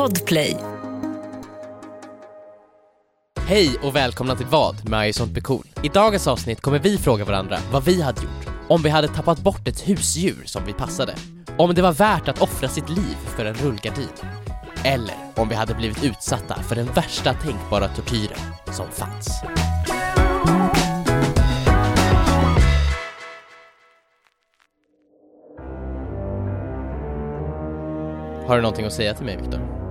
Podplay. 0.00 0.56
Hej 3.40 3.76
och 3.82 3.96
välkomna 3.96 4.36
till 4.36 4.46
Vad 4.46 4.88
med 4.88 5.08
I 5.08 5.12
sånt 5.12 5.32
blir 5.32 5.42
cool. 5.42 5.66
I 5.82 5.88
dagens 5.88 6.26
avsnitt 6.26 6.60
kommer 6.60 6.78
vi 6.78 6.98
fråga 6.98 7.24
varandra 7.24 7.58
vad 7.72 7.84
vi 7.84 8.02
hade 8.02 8.22
gjort 8.22 8.46
om 8.68 8.82
vi 8.82 8.90
hade 8.90 9.08
tappat 9.08 9.38
bort 9.38 9.68
ett 9.68 9.88
husdjur 9.88 10.42
som 10.44 10.64
vi 10.66 10.72
passade. 10.72 11.14
Om 11.58 11.74
det 11.74 11.82
var 11.82 11.92
värt 11.92 12.28
att 12.28 12.42
offra 12.42 12.68
sitt 12.68 12.88
liv 12.88 13.16
för 13.36 13.44
en 13.44 13.54
rullgardin. 13.54 14.08
Eller 14.84 15.14
om 15.36 15.48
vi 15.48 15.54
hade 15.54 15.74
blivit 15.74 16.04
utsatta 16.04 16.62
för 16.62 16.76
den 16.76 16.86
värsta 16.86 17.34
tänkbara 17.34 17.88
tortyren 17.88 18.38
som 18.72 18.86
fanns. 18.90 19.42
Har 28.46 28.56
du 28.56 28.62
någonting 28.62 28.86
att 28.86 28.92
säga 28.92 29.14
till 29.14 29.26
mig, 29.26 29.36
Viktor? 29.36 29.89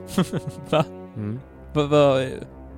Va? 0.70 0.84
Mm. 1.16 1.40
Va, 1.74 1.82
va, 1.86 2.22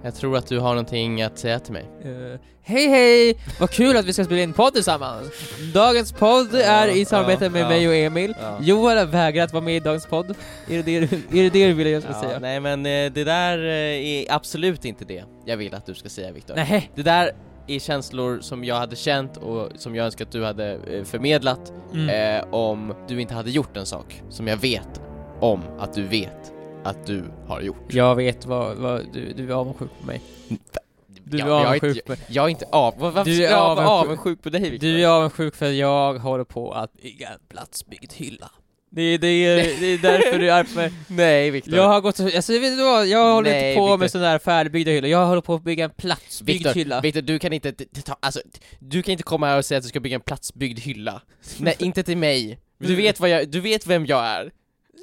Jag 0.05 0.15
tror 0.15 0.37
att 0.37 0.47
du 0.47 0.59
har 0.59 0.69
någonting 0.69 1.23
att 1.23 1.39
säga 1.39 1.59
till 1.59 1.73
mig. 1.73 1.87
eh, 2.05 2.41
hej 2.63 2.89
hej! 2.89 3.39
Vad 3.61 3.71
kul 3.71 3.97
att 3.97 4.05
vi 4.05 4.13
ska 4.13 4.25
spela 4.25 4.41
in 4.43 4.53
podd 4.53 4.75
tillsammans! 4.75 5.27
Dagens 5.75 6.13
podd 6.13 6.55
är 6.55 6.89
i 6.89 7.05
samarbete 7.05 7.51
med 7.51 7.69
mig 7.69 7.89
och 7.89 7.95
Emil. 7.95 8.35
Johan 8.61 8.99
har 8.99 9.07
vägrat 9.07 9.53
vara 9.53 9.65
med 9.65 9.77
i 9.77 9.81
dagens 9.81 10.07
podd. 10.07 10.31
Är 10.69 10.77
det 10.77 10.83
det, 10.83 10.97
är 10.97 11.09
det, 11.43 11.51
det 11.51 11.67
du 11.67 11.73
vill 11.73 11.87
att 11.87 11.93
jag 11.93 12.03
ska 12.03 12.23
säga? 12.23 12.39
nej 12.39 12.61
men 12.61 12.87
eh, 12.87 13.13
det 13.13 13.25
där 13.25 13.59
eh, 13.59 14.07
är 14.07 14.33
absolut 14.33 14.85
inte 14.85 15.05
det 15.05 15.25
jag 15.47 15.57
vill 15.57 15.75
att 15.75 15.87
du 15.87 15.95
ska 15.95 16.09
säga 16.09 16.33
Viktor. 16.33 16.55
Nej. 16.55 16.91
Det 16.95 17.03
där 17.03 17.31
är 17.67 17.79
känslor 17.79 18.39
som 18.41 18.65
jag 18.65 18.75
hade 18.77 18.97
känt 18.97 19.37
och 19.37 19.69
som 19.77 19.95
jag 19.97 20.05
önskar 20.07 20.25
att 20.25 20.33
du 20.33 20.45
hade 20.45 20.73
eh, 20.73 21.05
förmedlat 21.05 21.73
Mm. 21.95 22.39
eh, 22.39 22.55
om 22.55 22.95
du 23.09 23.21
inte 23.21 23.35
hade 23.35 23.51
gjort 23.51 23.77
en 23.77 23.87
sak 23.87 24.23
som 24.29 24.47
jag 24.49 24.57
vet 24.57 25.01
om 25.41 25.61
att 25.79 25.93
du 25.95 26.03
vet 26.03 26.53
att 26.84 27.06
du 27.06 27.24
har 27.47 27.61
gjort. 27.61 27.95
Jag 27.95 28.15
vet 28.16 28.47
vad, 28.47 28.77
vad 28.77 29.06
du, 29.12 29.33
du 29.33 29.50
är 29.50 29.55
avundsjuk 29.55 29.91
på 30.00 30.06
mig. 30.06 30.20
Du 31.25 31.39
är 31.39 31.41
jag, 31.41 31.48
jag, 31.48 31.61
är 31.62 31.67
avundsjuk 31.67 31.97
inte, 31.97 32.17
på 32.17 32.22
jag 32.28 32.45
är 32.45 32.48
inte 32.48 32.67
av... 32.72 32.95
Varför 32.98 33.25
Du 33.25 33.45
är 33.45 33.50
jag 33.50 33.61
avundsjuk. 33.61 33.89
avundsjuk 33.89 34.42
på 34.42 34.50
dig 34.50 34.70
Viktor? 34.70 34.86
Du 34.86 35.03
är 35.03 35.09
avundsjuk 35.09 35.55
för 35.55 35.67
att 35.67 35.75
jag 35.75 36.19
håller 36.19 36.44
på 36.44 36.72
att 36.72 36.92
bygga 36.92 37.28
en 37.28 37.39
platsbyggd 37.48 38.12
hylla. 38.12 38.50
Det 38.91 39.03
är, 39.03 39.19
det 39.19 39.27
är, 39.28 39.56
det 39.81 39.86
är 39.86 39.98
därför 39.98 40.39
du 40.39 40.50
är 40.50 40.55
arg 40.55 40.67
på 40.67 40.77
mig. 40.77 40.92
Nej 41.09 41.50
Viktor. 41.50 41.75
Jag 41.75 41.89
har 41.89 42.00
gått, 42.00 42.20
alltså 42.20 42.53
vet 42.53 42.77
du 42.77 42.83
vad, 42.84 43.06
jag 43.06 43.34
håller 43.34 43.50
Nej, 43.50 43.70
inte 43.70 43.78
på 43.78 43.87
Victor. 43.87 43.98
med 43.98 44.11
sådana 44.11 44.31
där 44.31 44.39
färdigbyggda 44.39 44.91
hyllor, 44.91 45.11
jag 45.11 45.27
håller 45.27 45.41
på 45.42 45.55
att 45.55 45.62
bygga 45.62 45.84
en 45.84 45.91
platsbyggd 45.91 46.59
Viktor, 46.59 46.75
hylla. 46.75 47.00
Viktor, 47.00 47.22
du 47.22 47.39
kan 47.39 47.53
inte 47.53 47.72
ta, 48.05 48.16
alltså, 48.20 48.41
du 48.78 49.03
kan 49.03 49.12
inte 49.12 49.25
komma 49.25 49.47
här 49.47 49.59
och 49.59 49.64
säga 49.64 49.78
att 49.78 49.84
du 49.84 49.89
ska 49.89 50.00
bygga 50.00 50.14
en 50.14 50.20
platsbyggd 50.20 50.78
hylla. 50.78 51.22
Nej, 51.59 51.75
inte 51.78 52.03
till 52.03 52.16
mig. 52.19 52.59
Du 52.78 52.94
vet 52.94 53.20
vad 53.20 53.31
jag, 53.31 53.48
du 53.48 53.61
vet 53.61 53.87
vem 53.87 54.06
jag 54.06 54.25
är. 54.27 54.53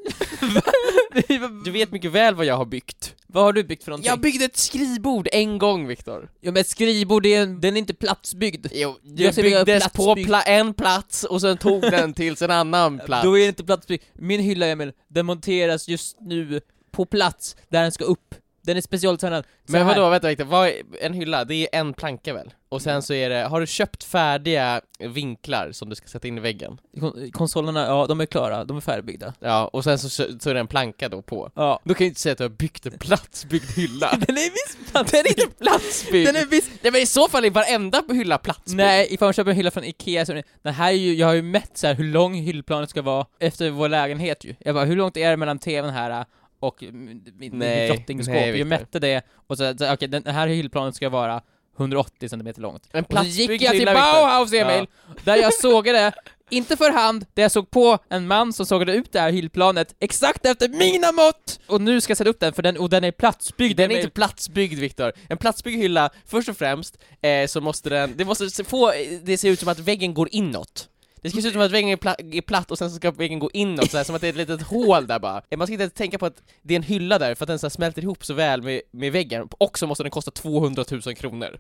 Du 1.65 1.71
vet 1.71 1.91
mycket 1.91 2.11
väl 2.11 2.35
vad 2.35 2.45
jag 2.45 2.57
har 2.57 2.65
byggt. 2.65 3.15
Vad 3.27 3.43
har 3.43 3.53
du 3.53 3.63
byggt 3.63 3.83
för 3.83 3.91
någonting? 3.91 4.09
Jag 4.09 4.19
byggde 4.19 4.45
ett 4.45 4.57
skrivbord 4.57 5.27
en 5.31 5.57
gång 5.57 5.87
Viktor. 5.87 6.29
Ja 6.41 6.51
men 6.51 6.61
ett 6.61 6.67
skrivbord, 6.67 7.25
är 7.25 7.41
en, 7.41 7.61
den 7.61 7.75
är 7.75 7.79
inte 7.79 7.93
platsbyggd. 7.93 8.67
Jo, 8.71 8.95
Jag 9.03 9.35
det 9.35 9.41
bygga 9.41 9.65
byggdes 9.65 9.89
på 9.93 10.15
pla- 10.15 10.43
en 10.45 10.73
plats 10.73 11.23
och 11.23 11.41
sen 11.41 11.57
tog 11.57 11.81
den 11.81 12.13
till 12.13 12.43
en 12.43 12.51
annan 12.51 12.99
plats. 13.05 13.23
Då 13.23 13.37
är 13.37 13.41
det 13.41 13.47
inte 13.47 13.63
platsbyggd. 13.63 14.03
Min 14.13 14.39
hylla 14.41 14.65
Emil, 14.67 14.91
den 15.07 15.25
monteras 15.25 15.87
just 15.87 16.17
nu 16.21 16.61
på 16.91 17.05
plats 17.05 17.55
där 17.69 17.81
den 17.81 17.91
ska 17.91 18.03
upp. 18.03 18.35
Den 18.61 18.77
är 18.77 18.81
specialtränad. 18.81 19.43
Så 19.65 19.71
Men 19.71 19.81
här. 19.87 19.95
vadå, 19.95 20.09
vänta 20.09 20.27
Viktor, 20.27 20.45
vad 20.45 20.67
är 20.67 20.73
en 21.01 21.13
hylla? 21.13 21.45
Det 21.45 21.55
är 21.55 21.79
en 21.79 21.93
planka 21.93 22.33
väl? 22.33 22.53
Och 22.69 22.81
sen 22.81 23.01
så 23.01 23.13
är 23.13 23.29
det, 23.29 23.43
har 23.43 23.59
du 23.59 23.67
köpt 23.67 24.03
färdiga 24.03 24.81
vinklar 24.99 25.71
som 25.71 25.89
du 25.89 25.95
ska 25.95 26.07
sätta 26.07 26.27
in 26.27 26.37
i 26.37 26.41
väggen? 26.41 26.77
Kon- 26.99 27.31
konsolerna, 27.31 27.85
ja 27.85 28.05
de 28.07 28.21
är 28.21 28.25
klara, 28.25 28.65
de 28.65 28.77
är 28.77 28.81
färdigbyggda. 28.81 29.33
Ja, 29.39 29.67
och 29.73 29.83
sen 29.83 29.99
så, 29.99 30.09
så 30.09 30.49
är 30.49 30.53
det 30.53 30.59
en 30.59 30.67
planka 30.67 31.09
då 31.09 31.21
på. 31.21 31.51
Ja. 31.55 31.79
Då 31.83 31.93
kan 31.93 32.03
du 32.05 32.07
inte 32.07 32.19
säga 32.21 32.31
att 32.31 32.37
du 32.37 32.43
har 32.43 32.49
byggt 32.49 32.85
en 32.85 32.97
platsbyggd 32.99 33.71
hylla. 33.75 34.11
Den 34.27 34.37
är 34.37 34.51
visst 34.51 34.91
platsbyggd! 34.91 35.23
Den 35.25 35.25
är 35.25 35.43
inte 35.43 35.55
platsbyggd! 35.63 36.27
Den 36.27 36.35
är 36.35 36.45
visst... 36.45 36.71
Nej 36.81 36.91
men 36.91 37.01
i 37.01 37.05
så 37.05 37.27
fall 37.29 37.45
är 37.45 37.49
varenda 37.49 38.03
hylla 38.09 38.37
platsbyggd. 38.37 38.77
Nej, 38.77 39.07
ifall 39.13 39.25
man 39.25 39.33
köper 39.33 39.51
en 39.51 39.57
hylla 39.57 39.71
från 39.71 39.83
Ikea 39.83 40.25
så 40.25 40.31
är 40.31 40.35
det, 40.35 40.43
den 40.61 40.73
här 40.73 40.87
är 40.87 40.95
ju, 40.95 41.13
jag 41.15 41.27
har 41.27 41.33
ju 41.33 41.41
mätt 41.41 41.71
så 41.77 41.87
här 41.87 41.93
hur 41.93 42.03
lång 42.03 42.33
hyllplanet 42.33 42.89
ska 42.89 43.01
vara 43.01 43.25
efter 43.39 43.69
vår 43.69 43.89
lägenhet 43.89 44.43
ju. 44.45 44.55
Jag 44.59 44.75
bara, 44.75 44.85
hur 44.85 44.95
långt 44.95 45.17
är 45.17 45.29
det 45.29 45.37
mellan 45.37 45.59
tvn 45.59 45.89
här 45.89 46.25
och 46.61 46.83
min, 46.91 47.23
Nej, 47.53 47.87
drottningskåp? 47.87 48.35
nej, 48.35 48.57
Jag 48.59 48.67
mätte 48.67 48.99
det, 48.99 49.21
och 49.47 49.57
så, 49.57 49.77
så 49.77 49.93
okej, 49.93 50.07
den 50.07 50.25
här 50.25 50.47
hyllplanet 50.47 50.95
ska 50.95 51.09
vara 51.09 51.41
180 51.77 52.29
cm 52.29 52.47
långt. 52.57 52.87
En 52.91 53.03
Och 53.03 53.17
så 53.17 53.23
gick 53.23 53.61
jag 53.61 53.71
till. 53.71 53.85
Bauhaus 53.85 54.53
Emil, 54.53 54.87
där 55.23 55.35
jag 55.35 55.53
sågade, 55.53 56.11
inte 56.49 56.77
för 56.77 56.91
hand, 56.91 57.25
där 57.33 57.43
jag 57.43 57.51
såg 57.51 57.69
på 57.71 57.97
en 58.09 58.27
man 58.27 58.53
som 58.53 58.65
sågade 58.65 58.93
ut 58.93 59.11
det 59.11 59.19
här 59.19 59.31
hyllplanet 59.31 59.95
exakt 59.99 60.45
efter 60.45 60.69
mina 60.69 61.11
mått! 61.11 61.59
Och 61.67 61.81
nu 61.81 62.01
ska 62.01 62.11
jag 62.11 62.17
sätta 62.17 62.29
upp 62.29 62.39
den, 62.39 62.53
för 62.53 62.61
den, 62.63 62.77
och 62.77 62.89
den 62.89 63.03
är 63.03 63.11
platsbyggd 63.11 63.77
Den 63.77 63.91
är 63.91 63.95
inte 63.95 64.09
platsbyggd 64.09 64.79
Viktor. 64.79 65.11
En 65.29 65.37
platsbyggd 65.37 65.77
hylla, 65.81 66.09
först 66.25 66.49
och 66.49 66.57
främst, 66.57 66.97
eh, 67.21 67.47
så 67.47 67.61
måste 67.61 67.89
den, 67.89 68.13
det 68.17 68.25
måste 68.25 68.49
se- 68.49 68.63
få 68.63 68.93
det 69.23 69.37
ser 69.37 69.49
ut 69.49 69.59
som 69.59 69.69
att 69.69 69.79
väggen 69.79 70.13
går 70.13 70.29
inåt. 70.31 70.87
Det 71.21 71.29
ska 71.29 71.41
se 71.41 71.47
ut 71.47 71.53
som 71.53 71.61
att 71.61 71.71
väggen 71.71 71.89
är, 71.89 71.95
pla- 71.95 72.35
är 72.37 72.41
platt 72.41 72.71
och 72.71 72.77
sen 72.77 72.89
så 72.89 72.95
ska 72.95 73.11
väggen 73.11 73.39
gå 73.39 73.49
inåt, 73.53 73.91
så 73.91 73.97
här, 73.97 74.03
som 74.03 74.15
att 74.15 74.21
det 74.21 74.27
är 74.27 74.29
ett 74.29 74.37
litet 74.37 74.61
hål 74.61 75.07
där 75.07 75.19
bara. 75.19 75.41
Man 75.57 75.67
ska 75.67 75.73
inte 75.73 75.89
tänka 75.89 76.17
på 76.17 76.25
att 76.25 76.43
det 76.61 76.73
är 76.73 76.75
en 76.75 76.83
hylla 76.83 77.19
där 77.19 77.35
för 77.35 77.43
att 77.43 77.47
den 77.47 77.59
så 77.59 77.65
här, 77.67 77.69
smälter 77.69 78.01
ihop 78.01 78.25
så 78.25 78.33
väl 78.33 78.61
med, 78.61 78.81
med 78.91 79.11
väggen, 79.11 79.47
och 79.57 79.79
så 79.79 79.87
måste 79.87 80.03
den 80.03 80.11
kosta 80.11 80.31
200 80.31 80.83
000 80.91 81.01
kronor. 81.15 81.57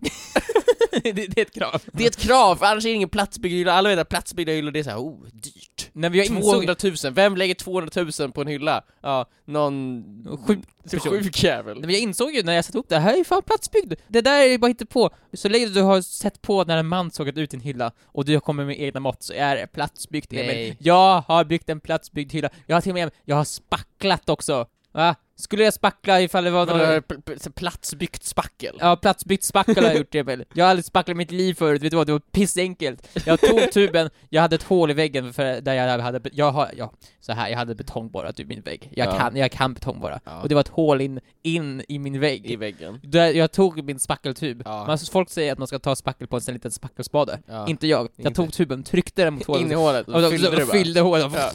det, 1.03 1.11
det 1.11 1.37
är 1.37 1.41
ett 1.41 1.53
krav. 1.53 1.81
Det 1.93 2.03
är 2.03 2.07
ett 2.07 2.17
krav, 2.17 2.55
för 2.55 2.65
annars 2.65 2.85
är 2.85 2.89
det 2.89 2.95
ingen 2.95 3.09
platsbyggd 3.09 3.53
hylla. 3.53 3.73
Alla 3.73 3.89
vet 3.89 3.99
att 3.99 4.09
platsbyggda 4.09 4.51
hyllor 4.51 4.71
det 4.71 4.79
är 4.79 4.83
såhär, 4.83 4.97
oh, 4.97 5.25
dyrt. 5.33 5.89
När 5.93 6.09
vi 6.09 6.25
insåg 6.25 6.41
200 6.41 6.75
000, 7.03 7.13
vem 7.13 7.37
lägger 7.37 7.55
200 7.55 8.05
000 8.19 8.31
på 8.31 8.41
en 8.41 8.47
hylla? 8.47 8.83
Ja, 9.01 9.29
någon 9.45 10.03
Sjuk 10.47 10.59
sjuk 11.03 11.43
jävel. 11.43 11.79
Men 11.79 11.89
jag 11.89 11.99
insåg 11.99 12.35
ju 12.35 12.43
när 12.43 12.53
jag 12.53 12.65
satte 12.65 12.77
upp 12.77 12.89
det 12.89 12.99
här, 12.99 13.19
är 13.19 13.23
fan 13.23 13.41
platsbyggd! 13.41 13.93
Det 14.07 14.21
där 14.21 14.41
är 14.41 14.57
bara 14.57 14.73
på. 14.89 15.09
Så 15.33 15.49
länge 15.49 15.65
du 15.65 15.81
har 15.81 16.01
sett 16.01 16.41
på 16.41 16.63
när 16.63 16.77
en 16.77 16.87
man 16.87 17.11
sågat 17.11 17.37
ut 17.37 17.51
din 17.51 17.61
hylla 17.61 17.91
och 18.05 18.25
du 18.25 18.33
har 18.33 18.39
kommit 18.39 18.67
med 18.67 18.81
egna 18.81 18.99
mått 18.99 19.23
så 19.23 19.33
är 19.33 19.55
det 19.55 19.67
platsbyggt 19.67 20.33
Emil. 20.33 20.45
Nej. 20.47 20.77
Jag 20.79 21.21
har 21.27 21.43
byggt 21.43 21.69
en 21.69 21.79
platsbyggd 21.79 22.33
hylla. 22.33 22.49
Jag 22.65 22.75
har 22.75 22.81
till 22.81 22.91
och 22.91 22.95
med, 22.95 23.11
jag 23.25 23.35
har 23.35 23.43
spacklat 23.43 24.29
också. 24.29 24.67
Va? 24.91 25.15
Skulle 25.41 25.63
jag 25.63 25.73
spackla 25.73 26.21
ifall 26.21 26.43
det 26.43 26.51
var 26.51 26.65
någon... 26.65 26.79
pl- 26.79 27.01
pl- 27.23 27.51
platsbyggt 27.51 28.23
spackel? 28.23 28.75
Ja, 28.79 28.95
platsbyggt 28.95 29.43
spackel 29.43 29.75
har 29.83 29.83
jag 29.91 29.97
gjort 29.97 30.15
Emil. 30.15 30.45
Jag 30.53 30.65
har 30.65 30.69
aldrig 30.69 30.85
spacklat 30.85 31.15
i 31.15 31.17
mitt 31.17 31.31
liv 31.31 31.53
förut, 31.53 31.81
vet 31.81 31.91
du 31.91 31.97
vad? 31.97 32.07
Det 32.07 32.11
var 32.13 32.19
pissenkelt. 32.19 33.07
Jag 33.25 33.39
tog 33.41 33.71
tuben, 33.71 34.09
jag 34.29 34.41
hade 34.41 34.55
ett 34.55 34.63
hål 34.63 34.91
i 34.91 34.93
väggen 34.93 35.33
för 35.33 35.61
där 35.61 35.73
jag 35.73 35.99
hade, 35.99 36.21
jag 36.33 36.51
har, 36.51 36.69
ja, 36.77 36.91
så 37.19 37.33
här, 37.33 37.49
jag 37.49 37.57
hade 37.57 37.75
betongborrat 37.75 38.39
i 38.39 38.45
min 38.45 38.61
vägg. 38.61 38.89
Jag 38.95 39.07
Ja. 39.07 39.17
kan, 39.19 39.35
jag 39.35 39.51
kan 39.51 39.73
betongborra. 39.73 40.19
Ja. 40.25 40.41
Och 40.41 40.49
det 40.49 40.55
var 40.55 40.61
ett 40.61 40.67
hål 40.67 41.01
in, 41.01 41.19
in 41.43 41.83
i 41.87 41.99
min 41.99 42.19
vägg. 42.19 42.45
I 42.45 42.55
väggen. 42.55 42.99
Där 43.03 43.27
jag 43.33 43.51
tog 43.51 43.83
min 43.83 43.99
spackeltub. 43.99 44.61
Ja. 44.65 44.85
Man, 44.87 44.97
folk 45.11 45.29
säger 45.29 45.51
att 45.51 45.57
man 45.57 45.67
ska 45.67 45.79
ta 45.79 45.95
spackel 45.95 46.27
på 46.27 46.35
en 46.35 46.41
sån 46.41 46.53
liten 46.53 46.71
spackelspade. 46.71 47.39
Ja. 47.47 47.67
Inte 47.67 47.87
jag. 47.87 48.09
Jag 48.15 48.29
Inte. 48.29 48.33
tog 48.41 48.53
tuben, 48.53 48.83
tryckte 48.83 49.23
den 49.23 49.33
mot 49.33 49.45
hålet. 49.47 49.61
In 49.65 49.71
i 49.71 49.75
hålet 49.75 50.07
och, 50.07 50.15
och, 50.15 50.23
och, 50.23 50.29
fyllde 50.31 50.49
och, 50.49 50.55
du 50.55 50.63
och 50.63 50.69
fyllde 50.69 50.99
hålet. 51.01 51.31
Ja. 51.35 51.51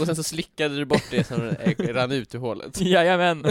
Och 0.00 0.06
sen 0.06 0.16
så 0.16 0.22
slickade 0.22 0.76
du 0.76 0.84
bort 0.84 1.04
det 1.10 1.26
som 1.26 1.50
rann 1.78 2.12
ut 2.12 2.34
ur 2.34 2.38
hålet. 2.38 2.80
Jajamän. 3.04 3.42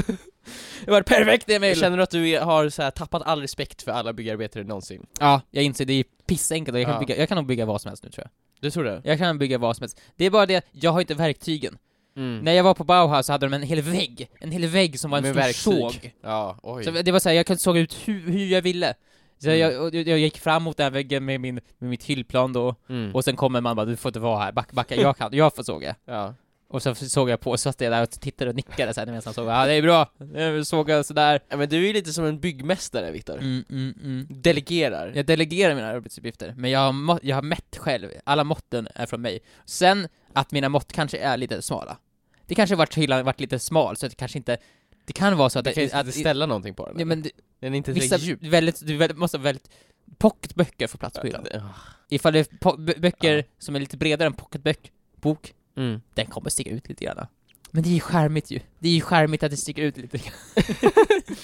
Det 0.86 0.92
var 0.92 1.02
perfekt 1.02 1.50
Emil! 1.50 1.80
Känner 1.80 1.98
du 1.98 2.04
att 2.04 2.10
du 2.12 2.40
har 2.40 2.70
så 2.70 2.82
här, 2.82 2.92
tappat 2.92 3.22
all 3.26 3.42
respekt 3.42 3.82
för 3.82 3.92
alla 3.92 4.14
byggarbetare 4.14 4.64
någonsin? 4.64 5.06
Ja, 5.20 5.42
jag 5.52 5.64
inser 5.64 5.86
det 5.86 5.94
är 5.94 6.04
pissenkelt 6.28 6.78
jag 6.78 6.86
kan, 6.86 6.94
Ja. 6.94 7.00
bygga, 7.00 7.18
jag 7.18 7.28
kan 7.30 7.36
nog 7.36 7.46
bygga 7.46 7.66
vad 7.66 7.82
som 7.82 7.90
helst 7.90 8.04
nu 8.04 8.10
tror 8.10 8.24
jag. 8.24 8.32
Du 8.62 8.72
tror 8.72 8.84
det? 8.84 9.02
Jag 9.04 9.18
kan 9.18 9.38
bygga 9.38 9.58
vad 9.58 9.76
som 9.76 9.84
helst. 9.84 10.02
Det 10.16 10.26
är 10.26 10.30
bara 10.30 10.46
det, 10.46 10.66
jag 10.72 10.92
har 10.92 11.02
inte 11.02 11.14
verktygen. 11.14 11.78
Mm. 12.18 12.40
När 12.40 12.52
jag 12.52 12.64
var 12.64 12.74
på 12.74 12.84
Bauhaus 12.84 13.26
så 13.26 13.32
hade 13.32 13.46
de 13.46 13.54
en 13.54 13.62
hel 13.64 13.82
vägg, 13.82 14.30
en 14.40 14.52
hel 14.52 14.66
vägg 14.68 15.00
som 15.00 15.12
var 15.12 15.18
en 15.18 15.24
Med 15.24 15.56
stor 15.56 15.72
verktyg. 15.74 16.02
såg. 16.02 16.14
Ja, 16.24 16.58
oj. 16.64 16.84
Så 16.84 16.92
det 16.92 17.12
var 17.12 17.20
såhär, 17.20 17.36
jag 17.36 17.46
kunde 17.46 17.60
såga 17.60 17.80
ut 17.80 17.94
hur, 18.06 18.32
hur 18.32 18.46
jag 18.46 18.62
ville. 18.62 18.94
Så 19.38 19.48
Mm. 19.50 19.60
jag, 19.60 19.96
jag, 19.96 20.08
jag 20.08 20.20
gick 20.20 20.38
fram 20.38 20.64
mot 20.64 20.78
den 20.78 20.84
här 20.84 20.92
väggen 20.92 21.26
med, 21.26 21.42
min, 21.42 21.56
med 21.78 21.90
mitt 21.90 22.04
hyllplan 22.04 22.54
då, 22.54 22.76
Mm. 22.90 23.16
och 23.16 23.24
sen 23.24 23.36
kommer 23.36 23.62
man 23.62 23.76
bara 23.76 23.86
'Du 23.86 23.96
får 23.98 24.10
inte 24.10 24.20
vara 24.20 24.40
här, 24.44 24.52
backa, 24.52 24.70
backa, 24.74 24.96
jag 24.96 25.18
kan, 25.18 25.34
jag 25.34 25.56
får 25.56 25.64
såga' 25.64 25.96
Ja. 26.06 26.34
Och 26.72 26.84
så 26.84 26.96
såg 26.96 27.30
jag 27.30 27.40
på, 27.40 27.58
så 27.58 27.62
satt 27.72 27.82
jag 27.82 27.92
där 27.92 28.02
och 28.04 28.10
tittade 28.12 28.50
och 28.50 28.56
nickade 28.56 28.94
såhär 28.94 29.06
medan 29.08 29.22
han 29.26 29.34
såg, 29.34 29.48
ja 29.48 29.66
det 29.66 29.74
är 29.74 29.82
bra, 29.82 30.12
jag 30.34 30.68
sågar 30.68 31.04
sådär 31.04 31.40
ja. 31.50 31.58
Men 31.58 31.70
du 31.70 31.78
är 31.78 31.88
ju 31.88 31.94
lite 31.94 32.14
som 32.14 32.26
en 32.26 32.40
byggmästare 32.40 33.12
Viktor. 33.12 33.38
mm, 33.38 33.64
mm, 33.70 33.94
mm. 34.04 34.28
Delegerar. 34.30 35.12
Jag 35.16 35.26
delegerar 35.26 35.76
mina 35.76 35.88
arbetsuppgifter, 35.88 36.54
men 36.58 36.72
jag 36.72 36.80
har, 36.94 37.20
jag 37.24 37.36
har 37.36 37.42
mätt 37.42 37.78
själv, 37.78 38.10
alla 38.24 38.44
måtten 38.44 38.88
är 38.96 39.06
från 39.06 39.22
mig 39.22 39.40
Sen, 39.66 40.08
att 40.34 40.52
mina 40.52 40.70
mått 40.70 40.92
kanske 40.94 41.18
är 41.18 41.38
lite 41.38 41.62
smala 41.62 41.98
Det 42.46 42.56
kanske 42.56 42.76
varit 42.76 42.98
hyllan 42.98 43.26
varit 43.26 43.40
lite 43.40 43.60
smal, 43.60 43.98
så 43.98 44.08
det 44.08 44.16
kanske 44.16 44.38
inte 44.38 44.58
Det 45.06 45.14
kan 45.14 45.38
vara 45.38 45.50
så 45.50 45.60
att 45.60 45.66
Du 45.66 45.74
kan 45.74 45.84
ju 45.84 45.90
att, 45.94 46.06
inte 46.06 46.20
ställa 46.20 46.46
någonting 46.46 46.74
på 46.74 46.88
den. 46.88 47.00
ja, 47.00 47.06
men 47.06 47.22
det, 47.22 47.32
Den 47.60 47.74
är 47.74 47.78
inte 47.78 47.92
vissa, 47.92 48.18
djup. 48.18 48.44
väldigt, 48.44 48.88
du 48.88 48.98
väldigt, 48.98 49.18
måste 49.18 49.38
ha 49.38 49.44
väldigt 49.44 49.70
Pocketböcker 50.18 50.88
får 50.88 50.98
plats 51.00 51.20
på 51.20 51.28
hyllan 51.28 51.48
Ja. 51.54 51.70
Ifall 52.10 52.34
det 52.34 52.40
är 52.40 53.00
böcker 53.00 53.38
Ja. 53.38 53.44
som 53.60 53.76
är 53.76 53.80
lite 53.80 53.98
bredare 53.98 54.28
än 54.28 54.34
pocketbok, 54.34 54.92
bok, 55.16 55.54
Mm. 55.78 56.02
den 56.14 56.26
kommer 56.26 56.50
sticka 56.50 56.70
ut 56.70 56.90
lite 56.90 57.06
grann 57.06 57.26
Men 57.72 57.84
det 57.84 57.90
är 57.90 57.94
ju 57.94 58.00
charmigt 58.00 58.52
ju, 58.52 58.60
det 58.80 58.88
är 58.90 58.94
ju 58.94 59.02
charmigt 59.02 59.44
att 59.44 59.52
det 59.52 59.58
sticker 59.58 59.82
ut 59.82 59.98
lite 59.98 60.18
grann 60.18 60.34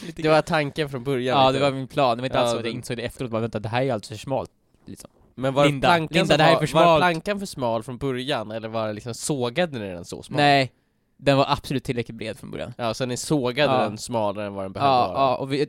lite 0.06 0.22
Det 0.22 0.30
var 0.30 0.42
tanken 0.42 0.90
från 0.90 1.04
början. 1.04 1.40
Ja, 1.46 1.52
det 1.52 1.60
var 1.60 1.72
min 1.72 1.88
plan, 1.88 2.18
det 2.18 2.22
var 2.22 2.26
inte 2.26 2.40
alls 2.40 2.52
så 2.52 2.58
att 2.58 2.66
jag 2.66 2.74
insåg 2.74 2.98
det 2.98 3.04
efteråt, 3.04 3.32
bara 3.32 3.42
vänta 3.42 3.60
det 3.60 3.70
här 3.70 3.80
är 3.80 3.84
ju 3.84 3.92
alldeles 3.92 4.08
för 4.10 4.16
smalt 4.16 4.52
liksom. 4.86 5.10
Men 5.36 5.54
var 5.54 5.66
Linda, 5.66 5.88
plankan 5.88 6.18
Linda, 6.18 6.38
det 6.38 6.44
här 6.44 6.52
är 6.52 6.56
var, 6.60 6.66
för 6.66 6.74
var 6.74 6.84
smalt. 6.84 7.02
plankan 7.02 7.40
för 7.40 7.46
smal 7.46 7.84
från 7.84 7.98
början, 7.98 8.52
eller 8.52 8.68
var 8.68 8.88
det 8.88 8.94
liksom 8.94 9.14
sågade 9.14 9.80
ni 9.80 9.86
den 9.88 10.06
så 10.06 10.24
smal? 10.24 10.38
Nej, 10.38 10.72
Den 11.18 11.38
var 11.38 11.46
absolut 11.50 11.84
tillräckligt 11.84 12.18
bred 12.18 12.38
från 12.38 12.52
början. 12.52 12.74
Ja, 12.78 12.94
så 12.94 13.06
ni 13.06 13.18
sågade 13.18 13.74
Ja. 13.74 13.80
den 13.82 13.98
smalare 13.98 14.46
än 14.48 14.54
vad 14.54 14.66
den 14.66 14.72
behövde 14.74 14.90
Ja, 14.96 15.08
vara? 15.08 15.18
ja, 15.20 15.36
och 15.36 15.54
vi, 15.54 15.66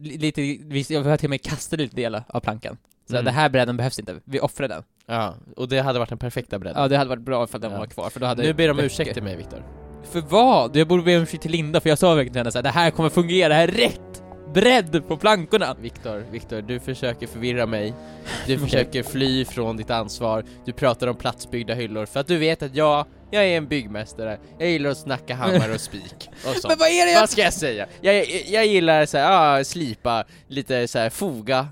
lite, 0.00 0.40
vi, 0.40 0.84
jag 0.88 1.02
har 1.02 1.16
till 1.16 1.26
och 1.26 1.30
med 1.30 1.42
kastat 1.42 1.78
lite 1.78 1.96
delar 1.96 2.24
av 2.28 2.40
plankan. 2.40 2.78
Så 3.06 3.14
Mm. 3.14 3.24
den 3.24 3.34
här 3.34 3.48
bredden 3.48 3.76
behövs 3.76 3.98
inte, 3.98 4.14
vi 4.24 4.40
offrar 4.40 4.68
den. 4.68 4.82
Ja, 5.06 5.34
och 5.56 5.68
det 5.68 5.78
hade 5.80 5.98
varit 5.98 6.08
den 6.08 6.18
perfekta 6.18 6.58
bredden. 6.58 6.82
Ja, 6.82 6.88
det 6.88 6.96
hade 6.96 7.08
varit 7.10 7.22
bra 7.24 7.44
ifall 7.44 7.60
den 7.60 7.72
Ja. 7.72 7.78
var 7.78 7.86
kvar, 7.86 8.10
för 8.10 8.20
då 8.20 8.26
hade 8.26 8.42
nu 8.42 8.52
ber 8.54 8.68
de 8.68 8.78
ursäkt 8.80 9.14
till 9.14 9.22
mig 9.22 9.36
Viktor. 9.36 9.64
För 10.10 10.20
vad? 10.20 10.76
Jag 10.76 10.88
borde 10.88 11.02
be 11.02 11.16
om 11.16 11.22
ursäkt 11.22 11.42
till 11.42 11.50
Linda, 11.50 11.80
för 11.80 11.88
jag 11.88 11.98
sa 11.98 12.14
verkligen 12.14 12.32
till 12.32 12.40
henne 12.40 12.52
såhär, 12.52 12.62
det 12.62 12.70
här 12.70 12.90
kommer 12.90 13.08
fungera, 13.10 13.48
det 13.48 13.54
här 13.54 13.68
är 13.68 13.72
rätt 13.72 14.22
bredd 14.54 15.08
på 15.08 15.16
plankorna! 15.16 15.76
Viktor, 15.80 16.24
Viktor, 16.30 16.62
du 16.62 16.80
försöker 16.80 17.26
förvirra 17.26 17.66
mig. 17.66 17.94
Du 18.46 18.58
försöker 18.58 19.02
fly 19.02 19.44
från 19.44 19.76
ditt 19.76 19.90
ansvar. 19.90 20.44
Du 20.64 20.72
pratar 20.72 21.06
om 21.06 21.16
platsbyggda 21.16 21.74
hyllor 21.74 22.06
för 22.06 22.20
att 22.20 22.26
du 22.26 22.38
vet 22.38 22.62
att 22.62 22.74
jag, 22.74 23.06
jag 23.30 23.44
är 23.44 23.56
en 23.56 23.66
byggmästare. 23.68 24.38
Jag 24.58 24.68
gillar 24.70 24.90
att 24.90 24.98
snacka 24.98 25.34
hammare 25.34 25.74
och 25.74 25.80
spik 25.80 26.28
och 26.34 26.40
sånt. 26.42 26.64
Men 26.68 26.76
vad 26.78 26.88
är 26.88 27.06
det 27.06 27.12
jag... 27.12 27.20
Vad 27.20 27.30
ska 27.30 27.40
jag 27.42 27.52
säga? 27.52 27.86
Jag, 28.00 28.14
jag, 28.16 28.26
jag 28.46 28.66
gillar 28.66 29.06
så 29.06 29.18
här, 29.18 29.58
ah, 29.60 29.64
slipa, 29.64 30.24
lite 30.48 30.88
så 30.88 30.98
här 30.98 31.10
foga, 31.10 31.68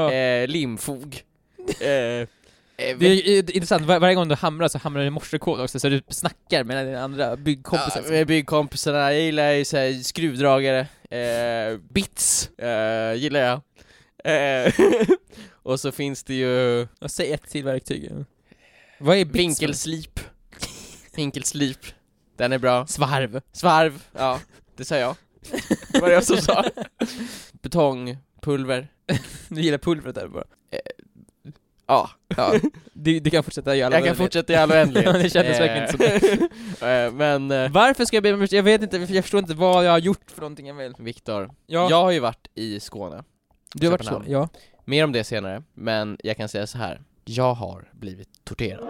Ja. 0.00 0.12
eh, 0.12 0.48
limfog. 0.48 1.20
Eh, 1.80 1.88
eh, 1.88 2.26
Det 2.76 3.06
är 3.06 3.56
intressant, 3.56 3.86
var, 3.86 4.00
varje 4.00 4.14
gång 4.14 4.28
du 4.28 4.34
hamrar 4.34 4.68
så 4.68 4.78
hamrar 4.78 5.00
du 5.02 5.06
i 5.06 5.10
morsekod 5.10 5.60
också, 5.60 5.80
så 5.80 5.88
du 5.88 6.02
snackar 6.08 6.64
med 6.64 6.86
dina 6.86 7.00
andra 7.02 7.36
byggkompisar. 7.36 8.02
Ja, 8.04 8.10
med 8.10 8.26
byggkompisarna, 8.26 9.12
jag 9.12 9.22
gillar 9.22 9.50
ju 9.52 9.64
så 9.64 9.76
här 9.76 9.92
skruvdragare, 10.02 10.80
eh, 11.10 11.78
bits, 11.90 12.48
eh, 12.58 13.14
gillar 13.14 13.40
jag. 13.40 13.60
Eh, 14.24 14.72
och 15.62 15.80
så 15.80 15.92
finns 15.92 16.24
det 16.24 16.34
ju 16.34 16.86
Och 17.00 17.10
säg 17.10 17.32
ett 17.32 17.50
till 17.50 17.64
verktyg. 17.64 18.10
Vad 18.98 19.16
är 19.16 19.24
bits? 19.24 19.38
vinkelslip. 19.38 20.20
Vinkelslip, 21.16 21.78
den 22.36 22.52
är 22.52 22.58
bra. 22.58 22.86
Svarv. 22.86 23.40
Svarv, 23.52 24.02
ja, 24.18 24.40
det 24.76 24.84
sa 24.84 24.96
jag. 24.96 25.16
Det 25.92 26.00
var 26.00 26.08
det 26.08 26.14
jag 26.14 26.24
som 26.24 26.36
sa. 26.36 26.64
Betongpulver, 27.62 28.88
Du 29.48 29.60
gillar 29.60 29.78
pulvret 29.78 30.14
där 30.14 30.28
bara. 30.28 30.44
ja. 31.86 32.10
Ja. 32.36 32.54
Du, 32.92 33.20
du 33.20 33.30
kan 33.30 33.42
fortsätta 33.42 33.76
göra 33.76 33.94
Jag 33.94 34.04
kan 34.04 34.16
fortsätta 34.16 34.52
i 34.52 34.56
all 34.56 34.72
oändlighet. 34.72 35.12
Det 35.14 35.30
kändes 35.30 35.60
verkligen 35.60 36.10
inte 36.10 36.36
så. 36.36 36.46
Eh, 36.86 37.12
Men, 37.12 37.50
eh, 37.50 37.70
Varför 37.70 38.04
ska 38.04 38.16
jag 38.16 38.22
be 38.22 38.32
om 38.32 38.42
ursäkt? 38.42 38.52
Jag 38.56 38.62
vet 38.62 38.82
inte, 38.82 38.96
jag 38.96 39.24
förstår 39.24 39.40
inte 39.40 39.54
vad 39.54 39.84
jag 39.84 39.90
har 39.90 39.98
gjort 39.98 40.30
för 40.30 40.40
någonting 40.40 40.76
vill. 40.76 40.94
Viktor, 40.98 41.50
Ja, 41.66 41.86
jag 41.90 42.02
har 42.02 42.10
ju 42.10 42.20
varit 42.20 42.46
i 42.54 42.80
Skåne. 42.80 43.24
du 43.74 43.86
har 43.86 43.90
varit 43.92 44.04
så, 44.04 44.10
Köpenhamn. 44.10 44.32
ja. 44.32 44.48
Mer 44.84 45.04
om 45.04 45.12
det 45.12 45.24
senare, 45.24 45.62
men 45.74 46.18
jag 46.24 46.36
kan 46.36 46.48
säga 46.48 46.66
så 46.66 46.78
här. 46.78 47.02
Jag 47.24 47.54
har 47.54 47.88
blivit 47.92 48.28
torterad. 48.44 48.86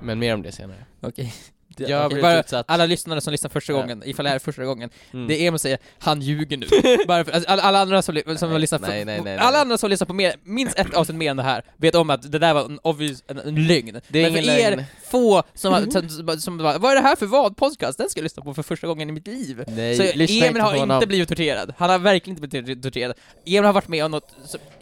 Men 0.00 0.18
mer 0.18 0.34
om 0.34 0.42
det 0.42 0.52
senare. 0.52 0.86
Okej. 1.00 1.34
Det- 1.76 1.84
Jag 1.90 1.98
har 1.98 2.08
blivit 2.08 2.22
bara 2.22 2.40
utsatt. 2.40 2.66
Alla 2.68 2.86
lyssnare 2.86 3.20
som 3.20 3.30
lyssnar 3.32 3.50
första 3.50 3.72
Ja. 3.72 3.80
gången, 3.80 4.02
ifall 4.06 4.24
det 4.24 4.28
här 4.28 4.34
är 4.36 4.38
första 4.40 4.64
gången, 4.64 4.90
Mm. 5.12 5.28
det 5.28 5.34
är 5.42 5.48
Emil 5.48 5.58
säger 5.58 5.78
'Han 5.98 6.20
ljuger 6.22 6.56
nu' 6.56 7.06
Bara 7.06 7.24
för, 7.24 7.32
alltså, 7.32 7.50
alla, 7.50 7.62
alla 7.62 7.78
andra 7.80 8.02
som, 8.02 8.22
som 8.36 8.50
har 8.52 8.58
lyssnat 8.58 8.80
nej, 8.80 9.04
nej, 9.04 9.20
nej, 9.24 9.36
Alla 9.38 9.50
nej. 9.50 9.60
andra 9.60 9.78
som 9.78 9.90
lyssnar 9.90 10.06
på 10.06 10.12
mer, 10.14 10.34
minst 10.44 10.78
ett 10.78 10.94
avsnitt 10.94 11.16
mer 11.18 11.30
än 11.30 11.36
det 11.36 11.42
här, 11.42 11.62
vet 11.76 11.94
om 11.94 12.10
att 12.10 12.32
det 12.32 12.38
där 12.38 12.54
var 12.54 12.64
en 12.64 12.78
obvious, 12.82 13.24
en, 13.26 13.38
en 13.38 13.66
lögn. 13.66 14.00
Det 14.08 14.18
är 14.18 14.22
Men 14.22 14.32
för 14.32 14.38
ingen 14.42 14.54
er 14.60 14.70
lögn. 14.70 14.84
få 15.10 15.42
som, 15.54 15.72
har, 15.72 15.90
som, 15.90 16.08
som, 16.08 16.40
som 16.40 16.58
bara, 16.58 16.78
vad 16.78 16.90
är 16.90 16.94
det 16.96 17.02
här 17.02 17.16
för 17.16 17.26
vad? 17.26 17.56
Podcast? 17.56 17.98
Den 17.98 18.10
ska 18.10 18.18
jag 18.20 18.22
lyssna 18.22 18.42
på 18.42 18.54
för 18.54 18.62
första 18.62 18.86
gången 18.86 19.08
i 19.08 19.12
mitt 19.12 19.26
liv. 19.26 19.64
Nej, 19.68 19.96
Så 19.96 20.02
Emil 20.02 20.60
har 20.60 20.86
på 20.86 20.94
inte 20.94 21.06
blivit 21.06 21.28
torterad. 21.28 21.74
Han 21.78 21.90
har 21.90 21.98
verkligen 21.98 22.36
inte 22.44 22.48
blivit 22.62 22.82
torterad. 22.82 23.14
Emil 23.46 23.64
har 23.64 23.72
varit 23.72 23.88
med 23.88 24.04
om 24.04 24.10
något 24.10 24.34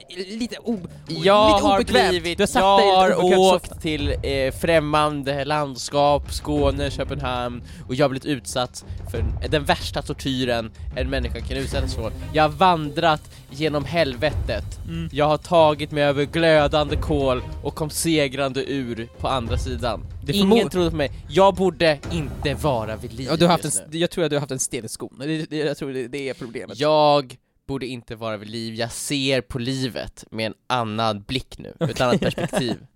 lite, 0.09 0.57
o, 0.65 0.79
Jag 1.09 1.17
lite 1.55 1.67
har 1.67 1.75
obekvämt. 1.75 2.11
blivit, 2.11 2.39
du 2.39 2.43
har 2.43 2.47
satt 2.47 2.63
jag 2.63 2.97
har 2.97 3.25
åkt 3.25 3.67
soffa. 3.67 3.81
till 3.81 4.15
eh, 4.23 4.55
främmande 4.61 5.45
landskap, 5.45 6.33
Skåne, 6.33 6.91
Köpenhamn 6.91 7.63
och 7.89 7.95
jag 7.95 8.05
har 8.05 8.09
blivit 8.11 8.27
utsatt 8.27 8.85
för 9.11 9.25
den 9.49 9.65
värsta 9.65 10.03
tortyren 10.03 10.71
en 10.97 11.11
människa 11.11 11.41
kan 11.41 11.57
utsättas 11.57 11.95
för. 11.95 12.13
Jag 12.33 12.43
har 12.43 12.49
vandrat 12.51 13.31
genom 13.51 13.85
helvetet. 13.85 14.65
Mm. 14.89 15.09
Jag 15.13 15.27
har 15.29 15.39
tagit 15.39 15.91
mig 15.91 16.05
över 16.05 16.25
glödande 16.25 16.97
kol 16.97 17.43
och 17.63 17.75
kom 17.75 17.91
segrande 17.91 18.65
ur 18.73 19.09
på 19.19 19.29
andra 19.29 19.59
sidan. 19.59 20.07
Det 20.25 20.33
Ingen 20.33 20.69
trodde 20.69 20.91
på 20.91 20.97
mig. 20.97 21.11
Jag 21.29 21.55
borde 21.55 21.99
inte 22.13 22.55
vara 22.55 22.97
vid 22.97 23.13
liv 23.13 23.27
Ja, 23.31 23.37
du 23.37 23.45
har 23.45 23.53
haft 23.53 23.65
en, 23.65 24.01
jag 24.01 24.11
tror 24.11 24.25
att 24.25 24.31
du 24.31 24.37
har 24.37 24.41
haft 24.41 24.53
en 24.53 24.59
sten 24.59 24.85
i 24.85 24.89
skon. 24.89 25.47
Jag 25.51 25.77
tror 25.77 25.93
det, 25.93 26.09
det 26.09 26.29
är 26.29 26.35
problemet. 26.35 26.79
Jag 26.79 27.37
borde 27.67 27.87
inte 27.87 28.17
vara 28.17 28.37
vid 28.37 28.49
liv, 28.49 28.75
jag 28.75 28.93
ser 28.93 29.41
på 29.41 29.59
livet 29.59 30.25
med 30.31 30.47
en 30.47 30.55
annan 30.67 31.23
blick 31.23 31.59
nu, 31.59 31.75
ett 31.81 32.01
annat 32.01 32.21
perspektiv. 32.21 32.87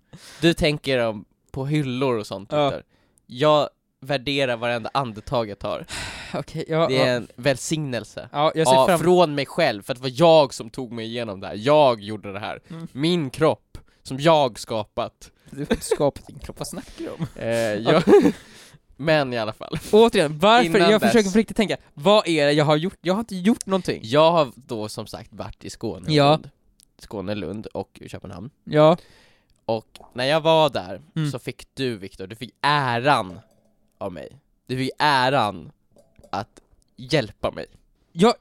Du 0.41 0.53
tänker 0.53 1.07
om, 1.07 1.25
på 1.51 1.65
hyllor 1.65 2.17
och 2.17 2.27
sånt 2.27 2.51
Ja. 2.51 2.73
Jag 3.25 3.69
värderar 4.01 4.57
varenda 4.57 4.89
andetag 4.93 5.49
jag 5.49 5.59
tar. 5.59 5.85
Okej, 6.33 6.65
ja, 6.67 6.87
Det 6.87 6.97
är 6.97 7.07
ja. 7.07 7.13
en 7.13 7.27
välsignelse. 7.35 8.29
ja, 8.31 8.51
jag 8.55 8.67
ser 8.67 8.75
Ja, 8.75 8.87
fram 8.87 8.99
från 8.99 9.35
mig 9.35 9.45
själv, 9.45 9.81
för 9.83 9.93
att 9.93 9.97
det 9.97 10.03
var 10.03 10.13
jag 10.15 10.53
som 10.53 10.69
tog 10.69 10.91
mig 10.91 11.05
igenom 11.05 11.39
det 11.39 11.47
här. 11.47 11.55
Jag 11.57 12.01
gjorde 12.01 12.33
det 12.33 12.39
här. 12.39 12.59
Mm. 12.69 12.87
Min 12.91 13.29
kropp, 13.29 13.77
som 14.03 14.19
jag 14.19 14.59
skapat. 14.59 15.31
Du 15.51 15.57
har 15.57 15.61
inte 15.71 15.85
skapat 15.85 16.27
din 16.27 16.39
kropp, 16.39 16.59
vad 16.59 16.67
snackar 16.67 16.91
du 16.97 17.09
om? 17.09 17.27
Eh, 17.35 17.47
jag... 17.91 18.03
Men 19.01 19.33
i 19.33 19.37
alla 19.37 19.53
fall. 19.53 19.79
Återigen, 19.91 20.39
varför, 20.39 20.65
Innan 20.77 20.91
jag 20.91 21.01
dess. 21.01 21.11
försöker 21.11 21.31
på 21.31 21.37
riktigt 21.37 21.57
tänka, 21.57 21.77
vad 21.93 22.27
är 22.27 22.45
det 22.45 22.51
jag 22.51 22.65
har 22.65 22.75
gjort? 22.75 22.97
Jag 23.01 23.13
har 23.13 23.19
inte 23.19 23.35
gjort 23.35 23.65
någonting. 23.65 23.99
Jag 24.03 24.31
har 24.31 24.51
då 24.55 24.89
som 24.89 25.07
sagt 25.07 25.33
varit 25.33 25.63
i 25.65 25.69
Skåne, 25.69 26.13
Ja. 26.13 26.31
Lund. 26.31 26.49
Skåne, 26.97 27.35
Lund 27.35 27.65
och 27.65 28.01
Köpenhamn. 28.07 28.49
Ja, 28.63 28.97
Och 29.65 29.87
när 30.13 30.25
jag 30.25 30.41
var 30.41 30.69
där 30.69 31.01
Mm. 31.15 31.31
så 31.31 31.39
fick 31.39 31.67
du 31.73 31.97
Viktor, 31.97 32.27
du 32.27 32.35
fick 32.35 32.53
äran 32.61 33.39
av 33.97 34.11
mig. 34.13 34.29
Du 34.67 34.77
fick 34.77 34.91
äran 34.99 35.71
att 36.31 36.59
hjälpa 36.95 37.51
mig. 37.51 37.65
jag, 38.11 38.33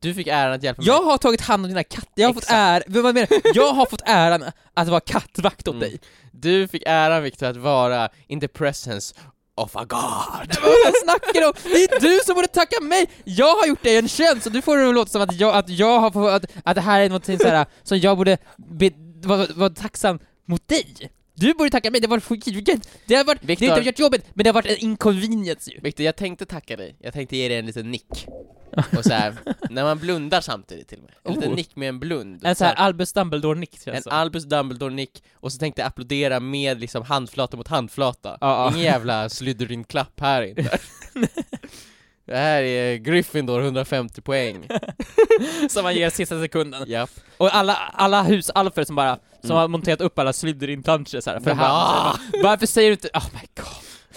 Du 0.00 0.14
fick 0.14 0.26
äran 0.26 0.52
att 0.52 0.62
hjälpa 0.62 0.82
jag 0.82 1.02
mig. 1.02 1.10
har 1.10 1.18
tagit 1.18 1.40
hand 1.40 1.64
om 1.64 1.68
dina 1.68 1.84
katter, 1.84 2.08
jag 2.14 2.28
har 2.28 2.34
fått 2.34 2.42
Exakt. 2.42 2.56
ära, 2.88 3.02
vad 3.02 3.14
menar 3.14 3.26
du? 3.30 3.40
Jag 3.54 3.72
har 3.74 3.86
fått 3.86 4.02
äran 4.04 4.44
att 4.74 4.88
vara 4.88 5.00
kattvakt 5.00 5.68
åt 5.68 5.74
Mm. 5.74 5.80
dig. 5.88 6.00
Du 6.32 6.68
fick 6.68 6.82
äran 6.86 7.22
Viktor 7.22 7.46
att 7.46 7.56
vara 7.56 8.08
in 8.26 8.40
the 8.40 8.48
presence 8.48 9.14
of 9.54 9.76
a 9.76 9.84
god. 9.84 10.56
Vad 10.62 10.94
snackar 11.04 11.40
du 11.40 11.46
om? 11.46 11.52
Det 11.62 11.84
är 11.84 12.00
du 12.00 12.20
som 12.24 12.34
borde 12.34 12.48
tacka 12.48 12.80
mig! 12.80 13.10
Jag 13.24 13.56
har 13.56 13.66
gjort 13.66 13.82
dig 13.82 13.96
en 13.96 14.08
tjänst 14.08 14.46
och 14.46 14.52
du 14.52 14.62
får 14.62 14.76
det 14.76 14.88
att 14.88 14.94
låta 14.94 15.10
som 15.10 15.22
att 15.22 15.40
jag, 15.40 15.54
att 15.54 15.68
jag 15.68 15.98
har 16.00 16.10
fått, 16.10 16.30
att, 16.30 16.44
att 16.64 16.74
det 16.74 16.80
här 16.80 17.00
är 17.00 17.08
någonting 17.08 17.38
såhär 17.38 17.66
som 17.82 17.98
jag 17.98 18.16
borde 18.16 18.38
be, 18.56 18.90
vara, 19.24 19.46
vara 19.54 19.70
tacksam 19.70 20.18
mot 20.46 20.68
dig. 20.68 21.10
Du 21.34 21.54
borde 21.54 21.70
tacka 21.70 21.90
mig, 21.90 22.00
det 22.00 22.06
har 22.06 22.10
varit 22.10 22.24
skitkul. 22.24 22.80
Det 23.06 23.14
har 23.14 23.24
varit, 23.24 23.40
det 23.40 23.46
Viktor. 23.46 23.66
har 23.66 23.76
inte 23.78 23.88
varit 23.88 23.98
jobbigt, 23.98 24.24
men 24.34 24.44
det 24.44 24.50
har 24.50 24.54
varit 24.54 24.66
en 24.66 24.78
inconvenience 24.78 25.70
ju. 25.70 25.80
Viktor, 25.80 26.06
jag 26.06 26.16
tänkte 26.16 26.46
tacka 26.46 26.76
dig. 26.76 26.96
Jag 27.00 27.12
tänkte 27.12 27.36
ge 27.36 27.48
dig 27.48 27.58
en 27.58 27.66
liten 27.66 27.90
nick. 27.90 28.26
Och 28.98 29.04
så 29.04 29.12
här, 29.12 29.34
när 29.70 29.84
man 29.84 29.98
blundar 29.98 30.40
samtidigt 30.40 30.88
till 30.88 30.98
och 30.98 31.04
med. 31.04 31.12
En 31.24 31.34
liten 31.34 31.50
Oh. 31.50 31.56
nick 31.56 31.76
med 31.76 31.88
en 31.88 31.98
blund. 32.00 32.44
En 32.44 32.54
Så 32.54 32.58
sån 32.58 32.66
här 32.66 32.74
här, 32.76 32.84
Albus 32.84 33.12
Dumbledore-nick 33.12 33.84
känns 33.84 33.96
en 33.96 34.02
som. 34.02 34.12
Albus 34.12 34.44
Dumbledore-nick, 34.44 35.22
och 35.34 35.52
så 35.52 35.58
tänkte 35.58 35.82
jag 35.82 35.86
applådera 35.86 36.40
med 36.40 36.80
liksom 36.80 37.02
handflata 37.02 37.56
mot 37.56 37.68
handflata. 37.68 38.38
Ja, 38.40 38.64
ja. 38.64 38.68
Ingen 38.70 38.84
jävla 38.84 39.28
Slytherin-klapp 39.28 40.20
här 40.20 40.42
inte. 40.42 40.78
Det 42.26 42.36
här 42.36 42.62
är 42.62 42.96
Gryffindor 42.96 43.60
150 43.62 44.20
poäng. 44.20 44.68
som 45.68 45.82
man 45.82 45.94
ger 45.94 46.10
sista 46.10 46.40
sekunden. 46.40 46.84
Japp. 46.86 47.10
Och 47.36 47.54
alla, 47.56 47.74
alla 47.94 48.22
husalfer 48.22 48.84
som 48.84 48.96
bara, 48.96 49.18
som 49.40 49.50
Mm. 49.50 49.56
har 49.56 49.68
monterat 49.68 50.00
upp 50.00 50.18
alla 50.18 50.32
Slytherin-planscher 50.32 51.20
såhär 51.20 51.40
för 51.40 51.54
bara, 51.54 52.16
Varför 52.42 52.66
säger 52.66 52.88
du 52.88 52.92
inte, 52.92 53.08
oh 53.14 53.26
my 53.32 53.48
god. 53.56 53.66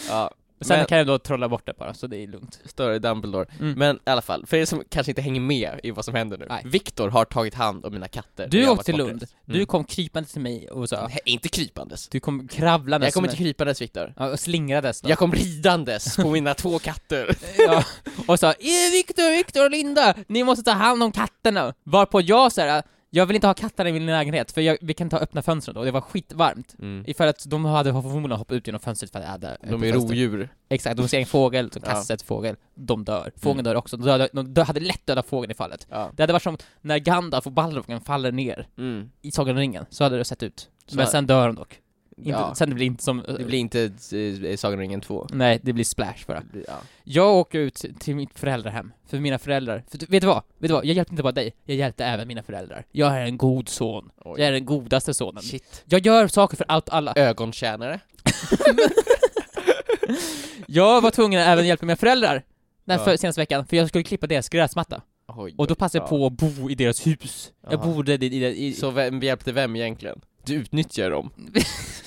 Ja, 0.09 0.31
Sen 0.61 0.77
Men- 0.77 0.85
kan 0.85 0.97
jag 0.97 1.07
då 1.07 1.19
trolla 1.19 1.49
bort 1.49 1.65
det 1.65 1.73
bara, 1.77 1.93
så 1.93 2.07
det 2.07 2.17
är 2.17 2.27
lugnt. 2.27 2.59
större 2.65 2.99
Dumbledore. 2.99 3.45
Mm. 3.59 3.79
Men 3.79 3.95
i 3.95 3.99
alla 4.09 4.21
fall, 4.21 4.45
för 4.45 4.57
er 4.57 4.65
som 4.65 4.83
kanske 4.89 5.11
inte 5.11 5.21
hänger 5.21 5.41
med 5.41 5.79
i 5.83 5.91
vad 5.91 6.05
som 6.05 6.15
händer 6.15 6.37
nu. 6.37 6.45
Nej. 6.49 6.61
Viktor 6.65 7.09
har 7.09 7.25
tagit 7.25 7.53
hand 7.53 7.85
om 7.85 7.93
mina 7.93 8.07
katter. 8.07 8.47
Du 8.47 8.69
åkte 8.69 8.83
till 8.85 8.97
Lund, 8.97 9.25
du 9.45 9.53
Mm. 9.55 9.65
kom 9.65 9.83
krypande 9.83 10.29
till 10.29 10.41
mig 10.41 10.69
och 10.71 10.89
sa, 10.89 11.07
Nej, 11.07 11.19
inte 11.25 11.49
krypandes. 11.49 12.07
du 12.09 12.19
kom 12.19 12.47
kravlandes 12.47 13.07
Jag 13.07 13.13
kom 13.13 13.25
inte 13.25 13.37
krypandes 13.37 13.81
Viktor. 13.81 14.13
Ja, 14.17 14.29
och 14.31 14.39
slingrades 14.39 15.01
då. 15.01 15.09
Jag 15.09 15.17
kom 15.17 15.31
ridandes 15.31 16.15
på 16.15 16.31
mina 16.31 16.53
två 16.53 16.79
katter. 16.79 17.37
ja, 17.57 17.83
och 18.27 18.39
sa 18.39 18.47
"Eh, 18.51 18.91
Viktor, 18.91 19.37
Viktor 19.37 19.65
och 19.65 19.71
Linda, 19.71 20.15
ni 20.27 20.43
måste 20.43 20.63
ta 20.63 20.71
hand 20.71 21.03
om 21.03 21.11
katterna! 21.11 21.73
Varpå 21.83 22.21
jag 22.21 22.51
såhär, 22.51 22.83
jag 23.09 23.25
vill 23.25 23.35
inte 23.35 23.47
ha 23.47 23.53
katterna 23.53 23.89
i 23.89 23.93
min 23.93 24.05
lägenhet, 24.05 24.51
för 24.51 24.61
jag, 24.61 24.77
vi 24.81 24.93
kan 24.93 25.09
ta 25.09 25.17
öppna 25.17 25.41
fönstren 25.41 25.75
då, 25.75 25.83
det 25.83 25.91
var 25.91 26.01
skitvarmt. 26.01 26.75
Mm. 26.79 27.03
Ifall 27.07 27.27
att 27.27 27.45
de 27.47 27.65
hade 27.65 27.91
förmodligen 27.93 28.31
hoppat 28.39 28.55
ut 28.55 28.67
genom 28.67 28.79
fönstret 28.79 29.11
för 29.11 29.19
att 29.19 29.25
hade 29.25 29.57
De 29.69 29.83
är 29.83 29.93
rovdjur. 29.93 30.49
Exakt, 30.69 30.97
de 30.97 31.07
ser 31.07 31.19
en 31.19 31.25
fågel, 31.25 31.69
Ja. 31.75 31.81
kastar 31.81 32.15
ett 32.15 32.21
fågel, 32.21 32.55
de 32.75 33.03
dör. 33.03 33.31
Fågeln 33.35 33.59
Mm. 33.59 33.63
dör 33.63 33.75
också, 33.75 33.97
de, 33.97 34.05
döda, 34.05 34.27
de 34.43 34.61
hade 34.61 34.79
lätt 34.79 35.05
dödat 35.05 35.25
fågeln 35.25 35.51
i 35.51 35.55
fallet. 35.55 35.87
Ja. 35.89 36.11
Det 36.15 36.23
hade 36.23 36.33
varit 36.33 36.43
som 36.43 36.57
när 36.81 36.97
Gandalf 36.97 37.45
och 37.45 37.51
Balrogen 37.53 38.01
faller 38.01 38.31
ner 38.31 38.67
Mm. 38.77 39.09
i 39.21 39.31
Sagan 39.31 39.55
om 39.55 39.59
ringen, 39.59 39.85
så 39.89 40.03
hade 40.03 40.17
det 40.17 40.25
sett 40.25 40.43
ut. 40.43 40.69
Så- 40.87 40.95
Men 40.95 41.07
sen 41.07 41.27
dör 41.27 41.47
de 41.47 41.55
dock. 41.55 41.79
Inte, 42.17 42.29
ja. 42.29 42.55
Sen 42.55 42.69
det 42.69 42.75
blir 42.75 42.85
inte 42.85 43.03
som... 43.03 43.23
Det 43.37 43.43
blir 43.45 43.59
inte 43.59 43.83
eh, 44.49 44.57
Sagan 44.57 44.73
om 44.73 44.79
ringen 44.79 45.01
2. 45.01 45.27
Nej, 45.31 45.59
det 45.63 45.73
blir 45.73 45.85
splash 45.85 46.17
bara. 46.27 46.43
Ja. 46.67 46.73
Jag 47.03 47.35
åker 47.35 47.59
ut 47.59 47.85
till 47.99 48.15
mitt 48.15 48.39
föräldrahem, 48.39 48.91
för 49.09 49.19
mina 49.19 49.39
föräldrar, 49.39 49.83
för 49.87 49.97
vet 49.97 50.21
du 50.21 50.27
vad? 50.27 50.43
Vet 50.57 50.69
du 50.69 50.73
vad? 50.73 50.85
Jag 50.85 50.95
hjälpte 50.95 51.13
inte 51.13 51.23
bara 51.23 51.31
dig, 51.31 51.53
jag 51.65 51.77
hjälpte 51.77 52.05
även 52.05 52.27
mina 52.27 52.43
föräldrar. 52.43 52.85
Jag 52.91 53.15
är 53.17 53.21
en 53.21 53.37
god 53.37 53.69
son. 53.69 54.09
Oj. 54.25 54.39
Jag 54.39 54.47
är 54.47 54.51
den 54.51 54.65
godaste 54.65 55.13
sonen. 55.13 55.43
Shit. 55.43 55.83
Jag 55.85 56.05
gör 56.05 56.27
saker 56.27 56.57
för 56.57 56.65
allt 56.69 56.89
och 56.89 56.95
alla. 56.95 57.13
Ögontjänare. 57.15 57.99
Jag 60.67 61.01
var 61.01 61.11
tvungen 61.11 61.41
att 61.41 61.47
även 61.47 61.67
hjälpa 61.67 61.85
mina 61.85 61.95
föräldrar 61.95 62.43
den 62.85 62.97
Ja. 62.99 63.03
för, 63.05 63.17
senaste 63.17 63.41
veckan, 63.41 63.65
för 63.65 63.77
jag 63.77 63.87
skulle 63.89 64.03
klippa 64.03 64.27
deras 64.27 64.49
gräsmatta. 64.49 65.01
Oj, 65.27 65.55
Och 65.57 65.67
då 65.67 65.75
passade 65.75 65.97
jag 66.03 66.05
ja. 66.05 66.09
på 66.09 66.25
att 66.25 66.33
bo 66.33 66.69
i 66.69 66.75
deras 66.75 67.07
hus. 67.07 67.51
Jag 67.63 67.73
Jaha. 67.73 67.93
bodde 67.93 68.13
i, 68.13 68.25
i, 68.25 68.67
i, 68.67 68.73
Så 68.73 68.91
vem 68.91 69.23
hjälpte 69.23 69.51
vem 69.51 69.75
egentligen? 69.75 70.21
Du 70.45 70.53
utnyttjar 70.53 71.09
dem. 71.09 71.29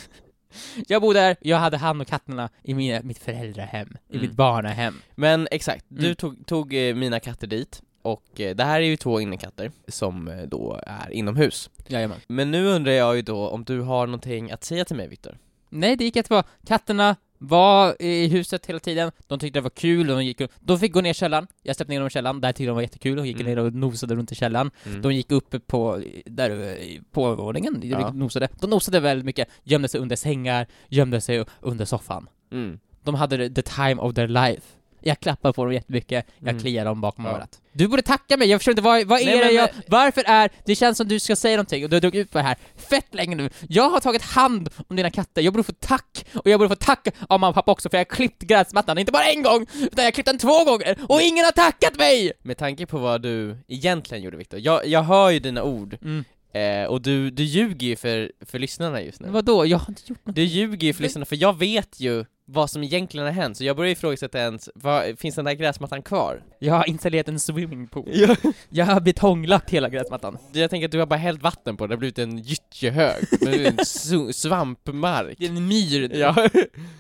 Jag 0.89 1.03
bodde 1.03 1.21
där, 1.21 1.37
jag 1.41 1.57
hade 1.57 1.77
hand 1.77 2.01
om 2.01 2.05
katterna 2.05 2.49
i 2.63 2.75
mina, 2.75 3.01
mitt 3.03 3.19
föräldrahem, 3.19 3.89
i 4.09 4.13
Mm. 4.17 4.27
mitt 4.27 4.37
barnahem. 4.37 4.95
Men 5.15 5.49
exakt, 5.51 5.85
du 5.89 6.05
Mm. 6.05 6.17
tog, 6.17 6.47
tog 6.47 6.75
eh, 6.75 6.95
mina 6.95 7.21
katter 7.21 7.47
dit, 7.47 7.83
och 8.03 8.41
eh, 8.41 8.57
det 8.57 8.65
här 8.65 8.81
är 8.81 8.85
ju 8.85 8.97
två 8.97 9.21
innekatter 9.21 9.73
som 9.89 10.29
eh, 10.29 10.43
då 10.43 10.81
är 10.87 11.11
inomhus. 11.13 11.71
Jajamän. 11.87 12.19
Men 12.27 12.51
nu 12.51 12.67
undrar 12.67 12.93
jag 12.93 13.17
ju 13.17 13.23
då 13.23 13.49
om 13.49 13.65
du 13.65 13.81
har 13.81 14.07
någonting 14.07 14.51
att 14.51 14.65
säga 14.65 14.85
till 14.85 14.97
mig 14.97 15.09
Viktor? 15.09 15.39
Nej, 15.69 15.97
det 15.97 16.05
gick 16.05 16.17
jättebra. 16.17 16.45
Katterna 16.67 17.17
var 17.43 18.03
i 18.03 18.29
huset 18.29 18.67
hela 18.67 18.79
tiden, 18.81 19.13
de 19.27 19.39
tyckte 19.39 19.59
det 19.59 19.63
var 19.63 19.71
kul, 19.71 20.11
och 20.11 20.17
de, 20.17 20.25
gick, 20.25 20.41
de 20.61 20.79
fick 20.79 20.93
gå 20.93 21.01
ner 21.01 21.11
i 21.11 21.15
källaren, 21.15 21.47
jag 21.63 21.77
släppte 21.77 21.93
ner 21.93 22.01
dem 22.01 22.07
i 22.07 22.11
källaren, 22.11 22.41
där 22.41 22.53
tyckte 22.53 22.65
de 22.67 22.75
var 22.75 22.83
jättekul, 22.83 23.19
och 23.19 23.27
gick 23.27 23.41
Mm. 23.41 23.47
ner 23.47 23.59
och 23.59 23.75
nosade 23.75 24.15
runt 24.15 24.33
i 24.33 24.35
källaren. 24.35 24.71
Mm. 24.87 25.03
De 25.03 25.15
gick 25.15 25.33
uppe 25.33 25.61
på, 25.61 26.03
där 26.27 26.51
i- 26.79 27.01
på 27.13 27.27
övervåningen, 27.27 27.81
Ja. 27.85 27.99
de 27.99 28.19
nosade. 28.19 28.49
De 28.61 28.71
nosade 28.71 29.01
väldigt 29.01 29.25
mycket, 29.27 29.49
gömde 29.65 29.89
sig 29.89 30.01
under 30.01 30.17
sängar, 30.17 30.67
gömde 30.89 31.21
sig 31.21 31.45
under 31.61 31.85
soffan. 31.85 32.29
Mm. 32.53 32.79
De 33.05 33.15
hade 33.15 33.51
the 33.51 33.63
time 33.63 33.95
of 33.97 34.15
their 34.15 34.29
life. 34.29 34.63
Jag 35.03 35.21
klappar 35.21 35.53
på 35.53 35.65
dem 35.65 35.73
jättemycket, 35.75 36.27
jag 36.39 36.49
Mm. 36.49 36.61
kliar 36.63 36.85
dem 36.85 37.01
bakom 37.01 37.25
Ja. 37.25 37.31
örat. 37.31 37.61
Du 37.73 37.89
borde 37.89 38.03
tacka 38.03 38.37
mig, 38.37 38.49
jag 38.49 38.61
förstår 38.61 38.73
inte, 38.73 38.83
vad, 38.83 39.07
vad 39.07 39.21
är 39.21 39.25
Nej, 39.27 39.39
det 39.39 39.45
men- 39.45 39.55
jag, 39.55 39.69
varför 39.87 40.23
är, 40.27 40.51
det 40.65 40.75
känns 40.75 40.97
som 40.97 41.09
du 41.09 41.21
ska 41.21 41.37
säga 41.37 41.57
någonting 41.57 41.85
och 41.85 41.91
du 41.91 41.97
har 41.97 42.01
dragit 42.01 42.21
ut 42.21 42.31
på 42.31 42.39
det 42.39 42.45
här 42.45 42.57
fett 42.77 43.15
länge 43.15 43.37
nu. 43.37 43.51
Jag 43.69 43.91
har 43.91 44.01
tagit 44.01 44.23
hand 44.23 44.69
om 44.89 44.97
dina 44.97 45.11
katter, 45.11 45.43
jag 45.43 45.53
borde 45.53 45.63
få 45.65 45.73
tack, 45.81 46.25
och 46.35 46.47
jag 46.51 46.61
borde 46.61 46.69
få 46.69 46.75
tack 46.75 47.09
av 47.09 47.41
mamma 47.41 47.49
och 47.49 47.55
pappa 47.55 47.73
också 47.73 47.89
för 47.91 47.97
jag 47.97 48.01
har 48.01 48.17
klippt 48.17 48.43
gräsmattan, 48.43 48.99
inte 48.99 49.13
bara 49.13 49.25
en 49.25 49.43
gång, 49.43 49.63
utan 49.63 49.89
jag 49.97 50.05
har 50.05 50.11
klippt 50.11 50.27
den 50.29 50.39
två 50.39 50.65
gånger, 50.65 50.99
och 51.09 51.21
ingen 51.23 51.45
har 51.45 51.53
tackat 51.53 51.97
mig! 51.99 52.33
Med 52.43 52.59
tanke 52.59 52.87
på 52.87 52.99
vad 52.99 53.23
du 53.23 53.57
egentligen 53.69 54.25
gjorde 54.25 54.37
Viktor, 54.37 54.61
jag, 54.61 54.87
jag 54.87 55.03
hör 55.03 55.31
ju 55.31 55.39
dina 55.39 55.63
ord, 55.63 55.99
Mm. 56.03 56.25
Eh, 56.53 56.85
och 56.85 57.03
du, 57.03 57.31
du 57.31 57.43
ljuger 57.43 57.87
ju 57.87 57.97
för, 57.97 58.33
för 58.41 58.59
lyssnarna 58.59 59.03
just 59.03 59.21
nu. 59.21 59.29
Vadå? 59.31 59.67
Jag 59.67 59.79
har 59.79 59.89
inte 59.89 60.03
gjort 60.07 60.27
något. 60.27 60.37
Du 60.37 60.43
ljuger 60.43 60.87
ju 60.87 60.93
för 60.93 61.03
lyssnarna, 61.03 61.25
för 61.25 61.37
jag 61.37 61.59
vet 61.59 62.01
ju 62.01 62.25
vad 62.45 62.71
som 62.71 62.83
egentligen 62.83 63.27
har 63.27 63.33
hänt, 63.33 63.57
så 63.57 63.65
jag 63.65 63.77
börjar 63.77 63.93
ifrågasätta 63.93 64.39
ens, 64.39 64.71
vad, 64.75 65.19
finns 65.19 65.35
den 65.35 65.45
där 65.45 65.53
gräsmattan 65.53 66.03
kvar? 66.03 66.43
Jag 66.59 66.75
har 66.75 66.89
installerat 66.89 67.29
en 67.29 67.41
swimmingpool. 67.41 68.09
Ja. 68.13 68.37
Jag 68.69 68.87
har 68.87 69.01
betonglagt 69.01 69.71
hela 69.71 69.89
gräsmattan. 69.89 70.39
Jag 70.53 70.71
tänker 70.71 70.87
att 70.87 70.93
du 70.93 70.99
har 70.99 71.07
bara 71.07 71.17
hällt 71.17 71.43
vatten 71.43 71.77
på 71.77 71.87
det, 71.87 71.89
det 71.89 71.95
har 71.95 71.99
blivit 71.99 72.19
en 72.19 72.39
gyttjehög, 72.39 73.25
en 73.47 73.85
svampmark. 74.35 75.39
Det 75.39 75.45
är 75.45 75.49
en 75.51 75.69
myr. 75.69 76.11
Ja. 76.17 76.49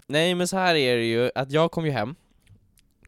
Nej 0.06 0.34
men 0.34 0.48
så 0.48 0.56
här 0.56 0.74
är 0.74 0.96
det 0.96 1.04
ju, 1.04 1.30
att 1.34 1.50
jag 1.52 1.70
kom 1.70 1.84
ju 1.86 1.90
hem, 1.92 2.14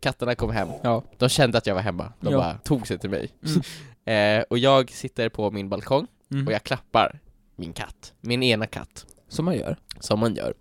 katterna 0.01 0.35
kom 0.35 0.51
hem, 0.51 0.69
Ja. 0.83 1.05
de 1.19 1.29
kände 1.29 1.59
att 1.59 1.67
jag 1.67 1.75
var 1.75 1.83
hemma, 1.83 2.13
de 2.21 2.33
Ja. 2.33 2.39
bara 2.39 2.55
tog 2.59 2.87
sig 2.87 2.99
till 2.99 3.11
mig. 3.11 3.31
eh, 4.15 4.43
och 4.51 4.59
jag 4.59 4.91
sitter 4.91 5.29
på 5.29 5.51
min 5.51 5.69
balkong, 5.69 6.07
Mm. 6.33 6.47
och 6.47 6.53
jag 6.53 6.63
klappar 6.63 7.19
min 7.57 7.73
katt, 7.73 8.13
min 8.21 8.43
ena 8.43 8.67
katt, 8.67 9.07
Som 9.29 9.45
man 9.45 9.55
gör. 9.57 9.77
som 10.01 10.21
man 10.21 10.35
gör. 10.35 10.55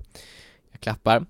Jag 0.71 0.79
klappar, 0.81 1.25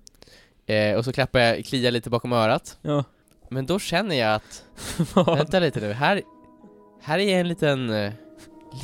eh, 0.66 0.94
och 0.96 1.04
så 1.04 1.12
klappar 1.12 1.40
jag, 1.40 1.64
kliar 1.64 1.90
lite 1.90 2.10
bakom 2.10 2.32
örat, 2.32 2.78
Ja. 2.82 3.04
men 3.50 3.66
då 3.66 3.78
känner 3.78 4.16
jag 4.16 4.34
att, 4.34 4.64
vänta 5.26 5.58
lite 5.58 5.80
nu, 5.80 5.92
här, 5.92 6.22
här 7.02 7.18
är 7.18 7.40
en 7.40 7.48
liten, 7.48 7.90
eh, 7.90 8.12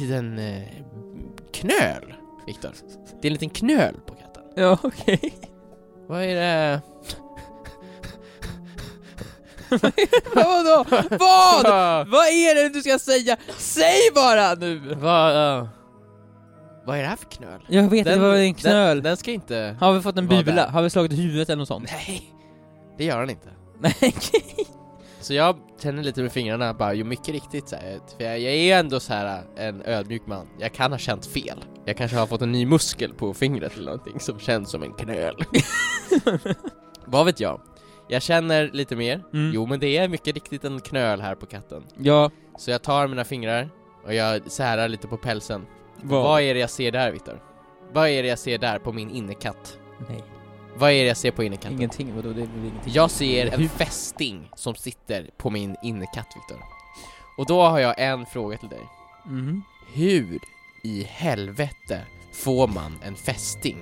liten 0.01 0.39
eh, 0.39 0.69
knöl, 1.53 2.15
Viktor. 2.47 2.71
Det 3.21 3.29
är 3.29 3.31
en 3.31 3.33
liten 3.33 3.51
knöl 3.51 3.95
på 4.07 4.15
katten. 4.15 4.43
Ja, 4.57 4.79
okej. 4.83 5.35
Vad 6.07 6.23
är 6.23 6.35
det? 6.35 6.81
Vadå? 10.35 10.85
Vad? 11.11 12.09
Vad 12.09 12.27
är 12.27 12.55
det 12.55 12.69
du 12.69 12.81
ska 12.83 12.99
säga? 12.99 13.37
Säg 13.57 14.11
bara 14.15 14.55
nu! 14.55 14.95
Vad, 14.95 15.61
uh, 15.61 15.69
vad 16.87 16.99
är 16.99 17.03
det 17.03 17.09
här 17.09 17.17
för 17.17 17.31
knöl? 17.31 17.61
Jag 17.69 17.91
vet, 17.91 18.05
det 18.05 18.17
var 18.17 18.35
en 18.35 18.55
knöl. 18.55 18.97
Den, 18.97 19.05
den 19.05 19.17
ska 19.17 19.31
inte... 19.31 19.77
Har 19.81 19.93
vi 19.93 20.01
fått 20.01 20.19
en 20.19 20.29
bula? 20.29 20.43
där? 20.43 20.69
Har 20.69 20.83
vi 20.83 20.91
slagit 20.91 21.13
huvudet 21.13 21.49
eller 21.49 21.59
något 21.59 21.69
sånt? 21.69 21.91
Nej, 21.93 22.35
det 22.99 23.05
gör 23.05 23.21
den 23.21 23.31
inte. 23.31 23.49
Nej. 23.81 24.15
Så 25.21 25.35
jag 25.35 25.57
känner 25.83 26.03
lite 26.03 26.23
med 26.23 26.33
fingrarna 26.33 26.75
bara, 26.75 26.95
ju 26.95 27.05
mycket 27.05 27.29
riktigt 27.29 27.69
så 27.69 27.77
här, 27.77 27.99
för 28.17 28.25
jag, 28.25 28.41
jag 28.41 28.55
är 28.55 28.79
ändå 28.79 29.01
så 29.01 29.13
här 29.13 29.43
en 29.57 29.83
ödmjuk 29.83 30.23
man. 30.27 30.47
Jag 30.59 30.73
kan 30.73 30.93
ha 30.93 30.99
känt 30.99 31.27
fel. 31.27 31.65
Jag 31.85 31.97
kanske 31.97 32.17
har 32.17 32.27
fått 32.27 32.43
en 32.43 32.53
ny 32.53 32.67
muskel 32.67 33.15
på 33.15 33.35
fingret 33.35 33.75
eller 33.77 33.85
någonting 33.85 34.21
som 34.21 34.39
känns 34.39 34.71
som 34.71 34.83
en 34.83 34.93
knöl. 34.93 35.35
Vad 37.05 37.27
vet 37.27 37.41
jag? 37.41 37.61
Jag 38.09 38.23
känner 38.23 38.71
lite 38.73 38.97
mer. 38.97 39.25
Mm. 39.33 39.51
Jo 39.55 39.67
men 39.67 39.81
det 39.81 39.97
är 39.97 40.09
mycket 40.09 40.35
riktigt 40.35 40.65
en 40.65 40.81
knöl 40.81 41.21
här 41.21 41.35
på 41.35 41.47
katten. 41.47 41.85
Ja. 41.99 42.31
Så 42.59 42.71
jag 42.71 42.83
tar 42.83 43.09
mina 43.09 43.25
fingrar 43.25 43.71
och 44.05 44.15
jag 44.15 44.51
särar 44.51 44.89
lite 44.89 45.09
på 45.09 45.17
pälsen. 45.17 45.67
Vad? 46.03 46.23
Vad 46.23 46.43
är 46.43 46.55
det 46.55 46.61
jag 46.61 46.71
ser 46.71 46.93
där 46.93 47.11
Viktor? 47.13 47.43
Vad 47.93 48.09
är 48.09 48.23
det 48.23 48.29
jag 48.29 48.39
ser 48.39 48.59
där 48.59 48.79
på 48.79 48.93
min 48.93 49.11
innekatt? 49.11 49.79
Nej. 50.09 50.25
Vad 50.77 50.91
är 50.91 51.03
det 51.03 51.09
jag 51.09 51.17
ser 51.17 51.31
på 51.31 51.43
innekatten? 51.43 51.77
Ingenting, 51.77 52.17
vadå? 52.17 52.33
Det 52.33 52.41
är 52.41 52.45
ingenting? 52.45 52.93
Jag 52.93 53.11
ser 53.11 53.55
en 53.55 53.69
fästing 53.69 54.51
som 54.55 54.75
sitter 54.75 55.31
på 55.37 55.51
min 55.51 55.77
innekatt 55.83 56.27
Viktor. 56.37 56.65
Och 57.39 57.47
då 57.47 57.63
har 57.63 57.79
jag 57.79 58.01
en 58.01 58.27
fråga 58.27 58.59
till 58.59 58.69
dig. 58.69 58.89
Mhm. 59.27 59.63
Hur 59.95 60.39
i 60.85 61.03
helvete 61.03 62.01
får 62.33 62.69
man 62.69 62.99
en 63.03 63.17
fästing? 63.17 63.77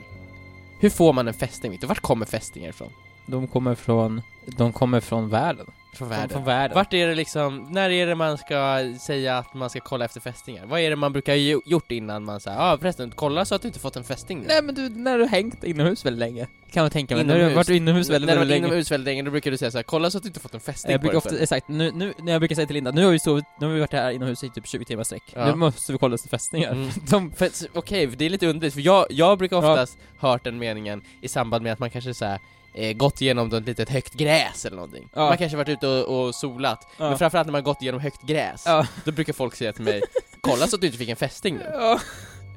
Hur 0.81 0.91
får 0.91 1.13
man 1.13 1.29
en 1.29 1.35
fästing 1.35 1.71
Viktor? 1.71 1.89
Vart 1.89 2.01
kommer 2.01 2.27
fästingar 2.27 2.69
ifrån? 2.69 2.91
De 3.27 3.47
kommer 3.47 3.75
från, 3.75 4.23
de 4.47 4.73
kommer 4.73 5.01
från 5.01 5.29
världen. 5.29 5.67
Från 5.95 6.09
världen? 6.09 6.29
från 6.29 6.45
världen. 6.45 6.75
Vart 6.75 6.93
är 6.95 7.07
det 7.09 7.15
liksom, 7.15 7.67
när 7.71 7.91
är 7.91 8.07
det 8.07 8.15
man 8.15 8.39
ska 8.39 8.85
säga 9.01 9.39
att 9.39 9.55
man 9.55 9.71
ska 9.71 9.81
kolla 9.81 10.05
efter 10.05 10.21
fästingar? 10.21 10.67
Vad 10.67 10.81
är 10.81 10.91
det 10.91 10.97
man 10.97 11.13
brukar 11.13 11.33
ha 11.33 11.37
gjo- 11.39 11.63
gjort 11.67 11.91
innan 11.93 12.25
man 12.25 12.41
säger 12.41 12.57
ja 12.59 12.73
ah, 12.73 12.79
förresten, 12.79 13.13
kolla 13.15 13.45
så 13.45 13.55
att 13.55 13.63
du 13.63 13.69
inte 13.69 13.81
fått 13.81 13.97
en 13.97 14.05
fästing 14.05 14.39
nu? 14.41 14.45
Nej 14.49 14.63
men 14.63 14.75
du, 14.75 14.89
när 14.89 15.19
du 15.19 15.25
har 15.25 15.29
hängt 15.31 15.65
inomhus 15.65 16.05
väldigt 16.05 16.19
länge. 16.19 16.47
Kan 16.71 16.83
man 16.83 16.91
tänka 16.91 17.15
mig. 17.17 17.25
När 17.25 17.35
du 17.35 17.41
Inomhus. 17.41 17.55
har 17.57 17.65
varit 17.65 17.69
inomhus 17.77 18.11
väldigt, 18.11 18.27
När 18.27 18.35
du 18.35 18.39
väldigt 18.39 18.39
varit 18.39 18.49
länge. 18.61 18.67
inomhus 18.67 18.91
väldigt 18.91 19.05
länge, 19.07 19.23
då 19.23 19.31
brukar 19.31 19.51
du 19.51 19.57
säga 19.57 19.71
så 19.71 19.79
här, 19.79 19.83
kolla 19.83 20.11
så 20.11 20.17
att 20.19 20.23
du 20.25 20.29
inte 20.29 20.41
fått 20.41 20.55
en 20.55 20.61
fästing 20.61 20.93
Jag 20.93 21.01
brukar 21.01 21.17
ofta, 21.19 21.29
förrän." 21.31 21.43
exakt, 21.43 21.69
nu, 21.69 21.93
nu, 21.93 22.13
när 22.19 22.33
jag 22.33 22.41
brukar 22.41 22.55
säga 22.55 22.67
till 22.67 22.75
Linda, 22.75 22.91
nu 22.91 23.05
har 23.05 23.13
vi 23.13 23.19
sovit, 23.19 23.45
nu 23.61 23.67
har 23.67 23.75
vi 23.75 23.81
varit 23.81 23.93
här 23.93 24.11
inomhus 24.11 24.45
i 24.45 24.51
typ 24.51 24.67
20 24.67 24.85
timmar 24.85 25.05
sträck. 25.05 25.23
Ja. 25.35 25.47
Nu 25.47 25.55
måste 25.55 25.93
vi 25.93 25.99
kolla 25.99 26.15
efter 26.15 26.29
fästingar. 26.29 26.73
Mm. 26.73 26.91
De, 27.11 27.33
Okej, 27.75 28.09
för 28.11 28.17
det 28.17 28.25
är 28.27 28.31
lite 28.31 28.47
underligt, 28.47 28.75
för 28.75 28.81
jag, 28.81 29.07
jag 29.11 29.39
brukar 29.39 29.57
oftast 29.57 29.99
hört 30.19 30.45
den 30.45 30.59
meningen 30.59 31.03
i 31.21 31.29
samband 31.29 31.63
med 31.63 31.73
att 31.73 31.79
man 31.79 31.91
kanske 31.91 32.15
såhär 32.15 32.39
eh, 32.77 32.93
gått 32.93 33.21
igenom 33.21 33.55
ett 33.55 33.67
litet 33.67 33.91
högt 33.91 34.15
gräs 34.15 34.65
eller 34.65 34.77
någonting. 34.77 35.09
Ja. 35.15 35.29
Man 35.29 35.39
kanske 35.39 35.57
varit 35.57 35.69
ute 35.69 35.87
och, 35.89 36.27
och 36.27 36.35
solat, 36.35 36.87
ja. 36.99 37.09
men 37.09 37.19
framförallt 37.19 37.47
när 37.47 37.53
man 37.53 37.63
gått 37.63 37.83
igenom 37.83 38.01
högt 38.01 38.23
gräs, 38.23 38.63
Ja. 38.67 38.87
då 39.05 39.13
brukar 39.13 39.33
folk 39.33 39.55
säga 39.55 39.73
till 39.73 39.85
mig 39.85 40.03
Kolla 40.41 40.67
så 40.67 40.77
att 40.77 40.81
du 40.81 40.87
inte 40.87 40.99
fick 40.99 41.09
en 41.09 41.17
fästing 41.17 41.55
nu. 41.57 41.71
Ja. 41.73 42.01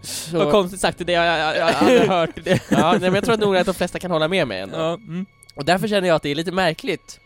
Så, 0.02 0.38
Vad 0.38 0.52
konstigt 0.52 0.82
sagt, 0.82 0.98
det 1.06 1.12
jag, 1.12 1.26
jag, 1.26 1.58
jag, 1.58 1.74
har 1.74 2.08
hört 2.08 2.30
det. 2.44 2.62
ja, 2.72 2.92
nej, 2.92 3.00
men 3.00 3.14
jag 3.14 3.24
tror 3.24 3.34
att 3.34 3.40
nog 3.40 3.58
att 3.58 3.66
de 3.66 3.74
flesta 3.74 4.00
kan 4.00 4.12
hålla 4.12 4.28
med 4.28 4.48
mig 4.48 4.60
ändå. 4.60 4.78
Ja, 4.78 4.94
mm. 4.94 5.26
Och 5.56 5.66
därför 5.66 5.88
känner 5.88 6.08
jag 6.08 6.16
att 6.16 6.24
det 6.24 6.30
är 6.30 6.36
lite 6.36 6.52
märkligt 6.52 7.20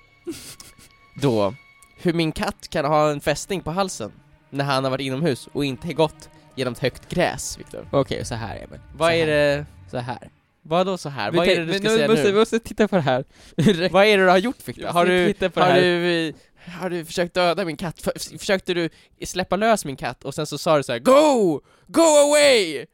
då, 1.21 1.53
hur 1.97 2.13
min 2.13 2.31
katt 2.31 2.67
kan 2.69 2.85
ha 2.85 3.09
en 3.11 3.21
fästing 3.21 3.61
på 3.61 3.71
halsen 3.71 4.11
när 4.49 4.65
han 4.65 4.83
har 4.83 4.91
varit 4.91 5.05
inomhus 5.05 5.49
och 5.53 5.65
inte 5.65 5.93
gått 5.93 6.29
genom 6.55 6.73
ett 6.73 6.79
högt 6.79 7.09
gräs, 7.09 7.59
Viktor. 7.59 7.87
Okej, 7.91 8.25
så 8.25 8.35
här 8.35 8.55
Emil. 8.55 8.79
Vad 8.97 9.09
Så 9.09 9.15
är 9.15 9.19
här. 9.19 9.27
det, 9.27 9.65
Så 9.91 9.97
här. 9.97 10.29
Vad 10.63 10.85
då 10.87 10.97
så 10.97 11.09
här? 11.09 11.31
Vi 11.31 11.37
Vad 11.37 11.47
är 11.47 11.55
det 11.59 11.65
du 11.65 11.73
ska 11.73 11.89
säga 11.89 12.07
måste, 12.07 12.23
nu? 12.23 12.31
Vi 12.31 12.39
måste 12.39 12.59
titta 12.59 12.87
på 12.87 12.95
det 12.95 13.01
här. 13.01 13.25
Vad 13.91 14.05
är 14.05 14.17
det 14.17 14.23
du 14.23 14.29
har 14.29 14.37
gjort 14.37 14.67
Viktor? 14.67 14.83
Jag 14.85 14.91
Har 14.93 15.05
du, 15.05 15.33
titta 15.33 15.49
på 15.49 15.59
det 15.59 15.65
har 15.65 15.71
här. 15.71 15.81
du, 15.81 16.33
har 16.79 16.89
du 16.89 17.05
försökt 17.05 17.33
döda 17.33 17.65
min 17.65 17.77
katt? 17.77 18.01
För, 18.01 18.37
försökte 18.37 18.73
du 18.73 18.89
släppa 19.25 19.55
lös 19.55 19.85
min 19.85 19.95
katt 19.95 20.23
och 20.23 20.35
sen 20.35 20.45
så 20.45 20.57
sa 20.57 20.77
du 20.77 20.83
så 20.83 20.91
här: 20.91 20.99
GO! 20.99 21.61
Go 21.87 22.01
away! 22.01 22.85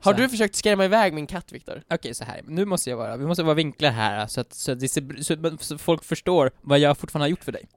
Har 0.00 0.14
du 0.14 0.28
försökt 0.28 0.54
skrämma 0.54 0.84
iväg 0.84 1.12
min 1.12 1.26
katt 1.26 1.52
Viktor? 1.52 1.82
Okej, 1.90 2.14
så 2.14 2.24
här. 2.24 2.40
Nu 2.46 2.64
måste 2.64 2.90
jag 2.90 2.96
vara, 2.96 3.16
vi 3.16 3.26
måste 3.26 3.42
vara 3.42 3.54
vinklar 3.54 3.90
här 3.90 4.26
så 4.26 4.40
att, 4.40 4.54
så 4.54 4.72
att, 4.72 4.80
det 4.80 4.88
ser, 4.88 5.22
så, 5.22 5.32
att- 5.46 5.62
så 5.62 5.74
att 5.74 5.80
folk 5.80 6.04
förstår 6.04 6.50
vad 6.60 6.78
jag 6.78 6.98
fortfarande 6.98 7.24
har 7.24 7.30
gjort 7.30 7.44
för 7.44 7.52
dig. 7.52 7.68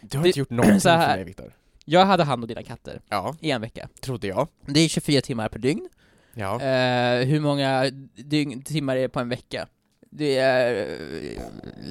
Du 0.00 0.18
har 0.18 0.26
inte 0.26 0.38
gjort 0.38 0.50
någonting 0.50 0.80
så 0.80 0.88
här. 0.88 1.16
mig 1.16 1.24
Viktor. 1.24 1.52
Jag 1.84 2.04
hade 2.06 2.24
hand 2.24 2.42
om 2.44 2.48
dina 2.48 2.62
katter 2.62 3.00
Ja, 3.08 3.36
i 3.40 3.50
en 3.50 3.60
vecka. 3.60 3.88
trodde 4.00 4.26
jag. 4.26 4.48
Det 4.66 4.80
är 4.80 4.88
24 4.88 5.20
timmar 5.20 5.48
per 5.48 5.58
dygn. 5.58 5.88
Ja. 6.34 6.60
Eh, 6.62 7.26
hur 7.26 7.40
många 7.40 7.90
dygn, 8.16 8.62
timmar 8.62 8.96
är 8.96 9.00
det 9.00 9.08
på 9.08 9.20
en 9.20 9.28
vecka? 9.28 9.68
Det 10.10 10.38
är 10.38 10.86
uh, 11.00 11.38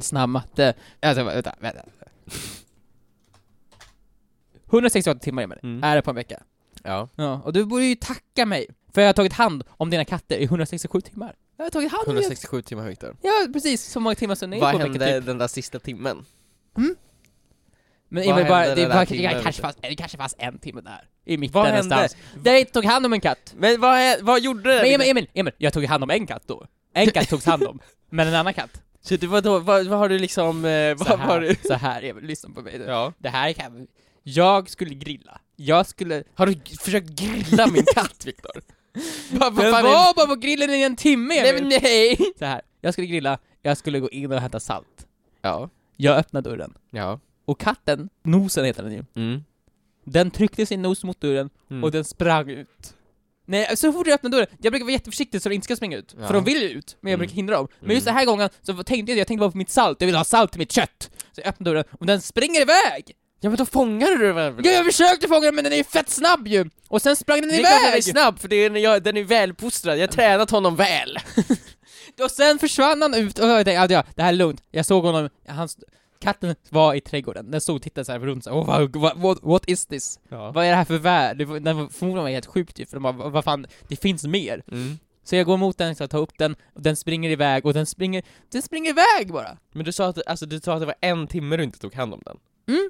snabb 0.01 0.29
matte. 0.29 0.73
Alltså, 1.01 1.23
vänta, 1.23 1.55
vänta. 1.59 1.85
168 4.71 5.19
timmar 5.19 5.43
Emil, 5.43 5.59
Mm. 5.63 5.83
är 5.83 5.95
det 5.95 6.01
på 6.01 6.09
en 6.12 6.15
vecka. 6.15 6.43
ja. 6.83 7.09
Ja, 7.15 7.41
och 7.45 7.53
du 7.53 7.65
borde 7.65 7.85
ju 7.85 7.95
tacka 7.95 8.45
mig, 8.45 8.67
för 8.93 9.01
jag 9.01 9.07
har 9.07 9.13
tagit 9.13 9.33
hand 9.33 9.63
om 9.69 9.89
dina 9.89 10.05
katter 10.05 10.38
i 10.38 10.43
167 10.43 11.01
timmar. 11.01 11.35
Jag 11.57 11.65
har 11.65 11.69
tagit 11.69 11.91
hand 11.91 12.07
om 12.07 12.13
dina 12.15 12.21
167 12.21 12.62
timmar 12.62 12.88
Viktor. 12.89 13.15
Ja, 13.21 13.47
precis, 13.53 13.83
så 13.91 14.00
många 14.00 14.15
timmar 14.15 14.35
som 14.35 14.50
det 14.50 14.57
är 14.57 14.62
Vad 14.62 14.71
på 14.73 14.79
en 14.81 14.91
vecka 14.93 15.05
hände 15.05 15.19
typ. 15.19 15.25
den 15.27 15.38
där 15.38 15.47
sista 15.47 15.79
timmen? 15.79 16.25
Men 18.13 18.24
Emil, 18.24 18.46
bara, 18.48 18.60
hände 18.60 18.75
det, 18.75 18.88
där 18.88 19.05
det, 19.05 19.43
kanske 19.43 19.62
fanns, 19.62 19.75
det 19.82 19.96
kanske 19.96 20.17
fanns 20.17 20.36
en 20.38 20.60
timme 20.60 20.82
där, 20.82 21.01
i 21.25 21.38
mitten 21.38 21.53
Vad 21.53 21.65
hände? 21.65 21.96
någonstans. 21.96 22.22
Där 22.43 22.53
jag 22.53 22.72
tog 22.72 22.86
hand 22.86 23.05
om 23.05 23.13
en 23.13 23.22
katt. 23.22 23.53
Men 23.58 23.82
vad, 23.82 24.22
vad 24.22 24.41
gjorde 24.41 24.70
det? 24.74 24.82
Men 24.82 24.86
Emil, 24.93 25.10
Emil, 25.10 25.27
Emil, 25.34 25.53
jag 25.58 25.74
tog 25.74 25.86
hand 25.86 26.03
om 26.03 26.10
en 26.10 26.27
katt 26.27 26.43
då. 26.48 26.65
En 26.93 27.12
katt 27.12 27.29
togs 27.29 27.46
hand 27.46 27.63
om, 27.63 27.79
men 28.10 28.27
en 28.27 28.36
annan 28.36 28.53
katt, 28.53 28.82
Så 29.01 29.15
du, 29.15 29.27
vad, 29.27 29.43
då, 29.43 29.60
vad, 29.60 29.86
vad 29.88 30.00
har 30.00 30.10
du 30.10 30.20
liksom, 30.20 30.65
eh, 30.65 30.98
Så 30.98 31.03
vad 31.03 31.20
har 31.20 31.27
här, 31.27 31.41
du? 31.41 31.55
så 31.67 31.74
här 31.74 32.03
Emil, 32.03 32.24
lyssna 32.24 32.50
på 32.50 32.62
mig 32.62 32.79
nu. 32.79 32.86
Ja. 32.86 33.13
Det 33.17 33.29
här 33.29 33.53
kan 33.53 33.88
Jag 34.24 34.70
skulle 34.70 34.96
grilla. 34.96 35.39
Jag 35.55 35.88
skulle... 35.88 36.24
Har 36.36 36.46
du 36.46 36.55
försökt 36.79 37.10
grilla 37.10 37.67
min 37.67 37.86
katt 37.96 38.25
Viktor? 38.25 38.51
Vad 39.32 39.53
var 39.53 40.15
bara 40.15 40.27
på 40.27 40.36
grillen 40.36 40.70
i 40.70 40.82
en 40.82 40.96
timme 40.96 41.27
Nej 41.41 41.50
Emil! 41.50 41.63
men 41.63 41.79
nej! 41.84 42.17
Så 42.39 42.46
här. 42.46 42.62
jag 42.82 42.93
skulle 42.93 43.08
grilla, 43.08 43.38
jag 43.62 43.77
skulle 43.77 44.00
gå 44.00 44.10
in 44.10 44.32
och 44.32 44.39
hämta 44.39 44.60
salt. 44.60 45.08
Ja, 45.41 45.70
Jag 45.98 46.17
öppnade 46.17 46.50
dörren. 46.50 46.74
ja. 46.91 47.20
Och 47.45 47.59
katten, 47.59 48.09
nosen 48.23 48.65
heter 48.65 48.83
den 48.83 48.91
ju, 48.91 49.03
Mm. 49.15 49.43
den 50.03 50.31
tryckte 50.31 50.65
sin 50.65 50.81
nos 50.81 51.03
mot 51.03 51.21
dörren 51.21 51.50
Mm. 51.69 51.83
och 51.83 51.91
den 51.91 52.03
sprang 52.03 52.50
ut. 52.50 52.93
Nej, 53.45 53.77
så 53.77 53.93
fort 53.93 54.07
jag 54.07 54.13
öppnar 54.15 54.29
dörren, 54.31 54.47
jag 54.62 54.71
brukar 54.73 54.83
vara 54.85 54.91
jätteförsiktig 54.93 55.41
så 55.41 55.50
de 55.50 55.55
inte 55.55 55.65
ska 55.65 55.75
springa 55.75 55.97
ut, 55.97 56.15
Ja. 56.19 56.27
för 56.27 56.33
de 56.33 56.43
vill 56.43 56.62
ju 56.62 56.69
ut, 56.69 56.97
men 57.01 57.12
jag 57.12 57.17
Mm. 57.17 57.19
brukar 57.19 57.35
hindra 57.35 57.55
dem. 57.55 57.67
Men 57.79 57.85
Mm. 57.85 57.95
just 57.95 58.05
den 58.05 58.15
här 58.15 58.25
gången 58.25 58.50
så 58.62 58.83
tänkte 58.83 59.12
jag, 59.12 59.19
jag 59.19 59.27
tänkte 59.27 59.39
bara 59.39 59.51
på 59.51 59.57
mitt 59.57 59.69
salt, 59.69 60.01
jag 60.01 60.05
vill 60.05 60.15
ha 60.15 60.23
salt 60.23 60.51
till 60.51 60.59
mitt 60.59 60.71
kött! 60.71 61.09
Så 61.31 61.41
jag 61.41 61.47
öppnar 61.47 61.65
dörren, 61.65 61.83
och 62.00 62.05
den 62.05 62.21
springer 62.21 62.62
iväg! 62.62 63.15
Ja 63.39 63.50
men 63.50 63.57
då 63.57 63.65
fångar 63.65 64.07
du 64.07 64.17
den 64.17 64.35
väl? 64.35 64.55
Ja, 64.65 64.71
jag 64.71 64.85
försökte 64.85 65.27
fånga 65.27 65.41
den 65.45 65.55
men 65.55 65.63
den 65.63 65.73
är 65.73 65.77
ju 65.77 65.83
fett 65.83 66.09
snabb 66.09 66.47
ju! 66.47 66.69
Och 66.88 67.01
sen 67.01 67.15
sprang 67.15 67.41
den 67.41 67.50
Det 67.50 67.55
är 67.55 67.59
klart 67.59 67.71
den 67.71 67.83
är 67.88 67.91
iväg! 67.91 68.03
snabb, 68.03 68.39
för 68.39 68.47
det 68.47 68.55
är, 68.55 68.71
jag, 68.77 69.03
den 69.03 69.17
är 69.17 69.23
välfostrad, 69.23 69.97
jag 69.97 70.01
har 70.01 70.07
tränat 70.07 70.50
honom 70.51 70.75
väl! 70.75 71.17
Och 72.23 72.31
sen 72.31 72.59
försvann 72.59 73.01
han 73.01 73.13
ut, 73.13 73.39
och 73.39 73.47
jag 73.47 73.65
tänkte, 73.65 73.71
ja, 73.93 73.97
ja, 74.00 74.03
det 74.15 74.21
här 74.21 74.29
är 74.29 74.35
lugnt. 74.35 74.63
Jag 74.71 74.85
såg 74.85 75.03
honom, 75.03 75.29
han, 75.47 75.65
st- 75.65 75.85
katten 76.24 76.56
var 76.70 76.94
i 76.94 77.01
trädgården, 77.01 77.51
den 77.51 77.62
stod 77.62 77.75
och 77.75 77.82
tittade 77.82 78.06
så 78.06 78.12
här 78.12 78.20
runt 78.20 78.44
såhär, 78.44 78.58
oh, 78.58 78.89
vad, 79.01 79.18
what, 79.18 79.38
what 79.42 79.63
is 79.70 79.86
this? 79.86 80.20
Ja. 80.30 80.51
Vad 80.51 80.65
är 80.65 80.70
det 80.70 80.75
här 80.75 80.86
för 80.86 80.98
värld? 80.98 81.38
Det 81.38 81.46
var- 81.46 81.60
Den 81.60 81.77
var 81.77 81.88
förmodligen 81.88 82.24
var 82.24 82.30
helt 82.30 82.46
sjukt 82.46 82.80
ju, 82.80 82.86
för 82.86 83.00
de 83.00 83.03
bara, 83.03 83.30
vad 83.30 83.44
fan, 83.44 83.65
det 83.88 83.96
finns 83.96 84.24
mer. 84.25 84.63
Mm. 84.72 84.98
Så 85.24 85.36
jag 85.36 85.46
går 85.46 85.58
mot 85.58 85.77
den, 85.77 85.96
så 85.96 86.03
jag 86.03 86.10
tar 86.10 86.20
upp 86.20 86.38
den, 86.38 86.56
och 86.74 86.82
den 86.82 86.96
springer 86.96 87.30
iväg, 87.30 87.65
och 87.65 87.74
den 87.74 87.86
springer, 87.86 88.24
den 88.51 88.62
springer 88.62 88.89
iväg 88.89 89.34
bara! 89.34 89.58
Men 89.72 89.86
du 89.86 89.92
sa 89.92 90.08
att, 90.08 90.27
alltså, 90.27 90.46
du 90.46 90.60
sa 90.60 90.74
att 90.74 90.80
det 90.80 90.86
var 90.86 90.96
en 91.01 91.27
timme 91.27 91.58
du 91.58 91.63
inte 91.63 91.80
tog 91.80 91.94
hand 91.96 92.13
om 92.13 92.22
den? 92.25 92.38
Mm. 92.68 92.89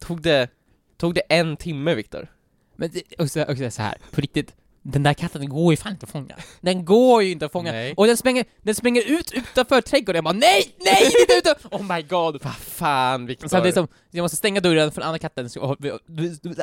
Tog 0.00 0.22
det, 0.22 0.48
tog 0.96 1.14
det 1.14 1.20
en 1.28 1.56
timme 1.56 1.94
Viktor? 1.94 2.28
Men 2.76 2.90
det, 2.90 3.02
och 3.18 3.30
så, 3.30 3.42
och 3.44 3.72
så 3.72 3.82
här, 3.82 3.98
på 4.10 4.20
riktigt, 4.20 4.54
den 4.82 5.02
där 5.02 5.14
katten 5.14 5.48
går 5.48 5.72
ju 5.72 5.76
fan 5.76 5.92
inte 5.92 6.04
att 6.04 6.10
fånga. 6.10 6.36
Den 6.60 6.84
går 6.84 7.22
ju 7.22 7.30
inte 7.30 7.46
att 7.46 7.52
fånga. 7.52 7.72
Nej. 7.72 7.94
Och 7.96 8.06
den 8.06 8.16
springer, 8.16 8.44
den 8.62 8.74
springer 8.74 9.02
ut 9.12 9.32
utanför 9.32 9.80
trädgården, 9.80 10.16
jag 10.16 10.24
bara 10.24 10.34
nej, 10.34 10.74
nej, 10.78 11.04
inte 11.20 11.34
utanför! 11.38 11.68
Oh 11.68 11.96
my 11.96 12.02
god! 12.02 12.44
Vad 12.44 12.54
fan 12.54 13.26
Viktor? 13.26 13.48
Så 13.48 13.60
det 13.60 13.68
är 13.68 13.72
som, 13.72 13.88
jag 14.10 14.22
måste 14.22 14.36
stänga 14.36 14.60
dörren 14.60 14.92
för 14.92 15.00
den 15.00 15.08
andra 15.08 15.18
katten, 15.18 15.50
så, 15.50 15.60
och, 15.60 15.70
och, 15.70 16.00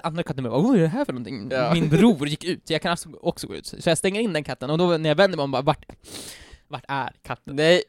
andra 0.04 0.24
katten 0.24 0.44
bara 0.44 0.62
vad 0.62 0.76
är 0.76 0.82
det 0.82 0.88
här 0.88 1.06
för 1.06 1.14
någonting? 1.14 1.48
Ja. 1.52 1.74
Min 1.74 1.90
bror 1.90 2.28
gick 2.28 2.44
ut, 2.44 2.70
jag 2.70 2.82
kan 2.82 2.92
alltså 2.92 3.10
också 3.22 3.48
gå 3.48 3.56
ut. 3.56 3.66
Så 3.66 3.90
jag 3.90 3.98
stänger 3.98 4.22
in 4.22 4.34
den 4.34 4.44
katten, 4.44 4.70
och 4.70 4.78
då 4.78 4.98
när 4.98 5.10
jag 5.10 5.16
vänder 5.16 5.38
mig 5.38 5.44
om 5.44 5.52
bara 5.52 5.62
vart, 5.62 5.86
vart 6.68 6.86
är 6.88 7.12
katten? 7.24 7.56
Nej, 7.56 7.84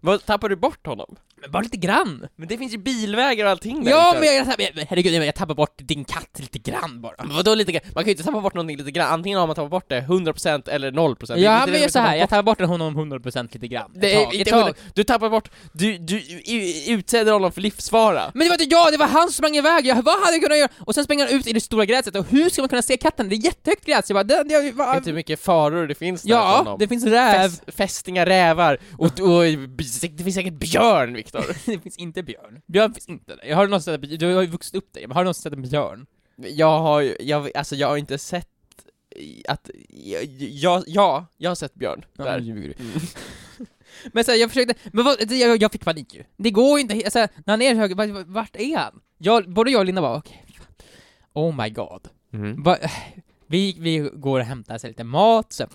vad, 0.00 0.26
tappar 0.26 0.48
du 0.48 0.56
bort 0.56 0.86
honom? 0.86 1.16
Men 1.40 1.50
bara 1.50 1.62
lite 1.62 1.76
grann! 1.76 2.28
Men 2.36 2.48
det 2.48 2.58
finns 2.58 2.72
ju 2.72 2.78
bilvägar 2.78 3.44
och 3.44 3.50
allting 3.50 3.84
där 3.84 3.90
Ja 3.90 4.14
men 4.20 4.36
jag, 4.36 4.46
jag, 4.58 4.86
herregud, 4.88 5.12
jag, 5.14 5.34
tappar 5.34 5.54
bort 5.54 5.74
din 5.76 6.04
katt 6.04 6.38
lite 6.38 6.58
grann 6.58 7.00
bara. 7.00 7.14
Men 7.18 7.36
vadå 7.36 7.54
lite 7.54 7.72
grann? 7.72 7.82
Man 7.94 8.04
kan 8.04 8.08
ju 8.08 8.10
inte 8.10 8.24
tappa 8.24 8.40
bort 8.40 8.54
någonting 8.54 8.76
lite 8.76 8.90
grann, 8.90 9.12
antingen 9.12 9.38
har 9.38 9.46
man 9.46 9.56
tappat 9.56 9.70
bort 9.70 9.88
det 9.88 10.00
100% 10.00 10.70
eller 10.70 10.90
0% 10.90 11.26
Det 11.26 11.32
är 11.34 11.38
Ja 11.38 11.66
men 11.66 11.80
jag 11.80 11.92
så 11.92 11.98
här, 11.98 12.16
jag 12.16 12.28
tappar 12.28 12.42
bort 12.42 12.58
den 12.58 12.68
honom 12.68 12.96
100% 12.96 13.48
lite 13.52 13.68
grann. 13.68 13.90
Det 13.94 14.14
Ett 14.14 14.24
tag, 14.24 14.40
ett 14.40 14.48
tag. 14.48 14.60
100, 14.60 14.74
du 14.94 15.04
tappar 15.04 15.30
bort, 15.30 15.50
du, 15.72 15.98
du 15.98 16.22
utsätter 16.86 17.32
honom 17.32 17.52
för 17.52 17.60
livsfara 17.60 18.30
Men 18.34 18.44
det 18.44 18.48
var 18.48 18.62
inte 18.62 18.74
jag, 18.74 18.92
det 18.92 18.98
var 18.98 19.06
han 19.06 19.22
som 19.22 19.32
sprang 19.32 19.56
iväg, 19.56 19.86
jag, 19.86 20.02
vad 20.02 20.20
hade 20.20 20.32
jag 20.32 20.42
kunnat 20.42 20.58
göra? 20.58 20.70
Och 20.78 20.94
sen 20.94 21.04
sprang 21.04 21.20
han 21.20 21.28
ut 21.28 21.46
i 21.46 21.52
det 21.52 21.60
stora 21.60 21.84
gräset, 21.84 22.16
och 22.16 22.26
hur 22.30 22.50
ska 22.50 22.62
man 22.62 22.68
kunna 22.68 22.82
se 22.82 22.96
katten? 22.96 23.28
Det 23.28 23.34
är 23.34 23.44
jättehögt 23.44 23.84
gräs, 23.84 24.10
jag 24.10 24.14
bara, 24.14 24.24
det, 24.24 24.52
jag, 24.52 24.62
Vet 24.62 24.74
va, 24.74 24.96
inte 24.96 25.10
hur 25.10 25.14
mycket 25.16 25.40
faror 25.40 25.86
det 25.86 25.94
finns 25.94 26.22
där 26.22 26.30
Ja, 26.30 26.76
det 26.78 26.88
finns 26.88 27.04
räv, 27.04 27.32
Fäst, 27.32 27.62
fästingar, 27.76 28.26
rävar, 28.26 28.78
och, 28.98 29.04
och 29.04 29.42
det 30.10 30.24
finns 30.24 30.34
säkert 30.34 30.52
björn 30.52 31.16
Viktor 31.32 31.56
det 31.72 31.80
finns 31.80 31.96
inte 31.96 32.22
björn. 32.22 32.60
Björn 32.66 32.94
finns 32.94 33.08
inte 33.08 33.36
där. 33.36 33.44
Jag 33.44 33.56
har 33.56 33.66
någonsin 33.66 34.00
sett, 34.00 34.20
du 34.20 34.34
har 34.34 34.42
ju 34.42 34.48
vuxit 34.48 34.74
upp 34.74 34.88
där, 34.92 35.00
men 35.00 35.10
har 35.10 35.22
du 35.22 35.24
någonsin 35.24 35.42
sett 35.42 35.52
en 35.52 35.62
björn? 35.62 36.06
Jag 36.36 36.78
har 36.80 37.00
ju, 37.00 37.16
jag, 37.20 37.56
alltså 37.56 37.76
jag 37.76 37.88
har 37.88 37.96
inte 37.96 38.18
sett 38.18 38.48
att, 39.48 39.70
jag, 39.88 40.24
jag, 40.38 40.84
ja, 40.86 41.26
jag 41.36 41.50
har 41.50 41.54
sett 41.54 41.74
björn 41.74 42.04
Ja, 42.16 42.24
där. 42.24 42.38
Mm. 42.38 42.74
Men 44.12 44.24
så 44.24 44.30
här, 44.30 44.38
jag 44.38 44.50
försökte, 44.50 44.74
men 44.92 45.04
vad, 45.04 45.32
jag, 45.32 45.62
jag 45.62 45.72
fick 45.72 45.84
panik 45.84 46.14
ju. 46.14 46.24
Det 46.36 46.50
går 46.50 46.78
ju 46.78 46.82
inte, 46.82 46.94
alltså, 46.94 47.18
när 47.18 47.52
han 47.52 47.62
är 47.62 47.74
hög, 47.74 47.96
vart, 48.26 48.56
är 48.56 48.76
han? 48.76 49.00
Jag, 49.18 49.52
både 49.52 49.70
jag 49.70 49.78
och 49.78 49.84
Linda 49.84 50.00
var 50.00 50.18
okej, 50.18 50.44
fan. 50.54 50.66
oh 51.32 51.62
my 51.62 51.70
god. 51.70 52.08
Mm. 52.32 52.62
Va, 52.62 52.76
vi, 53.46 53.76
vi 53.78 54.10
går 54.14 54.40
och 54.40 54.46
hämtar 54.46 54.78
så 54.78 54.86
lite 54.86 55.04
mat, 55.04 55.52
så 55.52 55.66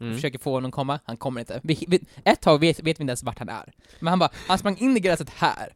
Mm. 0.00 0.14
försöker 0.14 0.38
få 0.38 0.52
honom 0.52 0.68
att 0.68 0.74
komma, 0.74 1.00
han 1.04 1.16
kommer 1.16 1.40
inte. 1.40 1.60
Vi, 1.62 1.84
vi, 1.88 2.00
ett 2.24 2.40
tag 2.40 2.58
vet, 2.58 2.78
vet 2.78 2.84
vi 2.84 3.02
inte 3.02 3.10
ens 3.10 3.22
vart 3.22 3.38
han 3.38 3.48
är. 3.48 3.72
Men 4.00 4.08
han 4.08 4.18
bara, 4.18 4.30
han 4.46 4.58
sprang 4.58 4.76
in 4.78 4.96
i 4.96 5.00
gräset 5.00 5.30
här. 5.30 5.72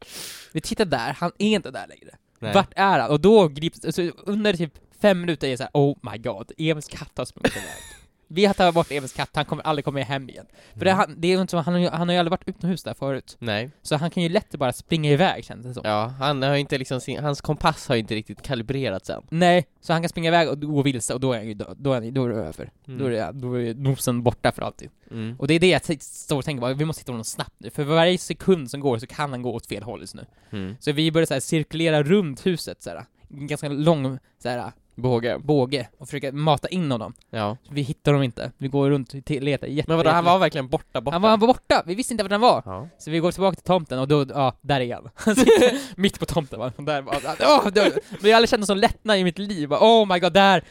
Vi 0.51 0.61
tittar 0.61 0.85
där, 0.85 1.13
han 1.19 1.31
är 1.37 1.55
inte 1.55 1.71
där 1.71 1.87
längre. 1.87 2.15
Nej. 2.39 2.53
Vart 2.53 2.73
är 2.75 2.99
han? 2.99 3.11
Och 3.11 3.19
då 3.19 3.47
grips, 3.47 3.85
alltså, 3.85 4.01
under 4.01 4.53
typ 4.53 4.73
fem 5.01 5.21
minuter 5.21 5.47
är 5.47 5.51
det 5.51 5.57
såhär, 5.57 5.71
oh 5.73 5.97
my 6.11 6.17
god, 6.17 6.51
Emils 6.57 6.87
katt 6.87 7.11
har 7.17 7.25
sprungit 7.25 7.55
iväg. 7.55 7.98
Vi 8.31 8.45
har 8.45 8.53
tagit 8.53 8.73
bort 8.73 8.91
Emils 8.91 9.13
katt, 9.13 9.29
han 9.33 9.45
kommer 9.45 9.63
aldrig 9.63 9.85
komma 9.85 9.99
hem 9.99 10.29
igen. 10.29 10.45
För 10.73 10.85
det, 10.85 10.91
han, 10.91 11.15
det 11.17 11.27
är 11.27 11.35
ju 11.35 11.41
inte 11.41 11.51
så, 11.51 11.57
han, 11.57 11.73
har 11.73 11.81
ju- 11.81 11.89
han 11.89 12.07
har 12.07 12.13
ju 12.13 12.19
aldrig 12.19 12.31
varit 12.31 12.47
utomhus 12.49 12.83
där 12.83 12.93
förut. 12.93 13.35
Nej. 13.39 13.71
Så 13.81 13.95
han 13.95 14.09
kan 14.11 14.23
ju 14.23 14.29
lätt 14.29 14.51
bara 14.55 14.73
springa 14.73 15.11
iväg 15.11 15.45
känns 15.45 15.65
det 15.65 15.73
som. 15.73 15.81
Ja, 15.85 16.13
han 16.19 16.41
har 16.41 16.55
inte 16.55 16.77
liksom 16.77 17.01
sin, 17.01 17.23
hans 17.23 17.41
kompass 17.41 17.87
har 17.87 17.95
inte 17.95 18.15
riktigt 18.15 18.41
kalibrerats 18.41 19.09
än. 19.09 19.21
Nej, 19.29 19.67
så 19.81 19.93
han 19.93 20.01
kan 20.01 20.09
springa 20.09 20.27
iväg 20.27 20.49
och 20.49 20.61
gå 20.61 20.81
vilse 20.81 21.13
och 21.13 21.19
då 21.19 21.33
är 21.33 21.37
han 21.37 21.47
ju 21.47 21.53
död, 21.53 21.75
då 21.79 21.93
är, 21.93 22.01
han, 22.01 22.13
då 22.13 22.25
är 22.25 22.29
det 22.29 22.35
över. 22.35 22.71
Mm. 22.87 22.99
Då, 22.99 23.05
är 23.05 23.09
det, 23.11 23.31
då 23.33 23.59
är 23.59 23.73
nosen 23.73 24.23
borta 24.23 24.51
för 24.51 24.61
alltid. 24.61 24.89
Mm. 25.11 25.35
Och 25.39 25.47
det 25.47 25.53
är 25.53 25.59
det 25.59 25.69
jag 25.69 25.83
t- 25.83 25.97
står 26.01 26.37
och 26.37 26.45
tänker, 26.45 26.61
bara, 26.61 26.73
vi 26.73 26.85
måste 26.85 27.01
hitta 27.01 27.11
honom 27.11 27.25
snabbt 27.25 27.55
nu, 27.57 27.69
för 27.69 27.83
varje 27.83 28.17
sekund 28.17 28.71
som 28.71 28.79
går 28.79 28.97
så 28.97 29.07
kan 29.07 29.29
han 29.31 29.41
gå 29.41 29.53
åt 29.53 29.65
fel 29.67 29.83
håll 29.83 30.01
just 30.01 30.15
nu. 30.15 30.25
Mm. 30.51 30.75
Så 30.79 30.91
vi 30.91 31.11
börjar 31.11 31.25
så 31.25 31.33
här, 31.33 31.41
cirkulera 31.41 32.03
runt 32.03 32.45
huset 32.45 32.83
såhär, 32.83 33.05
en 33.29 33.47
ganska 33.47 33.67
lång 33.69 34.19
såhär, 34.43 34.71
Båge. 35.01 35.39
båge, 35.39 35.87
och 35.97 36.07
försöka 36.07 36.31
mata 36.31 36.67
in 36.67 36.91
honom. 36.91 37.13
Ja. 37.29 37.57
Vi 37.69 37.81
hittar 37.81 38.11
honom 38.11 38.23
inte, 38.23 38.51
vi 38.57 38.67
går 38.67 38.89
runt 38.89 39.13
och 39.13 39.31
letar 39.31 39.67
jätte 39.67 39.89
Men 39.89 39.97
vadå, 39.97 40.09
han 40.09 40.25
var 40.25 40.39
verkligen 40.39 40.67
borta, 40.67 41.01
borta? 41.01 41.15
han 41.15 41.21
var, 41.21 41.29
han 41.29 41.39
var 41.39 41.47
borta, 41.47 41.83
vi 41.85 41.95
visste 41.95 42.13
inte 42.13 42.23
vart 42.23 42.31
han 42.31 42.41
var! 42.41 42.63
Ja. 42.65 42.89
Så 42.97 43.11
vi 43.11 43.19
går 43.19 43.31
tillbaka 43.31 43.55
till 43.55 43.63
tomten 43.63 43.99
och 43.99 44.07
då, 44.07 44.25
ja, 44.29 44.57
där 44.61 44.81
är 44.81 44.93
han. 44.95 45.09
Han 45.15 45.35
mitt 45.95 46.19
på 46.19 46.25
tomten 46.25 46.59
va, 46.59 46.71
där 46.77 47.01
var 47.01 47.15
åh, 47.39 47.67
det, 47.71 47.99
Men 48.09 48.21
jag 48.21 48.29
har 48.29 48.35
aldrig 48.35 48.49
känt 48.49 48.61
en 48.61 48.67
sån 48.67 48.79
lättnad 48.79 49.17
i 49.17 49.23
mitt 49.23 49.39
liv, 49.39 49.69
bara, 49.69 49.79
oh 49.79 50.13
my 50.13 50.19
god, 50.19 50.33
där! 50.33 50.63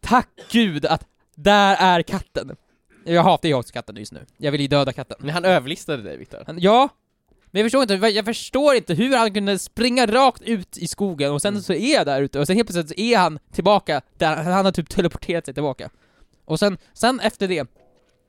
Tack 0.00 0.28
gud 0.50 0.86
att 0.86 1.04
där 1.34 1.76
är 1.76 2.02
katten! 2.02 2.56
Jag 3.04 3.22
hatar 3.22 3.48
ju 3.48 3.54
också 3.54 3.72
katten 3.72 3.96
just 3.96 4.12
nu, 4.12 4.26
jag 4.36 4.52
vill 4.52 4.60
ju 4.60 4.68
döda 4.68 4.92
katten. 4.92 5.16
Men 5.20 5.30
han 5.30 5.44
överlistade 5.44 6.02
dig 6.02 6.16
Viktor. 6.16 6.44
Ja, 6.58 6.88
men 7.50 7.62
jag 7.62 7.64
förstår 7.70 7.82
inte, 7.82 7.94
jag 8.08 8.24
förstår 8.24 8.74
inte 8.74 8.94
hur 8.94 9.16
han 9.16 9.34
kunde 9.34 9.58
springa 9.58 10.06
rakt 10.06 10.42
ut 10.42 10.78
i 10.78 10.86
skogen 10.86 11.32
och 11.32 11.42
sen 11.42 11.54
Mm. 11.54 11.62
så 11.62 11.72
är 11.72 11.94
jag 11.94 12.06
där 12.06 12.22
ute 12.22 12.40
och 12.40 12.46
sen 12.46 12.56
helt 12.56 12.68
plötsligt 12.68 12.98
så 12.98 13.02
är 13.02 13.18
han 13.18 13.38
tillbaka 13.52 14.00
där, 14.18 14.36
han 14.36 14.64
har 14.64 14.72
typ 14.72 14.88
teleporterat 14.88 15.44
sig 15.44 15.54
tillbaka. 15.54 15.90
Och 16.44 16.58
sen, 16.58 16.78
sen 16.92 17.20
efter 17.20 17.48
det, 17.48 17.66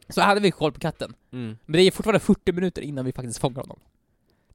så 0.09 0.21
hade 0.21 0.41
vi 0.41 0.51
koll 0.51 0.71
på 0.71 0.79
katten. 0.79 1.13
Mm. 1.33 1.57
Men 1.65 1.77
det 1.77 1.83
är 1.83 1.91
fortfarande 1.91 2.19
40 2.19 2.51
minuter 2.51 2.81
innan 2.81 3.05
vi 3.05 3.11
faktiskt 3.11 3.39
fångar 3.39 3.61
honom. 3.61 3.79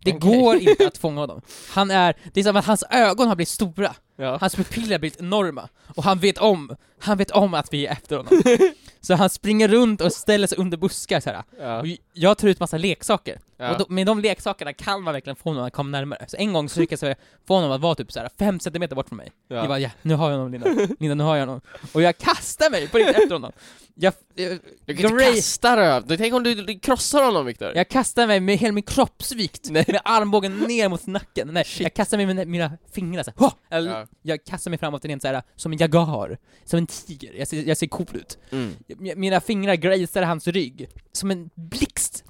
Det 0.05 0.15
Okej. 0.15 0.31
går 0.41 0.57
inte 0.71 0.87
att 0.87 0.99
fånga 0.99 1.21
honom. 1.21 1.41
Han 1.71 1.91
är, 1.91 2.15
det 2.33 2.41
är 2.41 2.45
som 2.45 2.57
att 2.57 2.65
hans 2.65 2.85
ögon 2.91 3.29
har 3.29 3.37
blivit 3.37 3.49
stora, 3.49 3.95
Ja. 4.17 4.39
hans 4.41 4.55
pupiller 4.55 4.93
har 4.93 4.99
blivit 4.99 5.21
enorma, 5.21 5.69
och 5.95 6.05
han 6.05 6.19
vet 6.19 6.39
om, 6.39 6.77
han 6.99 7.19
vet 7.19 7.31
om 7.31 7.55
att 7.55 7.73
vi 7.73 7.87
är 7.87 7.93
efter 7.93 8.17
honom. 8.17 8.43
så 9.01 9.15
han 9.15 9.31
springer 9.31 9.69
runt 9.69 10.01
och 10.01 10.13
ställer 10.13 10.47
sig 10.47 10.59
under 10.59 10.77
buskar 10.77 11.21
så 11.21 11.31
här. 11.31 11.43
Ja. 11.61 11.81
Och 11.81 11.87
jag 12.13 12.39
tar 12.39 12.49
ut 12.49 12.61
massa 12.61 12.79
leksaker, 12.79 13.41
Ja. 13.57 13.73
och 13.73 13.79
då, 13.79 13.87
med 13.89 14.07
de 14.07 14.21
leksakerna 14.21 14.73
kan 14.73 15.03
man 15.03 15.13
verkligen 15.15 15.37
få 15.37 15.51
honom 15.51 15.65
att 15.65 15.73
komma 15.73 15.91
närmare. 15.91 16.25
Så 16.29 16.37
en 16.37 16.53
gång 16.53 16.69
så 16.69 16.81
lyckades 16.81 17.03
jag 17.03 17.17
få 17.49 17.55
honom 17.55 17.71
att 17.71 17.81
vara 17.81 17.95
typ 17.95 18.13
så 18.13 18.21
här 18.21 18.31
5 18.39 18.61
cm 18.61 18.83
bort 18.91 19.09
från 19.09 19.17
mig. 19.17 19.33
Ja. 19.49 19.57
Jag 19.57 19.69
bara 19.69 19.79
ja, 19.79 19.91
nu 20.03 20.15
har 20.15 20.31
jag 20.31 20.37
honom 20.39 20.53
Linda, 20.53 20.87
Linda 20.99 21.15
nu 21.15 21.25
har 21.25 21.37
jag 21.37 21.47
honom. 21.47 21.61
Och 21.93 22.03
jag 22.03 22.19
kastar 22.19 22.71
mig 22.71 22.89
på 22.89 22.99
riktigt 22.99 23.17
efter 23.17 23.33
honom. 23.35 23.53
Jag, 23.99 24.15
jag, 24.35 24.59
Du 24.85 24.97
kan 24.97 25.11
inte 25.11 25.25
kasta 25.25 25.77
röv, 25.77 26.17
tänk 26.17 26.35
om 26.35 26.43
du, 26.43 26.55
du 26.55 26.79
krossar 26.79 27.25
honom 27.25 27.47
Viktor? 27.47 27.73
jag 27.75 27.89
kastar 27.89 28.27
mig 28.27 28.41
med 28.41 28.57
hela 28.59 28.73
min 28.73 28.83
kroppsvikt, 28.83 29.71
med 29.71 30.01
armbågen 30.05 30.59
ner 30.59 30.89
mot 30.89 31.07
nacken. 31.07 31.49
Nej, 31.53 31.65
jag 31.79 31.95
kastar 31.95 32.17
mig 32.17 32.27
med 32.35 32.49
mina, 32.49 32.73
fingrar 32.93 33.23
så 33.23 33.31
här. 33.37 33.47
Hå! 33.47 33.51
Jag, 33.69 33.85
Ja. 33.85 34.07
jag 34.23 34.45
kastar 34.45 34.71
mig 34.71 34.79
framåt 34.79 35.05
rent 35.05 35.23
så 35.23 35.29
här, 35.29 35.43
som 35.57 35.73
en 35.73 35.79
jagar, 35.79 36.39
som 36.65 36.79
en 36.79 36.87
tiger. 36.87 37.35
Jag 37.39 37.49
ser, 37.49 37.63
jag 37.63 37.77
ser 37.77 37.87
cool 37.87 38.07
ut. 38.13 38.39
Mm. 38.51 38.73
Mina 39.21 39.41
fingrar 39.41 39.75
gracear 39.75 40.23
hans 40.23 40.47
rygg, 40.47 40.89
som 41.13 41.31
en 41.31 41.51
blixt. 41.55 42.25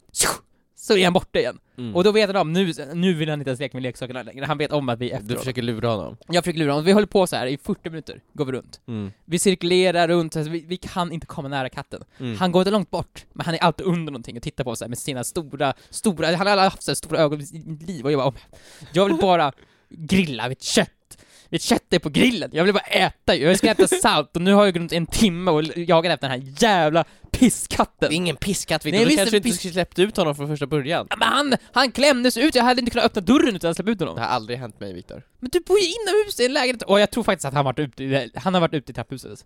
Så 0.87 0.97
är 0.97 1.05
han 1.05 1.13
borta 1.13 1.39
igen. 1.39 1.59
Mm. 1.79 1.97
Och 1.97 2.05
då 2.05 2.13
vet 2.13 2.27
han 2.29 2.37
om, 2.37 2.53
nu, 2.53 2.73
nu 2.95 3.15
vill 3.15 3.29
han 3.31 3.41
inte 3.41 3.51
ens 3.51 3.61
leka 3.61 3.77
med 3.77 3.83
leksakerna 3.83 4.23
längre, 4.23 4.45
han 4.45 4.59
vet 4.59 4.73
om 4.73 4.89
att 4.89 4.99
vi 4.99 5.11
är 5.11 5.17
efter 5.17 5.29
du 5.29 5.39
försöker 5.39 5.63
lura 5.63 5.89
honom? 5.89 6.17
Jag 6.29 6.45
försöker 6.45 6.59
lura 6.59 6.73
honom, 6.73 6.85
vi 6.85 6.93
håller 6.93 7.07
på 7.07 7.27
så 7.27 7.37
här 7.37 7.47
i 7.47 7.59
40 7.59 7.91
minuter, 7.91 8.21
går 8.33 8.45
vi 8.45 8.53
runt. 8.53 8.81
Mm. 8.89 9.13
Vi 9.25 9.39
cirkulerar 9.39 10.09
runt, 10.09 10.37
alltså 10.37 10.51
vi, 10.51 10.65
vi 10.67 10.77
kan 10.77 11.13
inte 11.13 11.27
komma 11.27 11.49
nära 11.49 11.69
katten. 11.69 12.05
Mm. 12.19 12.37
Han 12.37 12.53
går 12.53 12.61
inte 12.61 12.71
långt 12.71 12.91
bort, 12.91 13.25
men 13.33 13.47
han 13.47 13.55
är 13.55 13.59
alltid 13.59 13.87
under 13.87 14.13
någonting 14.13 14.37
och 14.37 14.43
tittar 14.43 14.65
på 14.65 14.71
oss 14.71 14.83
med 14.89 14.99
sina 14.99 15.25
stora, 15.25 15.75
stora, 15.91 16.27
han 16.27 16.35
har 16.47 16.47
aldrig 16.47 16.71
haft 16.71 16.83
så 16.83 16.95
stora 16.95 17.19
ögon 17.19 17.41
i 17.41 17.47
sitt 17.47 17.83
liv 17.83 18.05
och 18.05 18.13
jag 18.13 18.19
bara, 18.19 18.29
"Åh, 18.29 18.35
jag 18.93 19.07
vill 19.07 19.17
bara 19.17 19.53
grilla 19.91 20.49
mitt 20.49 20.63
kött. 20.63 20.91
Mitt 21.49 21.63
kött 21.63 21.93
är 21.93 21.99
på 21.99 22.09
grillen, 22.09 22.51
jag 22.53 22.65
vill 22.65 22.75
bara 22.75 22.81
äta 22.85 23.35
ju. 23.35 23.45
jag 23.47 23.59
ska 23.59 23.71
äta 23.71 23.89
salt 23.89 24.37
och 24.37 24.43
nu 24.43 24.53
har 24.53 24.65
jag 24.65 24.77
runt 24.77 24.93
en 24.93 25.07
timme 25.07 25.51
och 25.51 25.63
jagat 25.77 26.13
efter 26.13 26.29
den 26.29 26.41
här 26.41 26.53
jävla 26.63 27.05
pisskatten. 27.31 27.97
Det 28.09 28.15
är 28.15 28.17
ingen 28.17 28.37
pisskatt 28.37 28.85
Viktor, 28.87 28.99
Nej, 28.99 29.09
du 29.11 29.17
kanske 29.17 29.37
inte 29.37 29.49
piss- 29.49 29.57
skulle 29.59 29.73
släppt 29.73 29.99
ut 29.99 30.17
honom 30.17 30.35
från 30.35 30.49
första 30.49 30.67
början. 30.67 31.07
Ja, 31.11 31.17
Men 31.19 31.29
han, 31.29 31.55
han 31.73 31.93
klämdes 31.93 32.37
ut, 32.37 32.55
jag 32.55 32.65
hade 32.65 32.81
inte 32.81 32.91
kunnat 32.91 33.07
öppna 33.07 33.21
dörren 33.23 33.57
utan 33.57 33.71
att 33.71 33.77
släppa 33.77 33.91
ut 33.91 33.99
Det 33.99 34.05
honom. 34.05 34.19
har 34.23 34.27
aldrig 34.29 34.59
hänt 34.59 34.81
mig 34.81 34.93
Viktor. 34.93 35.23
Men 35.41 35.51
du 35.53 35.61
bor 35.61 35.79
ju 35.79 35.85
inomhus 35.87 36.41
i 36.41 36.47
en 36.47 36.53
lägenhet, 36.53 36.83
och 36.83 37.01
jag 37.01 37.11
tror 37.11 37.23
faktiskt 37.25 37.45
att 37.45 37.55
han 37.55 37.65
varit 37.65 37.79
ute 37.79 38.31
han 38.35 38.55
har 38.55 38.61
varit 38.61 38.75
ute 38.75 38.93
i 38.93 38.95
trapphuset. 38.95 39.39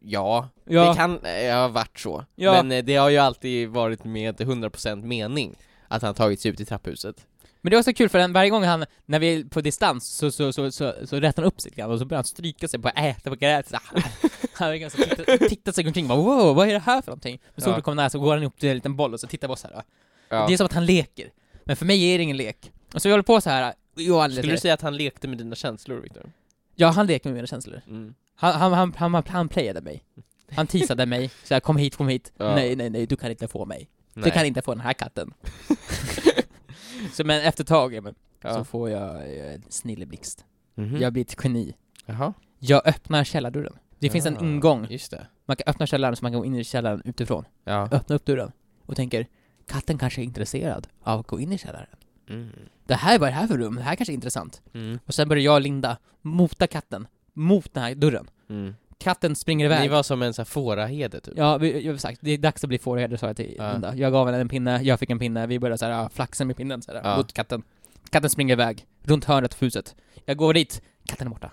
Ja, 0.00 0.48
Ja. 0.68 0.88
det 0.88 0.94
kan 0.96 1.18
eh, 1.24 1.54
ha 1.54 1.68
varit 1.68 1.98
så. 1.98 2.24
Ja. 2.34 2.52
Men 2.52 2.72
eh, 2.72 2.84
det 2.84 2.96
har 2.96 3.08
ju 3.08 3.18
alltid 3.18 3.68
varit 3.68 4.04
med 4.04 4.40
100% 4.40 5.02
mening 5.02 5.54
att 5.88 6.02
han 6.02 6.14
tagit 6.14 6.40
sig 6.40 6.50
ut 6.50 6.60
i 6.60 6.64
trapphuset. 6.64 7.16
Men 7.66 7.70
det 7.70 7.76
var 7.76 7.82
så 7.82 7.94
kul 7.94 8.08
för 8.08 8.28
varje 8.28 8.50
gång 8.50 8.64
han, 8.64 8.84
när 9.06 9.18
vi 9.18 9.34
är 9.40 9.44
på 9.44 9.60
distans, 9.60 10.06
så, 10.08 10.30
så, 10.30 10.52
så, 10.52 10.70
så, 10.72 10.94
så 11.04 11.20
rättar 11.20 11.42
han 11.42 11.48
upp 11.48 11.60
sig 11.60 11.70
lite 11.70 11.80
grann 11.80 11.90
och 11.90 11.98
så 11.98 12.04
börjar 12.04 12.18
han 12.18 12.24
stryka 12.24 12.68
sig 12.68 12.80
på 12.80 12.88
äta 12.88 13.30
på 13.30 13.36
gräset. 13.36 13.80
Han 14.52 14.70
verkar 14.70 14.88
så 14.88 14.96
titta, 14.96 15.48
titta 15.48 15.72
sig 15.72 15.86
omkring 15.86 16.08
bara 16.08 16.18
wow, 16.18 16.56
vad 16.56 16.68
är 16.68 16.72
det 16.72 16.78
här 16.78 17.02
för 17.02 17.10
någonting? 17.10 17.40
Men 17.54 17.62
så 17.62 17.68
Ja. 17.70 17.72
fort 17.74 17.78
du 17.78 17.82
kommer 17.82 17.94
nära 17.94 18.10
så 18.10 18.18
går 18.18 18.34
han 18.34 18.44
upp 18.44 18.58
till 18.58 18.68
en 18.68 18.74
liten 18.74 18.96
boll 18.96 19.14
och 19.14 19.20
så 19.20 19.26
tittar 19.26 19.48
på 19.48 19.52
oss 19.52 19.62
här. 19.64 19.82
Ja. 20.28 20.46
Det 20.46 20.52
är 20.52 20.56
som 20.56 20.66
att 20.66 20.72
han 20.72 20.86
leker. 20.86 21.30
Men 21.64 21.76
för 21.76 21.86
mig 21.86 22.04
är 22.04 22.18
det 22.18 22.24
ingen 22.24 22.36
lek. 22.36 22.72
Och 22.94 23.02
så 23.02 23.08
vi 23.08 23.12
håller 23.12 23.22
på 23.22 23.40
så 23.40 23.50
här. 23.50 23.74
Skulle 24.30 24.52
du 24.52 24.58
säga 24.58 24.74
att 24.74 24.82
han 24.82 24.96
lekte 24.96 25.28
med 25.28 25.38
dina 25.38 25.54
känslor 25.56 25.96
Viktor? 26.00 26.32
Ja, 26.74 26.88
han 26.88 27.06
leker 27.06 27.28
med 27.28 27.34
mina 27.34 27.46
känslor. 27.46 27.80
Mm. 27.88 28.14
Han, 28.36 28.52
han, 28.52 28.72
han, 28.72 28.94
han, 28.96 29.14
han, 29.14 29.24
han 29.28 29.48
playade 29.48 29.80
mig. 29.80 30.02
Han 30.50 30.66
teasade 30.66 31.06
mig, 31.06 31.30
så 31.44 31.54
jag 31.54 31.62
kom 31.62 31.76
hit, 31.76 31.96
kom 31.96 32.08
hit. 32.08 32.32
Ja. 32.36 32.54
Nej, 32.54 32.76
nej, 32.76 32.90
nej, 32.90 33.06
du 33.06 33.16
kan 33.16 33.30
inte 33.30 33.48
få 33.48 33.64
mig. 33.64 33.88
Nej. 34.14 34.24
Du 34.24 34.30
kan 34.30 34.46
inte 34.46 34.62
få 34.62 34.74
den 34.74 34.80
här 34.80 34.92
katten. 34.92 35.34
så 37.12 37.24
men 37.24 37.40
efter 37.42 37.64
ett 37.64 37.68
tag, 37.68 37.94
ja, 37.94 38.00
men, 38.00 38.14
så 38.42 38.48
Ja. 38.48 38.64
får 38.64 38.90
jag 38.90 39.16
eh, 39.16 39.54
en 39.54 39.62
snilleblixt. 39.68 40.44
Mhm. 40.74 40.96
Jag 40.96 41.12
blir 41.12 41.22
ett 41.22 41.36
geni. 41.44 41.74
Jaha. 42.06 42.32
Jag 42.58 42.86
öppnar 42.88 43.24
källardörren. 43.24 43.76
Det 43.98 44.10
finns 44.10 44.26
en 44.26 44.36
Ah, 44.36 44.40
ingång. 44.40 44.86
Just 44.90 45.10
det. 45.10 45.26
Man 45.46 45.56
kan 45.56 45.64
öppna 45.70 45.86
källaren 45.86 46.16
så 46.16 46.24
man 46.24 46.32
kan 46.32 46.38
gå 46.40 46.46
in 46.46 46.54
i 46.54 46.64
källaren 46.64 47.02
utifrån. 47.04 47.44
Ja. 47.64 47.88
Öppna 47.92 48.14
upp 48.16 48.24
dörren 48.24 48.52
och 48.86 48.96
tänker, 48.96 49.26
katten 49.66 49.98
kanske 49.98 50.20
är 50.20 50.24
intresserad 50.24 50.88
av 51.02 51.20
att 51.20 51.26
gå 51.26 51.40
in 51.40 51.52
i 51.52 51.58
källaren. 51.58 51.86
Mm. 52.28 52.48
Det 52.86 52.94
här, 52.94 53.18
vad 53.18 53.28
är 53.28 53.32
det 53.32 53.38
här 53.38 53.46
för 53.46 53.58
rum? 53.58 53.74
Det 53.74 53.82
här 53.82 53.94
kanske 53.96 54.12
är 54.12 54.14
intressant. 54.14 54.62
Mm. 54.74 54.98
Och 55.06 55.14
sen 55.14 55.28
börjar 55.28 55.44
jag 55.44 55.54
och 55.54 55.60
Linda 55.60 55.96
mota 56.22 56.66
katten 56.66 57.06
mot 57.32 57.74
den 57.74 57.82
här 57.82 57.94
dörren. 57.94 58.30
Mm. 58.48 58.74
Katten 58.98 59.36
springer 59.36 59.68
Ni 59.68 59.74
iväg. 59.74 59.90
var 59.90 60.02
som 60.02 60.22
en 60.22 60.34
sån 60.34 60.42
här 60.42 60.46
fåraherde 60.46 61.20
typ? 61.20 61.34
Ja, 61.36 61.58
vi, 61.58 61.84
jag 61.86 61.92
har 61.92 61.98
sagt, 61.98 62.18
det 62.22 62.30
är 62.30 62.38
dags 62.38 62.64
att 62.64 62.68
bli 62.68 62.78
fårherde 62.78 63.18
sa 63.18 63.26
jag 63.26 63.36
till 63.36 63.54
Ja. 63.58 63.72
Linda. 63.72 63.96
Jag 63.96 64.12
gav 64.12 64.26
henne 64.26 64.38
en 64.40 64.48
pinne, 64.48 64.82
jag 64.82 64.98
fick 65.00 65.10
en 65.10 65.18
pinne, 65.18 65.46
vi 65.46 65.58
började 65.58 65.78
så 65.78 65.84
här, 65.84 65.92
ja, 65.92 66.08
flaxa 66.14 66.44
med 66.44 66.56
pinnen 66.56 66.82
så 66.82 66.92
här, 66.92 67.00
Ja. 67.04 67.16
mot 67.16 67.32
katten. 67.32 67.62
Katten 68.10 68.30
springer 68.30 68.52
iväg, 68.54 68.86
runt 69.02 69.24
hörnet 69.24 69.52
av 69.54 69.60
huset. 69.60 69.94
Jag 70.24 70.36
går 70.36 70.54
dit, 70.54 70.82
katten 71.08 71.26
är 71.26 71.30
borta. 71.30 71.50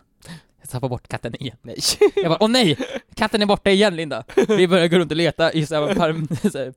Jag 0.61 0.69
tappar 0.69 0.89
bort 0.89 1.07
katten 1.07 1.35
igen. 1.41 1.57
Nej. 1.61 1.77
Jag 2.15 2.25
bara, 2.31 2.37
åh 2.43 2.49
nej! 2.49 2.77
Katten 3.15 3.41
är 3.41 3.45
borta 3.45 3.69
igen 3.71 3.95
Linda! 3.95 4.23
Vi 4.47 4.67
börjar 4.67 4.87
gå 4.87 4.97
runt 4.97 5.11
och 5.11 5.17
leta 5.17 5.51
i 5.51 5.65
så 5.65 5.75
här, 5.87 5.95
par, 5.95 6.49
så 6.49 6.57
här, 6.57 6.73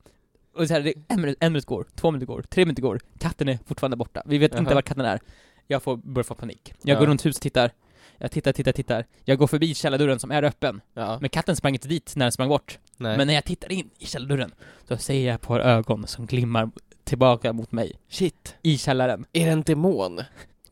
och 0.55 0.67
så 0.67 0.73
här, 0.73 0.81
det 0.81 0.89
är 0.89 0.95
en 1.07 1.21
minut, 1.21 1.37
en 1.39 1.51
minut 1.53 1.65
går, 1.65 1.85
två 1.95 2.11
minuter 2.11 2.25
går, 2.33 2.41
tre 2.41 2.65
minuter 2.65 2.81
går, 2.81 2.99
katten 3.19 3.49
är 3.49 3.59
fortfarande 3.65 3.97
borta. 3.97 4.23
Vi 4.25 4.37
vet 4.37 4.51
inte 4.51 4.63
Jaha. 4.63 4.75
var 4.75 4.81
katten 4.81 5.05
är. 5.05 5.19
Jag 5.67 5.83
får, 5.83 5.97
börjar 5.97 6.23
få 6.23 6.33
panik. 6.35 6.73
Jag 6.81 6.95
Ja. 6.95 6.99
går 6.99 7.07
runt 7.07 7.25
huset 7.25 7.37
och 7.39 7.41
tittar. 7.43 7.71
Jag 8.17 8.31
tittar, 8.31 8.53
tittar, 8.53 8.71
tittar. 8.71 9.05
Jag 9.25 9.37
går 9.37 9.47
förbi 9.47 9.73
källardörren 9.73 10.19
som 10.19 10.31
är 10.31 10.43
öppen. 10.43 10.81
Ja. 10.93 11.17
Men 11.21 11.29
katten 11.29 11.55
sprang 11.55 11.73
inte 11.73 11.87
dit 11.87 12.13
när 12.15 12.25
den 12.25 12.31
sprang 12.31 12.49
bort. 12.49 12.79
Nej. 12.97 13.17
Men 13.17 13.27
när 13.27 13.33
jag 13.33 13.45
tittar 13.45 13.71
in 13.71 13.89
i 13.99 14.05
källardörren, 14.05 14.51
så 14.87 14.97
ser 14.97 15.25
jag 15.25 15.35
ett 15.35 15.41
par 15.41 15.59
ögon 15.59 16.07
som 16.07 16.25
glimmar 16.25 16.69
tillbaka 17.03 17.53
mot 17.53 17.71
mig. 17.71 17.93
Shit. 18.09 18.55
I 18.61 18.77
källaren. 18.77 19.25
Är 19.33 19.45
det 19.45 19.51
en 19.51 19.61
demon? 19.61 20.19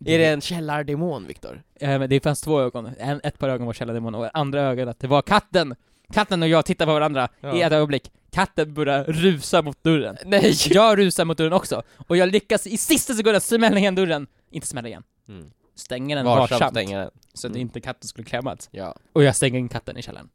Är 0.05 0.17
det 0.17 0.25
en 0.25 0.41
källardemon 0.41 1.27
Viktor? 1.27 1.61
Eh, 1.79 1.99
men 1.99 2.09
det 2.09 2.23
fanns 2.23 2.41
två 2.41 2.61
ögon. 2.61 2.89
En, 2.99 3.21
ett 3.23 3.39
par 3.39 3.49
ögon 3.49 3.65
var 3.67 3.73
källardemon 3.73 4.15
och 4.15 4.29
andra 4.37 4.61
ögonet, 4.61 4.99
det 4.99 5.07
var 5.07 5.21
katten! 5.21 5.75
Katten 6.13 6.43
och 6.43 6.49
jag 6.49 6.65
tittar 6.65 6.85
på 6.85 6.93
varandra 6.93 7.27
Ja. 7.39 7.55
i 7.57 7.61
ett 7.61 7.71
ögonblick. 7.73 8.11
Katten 8.31 8.73
börjar 8.73 9.03
rusa 9.03 9.61
mot 9.61 9.83
dörren. 9.83 10.17
Nej! 10.25 10.53
Jag 10.69 10.99
rusar 10.99 11.25
mot 11.25 11.37
dörren 11.37 11.53
också. 11.53 11.83
Och 12.07 12.17
jag 12.17 12.31
lyckas 12.31 12.67
i 12.67 12.77
sista 12.77 13.13
sekunden 13.13 13.41
smälla 13.41 13.77
igen 13.77 13.95
dörren. 13.95 14.27
Inte 14.51 14.67
smälla 14.67 14.87
igen. 14.87 15.03
Mm. 15.29 15.51
Stänga 15.75 16.15
den 16.15 16.25
Varsamt 16.25 16.71
stänga 16.71 16.99
den. 16.99 17.11
Så 17.33 17.47
att 17.47 17.51
Mm. 17.51 17.61
inte 17.61 17.81
katten 17.81 18.07
skulle 18.07 18.25
klämmas. 18.25 18.69
Ja. 18.71 18.95
Och 19.13 19.23
jag 19.23 19.35
stänger 19.35 19.59
in 19.59 19.69
katten 19.69 19.97
i 19.97 20.01
källaren. 20.01 20.29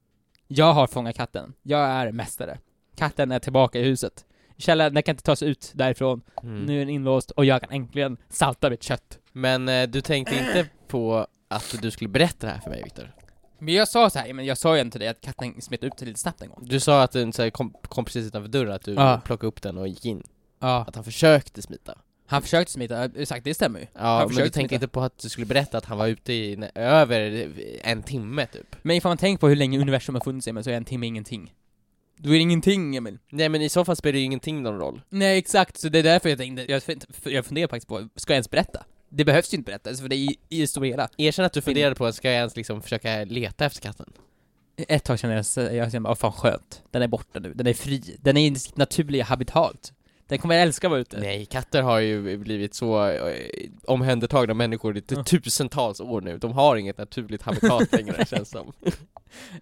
Jag 0.48 0.72
har 0.72 0.86
fångat 0.86 1.16
katten. 1.16 1.52
Jag 1.62 1.80
är 1.80 2.12
mästare. 2.12 2.58
Katten 2.96 3.32
är 3.32 3.38
tillbaka 3.38 3.78
i 3.78 3.82
huset. 3.84 4.24
Källaren, 4.56 4.94
den 4.94 5.02
kan 5.02 5.12
inte 5.12 5.22
ta 5.24 5.36
sig 5.36 5.48
ut 5.48 5.72
därifrån. 5.74 6.22
Mm. 6.42 6.62
Nu 6.62 6.74
är 6.74 6.78
den 6.78 6.88
inlåst 6.88 7.30
och 7.30 7.44
jag 7.44 7.60
kan 7.60 7.70
äntligen 7.70 8.16
salta 8.28 8.70
mitt 8.70 8.82
kött. 8.82 9.18
Men 9.32 9.68
eh, 9.68 9.88
du 9.88 10.00
tänkte 10.00 10.34
inte 10.34 10.66
på 10.88 11.26
att 11.48 11.74
du 11.82 11.90
skulle 11.90 12.08
berätta 12.10 12.46
det 12.46 12.52
här 12.52 12.60
för 12.60 12.70
mig 12.70 12.82
Viktor? 12.84 13.14
Men 13.58 13.74
jag 13.74 13.88
sa 13.88 14.10
så 14.10 14.18
här, 14.18 14.32
men 14.32 14.44
jag 14.44 14.58
sa 14.58 14.74
ju 14.76 14.80
inte 14.82 14.98
det 14.98 15.08
att 15.08 15.20
katten 15.20 15.60
smet 15.62 15.84
ut 15.84 16.00
lite 16.00 16.20
snabbt 16.20 16.42
en 16.42 16.48
gång. 16.48 16.58
Du 16.62 16.80
sa 16.80 17.02
att 17.02 17.12
den 17.12 17.32
så 17.32 17.42
här, 17.42 17.50
kom, 17.50 17.74
kom 17.82 18.04
precis 18.04 18.26
utanför 18.26 18.48
dörren, 18.48 18.72
att 18.72 18.82
du 18.84 18.94
Ja. 18.94 19.20
plockade 19.24 19.48
upp 19.48 19.62
den 19.62 19.78
och 19.78 19.88
gick 19.88 20.04
in. 20.04 20.22
Ja. 20.58 20.84
Att 20.88 20.94
han 20.94 21.04
försökte 21.04 21.62
smita. 21.62 21.98
Han 22.30 22.42
försökte 22.42 22.72
smita, 22.72 23.04
exakt 23.04 23.44
det 23.44 23.54
stämmer 23.54 23.80
ju. 23.80 23.86
Ja, 23.94 24.26
men 24.28 24.44
du 24.44 24.50
tänkte 24.50 24.74
inte 24.74 24.88
på 24.88 25.00
att 25.00 25.18
du 25.18 25.28
skulle 25.28 25.46
berätta 25.46 25.78
att 25.78 25.84
han 25.84 25.98
var 25.98 26.06
ute 26.06 26.32
i 26.32 26.64
över 26.74 27.50
en 27.82 28.02
timme 28.02 28.46
typ? 28.46 28.76
Men 28.82 28.96
ifall 28.96 29.10
man 29.10 29.18
tänker 29.18 29.40
på 29.40 29.48
hur 29.48 29.56
länge 29.56 29.78
universum 29.78 30.14
har 30.14 30.22
funnits 30.22 30.48
Emil, 30.48 30.64
så 30.64 30.70
är 30.70 30.74
en 30.74 30.84
timme 30.84 31.06
ingenting. 31.06 31.54
Då 32.16 32.28
är 32.28 32.34
det 32.34 32.38
ingenting 32.38 32.96
Emil. 32.96 33.18
Nej 33.30 33.48
men 33.48 33.62
i 33.62 33.68
så 33.68 33.84
fall 33.84 33.96
spelar 33.96 34.12
det 34.12 34.18
ju 34.18 34.24
ingenting 34.24 34.62
någon 34.62 34.78
roll. 34.78 35.02
Nej 35.08 35.38
exakt, 35.38 35.78
så 35.78 35.88
det 35.88 35.98
är 35.98 36.02
därför 36.02 36.28
jag 36.28 36.38
tänkte, 36.38 36.72
jag, 36.72 36.82
jag 37.24 37.46
funderar 37.46 37.68
faktiskt 37.68 37.88
på, 37.88 38.08
ska 38.16 38.32
jag 38.32 38.36
ens 38.36 38.50
berätta? 38.50 38.84
Det 39.08 39.24
behövs 39.24 39.54
ju 39.54 39.58
inte 39.58 39.70
berättas, 39.70 40.00
för 40.00 40.08
det 40.08 40.16
är 40.16 40.30
i, 40.30 40.38
i 40.48 40.60
det 40.60 40.66
stora 40.66 40.86
hela. 40.86 41.08
Erkänn 41.16 41.44
att 41.44 41.52
du 41.52 41.60
funderade 41.60 41.94
på, 41.94 42.12
ska 42.12 42.28
jag 42.28 42.36
ens 42.36 42.56
liksom 42.56 42.82
försöka 42.82 43.24
leta 43.24 43.64
efter 43.64 43.80
katten? 43.80 44.12
Ett 44.76 45.04
tag 45.04 45.18
kände 45.18 45.44
jag, 45.56 45.74
jag 45.74 45.92
kände, 45.92 46.08
åh 46.08 46.14
fan 46.14 46.32
skönt. 46.32 46.82
Den 46.90 47.02
är 47.02 47.08
borta 47.08 47.40
nu, 47.40 47.54
den 47.54 47.66
är 47.66 47.74
fri. 47.74 48.16
Den 48.20 48.36
är 48.36 48.50
i 48.50 48.54
sitt 48.54 48.76
naturliga 48.76 49.24
habitat. 49.24 49.92
Den 50.30 50.38
kommer 50.38 50.58
älska 50.58 50.86
att 50.86 50.90
vara 50.90 51.00
ute. 51.00 51.20
Nej, 51.20 51.46
katter 51.46 51.82
har 51.82 51.98
ju 52.00 52.36
blivit 52.38 52.74
så 52.74 53.08
eh, 53.08 53.34
omhändertagna 53.84 54.54
människor 54.54 54.96
i 54.96 55.02
Ja. 55.08 55.24
tusentals 55.24 56.00
år 56.00 56.20
nu. 56.20 56.38
De 56.38 56.52
har 56.52 56.76
inget 56.76 56.98
naturligt 56.98 57.42
habitat 57.42 57.92
längre 57.92 58.26
känns 58.26 58.50
som. 58.50 58.72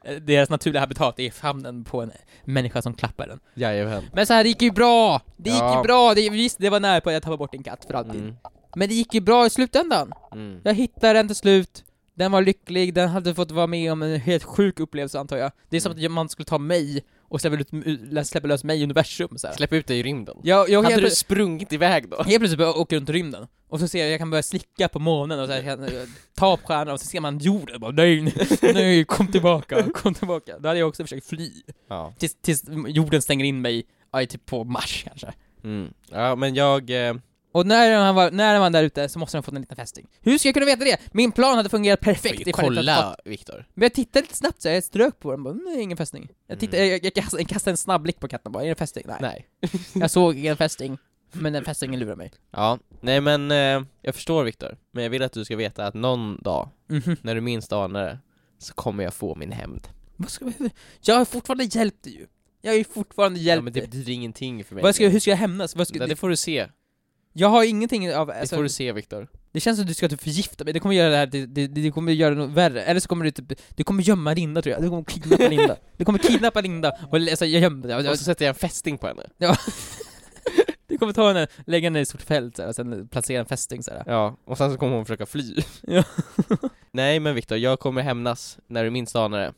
Eh, 0.05 0.17
Deras 0.17 0.51
naturliga 0.51 0.81
habitat 0.81 1.19
är 1.21 1.31
famnen 1.31 1.85
på 1.85 2.03
en 2.03 2.13
människa 2.45 2.83
som 2.83 2.95
klappar 2.95 3.27
den. 3.29 3.41
Jajamän. 3.55 4.05
Men 4.13 4.27
så 4.27 4.33
här, 4.35 4.43
det 4.45 4.49
gick 4.49 4.63
ju 4.63 4.71
bra! 4.71 5.21
Det 5.37 5.51
gick 5.51 5.59
Ja. 5.61 5.77
ju 5.79 5.83
bra! 5.83 6.15
Det, 6.15 6.31
visst, 6.31 6.59
det 6.59 6.71
var 6.71 6.81
nära 6.81 7.01
på 7.01 7.09
att 7.09 7.13
jag 7.13 7.23
tappade 7.23 7.39
bort 7.39 7.55
en 7.55 7.63
katt 7.63 7.85
för 7.85 7.95
alltid. 7.95 8.21
Mm. 8.21 8.35
Men 8.77 8.89
det 8.89 8.95
gick 8.95 9.15
ju 9.15 9.21
bra 9.21 9.47
i 9.47 9.51
slutändan. 9.51 10.13
Mm. 10.33 10.61
Jag 10.65 10.75
hittade 10.75 11.13
den 11.13 11.27
till 11.27 11.37
slut, 11.37 11.85
den 12.15 12.33
var 12.33 12.43
lycklig, 12.43 12.95
den 12.95 13.09
hade 13.09 13.35
fått 13.35 13.51
vara 13.51 13.67
med 13.67 13.93
om 13.93 14.03
en 14.03 14.21
helt 14.21 14.45
sjuk 14.45 14.81
upplevelse 14.81 15.19
antar 15.19 15.37
jag. 15.37 15.53
Det 15.69 15.77
är 15.77 15.81
som 15.81 15.93
att 15.93 16.11
man 16.11 16.29
skulle 16.29 16.47
ta 16.47 16.59
mig 16.59 17.05
och 17.29 17.41
släppa, 17.41 17.57
ut, 17.57 18.27
släppa 18.27 18.49
lös 18.49 18.65
mig 18.65 18.81
i 18.81 18.85
universum 18.85 19.39
så 19.39 19.47
här. 19.47 19.55
Släpp 19.55 19.73
ut 19.73 19.87
dig 19.87 19.99
i 19.99 20.03
rymden. 20.03 20.37
Jag, 20.43 20.71
jag 20.71 20.83
Hade 20.83 20.95
helt, 20.95 21.05
du 21.05 21.11
sprungit 21.11 21.73
iväg 21.73 22.09
då? 22.09 22.17
helt 22.17 22.39
plötsligt 22.39 22.59
börjar 22.59 22.73
jag 22.73 22.81
åka 22.81 22.97
runt 22.97 23.09
i 23.09 23.13
rymden, 23.13 23.47
och 23.69 23.81
så 23.81 23.89
ser 23.89 23.99
jag, 23.99 24.11
jag 24.11 24.19
kan 24.19 24.31
börja 24.31 24.43
slicka 24.43 24.89
på 24.89 24.99
månen 24.99 25.41
och 25.41 25.47
så 25.47 25.53
här, 25.53 25.63
jag 25.63 25.81
eh, 25.81 26.03
ta 26.35 26.57
på 26.57 26.67
stjärnan 26.67 26.95
och 26.95 27.01
så 27.01 27.07
ser 27.07 27.21
man 27.21 27.39
jorden 27.39 27.75
och 27.75 27.81
bara 27.81 27.93
nej, 27.93 28.35
nej, 28.63 29.05
kom 29.05 29.27
tillbaka, 29.27 29.83
kom 29.95 30.15
tillbaka. 30.15 30.59
Då 30.59 30.69
hade 30.69 30.81
jag 30.81 30.89
också 30.89 31.03
försökt 31.05 31.27
fly. 31.27 31.53
Ja. 31.89 32.15
Tills, 32.19 32.35
tills 32.43 32.65
jorden 32.87 33.23
stänger 33.23 33.45
in 33.45 33.61
mig, 33.61 33.87
ja, 34.13 34.27
typ 34.27 34.47
på 34.47 34.65
Mars 34.65 35.05
kanske. 35.09 35.33
Mm. 35.65 35.93
Ja, 36.11 36.37
men 36.37 36.55
jag... 36.55 37.09
Eh, 37.09 37.15
Och 37.53 37.67
när 37.67 37.97
han 37.99 38.15
var, 38.15 38.31
när 38.31 38.53
han 38.53 38.61
var 38.61 38.71
där 38.71 38.83
ute 38.85 39.09
så 39.09 39.19
måste 39.19 39.37
han 39.37 39.43
fått 39.43 39.55
en 39.55 39.61
liten 39.61 39.77
fästing. 39.77 40.07
Hur 40.21 40.39
ska 40.39 40.49
jag 40.49 40.55
kunna 40.55 40.67
veta 40.67 40.85
det? 40.85 40.99
Min 41.13 41.33
plan 41.33 41.57
hade 41.57 41.69
fungerat 41.69 42.01
perfekt 42.01 42.47
ifall 42.47 42.65
jag 42.65 42.73
inte 42.73 42.91
hade 42.93 43.03
fått- 43.03 43.17
kolla, 43.17 43.17
Viktor. 43.25 43.67
Men 43.75 43.83
jag 43.83 43.93
tittade 43.95 44.23
lite 44.23 44.37
snabbt 44.37 44.63
så 44.63 44.69
jag 44.69 44.85
strök 44.85 45.19
på 45.21 45.31
den 45.31 45.43
bara, 45.43 45.55
nej 45.55 45.81
ingen 45.83 45.97
fästing. 45.97 46.29
Jag, 46.47 46.59
tittade, 46.61 46.87
jag, 46.87 47.05
jag, 47.05 47.15
kastade, 47.15 47.43
jag 47.43 47.49
kastade 47.49 47.73
en 47.73 47.77
snabb 47.77 48.03
blick 48.03 48.21
på 48.21 48.29
katten 48.29 48.53
bara, 48.53 48.63
är 48.63 48.67
det 48.67 48.71
en 48.71 48.77
fästing? 48.77 49.05
Nej. 49.07 49.19
Nej. 49.21 49.71
Jag 49.95 50.11
såg 50.11 50.39
ingen 50.39 50.57
fästing, 50.57 50.99
men 51.33 51.53
den 51.53 51.65
fästingen 51.65 52.01
lurade 52.01 52.17
mig. 52.17 52.33
Ja, 52.51 52.79
nej 53.01 53.21
men 53.21 53.51
eh, 53.51 53.83
jag 54.03 54.15
förstår 54.15 54.45
Viktor. 54.45 54.77
Men 54.93 55.03
jag 55.03 55.11
vill 55.11 55.23
att 55.23 55.33
du 55.33 55.45
ska 55.45 55.57
veta 55.57 55.87
att 55.87 55.95
någon 55.95 56.43
dag, 56.43 56.69
Mhm. 56.89 57.17
när 57.23 57.35
du 57.35 57.41
minst 57.41 57.73
anar 57.73 58.05
det, 58.05 58.19
så 58.59 58.75
kommer 58.75 59.05
jag 59.05 59.15
få 59.15 59.35
min 59.35 59.53
hämnd. 59.53 59.89
Vad 60.17 60.31
ska 60.31 60.45
jag, 60.59 60.71
jag 61.01 61.15
har 61.15 61.25
fortfarande 61.25 61.65
hjälpt 61.65 62.05
dig 62.05 62.13
ju. 62.15 62.27
Jag 62.61 62.71
har 62.73 62.77
ju 62.79 62.85
fortfarande 62.85 63.39
Ja, 63.41 63.45
hjälpt 63.45 63.65
men 63.65 63.73
det 63.73 63.81
dig. 63.81 63.89
betyder 63.89 64.13
ingenting 64.13 64.65
för 64.65 64.75
mig. 64.75 64.83
Vad 64.85 64.95
ska, 64.95 65.05
jag- 65.05 65.11
hur 65.11 65.21
ska 65.21 65.31
jag 65.31 65.37
hämnas? 65.39 65.77
Vad 65.77 65.89
ska, 65.89 65.99
det 65.99 66.07
det, 66.07 66.17
får 66.17 66.29
du 66.29 66.37
se. 66.37 66.67
Jag 67.39 67.49
har 67.49 67.65
ingenting 67.65 68.15
av, 68.15 68.27
Det 68.27 68.41
alltså, 68.41 68.57
får 68.57 68.63
du 68.63 68.69
se 68.69 68.93
Viktor. 68.93 69.29
det 69.53 69.61
känns 69.61 69.77
som 69.79 69.83
att 69.83 69.89
du 69.89 69.95
ska 69.95 70.09
typ 70.09 70.23
förgifta 70.23 70.65
mig, 70.65 70.73
det 70.73 70.81
kommer 70.81 70.95
göra 70.95 71.11
det 71.11 71.17
här, 71.17 71.27
det, 71.27 71.47
det, 71.47 71.67
det 71.67 71.91
kommer 71.91 72.13
göra 72.13 72.35
något 72.35 72.51
värre. 72.51 72.83
Eller 72.83 73.01
så 73.01 73.09
kommer 73.09 73.25
du 73.25 73.31
typ, 73.31 73.53
du 73.77 73.85
kommer 73.85 74.03
gömma 74.03 74.35
Linda 74.35 74.63
tror 74.63 74.73
jag, 74.73 74.83
du 74.83 74.89
kommer 74.89 75.05
kidnappa 75.05 75.49
Linda. 75.49 75.77
Du 75.97 76.05
kommer 76.05 76.19
kidnappa 76.19 76.61
Linda 76.61 76.93
och 77.11 77.17
alltså, 77.17 77.47
jag 77.47 77.63
gömmer 77.63 77.89
jag, 77.89 78.07
Och 78.07 78.19
så 78.19 78.25
sätter 78.25 78.45
jag 78.45 78.55
en 78.55 78.59
fästing 78.59 78.99
på 78.99 79.07
henne. 79.07 79.23
Du 80.87 80.99
kommer 80.99 81.13
ta 81.13 81.29
henne, 81.29 81.47
lägga 81.67 81.87
henne 81.87 81.99
i 81.99 82.03
ett 82.03 82.09
stort 82.09 82.23
fält 82.23 82.57
så 82.57 82.63
här, 82.63 82.69
och 82.69 82.75
sen 82.75 83.09
placera 83.09 83.41
en 83.41 83.47
fästing 83.47 83.83
så 83.83 83.91
här. 83.91 84.03
Ja, 84.07 84.37
och 84.45 84.59
sen 84.59 84.73
så 84.73 84.79
kommer 84.79 84.97
hon 84.97 85.05
försöka 85.05 85.27
fly. 85.27 85.55
Ja. 85.83 86.05
Nej 86.93 87.21
men 87.21 87.35
Viktor, 87.35 87.59
jag 87.59 87.81
kommer 87.81 88.03
hämnas 88.03 88.59
när 88.67 88.85
du 88.85 88.91
minst 88.91 89.17
anar 89.17 89.39
det. 89.39 89.53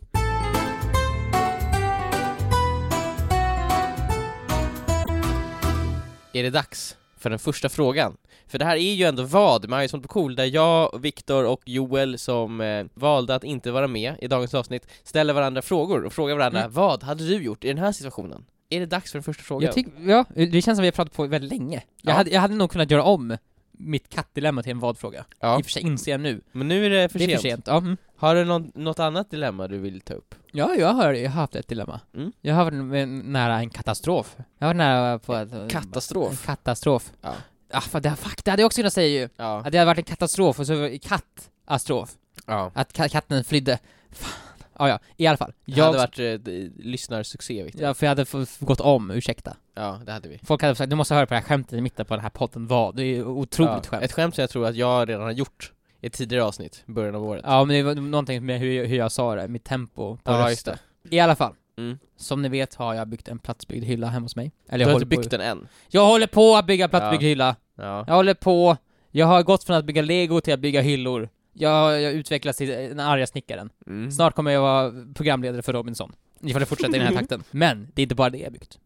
Är 6.32 6.42
det 6.42 6.50
dags 6.50 6.96
för 7.20 7.30
den 7.30 7.38
första 7.38 7.68
frågan? 7.68 8.16
För 8.46 8.58
det 8.58 8.64
här 8.64 8.76
är 8.76 8.94
ju 8.94 9.04
ändå 9.04 9.22
vad, 9.22 9.82
ju 9.82 9.88
sånt 9.88 10.02
på 10.02 10.08
cool, 10.08 10.34
där 10.36 10.44
jag, 10.44 11.00
Viktor 11.00 11.44
och 11.44 11.60
Joel 11.66 12.18
som 12.18 12.60
eh, 12.60 12.86
valde 12.94 13.34
att 13.34 13.44
inte 13.44 13.70
vara 13.70 13.86
med 13.86 14.14
i 14.20 14.26
dagens 14.28 14.54
avsnitt 14.54 14.86
ställer 15.02 15.34
varandra 15.34 15.62
frågor 15.62 16.04
och 16.04 16.12
frågar 16.12 16.36
varandra 16.36 16.60
Mm. 16.60 16.72
vad 16.72 17.02
hade 17.02 17.26
du 17.26 17.42
gjort 17.42 17.64
i 17.64 17.68
den 17.68 17.78
här 17.78 17.92
situationen? 17.92 18.44
Är 18.70 18.80
det 18.80 18.86
dags 18.86 19.10
för 19.12 19.18
den 19.18 19.22
första 19.22 19.42
frågan? 19.42 19.64
Jag 19.66 19.74
tycker, 19.74 19.92
ja, 20.10 20.24
det 20.34 20.62
känns 20.62 20.76
som 20.78 20.82
vi 20.82 20.86
har 20.86 20.92
pratat 20.92 21.14
på 21.14 21.26
väldigt 21.26 21.50
länge. 21.50 21.82
Jag, 22.02 22.12
Ja. 22.12 22.16
hade, 22.16 22.30
jag 22.30 22.40
hade 22.40 22.54
nog 22.54 22.70
kunnat 22.70 22.90
göra 22.90 23.02
om 23.02 23.36
mitt 23.72 24.08
kattdilemma 24.08 24.62
till 24.62 24.70
en 24.72 24.78
vad-fråga. 24.80 25.24
ja. 25.40 25.58
I 25.58 25.60
och 25.60 25.64
för 25.64 25.70
sig 25.72 25.82
inser 25.82 26.10
jag 26.12 26.20
nu. 26.20 26.40
Men 26.52 26.68
nu 26.68 26.86
är 26.86 26.90
det 26.90 27.08
för 27.08 27.18
det 27.18 27.24
är 27.24 27.28
sent. 27.28 27.40
för 27.42 27.48
sent. 27.48 27.64
Ja, 27.66 27.76
mm. 27.78 27.96
Har 28.20 28.34
du 28.34 28.44
någon, 28.44 28.72
något 28.74 28.98
annat 28.98 29.30
dilemma 29.30 29.68
du 29.68 29.78
vill 29.78 30.00
ta 30.00 30.14
upp? 30.14 30.34
ja 30.52 30.74
jag, 30.74 30.92
har, 30.92 31.12
jag 31.12 31.30
har 31.30 31.40
haft 31.40 31.54
ett 31.56 31.68
dilemma. 31.68 32.00
Mm. 32.14 32.32
Jag 32.40 32.54
har 32.54 32.64
varit 32.64 33.08
nära 33.24 33.58
en 33.58 33.70
katastrof. 33.70 34.36
Jag 34.58 34.66
har 34.66 34.74
varit 34.74 34.76
nära 34.76 35.18
på 35.18 35.34
att... 35.34 35.52
En 35.52 35.68
Katastrof? 35.68 36.46
katastrof. 36.46 37.12
Ja. 37.22 37.34
Ah, 37.72 37.80
fan, 37.80 38.02
det, 38.02 38.16
fuck, 38.16 38.44
det 38.44 38.50
hade 38.50 38.62
jag 38.62 38.66
också 38.66 38.76
kunnat 38.80 38.92
säga 38.92 39.20
ju. 39.22 39.28
Ja. 39.36 39.58
Att 39.58 39.72
det 39.72 39.78
hade 39.78 39.84
varit 39.84 39.98
en 39.98 40.04
katastrof 40.04 40.58
och 40.60 40.66
så 40.66 40.98
kattastrof. 41.02 42.10
ja. 42.46 42.70
Att 42.74 42.92
ka- 42.98 43.08
katten 43.08 43.44
flydde. 43.44 43.78
Fan. 44.10 44.30
Ah, 44.72 44.88
ja, 44.88 44.98
i 45.16 45.26
alla 45.26 45.36
fall. 45.36 45.52
Det 45.64 45.72
Jag, 45.72 45.84
hade 45.84 45.98
varit 45.98 46.18
eh, 46.18 46.84
lyssnarsuccé 46.84 47.62
Viktor. 47.64 47.82
ja, 47.82 47.94
för 47.94 48.06
jag 48.06 48.10
hade 48.10 48.46
gått 48.60 48.80
om, 48.80 49.10
ursäkta. 49.10 49.56
Ja, 49.74 50.00
det 50.06 50.12
hade 50.12 50.28
vi. 50.28 50.38
Folk 50.44 50.62
hade 50.62 50.74
sagt, 50.74 50.90
du 50.90 50.96
måste 50.96 51.14
höra 51.14 51.26
på 51.26 51.34
det 51.34 51.40
här 51.40 51.46
skämtet 51.46 51.72
i 51.72 51.80
mitten 51.80 52.06
på 52.06 52.14
den 52.14 52.22
här 52.22 52.30
podden 52.30 52.66
vad. 52.66 52.96
Det 52.96 53.02
är 53.04 53.24
otroligt 53.26 53.70
ja. 53.84 53.90
skämt. 53.90 54.02
Ett 54.04 54.12
skämt 54.12 54.34
som 54.34 54.42
jag 54.42 54.50
tror 54.50 54.66
att 54.66 54.76
jag 54.76 55.08
redan 55.08 55.22
har 55.22 55.30
gjort 55.32 55.72
i 56.00 56.06
ett 56.06 56.12
tidigare 56.12 56.44
avsnitt, 56.44 56.82
början 56.86 57.14
av 57.14 57.24
året. 57.24 57.44
Ja 57.46 57.64
men 57.64 57.76
det 57.76 57.82
var 57.82 57.94
någonting 57.94 58.46
med 58.46 58.60
hur, 58.60 58.86
hur 58.86 58.96
jag 58.96 59.12
sa 59.12 59.34
det, 59.34 59.48
mitt 59.48 59.64
tempo 59.64 60.16
på 60.16 60.32
Ja, 60.32 60.50
just 60.50 60.68
rösten. 60.68 60.86
I 61.10 61.20
alla 61.20 61.36
fall. 61.36 61.54
Mm. 61.78 61.98
Som 62.16 62.42
ni 62.42 62.48
vet 62.48 62.74
har 62.74 62.94
jag 62.94 63.08
byggt 63.08 63.28
en 63.28 63.38
platsbyggd 63.38 63.84
hylla 63.84 64.06
hemma 64.06 64.24
hos 64.24 64.36
mig. 64.36 64.52
Eller 64.68 64.78
Du 64.78 64.82
jag 64.82 64.88
har 64.88 64.92
håller 64.92 65.06
inte 65.06 65.16
på, 65.16 65.20
byggt 65.20 65.30
den 65.30 65.40
än? 65.40 65.68
Jag 65.88 66.06
håller 66.06 66.26
på 66.26 66.56
att 66.56 66.66
bygga 66.66 66.88
platsbyggd 66.88 67.22
hylla. 67.22 67.56
Ja. 67.74 68.04
Jag 68.06 68.14
håller 68.14 68.34
på. 68.34 68.76
Jag 69.10 69.26
har 69.26 69.42
gått 69.42 69.64
från 69.64 69.76
att 69.76 69.84
bygga 69.84 70.02
lego 70.02 70.40
till 70.40 70.54
att 70.54 70.60
bygga 70.60 70.80
hyllor. 70.80 71.28
Jag, 71.52 72.00
jag 72.02 72.12
utvecklas 72.12 72.56
till 72.56 72.68
den 72.68 73.00
arga 73.00 73.26
snickaren. 73.26 73.70
Mm. 73.86 74.10
Snart 74.10 74.34
kommer 74.34 74.50
jag 74.50 74.60
vara 74.60 74.92
programledare 75.14 75.62
för 75.62 75.72
Robinson. 75.72 76.12
Ifall 76.40 76.60
det 76.60 76.66
fortsätter 76.66 76.94
i 76.94 76.98
den 76.98 77.06
här 77.06 77.14
takten. 77.18 77.42
Men 77.50 77.88
det 77.94 78.00
är 78.00 78.02
inte 78.02 78.14
bara 78.14 78.30
det 78.30 78.38
jag 78.38 78.52
byggt. 78.52 78.78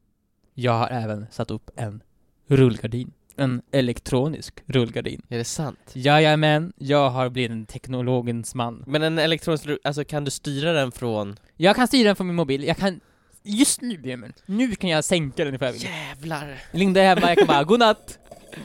Jag 0.55 0.73
har 0.73 0.89
även 0.89 1.27
satt 1.31 1.51
upp 1.51 1.71
en 1.77 2.03
rullgardin. 2.47 3.13
En 3.37 3.63
elektronisk 3.73 4.55
rullgardin. 4.67 5.23
Är 5.29 5.39
det 5.39 5.45
sant? 5.45 5.79
Jajamän, 5.93 6.73
jag 6.77 7.11
har 7.11 7.29
blivit 7.29 7.51
en 7.51 7.67
teknologens 7.67 8.55
man. 8.55 8.85
Men 8.87 9.03
en 9.03 9.19
elektronisk, 9.19 9.67
ru- 9.67 9.79
alltså 9.85 10.05
kan 10.05 10.25
du 10.25 10.31
styra 10.31 10.73
den 10.73 10.93
från... 10.93 11.37
Jag 11.57 11.77
kan 11.77 11.87
styra 11.89 12.07
den 12.07 12.17
från 12.17 12.27
min 12.27 12.37
mobil, 12.37 12.65
jag 12.65 12.77
kan 12.77 13.01
Just 13.47 13.81
nu 13.81 14.03
Emil, 14.05 14.33
nu 14.47 14.75
kan 14.75 14.91
jag 14.91 15.05
sänka 15.05 15.45
den 15.45 15.55
ifall 15.55 15.67
jag 15.67 15.73
vill. 15.73 15.83
Jävlar! 15.83 16.59
Linda 16.73 17.03
är 17.03 17.07
hemma, 17.07 17.29
jag 17.29 17.39
kan 17.39 17.47
bara 17.47 17.65
godnatt! 17.75 18.19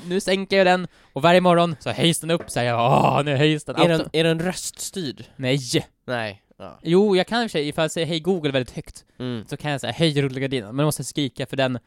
Nu 0.06 0.20
sänker 0.20 0.58
jag 0.58 0.68
den, 0.68 0.88
och 1.14 1.22
varje 1.22 1.42
morgon 1.42 1.76
så 1.80 1.90
höjs 1.92 2.20
den 2.20 2.32
upp, 2.32 2.50
säger 2.50 2.70
jag 2.72 2.80
åh 2.80 3.24
nu 3.24 3.36
höjs 3.36 3.64
den. 3.64 3.76
Är 3.76 3.90
den, 3.90 4.10
är 4.14 4.24
den 4.24 4.40
röststyrd? 4.40 5.24
Nej! 5.36 5.60
Nej. 6.08 6.42
Ja. 6.58 6.80
Jo, 6.84 7.16
jag 7.16 7.28
kan 7.28 7.44
i 7.44 7.46
och 7.48 7.52
för 7.52 7.58
sig, 7.60 7.68
ifall 7.68 7.84
jag 7.84 7.92
säger 7.92 8.08
hej 8.08 8.20
Google 8.20 8.52
väldigt 8.52 8.76
högt, 8.76 9.06
Mm. 9.20 9.46
så 9.48 9.58
kan 9.58 9.72
jag 9.72 9.82
säga 9.82 9.94
hej 9.94 10.22
rullgardinen, 10.22 10.68
men 10.76 10.78
då 10.78 10.86
måste 10.86 11.00
jag 11.02 11.08
skrika 11.08 11.46
för 11.46 11.58
den, 11.58 11.80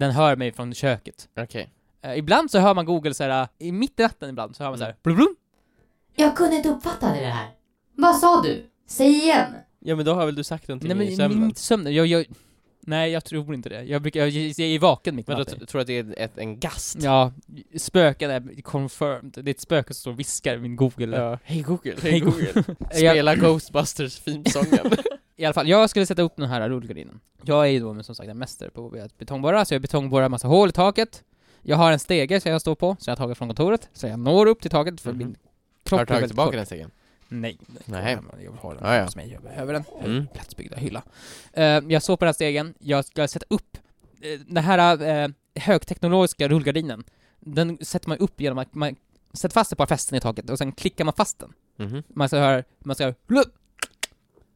den 0.00 0.10
hör 0.10 0.36
mig 0.36 0.52
från 0.52 0.74
köket. 0.74 1.28
Okej. 1.40 1.68
Eh, 2.02 2.18
ibland 2.18 2.50
så 2.50 2.58
hör 2.58 2.74
man 2.74 2.84
Google 2.84 3.14
såhär, 3.14 3.48
i 3.58 3.72
mitt 3.72 4.00
i 4.00 4.02
natten 4.02 4.30
ibland 4.30 4.56
så 4.56 4.62
hör 4.62 4.70
man 4.70 4.78
såhär 4.78 4.90
Mm. 4.90 5.00
blum, 5.02 5.16
blum. 5.16 5.36
Jag 6.16 6.36
kunde 6.36 6.56
inte 6.56 6.68
uppfatta 6.68 7.06
det 7.08 7.14
här. 7.26 7.48
Vad 7.96 8.16
sa 8.16 8.42
du? 8.42 8.66
Säg 8.88 9.08
igen. 9.10 9.46
Ja 9.80 9.96
men 9.96 10.04
då 10.04 10.14
har 10.14 10.26
väl 10.26 10.34
du 10.34 10.44
sagt 10.44 10.68
någonting 10.68 10.88
Nej 10.88 10.96
men 10.96 11.06
i 11.08 11.16
sömnen? 11.16 11.44
inte 11.44 11.60
sömnen, 11.60 11.94
jag, 11.94 12.06
jag, 12.06 12.26
nej 12.80 13.10
jag 13.10 13.24
tror 13.24 13.54
inte 13.54 13.68
det. 13.68 13.82
Jag 13.82 14.02
brukar, 14.02 14.20
jag, 14.20 14.30
jag 14.30 14.60
är 14.60 14.78
vaken 14.78 15.16
mitt 15.16 15.28
i 15.28 15.30
Men 15.30 15.36
då 15.38 15.40
natten. 15.44 15.58
t- 15.60 15.66
tror 15.66 15.78
jag 15.78 15.82
att 16.00 16.06
det 16.14 16.18
är 16.20 16.24
ett, 16.24 16.38
en 16.38 16.60
gast? 16.60 16.96
Ja, 17.02 17.32
spöken 17.76 18.30
är 18.30 18.62
confirmed. 18.62 19.32
Det 19.44 19.50
är 19.50 19.54
ett 19.54 19.60
spöke 19.60 19.94
som 19.94 20.00
står 20.00 20.10
och 20.12 20.18
viskar 20.20 20.54
i 20.54 20.58
min 20.58 20.76
Google. 20.76 21.16
Ja. 21.16 21.38
Hej 21.44 21.62
Google, 21.62 21.94
Hej 22.02 22.10
hej 22.10 22.20
Google. 22.20 22.64
Spela 22.90 23.34
Ghostbusters 23.34 24.20
themesången. 24.20 24.92
I 25.36 25.44
alla 25.44 25.54
fall, 25.54 25.68
jag 25.68 25.90
skulle 25.90 26.06
sätta 26.06 26.22
upp 26.22 26.36
den 26.36 26.48
här 26.48 26.68
rullgardinen. 26.68 27.20
Jag 27.42 27.64
är 27.66 27.70
ju 27.70 27.80
då 27.80 27.92
men 27.92 28.04
som 28.04 28.14
sagt 28.14 28.28
en 28.28 28.38
mästare 28.38 28.70
på 28.70 28.96
att 29.04 29.18
betongborra, 29.18 29.64
så 29.64 29.74
jag 29.74 29.82
betongborrar 29.82 30.28
massa 30.28 30.48
hål 30.48 30.68
i 30.68 30.72
taket. 30.72 31.22
Jag 31.62 31.76
har 31.76 31.92
en 31.92 31.98
stege 31.98 32.40
som 32.40 32.52
jag 32.52 32.60
står 32.60 32.74
på, 32.74 32.96
som 32.98 33.10
jag 33.10 33.10
har 33.10 33.16
tagit 33.16 33.38
från 33.38 33.48
kontoret, 33.48 33.88
så 33.92 34.06
jag 34.06 34.18
når 34.18 34.46
upp 34.46 34.60
till 34.60 34.70
taket 34.70 35.00
för 35.00 35.10
Mhm. 35.10 35.18
min 35.18 35.28
har 35.28 35.34
kropp 35.84 35.98
du 35.98 36.02
är 36.02 36.06
tagit 36.18 36.28
tillbaka 36.30 36.56
den 36.56 36.66
stegen? 36.66 36.90
Nej, 37.28 37.58
nej. 37.68 37.82
Nej. 37.86 38.18
Jag 38.44 38.50
vill 38.50 38.60
ha 38.60 38.74
den 38.74 38.84
Ja, 38.84 38.96
ja. 38.96 39.04
hos 39.04 39.16
mig, 39.16 39.32
jag 39.32 39.42
behöver 39.42 39.72
den. 39.72 39.84
Mm. 40.04 40.26
Platsbyggda 40.34 40.76
hylla. 40.76 41.02
Eh, 41.52 41.64
jag 41.64 42.02
står 42.02 42.16
på 42.16 42.24
den 42.24 42.28
här 42.28 42.32
stegen, 42.32 42.74
jag 42.78 43.04
ska 43.04 43.28
sätta 43.28 43.46
upp 43.50 43.78
uh, 44.24 44.40
den 44.46 44.64
här 44.64 45.02
eh, 45.24 45.28
högteknologiska 45.54 46.48
rullgardinen. 46.48 47.04
Den 47.40 47.78
sätter 47.84 48.08
man 48.08 48.18
upp 48.18 48.40
genom 48.40 48.58
att 48.58 48.74
man 48.74 48.96
sätter 49.32 49.52
fast 49.54 49.72
ett 49.72 49.78
par 49.78 49.86
fästen 49.86 50.18
i 50.18 50.20
taket 50.20 50.50
och 50.50 50.58
sen 50.58 50.72
klickar 50.72 51.04
man 51.04 51.14
fast 51.14 51.38
den. 51.38 51.52
Mhm. 51.76 52.02
Man 52.08 52.28
ska 52.28 52.38
höra, 52.38 52.62
man 52.78 52.94
ska 52.96 53.04
höra, 53.04 53.14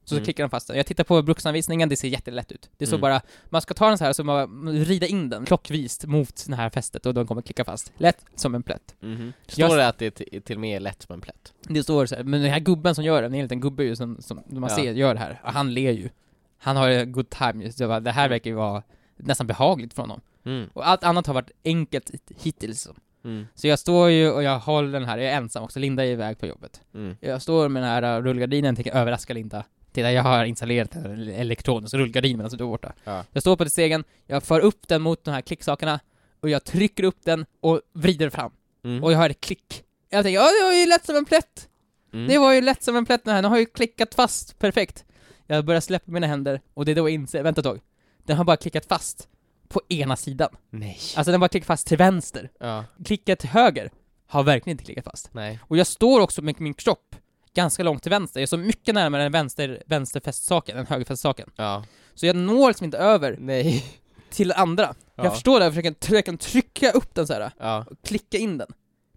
så 0.08 0.14
Mm. 0.14 0.24
klickar 0.24 0.42
den 0.44 0.50
fast 0.50 0.66
den. 0.68 0.76
Jag 0.76 0.86
tittar 0.86 1.04
på 1.04 1.22
bruksanvisningen, 1.22 1.88
det 1.88 1.96
ser 1.96 2.08
jättelätt 2.08 2.52
ut. 2.52 2.70
Det 2.76 2.86
står 2.86 2.96
Mm. 2.96 3.00
bara, 3.00 3.20
man 3.44 3.62
ska 3.62 3.74
ta 3.74 3.88
den 3.88 3.98
så 3.98 4.04
här 4.04 4.10
och 4.10 4.16
så 4.16 4.24
man 4.24 4.72
rida 4.84 5.06
in 5.06 5.28
den 5.30 5.44
klockvist 5.46 6.04
mot 6.06 6.44
det 6.48 6.56
här 6.56 6.70
fästet 6.70 7.06
och 7.06 7.14
den 7.14 7.26
kommer 7.26 7.42
klicka 7.42 7.64
fast. 7.64 7.92
Lätt 7.96 8.24
som 8.34 8.54
en 8.54 8.62
plätt. 8.62 8.94
Mhm. 9.00 9.32
Står 9.46 9.68
Jag- 9.68 9.78
det 9.78 9.88
att 9.88 9.98
det 9.98 10.10
till, 10.10 10.42
till 10.42 10.56
och 10.56 10.60
med 10.60 10.76
är 10.76 10.80
lätt 10.80 11.02
som 11.02 11.14
en 11.14 11.20
plätt? 11.20 11.52
Det 11.62 11.82
står 11.82 12.06
så 12.06 12.14
här, 12.16 12.24
men 12.24 12.42
den 12.42 12.50
här 12.50 12.60
gubben 12.60 12.94
som 12.94 13.04
gör 13.04 13.22
det, 13.22 13.28
det 13.28 13.36
är 13.36 13.38
en 13.38 13.44
liten 13.44 13.60
gubbe 13.60 13.84
ju 13.84 13.96
som, 13.96 14.22
som 14.22 14.42
man 14.48 14.62
Ja. 14.70 14.76
ser 14.76 14.92
gör 14.92 15.14
det 15.14 15.20
här, 15.20 15.40
och 15.44 15.52
han 15.52 15.74
ler 15.74 15.92
ju. 15.92 16.08
Han 16.58 16.76
har 16.76 17.04
good 17.04 17.30
time 17.30 17.64
just, 17.64 17.78
det, 17.78 17.86
bara, 17.88 18.00
det 18.00 18.10
här 18.12 18.28
verkar 18.28 18.50
ju 18.50 18.56
vara 18.56 18.82
nästan 19.16 19.46
behagligt 19.46 19.94
för 19.94 20.02
honom. 20.02 20.20
Mm. 20.44 20.68
Och 20.72 20.88
allt 20.88 21.04
annat 21.04 21.26
har 21.26 21.34
varit 21.34 21.50
enkelt 21.64 22.10
hittills. 22.40 22.88
Mm. 23.24 23.46
Så 23.54 23.66
jag 23.66 23.78
står 23.78 24.10
ju 24.10 24.30
och 24.30 24.42
jag 24.42 24.58
håller 24.58 24.92
den 24.92 25.04
här, 25.08 25.18
jag 25.18 25.32
är 25.32 25.36
ensam 25.36 25.62
också, 25.64 25.78
Linda 25.78 26.04
är 26.04 26.08
iväg 26.10 26.38
på 26.38 26.46
jobbet. 26.46 26.80
Mm. 26.94 27.16
Jag 27.20 27.42
står 27.42 27.68
med 27.68 27.82
den 27.82 27.90
här 27.90 28.22
rullgardinen, 28.22 28.74
tänker 28.76 28.92
överraska 28.94 29.34
Linda. 29.34 29.64
Titta, 29.96 30.12
jag 30.12 30.22
har 30.22 30.44
installerat 30.44 30.94
en 30.94 31.28
elektronisk 31.28 31.94
rullgardin 31.94 32.36
medan 32.36 32.50
du 32.56 32.64
är 32.64 32.68
borta. 32.68 32.92
Ja. 33.04 33.24
Jag 33.32 33.42
står 33.42 33.56
på 33.56 33.70
stegen, 33.70 34.04
jag 34.26 34.42
för 34.42 34.60
upp 34.60 34.88
den 34.88 35.02
mot 35.02 35.24
de 35.24 35.30
här 35.30 35.40
klicksakerna, 35.40 36.00
och 36.40 36.50
jag 36.50 36.64
trycker 36.64 37.04
upp 37.04 37.18
den 37.24 37.46
och 37.60 37.80
vrider 37.92 38.30
fram. 38.30 38.52
Mm. 38.84 39.04
Och 39.04 39.12
jag 39.12 39.18
hör 39.18 39.30
ett 39.30 39.40
klick. 39.40 39.84
Jag 40.10 40.24
tänker, 40.24 40.40
ja 40.40 40.50
det 40.60 40.64
var 40.64 40.72
ju 40.72 40.86
lätt 40.86 41.06
som 41.06 41.16
en 41.16 41.24
plätt! 41.24 41.68
Mm. 42.12 42.28
Det 42.28 42.38
var 42.38 42.52
ju 42.52 42.60
lätt 42.60 42.82
som 42.82 42.96
en 42.96 43.06
plätt 43.06 43.24
den 43.24 43.34
här, 43.34 43.42
den 43.42 43.50
har 43.50 43.58
ju 43.58 43.66
klickat 43.66 44.14
fast, 44.14 44.58
perfekt. 44.58 45.04
Jag 45.46 45.64
börjar 45.64 45.80
släppa 45.80 46.10
mina 46.12 46.26
händer, 46.26 46.60
och 46.74 46.84
det 46.84 46.90
är 46.90 46.96
då 46.96 47.08
jag 47.08 47.14
inser, 47.14 47.42
vänta 47.42 47.60
ett 47.60 47.64
tag. 47.64 47.80
Den 48.24 48.36
har 48.36 48.44
bara 48.44 48.56
klickat 48.56 48.86
fast 48.86 49.28
på 49.68 49.80
ena 49.88 50.16
sidan. 50.16 50.56
Nej. 50.70 50.98
Alltså 51.16 51.30
den 51.30 51.34
har 51.34 51.38
bara 51.38 51.48
klickat 51.48 51.66
fast 51.66 51.86
till 51.86 51.98
vänster. 51.98 52.50
Ja. 52.60 52.84
Klickat 53.04 53.38
till 53.38 53.48
höger 53.48 53.90
har 54.26 54.42
verkligen 54.42 54.74
inte 54.74 54.84
klickat 54.84 55.04
fast. 55.04 55.34
Nej. 55.34 55.58
Och 55.62 55.76
jag 55.76 55.86
står 55.86 56.20
också 56.20 56.42
med 56.42 56.60
min 56.60 56.74
kropp 56.74 57.16
ganska 57.56 57.82
långt 57.82 58.02
till 58.02 58.10
vänster, 58.10 58.40
jag 58.40 58.42
är 58.42 58.46
så 58.46 58.56
mycket 58.56 58.94
närmare 58.94 59.22
den 59.22 59.32
vänster, 59.32 59.82
vänsterfästsaken 59.86 60.78
än 60.78 60.86
högerfästsaken. 60.86 61.50
Ja. 61.56 61.84
Så 62.14 62.26
jag 62.26 62.36
når 62.36 62.68
liksom 62.68 62.84
inte 62.84 62.98
över 62.98 63.36
Nej. 63.40 63.84
till 64.30 64.52
andra. 64.52 64.94
Ja. 65.14 65.24
Jag 65.24 65.32
förstår 65.32 65.58
det, 65.58 65.64
jag 65.66 65.74
försöker 65.74 66.14
jag 66.14 66.24
kan 66.24 66.38
trycka 66.38 66.90
upp 66.90 67.14
den 67.14 67.26
så 67.26 67.32
här 67.32 67.50
Ja. 67.58 67.84
och 67.90 67.96
klicka 68.02 68.38
in 68.38 68.58
den. 68.58 68.68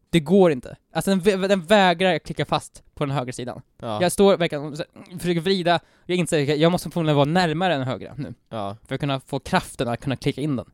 Det 0.09 0.19
går 0.19 0.51
inte. 0.51 0.77
Alltså 0.93 1.15
den, 1.15 1.41
den 1.41 1.65
vägrar 1.65 2.19
klicka 2.19 2.45
fast 2.45 2.83
på 2.93 3.05
den 3.05 3.15
högra 3.15 3.33
sidan. 3.33 3.61
Ja. 3.81 4.01
Jag 4.01 4.11
står 4.11 4.37
verkligen 4.37 4.75
försöker 5.19 5.41
vrida, 5.41 5.79
jag 6.05 6.17
inser 6.17 6.51
att 6.53 6.59
jag 6.59 6.71
måste 6.71 6.89
förmodligen 6.89 7.15
vara 7.15 7.25
närmare 7.25 7.73
den 7.73 7.87
högra 7.87 8.13
nu, 8.17 8.33
Ja. 8.49 8.77
för 8.87 8.95
att 8.95 9.01
kunna 9.01 9.19
få 9.19 9.39
kraften 9.39 9.87
att 9.87 10.01
kunna 10.01 10.15
klicka 10.15 10.41
in 10.41 10.55
den. 10.55 10.71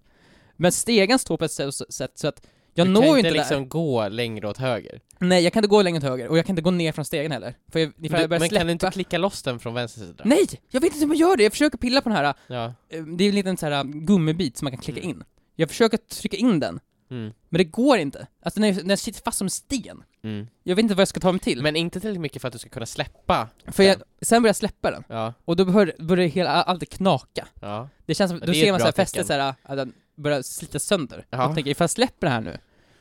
Men 0.56 0.72
stegen 0.72 1.20
står 1.20 1.38
på 1.38 1.46
ett 1.46 1.52
sätt 1.52 2.12
så 2.16 2.28
att 2.28 2.48
jag 2.78 2.88
du 2.88 2.92
når 2.92 3.02
kan 3.02 3.10
ju 3.12 3.18
inte 3.18 3.28
inte 3.28 3.40
liksom 3.40 3.62
där. 3.62 3.66
gå 3.70 4.08
längre 4.08 4.48
åt 4.48 4.58
höger. 4.58 5.02
Nej, 5.20 5.44
jag 5.44 5.54
kan 5.54 5.60
inte 5.60 5.70
gå 5.70 5.82
längre 5.82 6.00
till 6.00 6.10
höger, 6.10 6.28
och 6.28 6.38
jag 6.38 6.46
kan 6.46 6.54
inte 6.54 6.62
gå 6.62 6.72
ner 6.72 6.92
från 6.92 7.06
stegen 7.06 7.32
heller. 7.32 7.56
För 7.72 7.80
jag, 7.80 7.94
jag 7.98 8.12
du, 8.22 8.28
men 8.28 8.40
släppa... 8.40 8.56
kan 8.58 8.66
du 8.68 8.72
inte 8.74 8.92
klicka 8.92 9.18
loss 9.18 9.44
den 9.44 9.60
från 9.60 9.74
vänster 9.74 10.00
sida? 10.02 10.24
Nej! 10.26 10.48
Jag 10.70 10.82
vet 10.82 10.88
inte 10.94 11.00
hur 11.00 11.08
man 11.08 11.18
gör 11.18 11.38
det, 11.38 11.44
jag 11.44 11.52
försöker 11.52 11.78
pilla 11.78 12.02
på 12.02 12.10
den 12.10 12.18
här, 12.18 12.34
Ja. 12.48 12.74
eh, 12.90 13.04
det 13.04 13.24
är 13.24 13.30
en 13.30 13.36
liten 13.36 13.58
så 13.58 13.66
här 13.66 13.84
gummibit 13.84 14.58
som 14.58 14.66
man 14.66 14.72
kan 14.72 14.82
klicka 14.82 15.00
Mm. 15.02 15.10
in. 15.18 15.24
Jag 15.56 15.70
försöker 15.70 15.98
trycka 15.98 16.38
in 16.38 16.60
den, 16.60 16.80
Mm. 17.12 17.34
men 17.50 17.58
det 17.58 17.64
går 17.64 17.98
inte. 17.98 18.28
Alltså 18.44 18.60
den, 18.60 18.70
är, 18.78 18.84
den 18.84 18.98
sitter 18.98 19.22
fast 19.22 19.38
som 19.38 19.50
sten. 19.50 20.04
Mm. 20.24 20.48
Jag 20.64 20.76
vet 20.76 20.84
inte 20.84 20.96
vad 20.96 21.02
jag 21.02 21.08
ska 21.08 21.20
ta 21.20 21.32
mig 21.32 21.40
till. 21.42 21.62
Men 21.62 21.76
inte 21.76 22.00
tillräckligt 22.00 22.22
mycket 22.22 22.42
för 22.42 22.48
att 22.48 22.52
du 22.52 22.60
ska 22.60 22.70
kunna 22.70 22.86
släppa. 22.86 23.50
för 23.68 23.84
jag, 23.84 23.98
sen 24.22 24.42
börjar 24.42 24.50
jag 24.50 24.56
släppa 24.56 24.92
den, 24.92 25.04
Ja. 25.10 25.34
och 25.46 25.56
då 25.56 25.66
börjar, 25.66 25.94
börjar 26.04 26.28
hela, 26.28 26.50
allt 26.64 26.90
knaka. 26.90 27.48
Ja. 27.62 27.90
Det 28.06 28.16
känns 28.16 28.32
som, 28.32 28.40
då 28.40 28.54
ser 28.54 28.72
man 28.72 28.78
bra 28.78 28.80
såhär 28.80 28.92
fästet 28.92 29.28
såhär, 29.28 29.54
att 29.64 29.78
den 29.78 29.94
börjar 30.16 30.42
slitas 30.42 30.84
sönder. 30.84 31.26
Ja. 31.30 31.38
Jag 31.38 31.56
tänker, 31.56 31.72
ifall 31.72 31.84
jag 31.84 31.90
släpper 31.90 32.28
det 32.28 32.34
här 32.34 32.42
nu, 32.42 32.58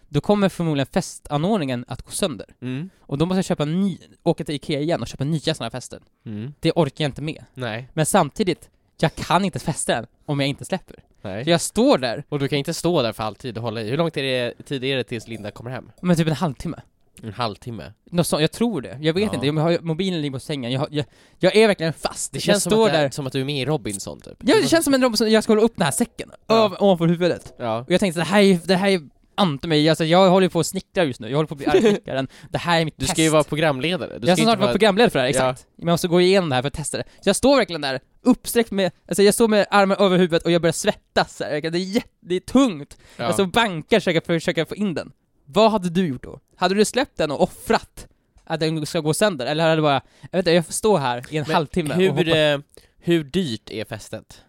då 0.08 0.20
kommer 0.20 0.48
förmodligen 0.48 0.86
fästanordningen 0.86 1.84
att 1.88 2.02
gå 2.02 2.10
sönder. 2.10 2.46
Mm. 2.60 2.90
Och 3.00 3.18
då 3.18 3.26
måste 3.26 3.38
jag 3.38 3.44
köpa 3.44 3.64
ny, 3.64 3.98
åka 4.22 4.44
till 4.44 4.54
Ikea 4.54 4.80
igen 4.80 5.00
och 5.00 5.08
köpa 5.08 5.24
nya 5.24 5.54
sådana 5.54 5.70
fästen. 5.70 6.02
Mm. 6.26 6.54
Det 6.60 6.72
orkar 6.72 7.04
jag 7.04 7.08
inte 7.08 7.22
med. 7.22 7.44
Nej. 7.54 7.88
Men 7.92 8.06
samtidigt, 8.06 8.70
jag 9.00 9.14
kan 9.14 9.44
inte 9.44 9.58
fästa 9.58 9.94
den 9.94 10.06
om 10.26 10.40
jag 10.40 10.48
inte 10.48 10.64
släpper. 10.64 10.96
Nej. 11.22 11.44
Så 11.44 11.50
jag 11.50 11.60
står 11.60 11.98
där 11.98 12.24
Och 12.28 12.38
du 12.38 12.48
kan 12.48 12.58
inte 12.58 12.74
stå 12.74 13.02
där 13.02 13.12
för 13.12 13.22
alltid 13.22 13.56
och 13.56 13.62
hålla 13.62 13.82
i. 13.82 13.90
Hur 13.90 13.96
lång 13.96 14.10
tid 14.10 14.24
är 14.24 14.44
det, 14.44 14.62
tid 14.62 14.84
är 14.84 14.96
det 14.96 15.04
tills 15.04 15.28
Linda 15.28 15.50
kommer 15.50 15.70
hem? 15.70 15.90
med 16.00 16.16
typ 16.16 16.28
en 16.28 16.34
halvtimme. 16.34 16.80
En 17.22 17.32
halvtimme. 17.32 17.92
Något 18.10 18.26
sånt, 18.26 18.40
jag 18.40 18.52
tror 18.52 18.80
det. 18.82 18.98
Jag 19.00 19.14
vet 19.14 19.24
Ja. 19.24 19.34
inte, 19.34 19.46
jag 19.46 19.54
har, 19.54 19.78
mobilen 19.82 20.20
ligger 20.22 20.32
på 20.32 20.40
sängen, 20.40 20.72
jag, 20.72 20.80
har, 20.80 20.88
jag, 20.90 21.04
jag 21.38 21.56
är 21.56 21.66
verkligen 21.66 21.92
fast. 21.92 22.32
Det 22.32 22.36
jag 22.36 22.42
känns 22.42 22.62
som 22.62 22.70
står 22.70 22.86
att, 22.86 22.92
där. 22.92 23.04
är, 23.04 23.10
som 23.10 23.26
att 23.26 23.32
du 23.32 23.40
är 23.40 23.44
med 23.44 23.62
i 23.62 23.64
Robinson 23.64 24.20
typ. 24.20 24.34
Ja, 24.40 24.54
det 24.62 24.68
känns 24.68 24.84
som 24.84 24.94
en 24.94 25.02
Robinson, 25.02 25.30
jag 25.30 25.44
ska 25.44 25.52
hålla 25.52 25.62
upp 25.62 25.72
den 25.76 25.84
här 25.84 25.92
säcken, 25.92 26.30
Ja. 26.46 26.54
över, 26.64 26.82
ovanför 26.82 27.06
huvudet. 27.06 27.54
Ja. 27.58 27.78
Och 27.80 27.90
jag 27.90 28.00
tänkte, 28.00 28.20
det 28.20 28.24
här 28.24 28.42
är, 28.42 28.60
det 28.66 28.76
här 28.76 28.88
är 28.88 29.00
anta 29.36 29.68
mig, 29.68 29.88
alltså 29.88 30.04
jag 30.04 30.30
håller 30.30 30.48
på 30.48 30.60
att 30.60 30.66
snickra 30.66 31.04
just 31.04 31.20
nu, 31.20 31.28
jag 31.28 31.36
håller 31.36 31.46
på 31.46 31.54
att 31.54 31.58
bli 31.58 31.66
arg 31.66 31.80
snickaren. 31.80 32.28
Det 32.50 32.58
här 32.58 32.80
är 32.80 32.84
mitt 32.84 32.94
Du 32.96 33.00
test. 33.06 33.12
ska 33.12 33.22
ju 33.22 33.28
vara 33.28 33.44
programledare. 33.44 34.18
Du 34.18 34.26
jag 34.28 34.38
ska 34.38 34.44
snart 34.44 34.58
vara 34.58 34.70
programledare 34.70 35.10
för 35.10 35.18
det 35.18 35.22
här, 35.22 35.26
Ja. 35.34 35.50
exakt. 35.50 35.66
Men 35.76 35.86
jag 35.88 35.92
måste 35.92 36.08
gå 36.08 36.20
igenom 36.20 36.48
det 36.48 36.54
här 36.54 36.62
för 36.62 36.66
att 36.68 36.74
testa 36.74 36.98
det. 36.98 37.04
Så 37.20 37.28
jag 37.28 37.36
står 37.36 37.56
verkligen 37.56 37.80
där, 37.80 38.00
uppsträckt 38.22 38.70
med, 38.70 38.92
alltså 39.08 39.22
jag 39.22 39.34
står 39.34 39.48
med 39.48 39.66
armen 39.70 39.96
över 40.00 40.18
huvudet 40.18 40.42
och 40.42 40.50
jag 40.50 40.62
börjar 40.62 40.72
svettas. 40.72 41.36
Det 41.38 41.44
är, 41.46 41.76
jätte, 41.76 42.08
det 42.20 42.34
är 42.34 42.40
tungt. 42.40 42.98
Ja. 43.16 43.24
Alltså 43.24 43.46
bankar 43.46 44.00
försöka, 44.00 44.20
försöka 44.20 44.66
få 44.66 44.74
in 44.74 44.94
den. 44.94 45.12
Vad 45.46 45.70
hade 45.70 45.90
du 45.90 46.06
gjort 46.06 46.22
då? 46.22 46.40
Hade 46.56 46.74
du 46.74 46.84
släppt 46.84 47.16
den 47.16 47.30
och 47.30 47.40
offrat 47.42 48.08
att 48.44 48.60
den 48.60 48.86
ska 48.86 49.00
gå 49.00 49.14
sönder? 49.14 49.46
Eller 49.46 49.64
hade 49.64 49.76
du 49.76 49.82
bara, 49.82 50.02
jag 50.20 50.28
vet 50.38 50.38
inte, 50.38 50.50
jag 50.52 50.66
får 50.66 50.72
stå 50.72 50.96
här 50.96 51.24
i 51.30 51.36
en 51.36 51.44
Men 51.46 51.54
halvtimme 51.54 51.94
och 51.94 52.00
hur, 52.00 52.08
hoppa. 52.10 52.38
eh, 52.38 52.58
hur 52.98 53.24
dyrt 53.24 53.70
är 53.70 53.84
fästet? 53.84 54.42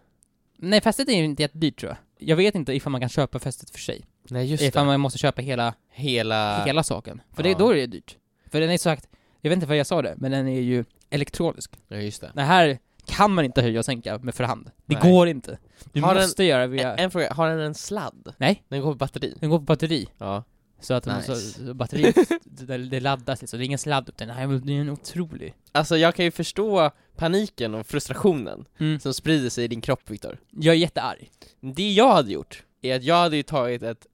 Nej, 0.58 0.80
fästet 0.80 1.08
är 1.08 1.12
ju 1.12 1.24
inte 1.24 1.42
jättedyrt 1.42 1.80
tror 1.80 1.90
jag. 1.90 2.28
Jag 2.28 2.36
vet 2.36 2.54
inte 2.54 2.72
ifall 2.72 2.90
man 2.92 3.00
kan 3.00 3.10
köpa 3.10 3.38
fästet 3.38 3.70
för 3.70 3.78
sig. 3.78 4.06
Nej 4.30 4.46
just 4.46 4.62
Ifall 4.62 4.82
det. 4.84 4.86
man 4.86 5.00
måste 5.00 5.18
köpa 5.18 5.42
hela, 5.42 5.74
Hela... 5.90 6.64
hela 6.64 6.82
saken. 6.82 7.20
För 7.34 7.42
det, 7.42 7.48
Ja. 7.50 7.58
då 7.58 7.70
är 7.70 7.74
det 7.74 7.86
dyrt. 7.86 8.16
För 8.50 8.60
den 8.60 8.70
är 8.70 8.78
sagt, 8.78 9.08
jag 9.40 9.50
vet 9.50 9.56
inte 9.56 9.66
vad 9.66 9.76
jag 9.76 9.86
sa 9.86 10.02
det, 10.02 10.14
men 10.16 10.30
den 10.30 10.48
är 10.48 10.60
ju 10.60 10.84
elektronisk. 11.10 11.70
Ja 11.88 11.96
just 11.96 12.20
det. 12.20 12.30
Det 12.34 12.42
här 12.42 12.78
kan 13.06 13.30
man 13.34 13.44
inte 13.44 13.62
höja 13.62 13.78
och 13.78 13.84
sänka 13.84 14.18
med 14.18 14.34
för 14.34 14.44
hand. 14.44 14.70
Det 14.86 15.00
Nej. 15.02 15.12
går 15.12 15.28
inte. 15.28 15.58
Du 15.92 16.00
Har 16.02 16.14
den- 16.14 16.22
måste 16.24 16.44
göra 16.44 16.66
via... 16.66 16.92
En, 16.94 17.04
en 17.04 17.10
fråga, 17.10 17.32
har 17.32 17.48
den 17.50 17.60
en 17.60 17.74
sladd? 17.74 18.34
Nej. 18.38 18.62
Den 18.68 18.80
går 18.80 18.90
på 18.92 18.96
batteri? 18.96 19.34
Den 19.40 19.50
går 19.50 19.58
på 19.58 19.64
batteri. 19.64 20.06
Ja. 20.18 20.44
Så 20.80 20.94
att 20.94 21.06
Nice. 21.06 21.34
så, 21.34 21.34
så 21.66 21.74
batteriet, 21.74 22.16
det, 22.44 22.76
det 22.78 23.00
laddas 23.00 23.40
liksom. 23.40 23.58
Det 23.58 23.64
är 23.64 23.66
ingen 23.66 23.78
sladd 23.78 24.08
upp 24.08 24.16
den. 24.16 24.30
här 24.30 24.42
är 24.42 24.70
en 24.70 24.90
otrolig. 24.90 25.54
Alltså 25.72 25.96
jag 25.96 26.14
kan 26.14 26.24
ju 26.24 26.30
förstå 26.30 26.90
paniken 27.16 27.74
och 27.74 27.86
frustrationen 27.86 28.64
Mm. 28.78 29.00
som 29.00 29.14
sprider 29.14 29.50
sig 29.50 29.64
i 29.64 29.68
din 29.68 29.80
kropp 29.80 30.10
Viktor. 30.10 30.38
Jag 30.50 30.74
är 30.74 30.78
jättearg. 30.78 31.30
Det 31.60 31.92
jag 31.92 32.12
hade 32.14 32.32
gjort, 32.32 32.64
är 32.82 32.96
att 32.96 33.02
jag 33.04 33.16
hade 33.16 33.36
ju 33.36 33.42
tagit 33.42 33.82
ett 33.82 34.06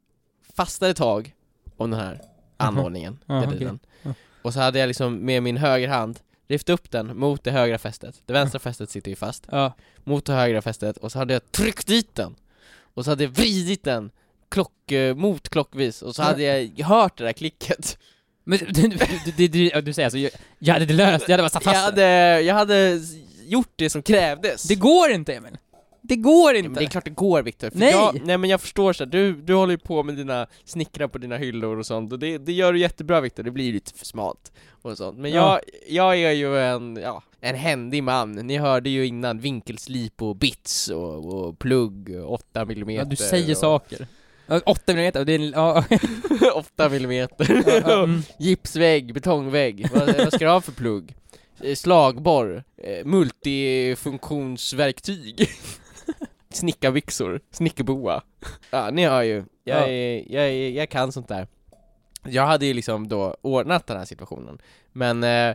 fastare 0.54 0.94
tag 0.94 1.34
om 1.76 1.90
den 1.90 2.00
här 2.00 2.22
anordningen, 2.56 3.18
Aha, 3.26 3.40
gardinen. 3.40 3.78
okej. 3.82 3.98
Ja. 4.02 4.14
Och 4.42 4.52
så 4.52 4.60
hade 4.60 4.78
jag 4.78 4.86
liksom 4.86 5.24
med 5.24 5.42
min 5.42 5.56
höger 5.56 5.88
hand 5.88 6.20
lyft 6.48 6.68
upp 6.68 6.90
den 6.90 7.18
mot 7.18 7.44
det 7.44 7.50
högra 7.50 7.78
fästet. 7.78 8.22
Det 8.26 8.32
vänstra 8.32 8.58
fästet 8.58 8.90
sitter 8.90 9.10
ju 9.10 9.16
fast. 9.16 9.46
Ja. 9.50 9.72
Mot 10.04 10.24
det 10.24 10.32
högra 10.32 10.62
fästet 10.62 10.96
och 10.96 11.12
så 11.12 11.18
hade 11.18 11.32
jag 11.32 11.52
tryckt 11.52 11.86
dit 11.86 12.14
den. 12.14 12.34
Och 12.94 13.04
så 13.04 13.10
hade 13.10 13.24
jag 13.24 13.30
vridit 13.30 13.84
den 13.84 14.10
klock, 14.52 14.92
eh, 14.92 15.14
mot 15.14 15.48
klockvis 15.48 16.02
och 16.02 16.14
så 16.14 16.22
Ja. 16.22 16.26
hade 16.26 16.42
jag 16.42 16.84
hört 16.84 17.18
det 17.18 17.24
där 17.24 17.32
klicket. 17.32 17.98
Men 18.44 18.58
du, 18.58 18.88
du, 19.36 19.48
du, 19.48 19.80
du, 19.80 19.92
säger 19.92 20.06
alltså, 20.06 20.18
jag, 20.18 20.30
jag 20.58 20.74
hade 20.74 20.86
det 20.86 20.94
löst, 20.94 21.24
jag 21.28 21.32
hade 21.32 21.42
bara 21.42 21.48
satt 21.48 21.64
Jag 21.64 21.74
fast 21.74 21.94
den. 21.96 22.04
hade, 22.04 22.40
jag 22.40 22.54
hade 22.54 23.00
gjort 23.46 23.72
det 23.76 23.90
som 23.90 24.02
krävdes. 24.02 24.62
Det 24.62 24.74
går 24.74 25.10
inte 25.10 25.34
Emil! 25.34 25.58
Det 26.04 26.16
går 26.16 26.52
Ja, 26.52 26.58
inte! 26.58 26.68
men 26.70 26.78
det 26.78 26.84
är 26.84 26.88
klart 26.88 27.04
det 27.04 27.10
går 27.10 27.42
Viktor, 27.42 27.70
Nej! 27.74 27.90
Jag, 27.90 28.20
nej 28.24 28.38
men 28.38 28.50
jag 28.50 28.60
förstår 28.60 28.92
så 28.92 29.04
här, 29.04 29.10
du, 29.10 29.32
du 29.34 29.54
håller 29.54 29.72
ju 29.72 29.78
på 29.78 30.02
med 30.02 30.16
dina 30.16 30.46
snickrar 30.64 31.08
på 31.08 31.18
dina 31.18 31.36
hyllor 31.36 31.78
och 31.78 31.86
sånt 31.86 32.12
och 32.12 32.18
det, 32.18 32.38
det 32.38 32.52
gör 32.52 32.72
du 32.72 32.78
jättebra 32.78 33.20
Viktor, 33.20 33.42
det 33.42 33.50
blir 33.50 33.72
lite 33.72 33.92
för 33.94 34.06
smalt 34.06 34.52
och 34.82 34.96
sånt 34.96 35.18
Men 35.18 35.30
Ja. 35.30 35.60
jag, 35.88 36.14
jag 36.16 36.30
är 36.30 36.32
ju 36.32 36.58
en, 36.58 36.96
ja, 37.02 37.22
en 37.40 37.54
händig 37.54 38.02
man, 38.02 38.32
ni 38.32 38.56
hörde 38.58 38.90
ju 38.90 39.06
innan 39.06 39.38
vinkelslip 39.38 40.22
och 40.22 40.36
bits 40.36 40.88
och, 40.88 41.34
och 41.34 41.58
plugg, 41.58 42.16
8 42.26 42.60
mm 42.62 42.90
ja, 42.90 43.04
du 43.04 43.16
säger 43.16 43.50
och, 43.50 43.56
saker. 43.56 44.06
Ja, 44.46 44.60
8 44.66 44.82
millimeter, 44.94 45.24
det 45.24 45.32
är... 45.34 45.52
Ja, 45.52 45.84
8 46.54 46.88
millimeter. 46.88 47.50
Mm. 48.04 48.22
Gipsvägg, 48.38 49.14
betongvägg, 49.14 49.88
vad, 49.94 50.16
vad 50.16 50.32
ska 50.32 50.44
du 50.44 50.50
ha 50.50 50.60
för 50.60 50.72
plugg? 50.72 51.14
Eh, 51.60 51.74
Slagborr, 51.74 52.64
eh, 52.82 53.04
multifunktionsverktyg. 53.04 55.48
Snickarbyxor, 56.50 57.40
snickerboa. 57.50 58.22
Ja, 58.70 58.90
ni 58.90 59.06
hör 59.06 59.22
ju, 59.22 59.44
jag, 59.64 59.82
Ja. 59.82 59.86
är, 59.88 60.24
jag, 60.32 60.44
är, 60.44 60.70
jag 60.70 60.88
kan 60.90 61.12
sånt 61.12 61.28
där. 61.28 61.46
Jag 62.24 62.46
hade 62.46 62.66
ju 62.66 62.74
liksom 62.74 63.08
då 63.08 63.36
ordnat 63.42 63.86
den 63.86 63.96
här 63.96 64.04
situationen, 64.04 64.58
men 64.92 65.24
eh, 65.24 65.54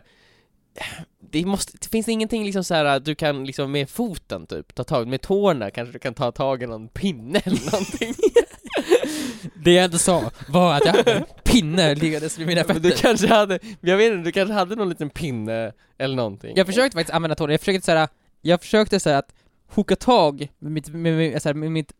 det 1.30 1.44
måste, 1.46 1.72
det 1.80 1.88
finns 1.88 2.08
ingenting 2.08 2.44
liksom 2.44 2.64
så 2.64 2.74
här 2.74 2.84
att 2.84 3.04
du 3.04 3.14
kan 3.14 3.44
liksom 3.44 3.72
med 3.72 3.90
foten 3.90 4.46
typ 4.46 4.74
ta 4.74 4.84
tag, 4.84 5.08
med 5.08 5.20
tårna 5.20 5.70
kanske 5.70 5.92
du 5.92 5.98
kan 5.98 6.14
ta 6.14 6.32
tag 6.32 6.62
i 6.62 6.66
någon 6.66 6.88
pinne 6.88 7.38
eller 7.44 7.72
någonting 7.72 8.14
Det 9.54 9.72
jag 9.72 9.84
inte 9.84 9.98
sa 9.98 10.30
var 10.48 10.74
att 10.74 10.84
jag 10.84 10.92
hade 10.92 11.12
en 11.12 11.24
pinne 11.44 11.94
liggandes 11.94 12.38
vid 12.38 12.46
mina 12.46 12.64
Men 12.68 12.82
du 12.82 12.90
fötter. 12.90 13.02
kanske 13.02 13.26
hade, 13.28 13.58
jag 13.80 13.96
vet 13.96 14.12
inte, 14.12 14.24
du 14.28 14.32
kanske 14.32 14.52
hade 14.54 14.74
någon 14.76 14.88
liten 14.88 15.10
pinne 15.10 15.72
eller 15.98 16.16
någonting 16.16 16.52
Jag 16.56 16.66
försökte 16.66 16.96
faktiskt 16.98 17.14
använda 17.14 17.34
tårna, 17.34 17.52
jag 17.52 17.60
försökte 17.60 17.84
såhär, 17.86 18.08
jag 18.40 18.60
försökte 18.60 19.00
såhär 19.00 19.16
att 19.18 19.34
hooka 19.74 19.96
tag 19.96 20.48
med 20.58 20.72
mitt, 20.72 20.88
med, 20.88 21.14
med, 21.16 21.42
såhär, 21.42 21.54
med 21.54 21.72
mitt 21.72 21.92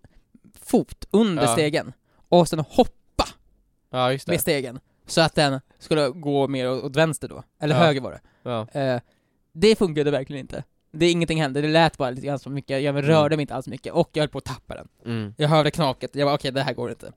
fot 0.62 1.04
under 1.10 1.42
Ja. 1.42 1.52
stegen, 1.52 1.92
och 2.28 2.48
sen 2.48 2.58
hoppa 2.58 3.24
Ja 3.90 4.12
just 4.12 4.26
det, 4.26 4.32
med 4.32 4.40
stegen, 4.40 4.80
så 5.06 5.20
att 5.20 5.34
den 5.34 5.60
skulle 5.78 6.08
gå 6.08 6.48
mer 6.48 6.70
åt 6.70 6.84
åt 6.84 6.96
vänster 6.96 7.28
då, 7.28 7.42
eller 7.60 7.74
Ja. 7.74 7.80
höger 7.84 8.00
var 8.00 8.10
det. 8.12 8.20
ja. 8.42 8.80
Eh, 8.80 9.00
det 9.52 9.76
funkade 9.78 10.10
verkligen 10.10 10.40
inte. 10.40 10.64
Det, 10.98 11.10
ingenting 11.10 11.40
hände, 11.40 11.60
det 11.60 11.68
lät 11.68 11.98
bara 11.98 12.10
lite 12.10 12.26
grann 12.26 12.38
så 12.38 12.50
mycket, 12.50 12.82
jag 12.82 13.08
rörde 13.08 13.36
mig 13.36 13.42
inte 13.42 13.54
alls 13.54 13.66
mycket, 13.66 13.92
och 13.92 14.10
jag 14.12 14.22
höll 14.22 14.28
på 14.28 14.38
att 14.38 14.44
tappa 14.44 14.74
den. 14.74 14.88
Mm. 15.04 15.34
Jag 15.36 15.48
hörde 15.48 15.70
knaket, 15.70 16.14
jag 16.14 16.26
bara 16.26 16.34
okej, 16.34 16.52
det 16.52 16.62
här 16.62 16.74
går 16.74 16.90
inte. 16.90 17.12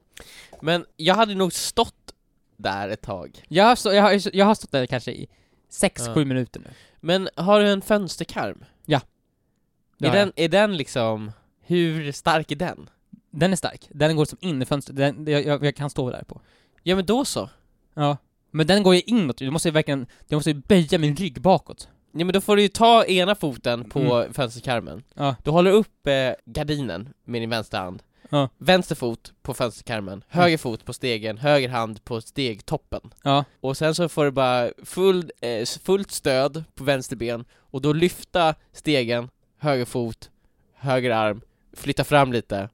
Men 0.62 0.86
jag 0.98 1.16
hade 1.16 1.36
nog 1.36 1.54
stått 1.54 2.14
där 2.58 2.90
ett 2.90 3.02
tag 3.02 3.44
Jag 3.48 3.64
har, 3.64 3.76
stå, 3.76 3.94
jag 3.94 4.04
har, 4.04 4.36
jag 4.38 4.46
har 4.46 4.56
stått 4.56 4.72
där 4.72 4.86
kanske 4.86 5.12
i 5.12 5.28
6-7 5.72 6.12
Ja. 6.16 6.26
minuter 6.26 6.60
nu. 6.60 6.68
Men 7.00 7.30
har 7.36 7.60
du 7.60 7.68
en 7.70 7.82
fönsterkarm? 7.82 8.66
Det 8.86 10.08
Är 10.08 10.10
har 10.10 10.18
jag. 10.18 10.28
den, 10.28 10.34
är 10.36 10.50
den 10.50 10.78
liksom, 10.78 11.32
hur 11.62 12.12
stark 12.12 12.52
är 12.52 12.56
den? 12.56 12.90
Den 13.32 13.52
är 13.52 13.56
stark, 13.56 13.88
den 13.90 14.16
går 14.16 14.26
som 14.26 14.38
in 14.42 14.62
i 14.62 14.66
fönstret, 14.66 14.98
den, 14.98 15.26
jag, 15.28 15.64
jag 15.66 15.76
kan 15.76 15.90
stå 15.90 16.10
där 16.10 16.24
på. 16.24 16.42
Ja 16.84 16.96
men 16.96 17.06
då 17.06 17.26
så 17.26 17.50
Ja. 17.94 18.18
Men 18.52 18.68
den 18.68 18.84
går 18.84 18.96
ju 18.96 19.02
inåt, 19.02 19.38
du 19.38 19.52
måste 19.52 19.68
ju 19.68 19.72
verkligen, 19.74 20.08
jag 20.28 20.38
måste 20.38 20.50
ju 20.52 20.62
böja 20.68 20.98
min 21.00 21.16
rygg 21.16 21.42
bakåt. 21.42 21.90
Ja 22.14 22.26
men 22.26 22.34
då 22.34 22.42
får 22.42 22.56
du 22.56 22.62
ju 22.62 22.68
ta 22.68 23.06
ena 23.06 23.36
foten 23.36 23.90
på 23.90 24.00
Mm. 24.00 24.34
fönsterkarmen 24.34 25.04
Ja. 25.16 25.36
Du 25.44 25.52
håller 25.52 25.72
upp 25.72 26.08
eh, 26.08 26.32
gardinen 26.46 27.10
med 27.26 27.42
din 27.42 27.50
vänstra 27.50 27.80
hand 27.80 28.04
Ja. 28.30 28.50
Vänster 28.58 28.96
fot 28.96 29.34
på 29.42 29.54
fönsterkarmen, 29.54 30.24
höger 30.28 30.58
fot 30.58 30.86
på 30.86 30.94
stegen, 30.94 31.38
höger 31.38 31.70
hand 31.70 32.04
på 32.04 32.22
stegtoppen 32.22 33.02
Ja. 33.24 33.46
Och 33.62 33.78
sen 33.78 33.96
så 33.96 34.10
får 34.10 34.26
du 34.26 34.32
bara 34.32 34.70
full, 34.84 35.32
eh, 35.42 35.66
fullt 35.84 36.12
stöd 36.12 36.64
på 36.76 36.84
vänster 36.84 37.16
ben 37.16 37.46
Och 37.60 37.82
då 37.82 37.94
lyfta 37.94 38.56
stegen, 38.74 39.30
höger 39.60 39.86
fot, 39.86 40.30
höger 40.76 41.12
arm, 41.12 41.42
flytta 41.74 42.04
fram 42.04 42.34
lite 42.34 42.70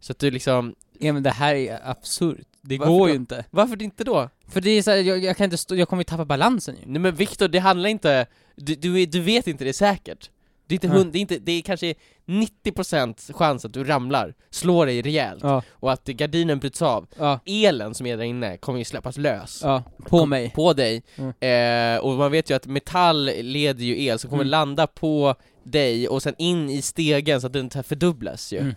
Så 0.00 0.12
att 0.12 0.18
du 0.18 0.30
liksom, 0.30 0.74
Ja 1.00 1.12
men 1.12 1.22
det 1.22 1.30
här 1.30 1.54
är 1.54 1.80
absurt. 1.90 2.46
Det 2.62 2.78
Varför 2.78 2.92
går 2.92 3.06
då? 3.06 3.08
ju 3.08 3.14
inte. 3.14 3.44
varför 3.50 3.82
inte 3.82 4.04
då? 4.04 4.28
För 4.48 4.60
det 4.60 4.70
är 4.70 4.82
så 4.82 4.90
här, 4.90 4.98
jag, 4.98 5.24
jag 5.24 5.36
kan 5.36 5.44
inte 5.44 5.56
stå, 5.56 5.74
jag 5.76 5.88
kommer 5.88 6.00
ju 6.00 6.04
tappa 6.04 6.24
balansen 6.24 6.76
ju. 6.76 6.82
Nej 6.86 7.00
men 7.00 7.14
Viktor, 7.14 7.48
det 7.48 7.58
handlar 7.58 7.88
inte, 7.88 8.26
du, 8.56 8.74
du, 8.74 9.06
du 9.06 9.20
vet 9.20 9.46
inte 9.46 9.64
det 9.64 9.72
säkert 9.72 10.30
det 10.66 10.74
är, 10.74 10.76
inte 10.76 10.88
hund, 10.88 11.12
det, 11.12 11.18
är 11.18 11.20
inte, 11.20 11.38
det 11.38 11.52
är 11.52 11.62
kanske 11.62 11.94
90% 12.26 13.32
chans 13.32 13.64
att 13.64 13.72
du 13.72 13.84
ramlar, 13.84 14.34
slår 14.50 14.86
dig 14.86 15.02
rejält 15.02 15.40
Ja, 15.42 15.62
och 15.70 15.92
att 15.92 16.04
gardinen 16.04 16.58
bryts 16.58 16.82
av 16.82 17.06
ja, 17.18 17.40
Elen 17.46 17.94
som 17.94 18.06
är 18.06 18.16
där 18.16 18.24
inne 18.24 18.56
kommer 18.56 18.78
ju 18.78 18.84
släppas 18.84 19.16
lös 19.16 19.60
ja. 19.64 19.82
På 20.06 20.26
mig. 20.26 20.50
på 20.54 20.72
dig, 20.72 21.02
Mm. 21.16 21.96
eh, 21.96 22.00
och 22.04 22.12
man 22.14 22.30
vet 22.32 22.50
ju 22.50 22.54
att 22.54 22.66
metall 22.66 23.30
leder 23.40 23.84
ju 23.84 24.02
el 24.04 24.18
som 24.18 24.30
kommer 24.30 24.42
Mm. 24.42 24.50
landa 24.50 24.86
på 24.86 25.34
dig 25.62 26.08
och 26.08 26.22
sen 26.22 26.34
in 26.38 26.70
i 26.70 26.82
stegen 26.82 27.40
så 27.40 27.46
att 27.46 27.52
den 27.52 27.70
fördubblas 27.70 28.52
ju 28.52 28.58
Mm. 28.58 28.74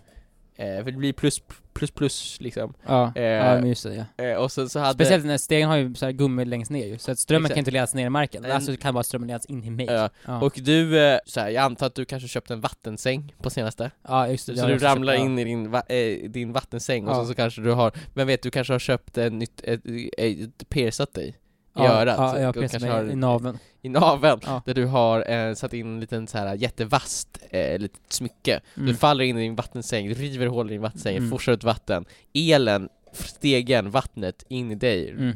Eh, 0.62 0.84
För 0.84 0.92
det 0.92 0.98
blir 0.98 1.14
plus 1.14 1.42
plus 1.74 1.92
plus 1.92 2.38
liksom 2.42 2.74
Ja, 2.88 3.12
Eh, 3.16 3.24
ja 3.24 3.44
men 3.56 3.68
just 3.70 3.84
det 3.84 4.06
ja. 4.18 4.24
eh, 4.26 4.36
Och 4.38 4.52
sen 4.52 4.70
så 4.70 4.80
hade 4.80 4.94
Speciellt 4.94 5.26
när 5.26 5.38
stegen 5.38 5.70
har 5.70 5.78
ju 5.78 5.96
så 5.96 6.06
här 6.06 6.12
gummi 6.12 6.46
längst 6.46 6.72
ner 6.72 6.86
ju, 6.88 6.98
så 6.98 7.12
att 7.12 7.20
strömmen 7.20 7.46
Exakt. 7.46 7.56
kan 7.56 7.60
inte 7.60 7.72
ledas 7.72 7.94
ner 7.94 8.06
i 8.06 8.10
marken. 8.10 8.46
En- 8.46 8.52
Alltså 8.52 8.78
kan 8.78 8.94
bara 8.94 9.04
strömmen 9.04 9.28
ledas 9.28 9.46
in 9.46 9.64
i 9.64 9.70
mig. 9.70 9.86
Ja, 9.86 10.10
ja. 10.26 10.42
Och 10.42 10.54
du, 10.64 11.00
eh, 11.00 11.20
så 11.26 11.40
här, 11.40 11.50
jag 11.50 11.64
antar 11.64 11.88
att 11.88 11.96
du 11.96 12.06
kanske 12.06 12.28
köpt 12.28 12.52
en 12.52 12.62
vattensäng 12.62 13.36
på 13.42 13.50
senaste? 13.50 13.92
ja 14.08 14.28
just 14.28 14.46
det. 14.48 14.54
det 14.54 14.60
Så 14.60 14.68
du 14.68 14.78
ramlar 14.78 15.14
köpt, 15.14 15.26
in 15.26 15.40
i 15.40 15.44
din, 15.44 15.72
va- 15.72 15.84
eh, 15.90 16.30
din 16.30 16.52
vattensäng 16.54 17.08
och 17.08 17.16
så, 17.16 17.26
så 17.26 17.34
kanske 17.34 17.62
du 17.62 17.72
har, 17.72 17.92
vem 18.14 18.28
vet, 18.28 18.44
du 18.44 18.52
kanske 18.52 18.74
har 18.74 18.80
köpt 18.80 19.18
ett 19.18 19.34
nytt, 19.34 19.62
ett, 19.64 19.82
ett, 20.18 20.70
piercat 20.70 21.14
dig 21.14 21.36
i 21.76 21.80
ja. 21.80 22.02
örat 22.02 22.16
Ja, 22.18 22.40
jag 22.40 22.58
och 22.58 22.64
har 22.82 23.04
i 23.04 23.16
naveln. 23.16 23.58
i 23.82 23.90
naveln 23.90 24.40
Ja. 24.46 24.62
Där 24.66 24.74
du 24.74 24.86
har 24.86 25.32
eh, 25.32 25.54
satt 25.54 25.74
in 25.74 25.88
en 25.88 26.00
liten 26.00 26.28
så 26.28 26.38
här 26.38 26.56
jättevast 26.56 27.38
eh, 27.50 27.80
litet 27.80 28.02
smycke 28.10 28.62
Du 28.76 28.82
Mm. 28.82 28.96
faller 28.96 29.24
in 29.24 29.38
i 29.38 29.42
din 29.42 29.56
vattensäng, 29.56 30.08
du 30.08 30.14
river 30.14 30.48
hål 30.48 30.70
i 30.70 30.74
din 30.74 30.82
vattensäng, 30.82 31.18
Mm. 31.18 31.30
forsar 31.30 31.52
ut 31.52 31.64
vatten 31.64 32.06
Elen, 32.34 32.90
stegen, 33.14 33.92
vattnet 33.92 34.44
in 34.50 34.72
i 34.72 34.76
dig 34.76 35.10
Mm. 35.10 35.34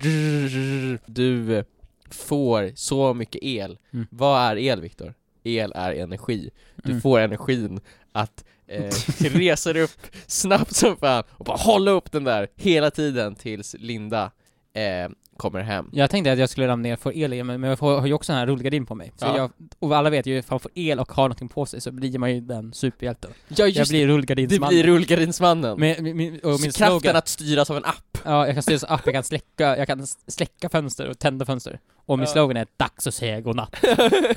Du 1.06 1.64
får 2.12 2.72
så 2.76 3.14
mycket 3.14 3.44
el 3.44 3.78
Mm. 3.94 4.08
Vad 4.12 4.42
är 4.42 4.56
el 4.58 4.82
Viktor? 4.82 5.14
El 5.44 5.72
är 5.76 5.92
energi 5.92 6.50
Du 6.76 6.90
Mm. 6.90 7.02
får 7.02 7.20
energin 7.20 7.80
att 8.12 8.46
eh, 8.68 8.92
resa 9.20 9.74
dig 9.74 9.82
upp 9.82 10.02
snabbt 10.28 10.76
som 10.76 10.98
fan 10.98 11.24
och 11.32 11.46
bara 11.46 11.58
hålla 11.58 11.92
upp 11.92 12.12
den 12.12 12.24
där 12.24 12.48
hela 12.56 12.92
tiden 12.92 13.36
tills 13.36 13.76
Linda 13.80 14.32
eh, 14.74 15.10
kommer 15.38 15.62
hem. 15.62 15.90
Jag 15.92 16.10
tänkte 16.10 16.32
att 16.32 16.40
jag 16.40 16.50
skulle 16.50 16.68
ramla 16.68 16.84
ner 16.84 16.94
och 16.94 17.00
få 17.00 17.14
el 17.14 17.34
i 17.34 17.44
men 17.44 17.64
jag 17.64 17.80
får, 17.80 18.00
har 18.00 18.08
ju 18.08 18.14
också 18.14 18.32
en 18.34 18.38
här 18.40 18.48
rullgardin 18.48 18.86
på 18.86 18.96
mig. 18.96 19.12
Så 19.18 19.26
Ja. 19.26 19.38
jag, 19.38 19.52
och 19.80 19.98
alla 19.98 20.10
vet 20.10 20.26
ju, 20.26 20.38
ifall 20.38 20.54
man 20.56 20.60
får 20.60 20.72
el 20.76 21.00
och 21.00 21.12
har 21.12 21.24
någonting 21.24 21.50
på 21.50 21.66
sig 21.66 21.82
så 21.82 21.92
blir 21.92 22.20
man 22.20 22.34
ju 22.34 22.42
den 22.42 22.74
superhjälten. 22.74 23.32
Ja 23.48 23.68
Jag 23.68 23.88
blir 23.88 24.08
Du 24.08 24.14
rullgardinsman. 24.14 24.70
blir 24.70 24.84
rullgardinsmannen. 24.84 25.80
Med, 25.80 26.04
min, 26.04 26.18
min, 26.18 26.34
och 26.40 26.50
min 26.50 26.58
Kraften 26.60 26.72
slogan, 26.74 27.16
att 27.16 27.28
styras 27.28 27.70
av 27.70 27.78
en 27.78 27.86
app. 27.86 28.18
ja 28.24 28.46
jag 28.46 28.56
kan 28.56 28.64
styra 28.64 28.80
så 28.80 28.86
app, 28.88 29.02
jag 29.06 29.14
kan 29.14 29.24
släcka, 29.24 29.78
jag 29.78 29.88
kan 29.88 30.08
släcka 30.28 30.70
fönster 30.70 31.10
och 31.10 31.20
tända 31.20 31.46
fönster. 31.46 31.80
Och 32.06 32.20
min 32.20 32.28
Ja. 32.28 32.34
slogan 32.34 32.58
är 32.58 32.68
'Dags 32.78 33.08
att 33.08 33.14
säga 33.14 33.42
godnatt' 33.42 33.76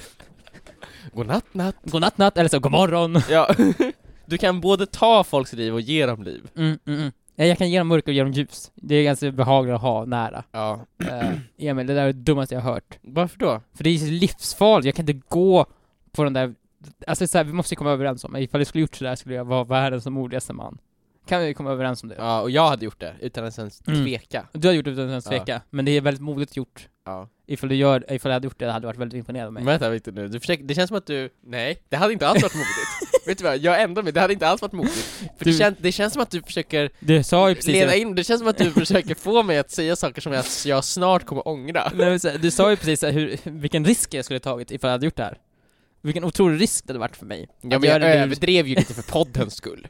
Godnatt, 1.13 1.45
natt. 1.55 1.77
Godnatt 1.83 2.19
natt, 2.19 2.39
eller 2.39 2.49
så 2.49 2.59
'God 2.59 2.73
morgon' 2.73 3.21
Ja. 3.31 3.55
Du 4.27 4.39
kan 4.39 4.61
både 4.61 4.87
ta 4.87 5.25
folks 5.25 5.53
liv 5.53 5.75
och 5.75 5.81
ge 5.81 6.07
dem 6.07 6.23
liv. 6.23 6.49
mm, 6.57 6.79
mm, 6.87 7.01
mm. 7.01 7.13
Ja, 7.41 7.45
Jag 7.45 7.59
kan 7.59 7.70
ge 7.70 7.78
dem 7.78 7.89
mörker 7.89 8.09
och 8.09 8.14
ge 8.14 8.22
dem 8.22 8.32
ljus. 8.32 8.72
Det 8.74 8.95
är 8.95 9.03
ganska 9.05 9.30
behagligt 9.32 9.74
att 9.74 9.80
ha 9.80 10.05
nära. 10.05 10.45
Ja. 10.53 10.80
Uh, 11.03 11.39
Emil, 11.59 11.86
det 11.86 11.95
där 11.95 12.03
är 12.03 12.07
det 12.07 12.12
dummaste 12.12 12.55
jag 12.55 12.62
har 12.62 12.72
hört. 12.72 12.99
Varför 13.03 13.39
då? 13.39 13.61
För 13.74 13.84
det 13.84 13.91
är 13.91 14.11
livsfarligt, 14.11 14.86
jag 14.86 14.95
kan 14.95 15.09
inte 15.09 15.26
gå 15.28 15.66
på 16.12 16.24
den 16.24 16.32
där... 16.32 16.55
Alltså 17.07 17.26
så 17.26 17.39
här, 17.39 17.45
vi 17.45 17.53
måste 17.53 17.74
ju 17.74 17.76
komma 17.76 17.91
överens 17.91 18.24
om, 18.24 18.36
ifall 18.36 18.61
jag 18.61 18.66
skulle 18.68 18.82
gjort 18.82 18.95
sådär 18.95 19.14
skulle 19.14 19.34
jag 19.34 19.45
vara 19.45 19.64
världens 19.64 20.07
modigaste 20.07 20.53
man. 20.53 20.78
Kan 21.26 21.41
vi 21.41 21.55
komma 21.55 21.70
överens 21.70 22.03
om 22.03 22.09
det? 22.09 22.14
Ja, 22.18 22.41
och 22.41 22.51
jag 22.51 22.68
hade 22.68 22.84
gjort 22.84 23.01
det 23.01 23.14
utan 23.20 23.45
att 23.45 23.59
ens 23.59 23.82
Mm. 23.89 24.05
tveka. 24.05 24.47
Du 24.53 24.68
har 24.68 24.74
gjort 24.74 24.84
det 24.84 24.91
utan 24.91 25.09
ens 25.09 25.24
Ja. 25.24 25.30
tveka, 25.30 25.61
men 25.70 25.84
det 25.84 25.91
är 25.93 26.01
väldigt 26.01 26.22
modigt 26.22 26.57
gjort. 26.57 26.89
Ja. 27.09 27.29
Ifall 27.47 27.69
du 27.69 27.75
gör, 27.75 28.13
ifall 28.13 28.31
jag 28.31 28.35
hade 28.35 28.47
gjort 28.47 28.59
det, 28.59 28.67
hade 28.73 28.81
du 28.85 28.87
varit 28.87 28.99
väldigt 28.99 29.19
imponerad 29.19 29.47
av 29.47 29.53
mig. 29.53 29.63
Men 29.63 29.73
vänta 29.73 29.91
Victor 29.91 30.13
nu, 30.13 30.29
du 30.29 30.41
försöker, 30.41 30.65
det 30.65 30.75
känns 30.75 30.89
som 30.89 30.97
att 30.97 31.07
du, 31.07 31.31
nej, 31.47 31.83
det 31.89 31.97
hade 31.97 32.13
inte 32.13 32.29
alls 32.29 32.43
varit 32.43 32.55
modigt. 32.55 32.69
Vet 33.27 33.39
du 33.39 33.45
vad, 33.45 33.59
jag 33.59 33.83
ändrar 33.83 34.03
mig, 34.03 34.13
det 34.13 34.21
hade 34.21 34.33
inte 34.33 34.49
alls 34.49 34.63
varit 34.63 34.73
modigt. 34.73 34.95
För 35.39 35.45
det, 35.45 35.51
Du- 35.51 35.59
kän, 35.59 35.77
det 35.81 35.93
känns 35.93 36.13
som 36.13 36.23
att 36.23 36.31
du 36.31 36.43
försöker 36.43 36.91
Du 37.01 37.23
sa 37.23 37.49
ju 37.49 37.55
precis... 37.55 37.73
leda 37.73 37.95
in, 37.95 38.15
det 38.15 38.25
känns 38.25 38.39
som 38.41 38.49
att 38.49 38.59
du 38.59 38.71
försöker 38.71 39.15
få 39.15 39.43
mig 39.43 39.59
att 39.59 39.71
säga 39.71 39.97
saker 39.97 40.21
som 40.21 40.33
jag, 40.33 40.45
jag 40.65 40.85
snart 40.85 41.25
kommer 41.27 41.49
ångra. 41.49 41.93
Nej, 41.95 42.19
men 42.25 42.41
du 42.41 42.51
sa 42.51 42.71
ju 42.71 42.77
precis 42.77 43.03
hur, 43.05 43.37
vilken 43.45 43.85
risk 43.85 44.15
jag 44.15 44.25
skulle 44.25 44.41
tagit 44.41 44.71
ifall 44.71 44.89
jag 44.89 44.93
hade 44.93 45.07
gjort 45.07 45.17
det 45.17 45.23
här. 45.25 45.39
Vilken 46.03 46.25
otrolig 46.25 46.61
risk 46.61 46.87
det 46.87 46.91
hade 46.91 46.99
varit 46.99 47.17
för 47.17 47.27
mig. 47.27 47.49
Ja 47.61 47.77
Att 47.77 47.83
men 47.83 47.91
jag 47.91 48.03
överdrev 48.03 48.67
ju 48.67 48.75
lite 48.75 48.95
för 48.95 49.03
poddens 49.13 49.55
skull. 49.55 49.87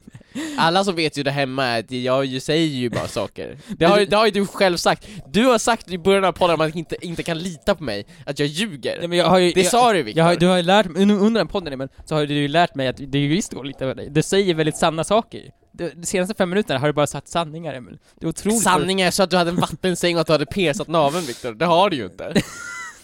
Alla 0.59 0.85
som 0.85 0.97
vet 0.97 1.19
ju 1.19 1.23
där 1.23 1.31
hemma 1.31 1.65
är 1.65 1.81
att 1.81 1.91
jag 1.91 2.25
ju 2.25 2.41
säger 2.41 2.67
ju 2.67 2.91
bara 2.91 3.09
saker. 3.09 3.59
Det 3.79 3.85
har, 3.85 4.01
det 4.01 4.17
har 4.17 4.27
ju 4.27 4.31
du 4.31 4.47
själv 4.47 4.77
sagt. 4.77 5.09
Du 5.27 5.45
har 5.45 5.59
sagt 5.59 5.91
i 5.91 5.99
början 5.99 6.25
av 6.25 6.33
podden 6.33 6.53
att 6.55 6.59
man 6.59 6.79
inte, 6.79 7.07
inte 7.07 7.23
kan 7.23 7.39
lita 7.39 7.75
på 7.75 7.85
mig, 7.85 8.07
att 8.27 8.39
jag 8.39 8.49
ljuger. 8.49 8.99
Nej, 8.99 9.09
men 9.09 9.19
jag 9.19 9.27
har 9.27 9.39
ju, 9.39 9.53
det 9.53 9.61
jag, 9.61 9.71
sa 9.71 9.93
du 9.93 10.03
Viktor. 10.03 10.25
jag 10.25 10.39
du 10.39 10.47
har 10.47 10.57
ju 10.57 10.63
lärt 10.63 10.87
mig, 10.87 11.03
under 11.03 11.41
den 11.41 11.49
podden 11.49 11.79
men 11.79 11.89
så 12.05 12.15
har 12.15 12.27
du 12.27 12.35
ju 12.35 12.49
lärt 12.49 12.75
mig 12.75 12.89
att 12.89 12.97
det 12.97 13.19
är 13.19 13.23
ju 13.23 13.29
visst 13.29 13.53
går 13.53 13.65
lite 13.65 13.85
över 13.85 13.95
dig. 13.95 14.09
Du 14.11 14.23
säger 14.23 14.55
väldigt 14.55 14.77
sanna 14.77 15.05
saker. 15.05 15.51
De, 15.73 15.91
de 15.95 16.07
senaste 16.07 16.35
fem 16.35 16.51
minuterna 16.51 16.81
har 16.81 16.87
du 16.87 16.93
bara 16.93 17.07
sagt 17.07 17.29
sanningar 17.29 17.75
Emil. 17.75 17.99
Det 18.21 18.27
är 18.27 18.29
otroligt. 18.29 18.63
Sanningen 18.63 19.07
är 19.07 19.11
så 19.11 19.23
att 19.23 19.31
du 19.31 19.37
hade 19.37 19.51
en 19.51 19.57
vattensäng 19.57 20.15
och 20.15 20.21
att 20.21 20.27
du 20.27 20.33
hade 20.33 20.47
persat 20.47 20.89
naveln 20.89 21.27
Viktor, 21.27 21.53
det 21.53 21.67
har 21.67 21.91
du 21.91 21.97
ju 21.97 22.05
inte. 22.05 22.33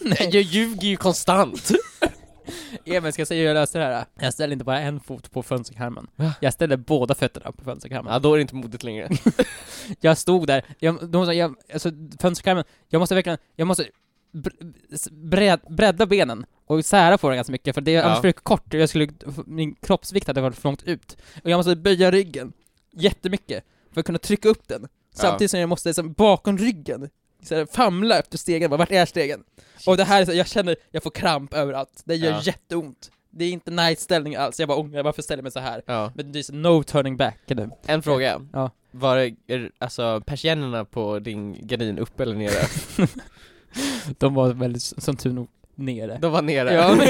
Nej. 0.01 0.29
Jag 0.33 0.43
ljuger 0.43 0.89
ju 0.89 0.97
konstant. 0.97 1.73
Emil, 2.85 3.13
ska 3.13 3.21
jag 3.21 3.29
säga 3.29 3.41
hur 3.41 3.47
jag 3.47 3.55
löste 3.55 3.79
det 3.79 3.85
här? 3.85 4.05
Jag 4.15 4.33
ställde 4.33 4.53
inte 4.53 4.65
bara 4.65 4.81
en 4.81 5.01
fot 5.01 5.31
på 5.31 5.43
fönsterkarmen. 5.43 6.07
Jag 6.41 6.53
ställde 6.53 6.77
båda 6.77 7.15
fötterna 7.15 7.53
på 7.53 7.65
fönsterkarmen. 7.65 8.13
Ja, 8.13 8.19
då 8.19 8.33
är 8.33 8.37
det 8.37 8.43
inte 8.43 8.55
modigt 8.55 8.83
längre. 8.85 9.09
Jag 10.01 10.19
stod 10.19 10.47
där, 10.47 10.65
jag, 10.79 11.09
de, 11.09 11.35
jag, 11.35 11.55
alltså 11.73 11.91
fönsterkarmen, 12.21 12.65
jag 12.89 12.99
måste 13.01 13.15
verkligen, 13.15 13.39
jag 13.57 13.67
måste 13.67 13.87
bred, 15.11 15.61
bredda 15.69 16.07
benen 16.07 16.47
och 16.67 16.85
sära 16.85 17.19
på 17.19 17.29
den 17.29 17.37
ganska 17.37 17.53
mycket 17.53 17.75
för 17.75 17.81
det 17.81 17.95
är 17.95 17.99
Ja. 17.99 18.03
annars 18.03 18.21
för 18.21 18.33
kort 18.33 18.75
och 18.75 18.81
jag 18.81 18.89
skulle, 18.89 19.09
min 19.47 19.75
kroppsvikt 19.75 20.27
hade 20.27 20.41
varit 20.41 20.57
för 20.57 20.69
långt 20.69 20.83
ut. 20.83 21.17
Och 21.45 21.51
jag 21.51 21.57
måste 21.57 21.77
böja 21.77 22.11
ryggen 22.11 22.53
jättemycket 22.93 23.65
för 23.93 24.01
att 24.01 24.07
kunna 24.07 24.19
trycka 24.19 24.49
upp 24.49 24.69
den. 24.69 24.89
Samtidigt 25.15 25.51
som 25.51 25.61
jag 25.61 25.69
måste 25.69 25.89
liksom, 25.89 26.13
bakom 26.13 26.59
ryggen 26.59 27.11
så 27.45 27.55
här, 27.55 27.67
famla 27.73 28.19
efter 28.19 28.39
stegen, 28.39 28.71
bara, 28.71 28.77
vart 28.77 28.91
är 28.93 29.07
stegen? 29.07 29.45
Och 29.87 29.97
det 29.97 30.05
här 30.05 30.21
är 30.23 30.27
så, 30.27 30.33
jag 30.33 30.47
känner, 30.49 30.77
jag 30.91 31.03
får 31.03 31.11
kramp 31.11 31.55
överallt, 31.55 32.03
det 32.05 32.15
gör 32.17 32.31
Ja. 32.31 32.41
jätteont. 32.43 33.11
Det 33.31 33.45
är 33.45 33.51
inte 33.53 33.71
nice 33.71 34.03
ställning 34.03 34.37
alls, 34.37 34.61
jag 34.61 34.69
bara 34.69 34.79
ångrar 34.79 35.03
varför 35.03 35.23
ställer 35.23 35.39
jag 35.39 35.43
mig 35.43 35.53
så 35.53 35.61
här? 35.61 35.83
Ja. 35.87 36.13
Men 36.15 36.33
det 36.33 36.39
är 36.39 36.43
så 36.43 36.53
no 36.55 36.83
turning 36.83 37.17
back 37.17 37.39
nu. 37.47 37.71
En 37.87 38.03
fråga. 38.03 38.41
Ja. 38.53 38.71
Var 38.91 39.17
är, 39.47 39.71
alltså 39.79 40.21
persiennerna 40.27 40.85
på 40.85 41.19
din 41.19 41.67
gardin 41.67 41.99
uppe 41.99 42.23
eller 42.23 42.35
nere? 42.35 42.67
De 44.19 44.35
var 44.35 44.49
väldigt, 44.53 44.83
som 44.83 45.17
tur 45.17 45.33
nog, 45.33 45.49
nere. 45.77 46.19
De 46.21 46.33
var 46.33 46.43
nere. 46.43 46.75
Ja, 46.75 47.05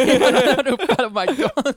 jag 0.57 0.67
ropade 0.67 1.07
oh 1.07 1.13
my 1.21 1.27
god. 1.43 1.75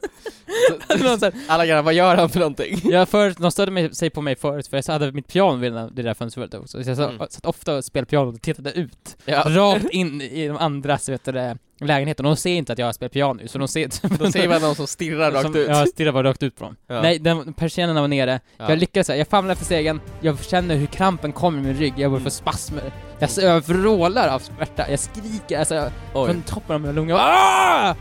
Så 1.19 1.31
Alla 1.47 1.65
grannar, 1.65 1.81
vad 1.83 1.93
gör 1.93 2.15
han 2.15 2.29
för 2.29 2.39
någonting? 2.39 2.79
jag 2.91 3.09
för, 3.09 3.33
de 3.41 3.51
störde 3.51 3.71
mig, 3.71 3.95
sig 3.95 4.09
på 4.09 4.21
mig 4.21 4.35
förut 4.35 4.67
för 4.67 4.77
jag 4.87 4.93
hade 4.93 5.11
mitt 5.11 5.27
piano 5.27 5.55
vid 5.57 5.73
det 5.73 6.01
där 6.03 6.13
fönstret 6.13 6.53
också, 6.53 6.83
så 6.83 6.89
jag 6.89 6.99
Mm. 6.99 7.17
satt 7.29 7.45
ofta 7.45 7.75
och 7.75 7.85
spelade 7.85 8.09
piano 8.09 8.29
och 8.33 8.41
tittade 8.41 8.71
ut, 8.71 9.17
Ja. 9.25 9.43
rakt 9.47 9.89
in 9.89 10.21
i 10.21 10.47
de 10.47 10.57
andras 10.57 11.09
vet 11.09 11.23
du, 11.25 11.31
det, 11.31 11.57
lägenheten, 11.79 12.25
och 12.25 12.29
de 12.31 12.37
ser 12.37 12.53
inte 12.53 12.73
att 12.73 12.79
jag 12.79 12.95
spelar 12.95 13.09
piano 13.09 13.47
så 13.47 13.57
de 13.57 13.67
ser 13.67 14.17
Då 14.19 14.31
ser 14.31 14.47
man 14.49 14.61
någon 14.61 14.75
som 14.75 14.87
stirrar 14.87 15.31
rakt 15.31 15.41
som, 15.45 15.55
ut. 15.55 15.67
Ja, 15.69 15.85
stirrar 15.85 16.11
bara 16.11 16.23
rakt 16.29 16.43
ut 16.43 16.55
på 16.55 16.63
dem. 16.63 16.75
Ja. 16.87 17.01
Nej, 17.01 17.19
den, 17.19 17.53
persiennerna 17.53 18.01
var 18.01 18.07
nere, 18.07 18.39
Ja. 18.57 18.69
jag 18.69 18.79
lyckades, 18.79 19.09
jag 19.09 19.27
famlar 19.27 19.53
efter 19.53 19.65
stegen, 19.65 20.01
jag 20.21 20.43
känner 20.43 20.75
hur 20.75 20.85
krampen 20.87 21.31
kommer 21.31 21.59
i 21.59 21.61
min 21.63 21.75
rygg, 21.77 21.93
jag 21.97 22.11
börjar 22.11 22.23
få 22.23 22.29
spasmer, 22.29 22.91
jag, 23.19 23.29
jag 23.43 23.61
vrålar 23.67 24.27
av 24.27 24.39
smärta, 24.39 24.89
jag 24.91 24.99
skriker, 24.99 25.59
alltså 25.59 25.91
från 26.13 26.41
toppen 26.41 26.75
av 26.75 26.81
mina 26.81 26.93
lungor. 26.93 27.17
Ah! 27.19 27.95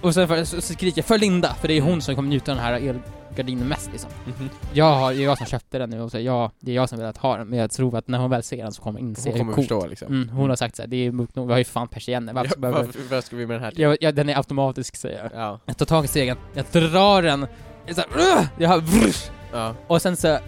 Och 0.00 0.14
sen 0.14 0.28
för, 0.28 0.44
så, 0.44 0.60
så 0.60 0.72
skriker 0.72 0.98
jag 0.98 1.06
för 1.06 1.18
Linda, 1.18 1.54
för 1.54 1.68
det 1.68 1.74
är 1.74 1.80
hon 1.80 2.02
som 2.02 2.14
kommer 2.14 2.28
njuta 2.28 2.52
av 2.52 2.56
den 2.56 2.64
här 2.66 2.72
elgardinen 3.30 3.68
mest 3.68 3.90
liksom. 3.92 4.10
Mhm. 4.38 4.48
Jag 4.72 4.94
har, 4.94 5.12
det 5.14 5.20
är 5.20 5.24
jag 5.24 5.38
som 5.38 5.46
köpte 5.46 5.78
den 5.78 5.90
nu 5.90 6.00
och 6.02 6.10
så 6.10 6.18
jag, 6.20 6.50
det 6.60 6.70
är 6.70 6.74
jag 6.74 6.88
som 6.88 6.98
velat 6.98 7.16
ha 7.16 7.36
den, 7.36 7.48
men 7.48 7.58
jag 7.58 7.70
tror 7.70 7.96
att 7.98 8.08
när 8.08 8.18
hon 8.18 8.30
väl 8.30 8.42
ser 8.42 8.56
den 8.62 8.72
så 8.72 8.82
kommer 8.82 9.00
hon 9.00 9.08
inse 9.08 9.30
Hon 9.30 9.38
kommer 9.38 9.44
hur 9.44 9.54
coolt. 9.54 9.68
förstå 9.68 9.86
liksom. 9.86 10.08
Mm, 10.08 10.28
hon 10.28 10.48
har 10.48 10.56
sagt 10.56 10.76
såhär, 10.76 10.86
det 10.88 10.96
är 11.06 11.12
mörkt 11.12 11.36
nog, 11.36 11.46
vi 11.46 11.52
har 11.52 11.58
ju 11.58 11.64
fan 11.64 11.88
persienner, 11.88 12.32
varför 12.32 12.52
Ja, 12.56 12.60
behöver... 12.60 12.84
varför, 12.84 13.00
vad 13.10 13.24
ska 13.24 13.36
vi 13.36 13.46
med 13.46 13.56
den 13.56 13.62
här 13.64 13.70
till? 13.70 13.80
Jag, 13.80 13.96
jag, 14.00 14.14
den 14.14 14.28
är 14.28 14.36
automatisk 14.36 14.96
säger 14.96 15.22
jag. 15.22 15.42
Ja. 15.42 15.60
Jag 15.66 15.76
tar 15.76 15.86
tag 15.86 16.04
i 16.04 16.08
stegen, 16.08 16.36
jag 16.54 16.64
drar 16.72 17.22
den, 17.22 17.46
jag, 17.86 17.96
så 17.96 18.00
här, 18.00 18.10
"Ugh!" 18.38 18.46
jag 18.58 18.68
har 18.68 18.82
Ja. 19.52 19.74
och 19.86 20.02
sen 20.02 20.16
så 20.16 20.38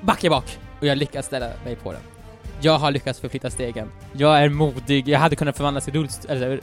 backar 0.00 0.28
jag 0.28 0.32
bak 0.32 0.58
och 0.80 0.86
jag 0.86 0.98
lyckas 0.98 1.26
ställa 1.26 1.46
mig 1.64 1.76
på 1.76 1.92
den. 1.92 2.00
Jag 2.62 2.78
har 2.78 2.90
lyckats 2.90 3.20
förflytta 3.20 3.50
stegen. 3.50 3.88
Jag 4.12 4.42
är 4.42 4.48
modig, 4.48 5.08
jag 5.08 5.18
hade 5.18 5.36
kunnat 5.36 5.56
förvandlas 5.56 5.84
till 5.84 6.08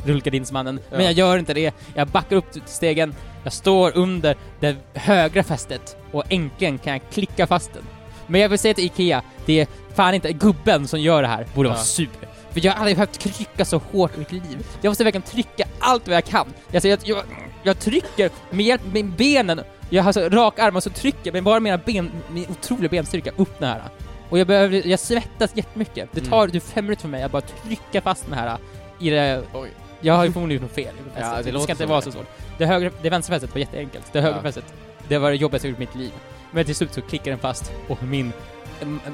rullgardinsmannen, 0.05 0.79
men 0.91 0.99
Ja. 0.99 1.05
jag 1.05 1.13
gör 1.13 1.37
inte 1.37 1.53
det. 1.53 1.73
Jag 1.95 2.07
backar 2.07 2.35
upp 2.35 2.51
till 2.51 2.61
stegen, 2.65 3.15
jag 3.43 3.53
står 3.53 3.97
under 3.97 4.35
det 4.59 4.75
högra 4.93 5.43
fästet 5.43 5.97
och 6.11 6.23
äntligen 6.29 6.77
kan 6.77 6.93
jag 6.93 7.01
klicka 7.11 7.47
fast 7.47 7.73
den. 7.73 7.83
Men 8.27 8.41
jag 8.41 8.49
vill 8.49 8.59
säga 8.59 8.73
till 8.73 8.85
IKEA, 8.85 9.21
det 9.45 9.59
är 9.59 9.67
fan 9.95 10.13
inte 10.13 10.33
gubben 10.33 10.87
som 10.87 10.99
gör 11.01 11.21
det 11.21 11.27
här, 11.27 11.45
borde 11.55 11.69
vara 11.69 11.79
Ja. 11.79 11.83
sur. 11.83 12.09
För 12.51 12.65
jag 12.65 12.71
har 12.73 12.79
aldrig 12.79 12.95
behövt 12.97 13.19
trycka 13.19 13.65
så 13.65 13.77
hårt 13.91 14.15
i 14.15 14.19
mitt 14.19 14.31
liv. 14.31 14.65
Jag 14.81 14.89
måste 14.91 15.03
verkligen 15.03 15.21
trycka 15.21 15.67
allt 15.79 16.07
vad 16.07 16.15
jag 16.15 16.25
kan. 16.25 16.47
Alltså 16.73 16.87
jag, 16.89 16.99
jag, 17.05 17.23
jag 17.63 17.79
trycker 17.79 18.29
med 18.51 18.65
hjälp 18.65 18.81
med 18.93 19.05
benen, 19.05 19.61
jag 19.89 20.03
har 20.03 20.11
så 20.11 20.29
rak 20.29 20.59
arm 20.59 20.75
och 20.75 20.83
så 20.83 20.89
trycker 20.89 21.31
med 21.31 21.43
bara 21.43 21.59
mina 21.59 21.77
ben, 21.77 22.11
min 22.31 22.45
otroliga 22.49 22.89
benstyrka 22.89 23.31
upp 23.35 23.59
den 23.59 23.69
här. 23.69 23.81
Och 24.29 24.39
jag 24.39 24.47
behöver, 24.47 24.87
jag 24.87 24.99
svettas 24.99 25.55
jättemycket. 25.55 26.09
Det 26.11 26.21
tar 26.21 26.47
typ 26.47 26.63
fem 26.63 26.85
minuter 26.85 27.01
för 27.01 27.09
mig 27.09 27.23
att 27.23 27.31
bara 27.31 27.41
trycka 27.41 28.01
fast 28.01 28.25
den 28.25 28.33
här 28.33 28.57
i 28.99 29.09
det... 29.09 29.43
Oj. 29.53 29.69
Jag 30.01 30.13
har 30.13 30.25
ju 30.25 30.31
förmodligen 30.31 30.61
gjort 30.63 30.69
något 30.71 30.85
fel. 30.85 30.95
Ja, 31.19 31.37
det 31.37 31.43
det 31.43 31.51
låter 31.51 31.63
ska 31.63 31.71
inte 31.71 31.85
vara 31.85 32.01
så 32.01 32.11
svårt. 32.11 32.27
Det, 32.57 32.65
högra, 32.65 32.91
det 33.01 33.09
vänstra 33.09 33.35
fästet 33.35 33.53
var 33.53 33.59
jätteenkelt. 33.59 34.13
Det 34.13 34.21
högra 34.21 34.41
Ja. 34.55 34.61
det 35.07 35.17
var 35.17 35.29
det 35.29 35.35
jobbigaste 35.35 35.67
jag 35.67 35.71
gjort 35.71 35.79
i 35.79 35.85
mitt 35.85 35.95
liv. 35.95 36.11
Men 36.51 36.65
till 36.65 36.75
slut 36.75 36.93
så 36.93 37.01
klickar 37.01 37.31
den 37.31 37.39
fast 37.39 37.71
och 37.87 38.03
min 38.03 38.31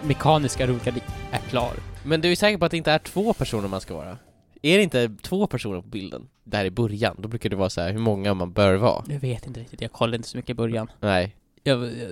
mekaniska 0.03 0.67
rullgardin 0.67 1.03
är 1.31 1.37
klar. 1.37 1.71
Men 2.03 2.21
du 2.21 2.31
är 2.31 2.35
säker 2.35 2.57
på 2.57 2.65
att 2.65 2.71
det 2.71 2.77
inte 2.77 2.91
är 2.91 2.99
två 2.99 3.33
personer 3.33 3.67
man 3.67 3.81
ska 3.81 3.93
vara? 3.93 4.17
Är 4.61 4.77
det 4.77 4.83
inte 4.83 5.11
två 5.21 5.47
personer 5.47 5.81
på 5.81 5.87
bilden? 5.87 6.29
Där 6.43 6.65
i 6.65 6.71
början, 6.71 7.15
då 7.19 7.27
brukar 7.27 7.49
det 7.49 7.55
vara 7.55 7.69
så 7.69 7.81
här 7.81 7.91
hur 7.91 7.99
många 7.99 8.33
man 8.33 8.53
bör 8.53 8.75
vara. 8.75 9.03
Jag 9.09 9.19
vet 9.19 9.47
inte 9.47 9.59
riktigt, 9.59 9.81
jag 9.81 9.91
kollade 9.91 10.17
inte 10.17 10.29
så 10.29 10.37
mycket 10.37 10.49
i 10.49 10.53
början. 10.53 10.91
Nej. 10.99 11.35
Jag, 11.63 11.83
jag, 11.83 11.91
det 11.91 12.07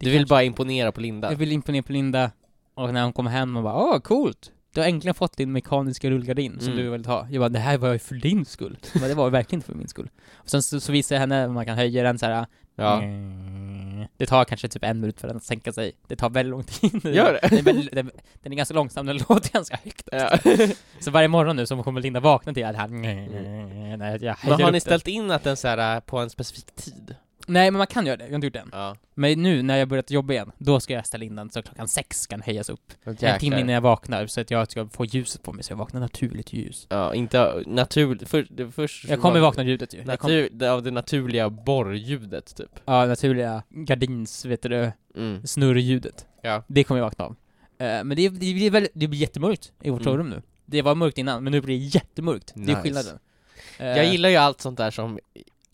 Du 0.00 0.10
vill 0.10 0.18
kanske- 0.20 0.30
bara 0.32 0.42
imponera 0.42 0.92
på 0.92 1.00
Linda. 1.00 1.30
Jag 1.30 1.36
vill 1.38 1.52
imponera 1.52 1.82
på 1.82 1.92
Linda, 1.92 2.30
och 2.74 2.94
när 2.94 3.02
hon 3.02 3.12
kommer 3.12 3.30
hem 3.30 3.56
och 3.56 3.62
bara 3.62 3.74
åh, 3.74 3.98
coolt! 3.98 4.52
Du 4.74 4.80
har 4.80 4.88
äntligen 4.88 5.14
fått 5.14 5.36
din 5.36 5.52
mekaniska 5.52 6.10
rullgardin 6.10 6.56
som 6.60 6.72
Mm. 6.72 6.84
du 6.84 6.90
vill 6.90 7.04
ha. 7.06 7.26
Jag 7.30 7.40
bara, 7.40 7.48
det 7.48 7.58
här 7.58 7.78
var 7.78 7.92
ju 7.92 7.98
för 7.98 8.14
din 8.14 8.44
skull. 8.44 8.76
Men 8.94 9.08
det 9.08 9.14
var 9.14 9.30
verkligen 9.30 9.58
inte 9.58 9.66
för 9.66 9.74
min 9.74 9.88
skull. 9.88 10.10
Och 10.34 10.50
sen 10.50 10.62
så, 10.62 10.80
så 10.80 10.92
visar 10.92 11.14
jag 11.16 11.20
henne 11.20 11.40
hur 11.42 11.48
man 11.48 11.66
kan 11.66 11.76
höja 11.76 12.02
den 12.02 12.18
så 12.18 12.26
här. 12.26 12.46
Ja. 12.76 13.02
Mm. 13.02 14.04
Det 14.16 14.26
tar 14.26 14.44
kanske 14.44 14.68
typ 14.68 14.84
en 14.84 15.00
minut 15.00 15.20
för 15.20 15.28
den 15.28 15.36
att 15.36 15.42
sänka 15.44 15.72
sig. 15.72 15.92
Det 16.06 16.16
tar 16.16 16.30
väldigt 16.30 16.50
lång 16.50 16.64
tid. 16.64 17.04
Gör 17.04 17.38
det? 17.42 17.48
Den 17.48 17.58
är, 17.58 17.62
väldigt, 17.62 17.94
den, 17.94 18.10
den 18.42 18.52
är 18.52 18.56
ganska 18.56 18.74
långsam, 18.74 19.06
den 19.06 19.16
låter 19.16 19.52
ganska 19.52 19.78
högt. 19.84 20.08
Ja. 20.12 20.38
Så 21.00 21.10
varje 21.10 21.28
morgon 21.28 21.56
nu 21.56 21.66
så 21.66 21.82
kommer 21.82 22.00
Linda 22.00 22.20
vakna 22.20 22.54
till 22.54 22.64
att 22.64 22.76
han... 22.76 23.02
Nej, 23.02 24.18
jag 24.22 24.36
Men 24.44 24.52
har 24.52 24.58
ni 24.58 24.70
den. 24.70 24.80
ställt 24.80 25.08
in 25.08 25.30
att 25.30 25.44
den 25.44 25.56
så 25.56 25.68
här 25.68 25.96
äh, 25.96 26.00
på 26.00 26.18
en 26.18 26.30
specifik 26.30 26.66
tid? 26.76 27.14
Nej, 27.52 27.70
men 27.70 27.78
man 27.78 27.86
kan 27.86 28.06
göra 28.06 28.16
det. 28.16 28.24
Jag 28.24 28.30
har 28.30 28.34
inte 28.34 28.46
gjort 28.46 28.52
det 28.54 28.58
än. 28.60 28.68
Ja. 28.72 28.96
Men 29.14 29.42
nu 29.42 29.62
när 29.62 29.76
jag 29.76 29.88
börjat 29.88 30.10
jobba 30.10 30.32
igen, 30.32 30.52
då 30.58 30.80
ska 30.80 30.92
jag 30.94 31.06
ställa 31.06 31.24
in 31.24 31.36
den 31.36 31.50
så 31.50 31.62
klockan 31.62 31.88
sex 31.88 32.26
kan 32.26 32.42
höjas 32.42 32.68
upp. 32.70 32.92
En 33.04 33.16
timme 33.16 33.32
Jäklar. 33.32 33.58
innan 33.58 33.68
jag 33.74 33.80
vaknar, 33.80 34.26
så 34.26 34.40
att 34.40 34.50
jag 34.50 34.70
ska 34.70 34.88
få 34.88 35.04
ljuset 35.04 35.42
på 35.42 35.52
mig, 35.52 35.64
så 35.64 35.72
jag 35.72 35.76
vaknar 35.76 36.00
naturligt 36.00 36.52
ljus. 36.52 36.86
Ja, 36.90 37.14
inte 37.14 37.62
naturligt, 37.66 38.28
för, 38.28 38.46
det 38.50 38.70
först 38.70 39.08
Jag 39.08 39.20
kommer 39.20 39.40
vakna 39.40 39.62
ljudet 39.62 39.94
ju. 39.94 39.98
Kommer, 39.98 40.12
Natur, 40.16 40.48
det, 40.52 40.68
av 40.72 40.82
det 40.82 40.90
naturliga 40.90 41.50
borrljudet 41.50 42.56
typ. 42.56 42.70
ja, 42.84 43.06
naturliga 43.06 43.62
gardins, 43.70 44.44
vet 44.44 44.62
du, 44.62 44.92
Mm. 45.16 45.46
snurrljudet. 45.46 46.26
Ja. 46.42 46.62
Det 46.66 46.84
kommer 46.84 46.98
jag 47.00 47.04
vakna 47.06 47.24
av. 47.24 47.30
Eh, 47.78 48.04
men 48.04 48.08
det, 48.08 48.28
det, 48.28 48.38
blir 48.38 48.70
väldigt, 48.70 48.92
det 48.94 49.08
blir 49.08 49.20
jättemörkt 49.20 49.72
i 49.82 49.90
vårt 49.90 50.00
Mm. 50.00 50.04
sovrum 50.04 50.30
nu. 50.30 50.42
det 50.66 50.82
var 50.82 50.94
mörkt 50.94 51.18
innan, 51.18 51.44
men 51.44 51.50
nu 51.50 51.60
blir 51.60 51.78
det 51.78 51.84
jättemörkt. 51.84 52.52
Det 52.54 52.60
Nice. 52.60 52.72
är 52.72 52.82
skillnaden. 52.82 53.18
Eh, 53.78 53.86
Jag 53.86 54.06
gillar 54.06 54.28
ju 54.28 54.36
allt 54.36 54.60
sånt 54.60 54.76
där 54.78 54.90
som 54.90 55.18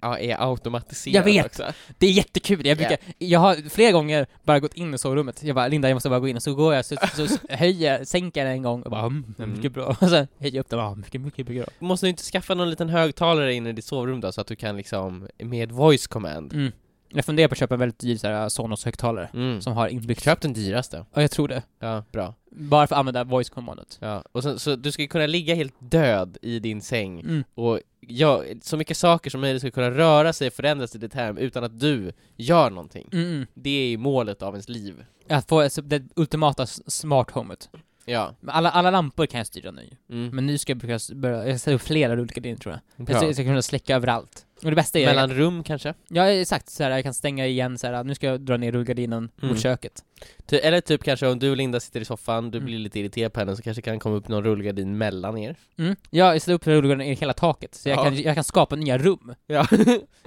ja, 0.07 0.19
är 0.19 0.51
automatiserat 0.51 1.15
Jag 1.15 1.23
vet. 1.25 1.47
också. 1.47 1.65
Det 1.99 2.07
är 2.07 2.11
jättekul, 2.11 2.67
jag 2.67 2.77
brukar, 2.79 2.97
jag 3.19 3.41
har 3.41 3.69
flera 3.71 3.93
gånger 3.93 4.27
bara 4.45 4.61
gått 4.61 4.75
in 4.75 4.95
i 4.95 4.99
sovrummet, 4.99 5.43
jag 5.43 5.55
bara 5.57 5.69
'Linda 5.69 5.89
jag 5.89 5.95
måste 5.97 6.09
bara 6.09 6.21
gå 6.21 6.29
in' 6.29 6.37
och 6.37 6.43
så 6.43 6.55
går 6.55 6.75
jag, 6.75 6.85
så, 6.85 6.97
så 7.15 7.27
höjer, 7.51 8.05
sänker 8.05 8.45
den 8.45 8.53
en 8.53 8.63
gång 8.63 8.83
och 8.83 8.91
bara 8.91 9.01
mm, 9.07 9.35
Mm. 9.39 9.51
mycket 9.53 9.73
bra, 9.73 9.87
och 10.01 10.09
sen 10.11 10.29
höjer 10.39 10.55
jag 10.55 10.61
upp 10.61 10.69
den 10.69 10.79
och 10.79 10.85
bara 10.85 10.95
mycket, 10.95 11.21
mycket 11.21 11.47
bra. 11.47 11.65
Måste 11.79 12.07
du 12.07 12.11
inte 12.11 12.23
skaffa 12.23 12.55
någon 12.55 12.71
liten 12.71 12.89
högtalare 12.89 13.55
in 13.55 13.67
i 13.67 13.73
ditt 13.73 13.85
sovrum 13.85 14.21
då, 14.21 14.33
så 14.33 14.41
att 14.41 14.47
du 14.47 14.57
kan 14.57 14.77
liksom, 14.77 15.29
med 15.39 15.73
voice 15.73 16.07
command? 16.07 16.53
Mm. 16.53 16.73
Jag 17.09 17.25
funderar 17.25 17.49
på 17.49 17.53
att 17.53 17.59
köpa 17.59 17.75
en 17.75 17.81
väldigt 17.81 17.99
dyr 17.99 18.17
såhär 18.17 18.49
Sonos-högtalare, 18.49 19.29
Mm. 19.35 19.61
som 19.61 19.73
har 19.73 19.89
inbyggt 19.89 20.25
Köp 20.25 20.41
den 20.41 20.53
dyraste. 20.53 21.05
Ja, 21.15 21.21
jag 21.23 21.31
tror 21.31 21.49
det. 21.49 21.63
Ja, 21.79 22.05
bra. 22.13 22.35
Bara 22.51 22.87
för 22.87 22.95
att 22.95 22.99
använda 22.99 23.25
voice-kommandot. 23.25 23.99
Ja, 24.01 24.23
och 24.33 24.43
sen, 24.43 24.59
så 24.59 24.77
du 24.77 24.93
ska 24.93 25.07
kunna 25.07 25.27
ligga 25.27 25.55
helt 25.55 25.75
död 25.79 26.39
i 26.43 26.59
din 26.59 26.81
säng 26.83 27.21
Mm. 27.21 27.45
och 27.55 27.81
ja, 28.01 28.43
så 28.63 28.77
mycket 28.77 28.97
saker 28.97 29.31
som 29.31 29.41
möjligt 29.41 29.63
ska 29.63 29.71
kunna 29.71 29.91
röra 29.91 30.33
sig 30.33 30.47
och 30.47 30.53
förändras 30.53 30.95
i 30.95 30.99
ditt 30.99 31.15
hem 31.15 31.39
utan 31.39 31.65
att 31.65 31.81
du 31.81 32.13
gör 32.37 32.71
någonting. 32.71 33.09
Mm, 33.13 33.27
mm. 33.27 33.47
Det 33.55 33.71
är 33.71 33.89
ju 33.89 33.97
målet 33.97 34.43
av 34.43 34.55
ens 34.55 34.69
liv. 34.69 35.05
Att 35.29 35.49
få 35.49 35.61
alltså, 35.61 35.83
det 35.83 36.03
ultimata 36.17 36.63
s- 36.63 36.91
smart 37.01 37.31
homet. 37.31 37.71
Ja. 38.05 38.35
Men 38.41 38.55
Alla, 38.55 38.71
alla 38.71 38.91
lampor 38.91 39.27
kan 39.27 39.39
jag 39.39 39.47
styra 39.47 39.71
nu. 39.71 39.91
Mm. 40.11 40.37
Men 40.37 40.47
nu 40.47 40.59
ska 40.59 40.71
jag 40.71 40.79
börja, 40.79 40.99
börja 41.15 41.47
jag 41.49 41.61
sätta 41.61 41.75
upp 41.75 41.83
flera 41.83 42.17
rullgardiner 42.17 42.57
tror 42.57 42.73
jag. 42.75 42.81
Jag 42.97 43.07
Bra. 43.07 43.25
jag 43.25 43.35
ska 43.35 43.45
kunna 43.45 43.63
släcka 43.63 43.97
överallt. 43.97 44.46
Och 44.65 44.71
det 44.71 44.77
bästa 44.77 44.99
är... 44.99 45.07
Mellan 45.07 45.31
rum 45.35 45.63
kanske? 45.65 45.95
Ja, 46.09 46.29
exakt. 46.31 46.71
Så 46.71 46.83
här, 46.83 46.91
jag 46.91 47.03
kan 47.03 47.15
stänga 47.15 47.47
igen 47.47 47.79
så 47.79 47.87
här, 47.87 48.05
nu 48.05 48.15
ska 48.15 48.27
jag 48.27 48.41
dra 48.41 48.57
ner 48.57 48.73
rullgardinen 48.73 49.19
Mm. 49.43 49.49
mot 49.55 49.61
köket. 49.63 50.05
Ty- 50.47 50.57
Eller 50.57 50.81
typ 50.81 51.05
kanske 51.05 51.27
om 51.27 51.39
du 51.39 51.51
och 51.51 51.57
Linda 51.57 51.81
sitter 51.81 52.01
i 52.01 52.05
soffan, 52.05 52.51
du 52.51 52.59
Mm. 52.59 52.67
blir 52.67 52.79
lite 52.79 53.01
irriterad 53.01 53.33
på 53.33 53.41
henne 53.41 53.57
så 53.57 53.63
kanske 53.63 53.83
kan 53.83 53.99
komma 53.99 54.17
upp 54.17 54.29
någon 54.29 54.45
rullgardin 54.45 54.99
mellan 54.99 55.39
er. 55.39 55.57
Mm. 55.79 55.97
Ja, 56.11 56.33
jag 56.33 56.43
ställer 56.43 56.55
upp 56.55 56.67
rullgardinen 56.67 57.07
i 57.13 57.15
hela 57.15 57.33
taket, 57.33 57.75
så 57.75 57.89
jag, 57.89 57.99
Ja. 57.99 58.05
kan, 58.05 58.17
jag 58.23 58.35
kan 58.35 58.45
skapa 58.45 58.77
nya 58.77 58.99
rum. 58.99 59.35
Ja. 59.47 59.67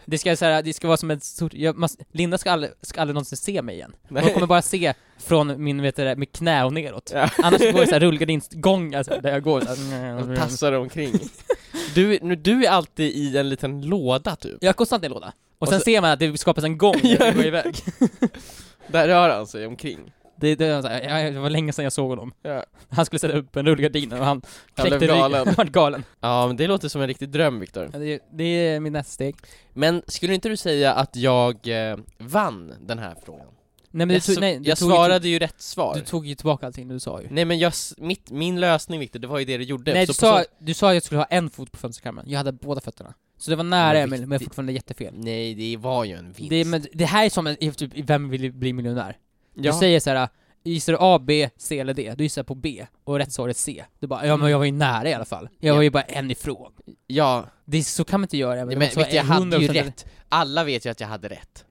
Det 0.06 0.18
ska, 0.18 0.36
så 0.36 0.46
här, 0.46 0.62
det 0.64 0.74
ska 0.74 0.88
vara 0.88 0.98
som 0.98 1.12
ett 1.12 1.24
stort... 1.24 1.54
Jag, 1.54 1.78
man, 1.78 1.90
Linda 2.12 2.38
ska 2.38 2.52
aldrig, 2.52 2.72
ska 2.82 3.02
aldrig 3.02 3.14
någonsin 3.14 3.38
se 3.38 3.62
mig 3.62 3.76
igen. 3.76 3.92
Hon 4.10 4.14
Nej. 4.24 4.34
kommer 4.34 4.48
bara 4.48 4.62
se 4.62 4.94
från 5.18 5.64
min, 5.64 5.82
vet 5.82 5.96
du, 5.96 6.16
mitt 6.16 6.32
knä 6.38 6.64
och 6.64 6.74
neråt. 6.74 7.12
Ja. 7.14 7.30
Annars 7.44 7.60
går 7.62 7.80
det 7.80 7.88
så 7.88 7.94
här 7.94 8.00
rullgardinsgång, 8.40 8.96
alltså, 8.96 9.20
där 9.22 9.32
jag 9.32 9.44
går 9.44 9.62
så 9.62 9.72
Och 9.72 9.78
här. 9.78 10.36
tassar 10.36 10.72
omkring. 10.74 11.14
Du, 11.96 12.20
nu, 12.22 12.36
du 12.36 12.66
är 12.66 12.70
alltid 12.70 13.12
i 13.16 13.38
en 13.38 13.50
liten 13.50 13.82
låda 13.82 14.36
typ. 14.36 14.58
Jag 14.62 14.68
har 14.70 14.74
konstant 14.74 15.04
i 15.04 15.06
en 15.06 15.12
låda. 15.12 15.28
Och, 15.28 15.34
Och 15.62 15.68
sen 15.68 15.80
så- 15.80 15.84
ser 15.86 16.02
man 16.02 16.12
att 16.12 16.20
det 16.20 16.38
skapas 16.38 16.64
en 16.64 16.78
gång 16.78 16.96
när 17.04 17.26
jag 17.26 17.36
går 17.36 17.46
iväg. 17.46 17.76
Där 18.92 19.08
rör 19.08 19.30
han 19.30 19.48
sig 19.48 19.66
omkring. 19.68 20.12
Det, 20.36 20.56
det, 20.56 20.74
var 20.76 20.82
så 20.82 20.88
här, 20.88 21.24
jag- 21.24 21.34
det 21.34 21.40
var 21.40 21.50
länge 21.50 21.74
sedan 21.74 21.84
jag 21.84 21.94
såg 21.94 22.10
honom. 22.10 22.34
Ja. 22.42 22.64
Han 22.90 23.06
skulle 23.06 23.20
sätta 23.20 23.38
upp 23.38 23.56
en 23.56 23.66
rullgardin 23.66 24.14
och 24.14 24.26
han 24.26 24.42
knäckte 24.76 24.98
blev 24.98 25.02
ryggen. 25.02 25.18
galen. 25.18 25.46
Han 25.48 25.56
var 25.58 25.66
galen. 25.66 26.04
Ja, 26.20 26.48
men 26.48 26.56
det 26.58 26.68
låter 26.68 26.90
som 26.90 27.02
en 27.02 27.08
riktig 27.08 27.30
dröm 27.30 27.60
Viktor. 27.60 27.90
Ja, 27.94 28.00
det, 28.00 28.20
det 28.34 28.44
är 28.44 28.80
mitt 28.80 28.94
nästa 28.94 29.12
steg. 29.12 29.36
Men 29.74 30.02
skulle 30.08 30.34
inte 30.34 30.50
du 30.50 30.58
säga 30.58 30.94
att 30.94 31.16
jag 31.16 31.68
eh, 31.92 31.98
vann 32.18 32.74
den 32.82 33.00
här 33.00 33.16
frågan? 33.26 33.48
Nej 33.92 34.06
men 34.08 34.14
jag 34.14 34.24
tog, 34.24 34.40
nej, 34.40 34.60
jag 34.64 34.78
svarade 34.78 35.30
ju 35.30 35.40
rätt 35.40 35.62
svar. 35.62 35.96
Du 35.96 36.02
tog 36.02 36.28
ju 36.28 36.36
tillbaka 36.36 36.66
allting 36.66 36.88
du 36.88 37.00
sa 37.00 37.22
ju. 37.22 37.28
Nej 37.32 37.46
men 37.46 37.60
jag, 37.60 37.74
mitt, 37.98 38.32
min 38.32 38.60
lösning 38.60 39.00
Viktor, 39.00 39.20
det 39.20 39.28
var 39.28 39.40
ju 39.40 39.46
det 39.46 39.58
du 39.58 39.64
gjorde. 39.64 39.94
Nej 39.94 40.02
du 40.06 40.08
på 40.08 40.14
sa, 40.14 40.40
så- 40.40 40.46
du 40.60 40.74
sa 40.74 40.88
att 40.90 40.94
jag 40.94 41.04
skulle 41.04 41.20
ha 41.20 41.26
en 41.26 41.50
fot 41.50 41.72
på 41.72 41.78
fönsterkarmen, 41.78 42.26
jag 42.30 42.38
hade 42.38 42.52
båda 42.52 42.82
fötterna. 42.82 43.14
Så 43.40 43.50
det 43.52 43.56
var 43.56 43.64
nära 43.64 43.94
Men 43.94 44.04
Emil, 44.04 44.22
men 44.22 44.32
jag 44.32 44.42
fortfarande 44.42 44.74
jättefel. 44.74 45.14
Nej, 45.18 45.54
det 45.56 45.78
var 45.78 46.04
ju 46.04 46.16
en 46.16 46.32
vinst. 46.32 46.50
Det, 46.50 46.66
men 46.66 46.86
det 46.94 47.06
här 47.06 47.26
är 47.26 47.30
som 47.30 47.48
en, 47.48 47.64
i 47.64 47.72
typ, 47.72 47.92
Vem 47.96 48.30
vill 48.30 48.54
bli 48.54 48.74
miljonär? 48.74 49.18
ja. 49.54 49.72
Du 49.72 49.78
säger 49.80 50.00
såhär, 50.00 50.30
gissar 50.64 50.94
du 50.94 50.98
A, 51.02 51.20
B, 51.20 51.50
C 51.58 51.80
eller 51.80 51.94
D? 51.94 52.14
Du 52.18 52.24
gissar 52.24 52.44
på 52.44 52.56
B, 52.56 52.86
och 53.04 53.18
rätt 53.18 53.32
svar 53.32 53.50
är 53.50 53.54
C. 53.54 53.84
Du 54.00 54.08
bara, 54.08 54.26
ja 54.28 54.38
men 54.38 54.52
jag 54.52 54.58
var 54.58 54.66
ju 54.66 54.72
nära 54.72 55.10
i 55.10 55.14
alla 55.14 55.26
fall. 55.26 55.50
Jag 55.60 55.76
var 55.76 55.82
ju 55.82 55.90
bara 55.90 56.04
en 56.04 56.32
ifrån. 56.32 56.72
ja, 57.08 57.46
Det, 57.66 57.78
är- 57.78 57.82
så 57.84 58.04
kan 58.06 58.20
man 58.20 58.26
inte 58.26 58.38
göra, 58.38 58.56
men, 58.56 58.68
men 58.68 58.80
måste 58.80 59.00
Viktor, 59.00 59.16
jag 59.16 59.24
hade 59.24 59.58
ju 59.58 59.68
100% 59.68 59.74
rätt. 59.74 60.06
Alla 60.30 60.64
vet 60.64 60.86
ju 60.86 60.90
att 60.90 61.00
jag 61.00 61.08
hade 61.08 61.30
rätt. 61.30 61.66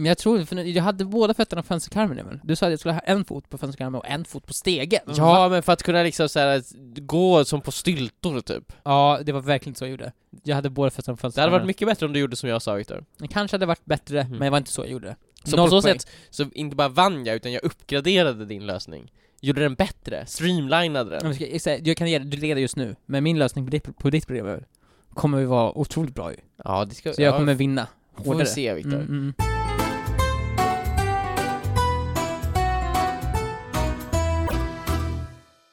Men 0.00 0.06
jag 0.06 0.18
tror, 0.18 0.44
för 0.44 0.56
jag 0.56 0.82
hade 0.82 1.04
båda 1.04 1.34
fötterna 1.34 1.62
på 1.62 1.66
fönsterkarmen 1.68 2.18
Emil. 2.18 2.38
Du 2.42 2.56
sa 2.56 2.66
att 2.66 2.72
jag 2.72 2.78
skulle 2.80 2.92
ha 2.94 3.00
en 3.00 3.24
fot 3.24 3.50
på 3.50 3.58
fönsterkarmen 3.58 3.94
och 4.00 4.06
en 4.08 4.24
fot 4.24 4.46
på 4.46 4.52
stegen. 4.52 5.00
Ja, 5.16 5.48
men 5.48 5.62
för 5.62 5.72
att 5.72 5.82
kunna 5.82 6.02
liksom 6.02 6.28
så 6.28 6.38
här, 6.38 6.62
gå 7.00 7.44
som 7.44 7.60
på 7.60 7.72
styltor 7.72 8.40
typ. 8.40 8.72
Ja, 8.84 9.20
det 9.24 9.32
var 9.32 9.40
verkligen 9.40 9.74
så 9.74 9.84
jag 9.84 9.90
gjorde. 9.90 10.12
Jag 10.42 10.56
hade 10.56 10.70
båda 10.70 10.90
fötterna 10.90 11.02
på 11.02 11.04
Det 11.04 11.10
hade 11.10 11.20
fönsterkarmen. 11.22 11.52
varit 11.52 11.66
mycket 11.66 11.88
bättre 11.88 12.06
om 12.06 12.12
du 12.12 12.20
gjorde 12.20 12.36
som 12.36 12.48
jag 12.48 12.62
sa 12.62 12.74
Viktor. 12.74 13.04
Det 13.18 13.28
kanske 13.28 13.54
hade 13.54 13.66
varit 13.66 13.84
bättre, 13.84 14.22
Mhm. 14.22 14.30
men 14.30 14.40
det 14.40 14.50
var 14.50 14.58
inte 14.58 14.70
så 14.70 14.80
jag 14.82 14.90
gjorde. 14.90 15.16
Så 15.44 15.56
Noll 15.56 15.66
på 15.70 15.80
så 15.80 15.82
poäng. 15.88 15.98
sätt, 16.00 16.08
så 16.30 16.46
inte 16.54 16.76
bara 16.76 16.88
vann 16.88 17.24
jag, 17.26 17.36
utan 17.36 17.52
jag 17.52 17.64
uppgraderade 17.64 18.44
din 18.46 18.66
lösning. 18.66 19.12
Gjorde 19.40 19.60
den 19.60 19.74
bättre, 19.74 20.26
streamlinade 20.26 21.10
den. 21.10 21.20
Jag, 21.26 21.34
ska, 21.34 21.46
jag, 21.46 21.60
säger- 21.60 21.88
jag 21.88 21.96
kan 21.96 22.10
ge 22.10 22.18
dig, 22.18 22.28
du 22.28 22.36
leder 22.36 22.60
just 22.62 22.76
nu, 22.76 22.96
men 23.06 23.24
min 23.24 23.38
lösning 23.38 23.64
på 23.64 23.70
ditt, 23.70 23.98
på 23.98 24.10
ditt 24.10 24.26
problem 24.26 24.60
kommer 25.14 25.38
ju 25.38 25.44
vara 25.44 25.78
otroligt 25.78 26.14
bra 26.14 26.30
ju. 26.32 26.36
Ja, 26.64 26.84
det 26.84 26.94
ska... 26.94 27.12
Så 27.12 27.22
jag 27.22 27.34
ja, 27.34 27.38
kommer 27.38 27.54
vinna. 27.54 27.86
får 28.16 28.22
vi 28.24 28.28
Hårdare. 28.30 28.46
se 28.46 28.74
Viktor. 28.74 28.94
Mm, 28.94 29.08
mm. 29.08 29.34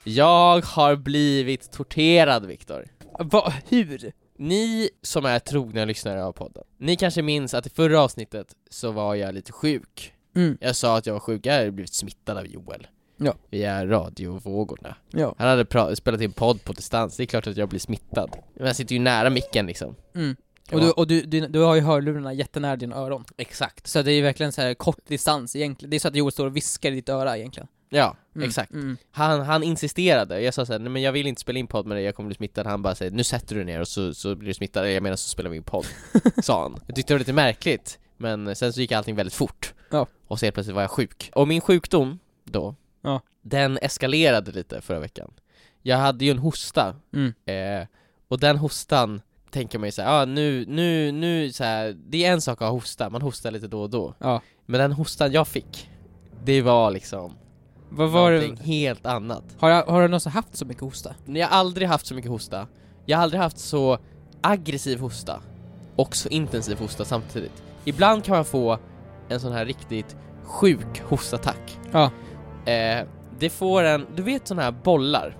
Jag 0.10 0.66
har 0.66 0.96
blivit 0.96 1.72
torterad 1.72 2.46
Viktor. 2.46 2.86
Va, 3.20 3.54
hur? 3.70 4.12
Ni 4.38 4.90
som 5.02 5.26
är 5.26 5.40
trogna 5.40 5.86
lyssnare 5.86 6.24
av 6.24 6.32
podden, 6.32 6.64
ni 6.78 6.96
kanske 6.96 7.22
minns 7.22 7.54
att 7.54 7.68
i 7.68 7.70
förra 7.70 8.02
avsnittet 8.02 8.48
så 8.70 8.92
var 8.92 9.16
jag 9.16 9.34
lite 9.34 9.52
sjuk. 9.52 10.14
Mm. 10.36 10.58
Jag 10.62 10.76
sa 10.76 10.98
att 10.98 11.06
jag 11.06 11.14
var 11.14 11.20
sjuk, 11.20 11.46
jag 11.46 11.54
hade 11.54 11.72
blivit 11.72 11.94
smittad 11.94 12.38
av 12.38 12.48
Joel. 12.48 12.88
Ja. 13.18 13.34
Via 13.50 13.86
radiovågorna. 13.86 14.96
Ja. 15.12 15.36
Han 15.38 15.48
hade 15.48 15.96
spelat 15.96 16.22
in 16.22 16.32
podd 16.32 16.64
på 16.64 16.74
distans, 16.74 17.18
det 17.18 17.24
är 17.24 17.26
klart 17.26 17.48
att 17.48 17.58
jag 17.58 17.70
blir 17.70 17.80
smittad. 17.80 18.30
Men 18.54 18.68
jag 18.68 18.76
sitter 18.76 18.96
ju 18.96 19.00
nära 19.02 19.30
micken 19.30 19.66
liksom. 19.66 19.96
Mm. 20.16 20.36
Och, 20.72 20.82
du, 20.82 20.92
och 20.92 21.08
du, 21.08 21.22
du, 21.22 21.48
du 21.48 21.60
har 21.60 21.76
ju 21.76 21.82
hörlurarna 21.82 22.34
jättenära 22.34 22.76
dina 22.76 22.96
öron. 22.96 23.26
Exakt. 23.38 23.88
Så 23.88 24.02
det 24.02 24.12
är 24.12 24.16
ju 24.16 24.22
verkligen 24.22 24.52
så 24.52 24.62
här 24.62 24.74
kort 24.74 25.08
distans 25.08 25.56
egentligen. 25.56 25.90
Det 25.90 25.98
är 25.98 26.00
så 26.00 26.08
att 26.08 26.16
Joel 26.16 26.32
står 26.32 26.46
och 26.46 26.56
viskar 26.56 26.92
i 26.92 26.96
ditt 26.96 27.10
öra 27.10 27.38
egentligen. 27.38 27.68
Ja, 27.90 28.16
Mm. 28.36 28.48
exakt. 28.50 28.72
Mm. 28.74 28.98
Han, 29.12 29.42
han 29.42 29.64
insisterade, 29.64 30.42
jag 30.42 30.54
sa 30.54 30.66
såhär, 30.66 30.80
nej 30.80 30.90
men 30.90 31.02
jag 31.02 31.12
vill 31.12 31.28
inte 31.28 31.42
spela 31.42 31.60
in 31.60 31.68
podd 31.68 31.86
med 31.86 31.98
dig, 31.98 32.04
jag 32.04 32.16
kommer 32.16 32.28
bli 32.28 32.36
smittad 32.36 32.68
Han 32.68 32.82
bara 32.82 32.96
säger, 32.96 33.12
nu 33.12 33.24
sätter 33.24 33.56
du 33.56 33.64
ner 33.64 33.80
och 33.82 33.88
så, 33.88 34.14
så 34.14 34.36
blir 34.36 34.48
du 34.48 34.54
smittad, 34.54 34.92
jag 34.92 35.04
menar 35.04 35.16
så 35.16 35.30
spelar 35.30 35.50
vi 35.50 35.58
in 35.58 35.64
podd 35.64 35.86
Sa 36.44 36.62
han 36.62 36.80
Jag 36.88 36.96
tyckte 36.96 37.14
det 37.14 37.16
var 37.16 37.20
lite 37.20 37.34
märkligt, 37.34 38.00
men 38.18 38.56
sen 38.56 38.74
så 38.74 38.82
gick 38.82 38.92
allting 38.92 39.16
väldigt 39.16 39.34
fort 39.34 39.74
Ja. 39.92 40.08
Och 40.28 40.40
så 40.40 40.46
helt 40.46 40.54
plötsligt 40.54 40.76
var 40.76 40.82
jag 40.82 40.92
sjuk 40.92 41.32
Och 41.36 41.48
min 41.48 41.62
sjukdom, 41.62 42.20
då, 42.44 42.76
Ja. 43.02 43.22
den 43.42 43.78
eskalerade 43.78 44.52
lite 44.52 44.82
förra 44.82 45.00
veckan 45.00 45.34
Jag 45.82 45.98
hade 45.98 46.26
ju 46.26 46.32
en 46.32 46.40
hosta, 46.40 46.96
Mm. 47.14 47.34
eh, 47.46 47.88
och 48.28 48.40
den 48.40 48.58
hostan 48.58 49.22
tänker 49.52 49.80
man 49.80 49.88
ju 49.88 49.92
såhär, 49.92 50.22
ah, 50.22 50.26
nu, 50.26 50.66
nu, 50.68 51.12
nu 51.12 51.52
så 51.52 51.64
här, 51.64 51.96
det 52.10 52.26
är 52.26 52.32
en 52.34 52.42
sak 52.42 52.62
att 52.62 52.70
hosta, 52.72 53.10
man 53.10 53.22
hostar 53.22 53.52
lite 53.52 53.68
då 53.68 53.82
och 53.82 53.90
då 53.90 54.14
Ja. 54.20 54.42
Men 54.66 54.80
den 54.80 54.92
hostan 54.92 55.32
jag 55.32 55.48
fick, 55.48 55.90
det 56.44 56.62
var 56.62 56.92
liksom 56.92 57.34
Vad 57.90 58.10
var 58.10 58.32
det? 58.32 58.60
helt 58.64 59.06
annat 59.06 59.44
Har, 59.60 59.70
jag, 59.70 59.84
har 59.86 60.02
du 60.02 60.08
någonsin 60.08 60.32
haft 60.32 60.56
så 60.58 60.66
mycket 60.66 60.82
hosta? 60.84 61.16
Jag 61.26 61.48
har 61.48 61.58
aldrig 61.58 61.88
haft 61.88 62.06
så 62.06 62.14
mycket 62.16 62.32
hosta 62.32 62.68
Jag 63.06 63.18
har 63.18 63.24
aldrig 63.24 63.42
haft 63.42 63.60
så 63.60 63.98
aggressiv 64.42 65.00
hosta 65.00 65.40
och 65.96 66.16
så 66.16 66.30
intensiv 66.30 66.80
hosta 66.80 67.06
samtidigt 67.06 67.64
Ibland 67.86 68.24
kan 68.24 68.36
man 68.36 68.46
få 68.46 68.78
en 69.30 69.40
sån 69.40 69.52
här 69.52 69.66
riktigt 69.66 70.16
sjuk 70.44 71.02
hostattack 71.10 71.78
Ja. 71.92 72.04
eh, 72.72 73.06
Det 73.40 73.50
får 73.50 73.84
en, 73.84 74.06
du 74.16 74.22
vet 74.24 74.48
såna 74.48 74.62
här 74.62 74.72
bollar 74.72 75.38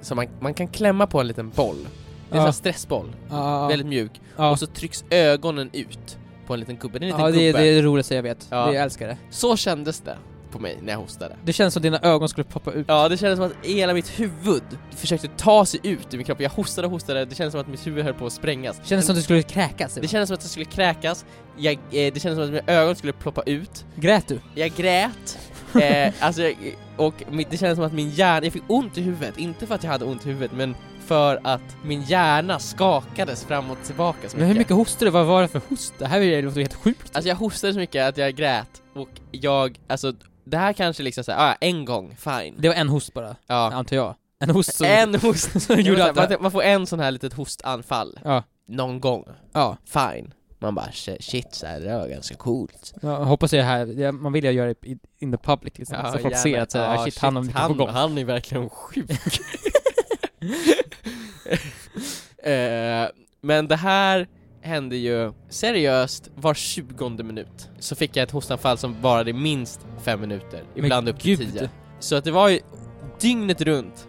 Som 0.00 0.16
man, 0.16 0.26
man 0.40 0.54
kan 0.54 0.68
klämma 0.68 1.06
på 1.06 1.20
en 1.20 1.26
liten 1.26 1.50
boll 1.50 1.76
Det 1.82 2.34
är 2.34 2.36
en 2.36 2.38
Ja. 2.38 2.44
här 2.44 2.52
stressboll, 2.52 3.16
Ja, 3.30 3.68
väldigt 3.68 3.86
mjuk 3.88 4.20
ja. 4.36 4.50
Och 4.50 4.58
så 4.58 4.66
trycks 4.66 5.04
ögonen 5.10 5.70
ut 5.72 6.18
på 6.46 6.54
en 6.54 6.60
liten 6.60 6.76
gubbe, 6.76 6.98
det 6.98 7.06
är 7.06 7.10
en 7.10 7.16
liten 7.16 7.24
ja 7.26 7.30
det, 7.30 7.42
är- 7.48 7.52
gubbe 7.52 7.62
det 7.64 7.68
är 7.70 7.74
det 7.74 7.82
roligaste 7.82 8.14
jag 8.14 8.22
vet. 8.22 8.46
Ja. 8.50 8.66
Det, 8.66 8.74
jag 8.74 8.82
älskar 8.82 9.08
det. 9.08 9.16
Så 9.30 9.56
kändes 9.56 10.00
det 10.00 10.16
på 10.50 10.58
mig 10.58 10.78
när 10.82 10.92
jag 10.92 11.00
hostade 11.00 11.36
Det 11.44 11.52
känns 11.52 11.74
som 11.74 11.82
dina 11.82 11.98
ögon 12.02 12.28
skulle 12.28 12.44
poppa 12.44 12.72
ut. 12.72 12.84
Ja, 12.88 13.08
det 13.08 13.16
kändes 13.16 13.36
som 13.36 13.46
att 13.46 13.66
hela 13.66 13.94
mitt 13.94 14.20
huvud 14.20 14.62
försökte 14.90 15.28
ta 15.28 15.66
sig 15.66 15.80
ut 15.82 16.14
ur 16.14 16.16
min 16.16 16.26
kropp. 16.26 16.40
Jag 16.40 16.50
hostade 16.50 16.86
och 16.86 16.92
hostade, 16.92 17.24
det 17.24 17.34
kändes 17.34 17.52
som 17.52 17.60
att 17.60 17.68
mitt 17.68 17.86
huvud 17.86 18.04
höll 18.04 18.14
på 18.14 18.26
att 18.26 18.32
sprängas. 18.32 18.78
Det 18.78 18.88
känns 18.88 19.06
som 19.06 19.12
att 19.12 19.18
du 19.18 19.22
skulle 19.22 19.42
kräkas. 19.42 19.94
Det 19.94 20.08
kändes 20.08 20.28
som 20.28 20.34
att 20.34 20.42
jag 20.42 20.50
skulle 20.50 20.64
kräkas, 20.64 21.24
jag, 21.56 21.74
eh, 21.74 21.78
det 21.90 22.20
kändes 22.20 22.36
som 22.36 22.44
att 22.44 22.50
mina 22.50 22.62
ögon 22.66 22.96
skulle 22.96 23.12
ploppa 23.12 23.42
ut, 23.42 23.84
Grät 23.96 24.28
du? 24.28 24.40
jag 24.54 24.70
grät, 24.76 25.38
eh, 25.82 26.14
alltså, 26.20 26.42
jag, 26.42 26.54
och 26.96 27.14
det 27.50 27.56
kändes 27.56 27.76
som 27.76 27.84
att 27.84 27.92
min 27.92 28.10
hjärna, 28.10 28.46
jag 28.46 28.52
fick 28.52 28.62
ont 28.66 28.98
i 28.98 29.00
huvudet, 29.00 29.38
inte 29.38 29.66
för 29.66 29.74
att 29.74 29.82
jag 29.82 29.90
hade 29.90 30.04
ont 30.04 30.26
i 30.26 30.28
huvudet, 30.28 30.52
men 30.52 30.74
för 31.08 31.40
att 31.44 31.76
min 31.84 32.02
hjärna 32.02 32.58
skakades 32.58 33.44
fram 33.44 33.70
och 33.70 33.78
tillbaka 33.84 34.28
så 34.28 34.36
Men 34.36 34.46
hur 34.46 34.54
mycket 34.54 34.76
hostade 34.76 35.06
du? 35.06 35.10
Vad 35.10 35.26
var 35.26 35.42
det 35.42 35.48
för 35.48 35.60
host? 35.68 35.94
Det 35.98 36.06
här 36.06 36.42
låter 36.42 36.60
helt 36.60 36.74
sjukt. 36.74 37.16
Alltså 37.16 37.28
jag 37.28 37.36
hostade 37.36 37.72
så 37.72 37.78
mycket 37.78 38.08
att 38.08 38.16
jag 38.16 38.34
grät, 38.34 38.82
och 38.94 39.08
jag, 39.30 39.78
alltså 39.86 40.12
det 40.50 40.58
här 40.58 40.72
kanske 40.72 41.02
liksom 41.02 41.24
såhär, 41.24 41.50
ah, 41.50 41.56
en 41.60 41.84
gång, 41.84 42.16
fine. 42.18 42.54
Det 42.58 42.68
var 42.68 42.74
en 42.74 42.88
host 42.88 43.14
bara, 43.14 43.36
Ja. 43.46 43.70
antar 43.72 43.96
jag. 43.96 44.14
En 44.40 44.50
host 44.50 44.74
som... 44.74 44.86
En 44.86 45.14
host, 45.14 45.62
som 45.66 45.80
gjorde 45.80 45.98
man, 45.98 46.18
allt 46.18 46.30
man, 46.30 46.42
man 46.42 46.50
får 46.50 46.62
en 46.62 46.86
sån 46.86 47.00
här 47.00 47.10
litet 47.10 47.32
hostanfall, 47.32 48.18
Ja. 48.24 48.42
någon 48.68 49.00
gång, 49.00 49.24
Ja. 49.52 49.76
fine. 49.84 50.34
Man 50.60 50.74
bara 50.74 50.92
shit, 51.20 51.54
så 51.54 51.66
här, 51.66 51.80
det 51.80 51.98
var 51.98 52.08
ganska 52.08 52.34
coolt. 52.34 52.94
Jag 53.02 53.16
hoppas 53.24 53.52
jag 53.52 53.64
här, 53.64 54.12
man 54.12 54.32
vill 54.32 54.44
ju 54.44 54.50
göra 54.50 54.74
det 54.80 54.88
in 55.18 55.32
the 55.32 55.38
public 55.38 55.78
liksom, 55.78 55.96
så 56.12 56.18
folk 56.18 56.36
ser 56.36 56.60
att 56.60 56.72
så 56.72 56.78
här, 56.78 56.94
Ja, 56.94 57.04
shit, 57.04 57.18
han 57.18 57.36
har 57.36 57.42
mycket 57.42 57.58
han, 57.60 57.70
på 57.70 57.78
gång. 57.78 57.88
han 57.88 58.18
är 58.18 58.24
verkligen 58.24 58.68
sjuk. 58.70 59.10
Eh, 62.42 63.08
men 63.40 63.68
det 63.68 63.76
här 63.76 64.28
hände 64.62 64.96
ju 64.96 65.32
seriöst 65.48 66.30
var 66.34 66.54
20 66.54 67.08
minut. 67.22 67.70
Så 67.78 67.94
fick 67.96 68.16
jag 68.16 68.22
ett 68.22 68.30
hostanfall 68.30 68.78
som 68.78 68.96
varade 69.02 69.32
minst 69.32 69.86
fem 70.02 70.20
minuter, 70.20 70.62
ibland 70.74 71.04
Men 71.04 71.14
upp 71.14 71.20
till 71.20 71.36
gud. 71.38 71.52
10. 71.52 71.70
Så 72.00 72.16
att 72.16 72.24
det 72.24 72.30
var 72.30 72.48
ju 72.48 72.60
dygnet 73.20 73.60
runt. 73.60 74.08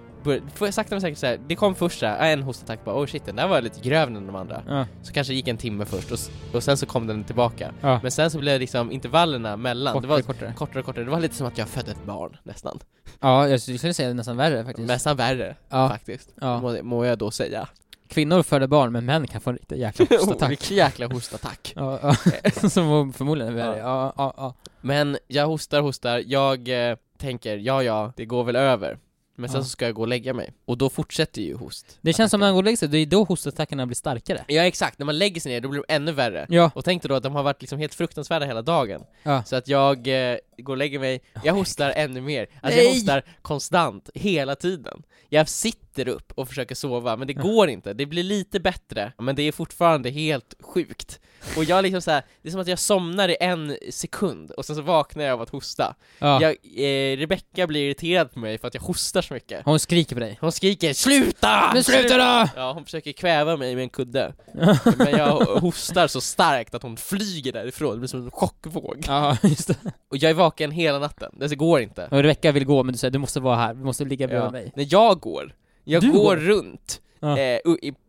sakta 0.71 0.95
men 0.95 1.01
säkert 1.01 1.17
säga, 1.17 1.39
det 1.47 1.55
kom 1.55 1.75
först 1.75 1.99
såhär, 1.99 2.33
en 2.33 2.43
hostattack 2.43 2.85
bara 2.85 2.95
oh 3.01 3.05
shit 3.05 3.25
den 3.25 3.35
där 3.35 3.47
var 3.47 3.61
lite 3.61 3.79
grövre 3.89 4.17
än 4.17 4.27
de 4.27 4.35
andra. 4.35 4.63
Ja, 4.67 4.85
Så 5.01 5.13
kanske 5.13 5.33
det 5.33 5.35
gick 5.35 5.47
en 5.47 5.57
timme 5.57 5.85
först 5.85 6.11
och, 6.11 6.19
och 6.55 6.63
sen 6.63 6.77
så 6.77 6.85
kom 6.85 7.07
den 7.07 7.23
tillbaka. 7.23 7.71
ja. 7.81 7.99
Men 8.03 8.11
sen 8.11 8.31
så 8.31 8.39
blev 8.39 8.59
liksom 8.59 8.91
intervallerna 8.91 9.57
mellan, 9.57 9.93
det 9.93 10.01
Kortare, 10.01 10.09
var 10.11 10.21
kortare. 10.21 10.53
kortare 10.57 10.79
och 10.79 10.85
kortare, 10.85 11.05
det 11.05 11.11
var 11.11 11.19
lite 11.19 11.35
som 11.35 11.47
att 11.47 11.57
jag 11.57 11.67
födde 11.67 11.91
ett 11.91 12.05
barn 12.05 12.37
nästan. 12.43 12.79
Ja, 13.19 13.47
jag 13.47 13.61
skulle 13.61 13.93
säga 13.93 14.13
nästan 14.13 14.37
värre 14.37 14.65
faktiskt. 14.65 14.87
Nästan 14.87 15.17
värre 15.17 15.55
Ja, 15.69 15.89
faktiskt, 15.89 16.29
ja. 16.41 16.61
må, 16.61 16.83
må 16.83 17.05
jag 17.05 17.17
då 17.17 17.31
säga. 17.31 17.67
Kvinnor 18.09 18.43
föder 18.43 18.67
barn, 18.67 18.91
men 18.91 19.05
män 19.05 19.27
kan 19.27 19.41
få 19.41 19.49
en 19.49 19.55
riktig 19.55 19.77
jäkla 19.79 20.05
hostattack. 20.09 20.51
Vilken 20.51 20.77
jäkla 20.77 21.07
hostattack. 21.07 21.73
ja, 21.75 21.99
ja. 22.01 22.51
Som 22.69 23.13
förmodligen 23.13 23.53
är 23.53 23.57
värre. 23.57 23.77
Ja, 23.77 24.13
ja, 24.17 24.33
ja. 24.37 24.53
Men 24.81 25.17
jag 25.27 25.47
hostar, 25.47 25.81
hostar, 25.81 26.23
jag 26.25 26.89
eh, 26.89 26.97
tänker 27.17 27.57
ja 27.57 27.83
ja, 27.83 28.13
det 28.15 28.25
går 28.25 28.43
väl 28.43 28.55
över. 28.55 28.97
Men 29.39 29.49
sen 29.49 29.63
så 29.63 29.69
ska 29.69 29.85
jag 29.85 29.95
gå 29.95 30.01
och 30.01 30.07
lägga 30.07 30.33
mig. 30.33 30.53
Och 30.65 30.77
då 30.77 30.89
fortsätter 30.89 31.41
ju 31.41 31.55
host. 31.55 31.97
Det 32.01 32.13
känns 32.13 32.31
som 32.31 32.39
när 32.39 32.47
man 32.47 32.53
går 32.53 32.61
och 32.61 32.63
lägger 32.63 32.77
sig, 32.77 32.87
det 32.87 32.97
är 32.97 33.05
då 33.05 33.23
hostattackerna 33.23 33.85
blir 33.85 33.95
starkare. 33.95 34.43
Ja 34.47 34.63
exakt, 34.63 34.99
när 34.99 35.05
man 35.05 35.17
lägger 35.17 35.41
sig 35.41 35.51
ner 35.51 35.61
då 35.61 35.69
blir 35.69 35.83
de 35.87 35.93
ännu 35.93 36.11
värre. 36.11 36.45
Ja. 36.49 36.71
Och 36.75 36.85
tänk 36.85 37.01
dig 37.01 37.09
då 37.09 37.15
att 37.15 37.23
de 37.23 37.35
har 37.35 37.43
varit 37.43 37.61
liksom 37.61 37.79
helt 37.79 37.93
fruktansvärda 37.93 38.45
hela 38.45 38.61
dagen. 38.61 39.01
Ja. 39.23 39.43
Så 39.43 39.55
att 39.55 39.67
jag 39.67 40.07
eh, 40.31 40.37
går 40.57 40.73
och 40.73 40.77
lägger 40.77 40.99
mig, 40.99 41.21
jag 41.43 41.53
hostar 41.53 41.93
ännu 41.95 42.21
mer. 42.21 42.47
Alltså 42.61 42.77
Nej! 42.79 42.85
jag 42.85 42.93
hostar 42.93 43.23
konstant, 43.41 44.09
hela 44.13 44.55
tiden. 44.55 45.03
Jag 45.29 45.49
sitter 45.49 45.88
upp 45.97 46.31
och 46.35 46.47
försöker 46.47 46.75
sova, 46.75 47.15
men 47.17 47.27
det 47.27 47.33
går 47.33 47.69
inte. 47.69 47.93
Det 47.93 48.05
blir 48.05 48.23
lite 48.23 48.59
bättre, 48.59 49.11
men 49.17 49.35
det 49.35 49.43
är 49.43 49.51
fortfarande 49.51 50.09
helt 50.09 50.53
sjukt. 50.59 51.19
Och 51.57 51.63
jag 51.63 51.83
liksom 51.83 52.01
så 52.01 52.11
här, 52.11 52.23
det 52.41 52.49
är 52.49 52.51
som 52.51 52.61
att 52.61 52.67
jag 52.67 52.79
somnar 52.79 53.29
i 53.29 53.37
en 53.39 53.77
sekund, 53.89 54.51
och 54.51 54.65
sen 54.65 54.75
så 54.75 54.81
vaknar 54.81 55.23
jag 55.23 55.33
av 55.33 55.41
att 55.41 55.49
hosta. 55.49 55.95
ja. 56.19 56.41
Jag, 56.41 56.51
eh, 56.77 57.17
Rebecca 57.17 57.67
blir 57.67 57.85
irriterad 57.85 58.31
på 58.33 58.39
mig 58.39 58.57
för 58.57 58.67
att 58.67 58.73
jag 58.73 58.81
hostar 58.81 59.21
så 59.21 59.33
mycket. 59.33 59.61
Hon 59.65 59.79
skriker 59.79 60.15
på 60.15 60.19
dig. 60.19 60.37
Hon 60.41 60.51
skriker 60.51 60.93
'SLUTA! 60.93 61.71
Men 61.73 61.83
sluta 61.83 62.17
då! 62.17 62.49
Ja, 62.55 62.71
hon 62.73 62.83
försöker 62.85 63.11
kväva 63.11 63.57
mig 63.57 63.75
med 63.75 63.83
en 63.83 63.89
kudde. 63.89 64.33
Men 64.97 65.11
jag 65.11 65.35
hostar 65.45 66.07
så 66.07 66.21
starkt 66.21 66.75
att 66.75 66.83
hon 66.83 66.97
flyger 66.97 67.51
därifrån, 67.53 67.91
det 67.91 67.97
blir 67.99 68.07
som 68.07 68.23
en 68.25 68.31
chockvåg. 68.31 69.03
Ja, 69.07 69.37
just 69.43 69.67
det. 69.67 69.75
Och 70.09 70.17
jag 70.17 70.29
är 70.29 70.33
vaken 70.35 70.71
hela 70.71 70.99
natten, 70.99 71.31
det 71.39 71.55
går 71.55 71.81
inte. 71.81 72.05
Och 72.11 72.17
Rebecka 72.17 72.51
vill 72.51 72.65
gå, 72.65 72.83
men 72.83 72.91
du 72.93 72.97
säger 72.97 73.11
du 73.11 73.19
måste 73.19 73.39
vara 73.39 73.55
här, 73.55 73.73
du 73.73 73.83
måste 73.83 74.05
ligga 74.05 74.27
bredvid 74.27 74.47
Ja. 74.47 74.51
mig. 74.51 74.71
När 74.75 74.87
jag 74.89 75.19
går, 75.19 75.53
jag 75.89 76.01
Du 76.01 76.11
går, 76.11 76.19
går? 76.23 76.35
runt 76.35 77.01
Ja. 77.19 77.37
eh, 77.39 77.59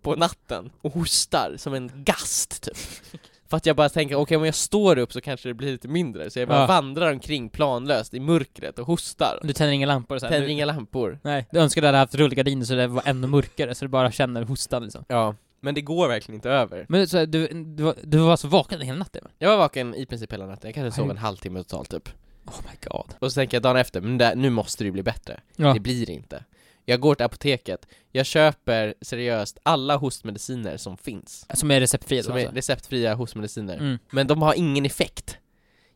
på 0.03 0.15
natten 0.17 0.71
och 0.83 0.93
hostar 0.93 1.55
som 1.57 1.75
en 1.75 1.91
gast 1.95 2.63
typ. 2.63 2.77
För 3.49 3.57
att 3.57 3.67
jag 3.67 3.77
bara 3.77 3.89
tänker, 3.89 4.15
okej 4.15 4.37
om 4.37 4.45
jag 4.45 4.55
står 4.55 4.99
upp 4.99 5.13
så 5.13 5.21
kanske 5.21 5.49
det 5.49 5.55
blir 5.55 5.73
lite 5.73 5.89
mindre, 5.89 6.31
så 6.31 6.39
jag 6.39 6.49
bara 6.49 6.61
Ja. 6.61 6.67
vandrar 6.67 7.13
omkring 7.13 7.49
planlöst 7.49 8.15
i 8.15 8.21
mörkret 8.21 8.79
och 8.79 8.87
hostar. 8.87 9.41
Du 9.43 9.53
tänder 9.53 9.73
inga 9.73 9.87
lampor 9.87 10.19
så 10.19 10.27
här. 10.27 10.31
Tänder 10.33 10.47
Du- 10.47 10.53
inga 10.53 10.65
lampor. 10.65 11.19
Nej, 11.23 11.47
du 11.53 11.59
önskar 11.59 11.81
du 11.81 11.87
hade 11.89 11.99
haft 11.99 12.15
rullgardiner 12.15 12.65
så 12.65 12.75
det 12.75 12.87
var 12.87 13.03
ännu 13.07 13.27
mörkare, 13.27 13.75
så 13.75 13.85
du 13.85 13.89
bara 13.89 14.13
känner 14.13 14.43
hostan 14.43 14.83
liksom. 14.83 15.05
Ja, 15.09 15.35
men 15.61 15.75
det 15.75 15.81
går 15.81 16.09
verkligen 16.09 16.35
inte 16.35 16.51
över. 16.51 16.87
Men 16.89 17.09
så, 17.09 17.19
här, 17.19 17.27
du, 17.27 17.47
du, 17.49 17.83
var, 17.83 17.95
du 18.03 18.19
var 18.19 18.37
så 18.37 18.49
vaken 18.49 18.81
hela 18.81 18.99
natten? 18.99 19.25
Jag 19.39 19.51
var 19.51 19.57
vaken 19.57 19.95
i 19.95 20.07
princip 20.07 20.33
hela 20.33 20.47
natten, 20.47 20.69
jag 20.69 20.75
kanske 20.75 21.01
sov 21.01 21.11
en 21.11 21.19
halvtimme 21.19 21.59
totalt 21.63 21.91
typ. 21.91 22.09
Oh 22.47 22.55
my 22.71 22.79
god. 22.91 23.15
Och 23.19 23.33
så 23.33 23.41
tänker 23.41 23.57
jag 23.57 23.63
dagen 23.63 23.77
efter, 23.77 24.01
men 24.01 24.19
det, 24.19 24.35
nu 24.35 24.51
måste 24.51 24.85
det 24.85 24.87
ju 24.87 24.93
bli 24.93 25.03
bättre. 25.03 25.41
Ja. 25.57 25.73
Det 25.75 25.81
blir 25.81 26.07
det 26.07 26.13
inte. 26.13 26.45
Jag 26.91 27.01
går 27.01 27.15
till 27.15 27.25
apoteket, 27.27 27.87
jag 28.13 28.27
köper 28.27 28.95
seriöst 29.01 29.59
alla 29.63 29.97
hostmediciner 29.97 30.77
som 30.77 30.97
finns. 30.97 31.47
Som 31.55 31.71
är 31.71 31.81
receptfria 31.81 32.23
då 32.23 32.27
Som 32.27 32.37
är 32.37 32.41
alltså? 32.41 32.55
receptfria 32.57 33.15
hostmediciner. 33.15 33.77
Mm. 33.77 33.99
Men 34.11 34.27
de 34.27 34.43
har 34.43 34.55
ingen 34.55 34.87
effekt. 34.87 35.39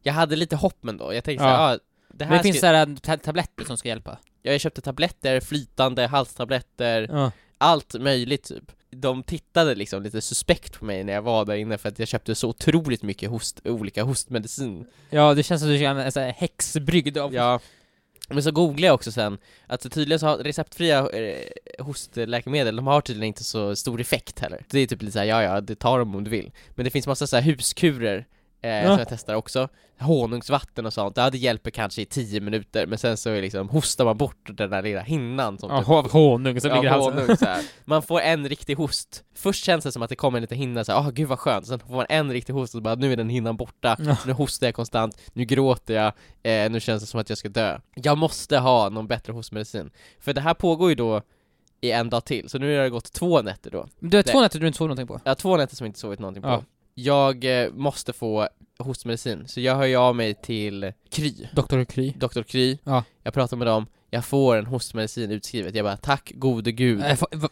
Jag 0.03 0.12
hade 0.12 0.36
lite 0.36 0.57
hopp 0.57 0.78
men 0.80 0.97
då, 0.97 1.14
jag 1.14 1.24
tänkte 1.24 1.45
Ja. 1.45 1.51
såhär, 1.57 1.74
ah, 1.74 1.78
det 2.14 2.24
här 2.24 2.30
Men 2.30 2.38
det 2.38 2.42
finns 2.42 2.57
ska... 2.57 2.66
såhär 2.66 2.97
ta 2.97 3.16
tabletter 3.16 3.64
som 3.64 3.76
ska 3.76 3.88
hjälpa? 3.88 4.18
Ja, 4.42 4.53
Jag 4.53 4.61
köpte 4.61 4.80
tabletter, 4.80 5.40
flytande 5.40 6.07
halstabletter, 6.07 7.09
Ja. 7.12 7.32
allt 7.59 7.95
möjligt 8.01 8.45
typ. 8.45 8.72
De 8.90 9.22
tittade 9.22 9.74
liksom 9.74 10.03
lite 10.03 10.20
suspekt 10.20 10.78
på 10.78 10.84
mig 10.84 11.05
när 11.05 11.12
jag 11.12 11.22
var 11.22 11.45
där 11.45 11.55
inne 11.55 11.78
för 11.78 11.88
att 11.88 11.99
jag 11.99 12.09
köpte 12.09 12.34
så 12.34 12.49
otroligt 12.49 13.03
mycket 13.03 13.30
host, 13.30 13.61
olika 13.64 14.03
hostmedicin. 14.03 14.86
Ja, 15.11 15.34
det 15.34 15.42
känns 15.42 15.61
som 15.61 15.68
att 15.70 15.74
du 15.74 15.78
känner 15.78 16.18
en 16.18 16.34
häxbrygd 16.34 17.18
av... 17.18 17.34
Ja. 17.34 17.61
Men 18.29 18.43
så 18.43 18.51
googlade 18.51 18.87
jag 18.87 18.95
också 18.95 19.12
sen, 19.12 19.39
att 19.66 19.93
tydligen 19.93 20.18
så 20.18 20.27
har 20.27 20.37
receptfria 20.37 21.09
eh, 21.09 21.49
hostläkemedel, 21.79 22.77
de 22.77 22.87
har 22.87 23.01
tydligen 23.01 23.29
inte 23.29 23.45
så 23.45 23.77
stor 23.77 24.01
effekt 24.01 24.41
heller. 24.41 24.64
Det 24.70 24.81
är 24.81 24.87
typ 24.87 25.03
lite 25.03 25.12
såhär, 25.12 25.27
ja 25.27 25.43
ja, 25.43 25.61
det 25.61 25.75
tar 25.75 25.99
dem 25.99 26.14
om 26.14 26.25
du 26.25 26.31
vill. 26.31 26.53
Men 26.70 26.85
det 26.85 26.91
finns 26.91 27.07
massa 27.07 27.27
såhär 27.27 27.43
huskurer 27.43 28.27
eh, 28.65 28.71
Ja. 28.71 28.91
som 28.91 28.99
jag 28.99 29.09
testar 29.09 29.35
också. 29.35 29.69
Honungsvatten 30.01 30.87
och 30.87 30.93
sånt, 30.93 31.17
ja 31.17 31.31
det 31.31 31.39
hjälper 31.39 31.71
kanske 31.71 32.03
i 32.03 32.05
10 32.05 32.41
minuter, 32.41 32.87
men 32.87 32.99
sen 32.99 33.17
så 33.17 33.31
är 33.31 33.43
liksom, 33.43 33.69
hostar 33.69 34.05
man 34.05 34.17
bort 34.17 34.51
den 34.57 34.71
där 34.71 34.83
lilla 34.83 35.01
hinnan 35.01 35.59
som 35.59 35.71
Ja, 35.71 35.79
typ 35.79 35.89
av 35.89 36.12
honung 36.12 36.61
som 36.61 36.71
ligger 36.71 36.83
i 36.85 36.87
Ja, 36.87 36.97
honung, 36.99 37.37
så 37.37 37.45
här. 37.45 37.62
Man 37.85 38.03
får 38.03 38.21
en 38.21 38.49
riktig 38.49 38.75
host. 38.77 39.25
Först 39.35 39.65
känns 39.65 39.85
det 39.85 39.93
som 39.93 40.03
att 40.03 40.09
det 40.11 40.17
kommer 40.17 40.39
en 40.39 40.43
liten 40.43 40.59
hinna, 40.59 40.85
såhär, 40.85 40.99
åh 40.99 41.11
gud 41.11 41.29
vad 41.29 41.39
skönt. 41.39 41.67
Sen 41.67 41.79
får 41.79 41.95
man 41.95 42.07
en 42.09 42.33
riktig 42.33 42.53
host 42.53 42.75
och 42.75 42.83
bara, 42.83 42.95
nu 42.95 43.12
är 43.12 43.17
den 43.17 43.29
hinnan 43.29 43.57
borta. 43.57 43.97
Ja. 43.99 44.17
Nu 44.27 44.33
hostar 44.33 44.67
jag 44.67 44.75
konstant, 44.75 45.21
nu 45.33 45.45
gråter 45.45 45.95
jag, 45.95 46.12
eh, 46.65 46.71
nu 46.71 46.81
känns 46.81 47.03
det 47.03 47.07
som 47.07 47.21
att 47.21 47.29
jag 47.29 47.39
ska 47.39 47.49
dö. 47.49 47.79
Jag 47.95 48.19
måste 48.19 48.59
ha 48.59 48.89
någon 48.89 49.07
bättre 49.07 49.33
hostmedicin. 49.33 49.91
För 50.21 50.33
det 50.33 50.41
här 50.41 50.55
pågår 50.55 50.89
ju 50.89 50.95
då 50.95 51.23
i 51.81 51.91
en 51.91 52.11
dag 52.11 52.25
till, 52.25 52.49
så 52.49 52.59
nu 52.59 52.77
har 52.77 52.83
det 52.85 52.91
gått 52.91 53.12
två 53.12 53.43
nätter 53.43 53.71
då. 53.71 53.87
Du 53.99 54.17
har 54.17 54.23
två 54.23 54.41
nätter 54.41 54.59
du 54.61 54.67
inte 54.67 54.77
sov 54.77 54.89
någonting 54.89 55.07
på? 55.07 55.21
Har 55.25 55.35
två 55.35 55.57
nätter 55.57 55.77
som 55.77 55.85
jag 55.85 55.89
inte 55.89 55.99
sovit 56.01 56.19
någonting 56.21 56.43
på. 56.43 56.65
Ja. 56.95 57.32
Jag 57.34 57.64
eh, 57.64 57.70
måste 57.72 58.12
få 58.12 58.49
hostmedicin, 58.78 59.49
så 59.49 59.61
jag 59.61 59.74
hör 59.76 59.84
ju 59.84 59.97
av 59.97 60.16
mig 60.16 60.34
till 60.34 60.92
Kry, 61.11 61.34
Doktor 61.53 61.84
Kry? 61.84 62.11
Dr. 62.16 62.42
Kry. 62.42 62.78
Ja. 62.84 63.05
Jag 63.22 63.34
pratar 63.34 63.57
med 63.57 63.66
dem, 63.66 63.86
jag 64.11 64.24
får 64.24 64.57
en 64.57 64.66
hostmedicin 64.66 65.30
utskrivet, 65.30 65.74
jag 65.74 65.84
bara 65.84 65.97
tack 65.97 66.32
gode 66.34 66.72
gud. 66.72 67.01
Äh, 67.01 67.05
fa- 67.16 67.36
va- 67.36 67.49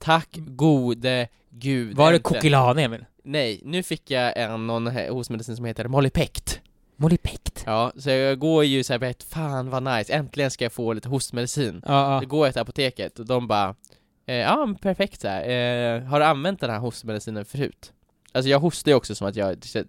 Tack 0.00 0.28
gode 0.36 1.28
gud 1.50 1.96
var 1.96 2.10
det 2.12 2.16
äntligen. 2.16 2.40
Kokilane 2.40 2.82
Emil? 2.82 3.04
Nej, 3.24 3.60
nu 3.64 3.82
fick 3.82 4.10
jag 4.10 4.32
en 4.36 4.66
någon 4.66 4.86
hostmedicin 4.86 5.56
som 5.56 5.64
heter 5.64 5.88
Molipect 5.88 6.60
Molipekt? 6.96 7.62
Ja, 7.66 7.92
så 7.96 8.10
jag 8.10 8.38
går 8.38 8.64
ju 8.64 8.84
såhär 8.84 8.98
bara 9.00 9.12
fan 9.28 9.70
vad 9.70 9.82
nice, 9.82 10.12
äntligen 10.12 10.50
ska 10.50 10.64
jag 10.64 10.72
få 10.72 10.92
lite 10.92 11.08
hostmedicin 11.08 11.82
Ja, 11.86 12.20
Så 12.22 12.28
går 12.28 12.46
jag 12.46 12.54
till 12.54 12.62
apoteket 12.62 13.18
och 13.18 13.26
de 13.26 13.46
bara 13.48 13.74
eh, 14.26 14.34
Ja 14.36 14.66
men 14.66 14.74
perfekt 14.76 15.20
så 15.20 15.28
här. 15.28 15.42
Eh, 15.96 16.02
har 16.02 16.20
du 16.20 16.26
använt 16.26 16.60
den 16.60 16.70
här 16.70 16.78
hostmedicinen 16.78 17.44
förut? 17.44 17.92
Alltså 18.34 18.48
jag 18.48 18.60
hostar 18.60 18.90
ju 18.90 18.96
också 18.96 19.14
som 19.14 19.26
att 19.26 19.36
jag, 19.36 19.58
det 19.58 19.66
känns, 19.66 19.86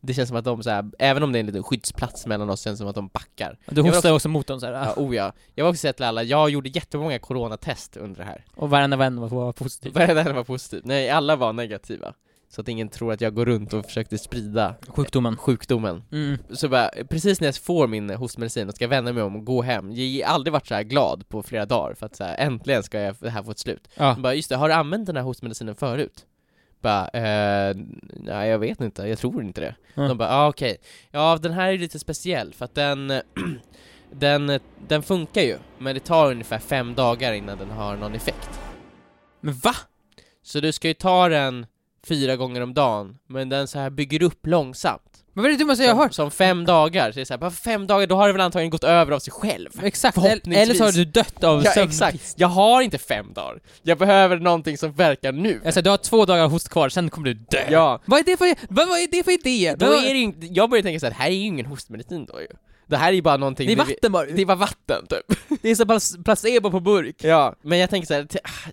det 0.00 0.14
känns 0.14 0.28
som 0.28 0.36
att 0.38 0.44
de 0.44 0.62
så 0.62 0.70
här, 0.70 0.90
även 0.98 1.22
om 1.22 1.32
det 1.32 1.38
är 1.38 1.40
en 1.40 1.46
liten 1.46 1.62
skyddsplats 1.62 2.26
mellan 2.26 2.50
oss, 2.50 2.60
känns 2.62 2.78
det 2.78 2.82
som 2.82 2.88
att 2.88 2.94
de 2.94 3.08
backar 3.08 3.58
Du 3.66 3.82
hostar 3.82 4.12
också 4.12 4.28
mot 4.28 4.46
dem 4.46 4.60
såhär, 4.60 4.72
Ja, 4.72 4.94
oh 4.96 5.16
ja. 5.16 5.32
Jag 5.54 5.64
vill 5.64 5.70
också 5.70 5.80
säga 5.80 5.92
till 5.92 6.04
alla, 6.04 6.22
jag 6.22 6.50
gjorde 6.50 6.68
jättemånga 6.68 7.18
coronatest 7.18 7.96
under 7.96 8.18
det 8.18 8.24
här 8.24 8.44
och 8.54 8.70
varenda 8.70 8.96
vän 8.96 9.20
var 9.20 9.52
positiv. 9.52 9.92
Varenda 9.92 10.22
en 10.30 10.36
var 10.36 10.44
positiv, 10.44 10.82
nej 10.84 11.10
alla 11.10 11.36
var 11.36 11.52
negativa 11.52 12.14
Så 12.48 12.60
att 12.60 12.68
ingen 12.68 12.88
tror 12.88 13.12
att 13.12 13.20
jag 13.20 13.34
går 13.34 13.46
runt 13.46 13.72
och 13.72 13.84
försökte 13.86 14.18
sprida 14.18 14.74
Sjukdomen. 14.88 15.36
sjukdomen 15.36 16.02
Mm. 16.12 16.38
Så 16.50 16.68
bara, 16.68 16.90
precis 17.10 17.40
när 17.40 17.48
jag 17.48 17.56
får 17.56 17.86
min 17.86 18.10
hostmedicin 18.10 18.68
och 18.68 18.74
ska 18.74 18.88
vända 18.88 19.12
mig 19.12 19.22
om 19.22 19.36
och 19.36 19.44
gå 19.44 19.62
hem 19.62 19.92
Jag 19.92 20.26
har 20.26 20.34
aldrig 20.34 20.52
varit 20.52 20.66
så 20.66 20.74
här 20.74 20.82
glad 20.82 21.28
på 21.28 21.42
flera 21.42 21.66
dagar 21.66 21.94
för 21.94 22.06
att 22.06 22.16
så 22.16 22.24
här, 22.24 22.36
äntligen 22.38 22.82
ska 22.82 23.00
jag, 23.00 23.16
det 23.20 23.30
här 23.30 23.42
få 23.42 23.50
ett 23.50 23.58
slut 23.58 23.88
Ja. 23.94 24.16
Bara, 24.18 24.34
just 24.34 24.48
det, 24.48 24.56
har 24.56 24.68
du 24.68 24.74
använt 24.74 25.06
den 25.06 25.16
här 25.16 25.22
hostmedicinen 25.22 25.74
förut? 25.74 26.26
Bara, 26.80 27.08
eh, 27.08 27.76
nej 28.16 28.48
jag 28.48 28.58
vet 28.58 28.80
inte, 28.80 29.02
jag 29.02 29.18
tror 29.18 29.42
inte 29.42 29.60
det 29.60 29.74
Mm. 29.94 30.08
De 30.08 30.18
bara, 30.18 30.30
ah, 30.30 30.48
okej, 30.48 30.76
ja 31.10 31.38
den 31.42 31.52
här 31.52 31.72
är 31.72 31.78
lite 31.78 31.98
speciell 31.98 32.54
för 32.54 32.64
att 32.64 32.74
den 32.74 33.08
den, 34.10 34.60
den 34.88 35.02
funkar 35.02 35.42
ju, 35.42 35.58
men 35.78 35.94
det 35.94 36.00
tar 36.00 36.30
ungefär 36.30 36.58
fem 36.58 36.94
dagar 36.94 37.32
innan 37.32 37.58
den 37.58 37.70
har 37.70 37.96
någon 37.96 38.14
effekt 38.14 38.60
Men 39.40 39.54
va? 39.54 39.74
Så 40.42 40.60
du 40.60 40.72
ska 40.72 40.88
ju 40.88 40.94
ta 40.94 41.28
den 41.28 41.66
fyra 42.06 42.36
gånger 42.36 42.60
om 42.60 42.74
dagen, 42.74 43.18
men 43.26 43.48
den 43.48 43.68
så 43.68 43.78
här 43.78 43.90
bygger 43.90 44.22
upp 44.22 44.46
långsamt 44.46 45.07
Men 45.38 45.42
vad 45.42 45.52
är 45.52 45.56
det 45.56 45.64
dummaste 45.64 45.84
jag 45.84 45.90
har 45.90 45.94
som, 45.94 46.02
hört? 46.02 46.14
som 46.14 46.30
fem 46.30 46.64
dagar, 46.64 47.12
så 47.12 47.14
det 47.14 47.20
är 47.20 47.24
så 47.24 47.32
här, 47.32 47.38
bara 47.38 47.50
fem 47.50 47.86
dagar, 47.86 48.06
då 48.06 48.16
har 48.16 48.26
det 48.26 48.32
väl 48.32 48.40
antagligen 48.40 48.70
gått 48.70 48.84
över 48.84 49.12
av 49.12 49.18
sig 49.18 49.32
själv 49.32 49.70
Exakt, 49.82 50.18
eller 50.18 50.74
så 50.74 50.84
har 50.84 50.92
du 50.92 51.04
dött 51.04 51.44
av 51.44 51.64
Ja 51.64 51.82
exakt, 51.82 52.34
jag 52.36 52.48
har 52.48 52.82
inte 52.82 52.98
fem 52.98 53.32
dagar 53.32 53.60
Jag 53.82 53.98
behöver 53.98 54.36
någonting 54.36 54.78
som 54.78 54.92
verkar 54.92 55.32
nu 55.32 55.60
Alltså 55.64 55.82
du 55.82 55.90
har 55.90 55.96
två 55.96 56.24
dagar 56.24 56.48
host 56.48 56.68
kvar, 56.68 56.88
sen 56.88 57.10
kommer 57.10 57.24
du 57.26 57.34
dö. 57.34 57.64
Ja, 57.70 58.00
Vad 58.04 58.20
är 58.20 58.24
det 58.24 58.36
för, 58.36 58.54
vad, 58.74 58.88
vad 58.88 58.98
är 58.98 59.08
det 59.10 59.22
för 59.22 59.32
idé? 59.32 59.74
då 59.78 59.86
är 59.86 60.14
det 60.14 60.18
ju 60.18 60.32
jag 60.40 60.70
börjar 60.70 60.82
tänka 60.82 61.00
så 61.00 61.06
här, 61.06 61.10
det 61.10 61.16
här 61.16 61.26
är 61.26 61.34
ju 61.34 61.44
ingen 61.44 61.66
hostmedicin 61.66 62.26
då 62.26 62.40
ju 62.40 62.48
Det 62.86 62.96
här 62.96 63.08
är 63.08 63.12
ju 63.12 63.22
bara 63.22 63.36
någonting 63.36 63.66
det 63.66 63.72
är 63.72 63.76
vatten 63.76 64.12
bara. 64.12 64.26
Det 64.26 64.42
är 64.42 64.46
bara 64.46 64.56
vatten 64.56 65.06
typ 65.06 65.38
Det 65.62 65.70
är 65.70 65.74
så 65.74 65.86
pass 65.86 66.16
placebo 66.24 66.70
på 66.70 66.80
burk. 66.80 67.24
Ja, 67.24 67.54
men 67.62 67.78
jag 67.78 67.90
tänker 67.90 68.06
så 68.06 68.14
här, 68.14 68.26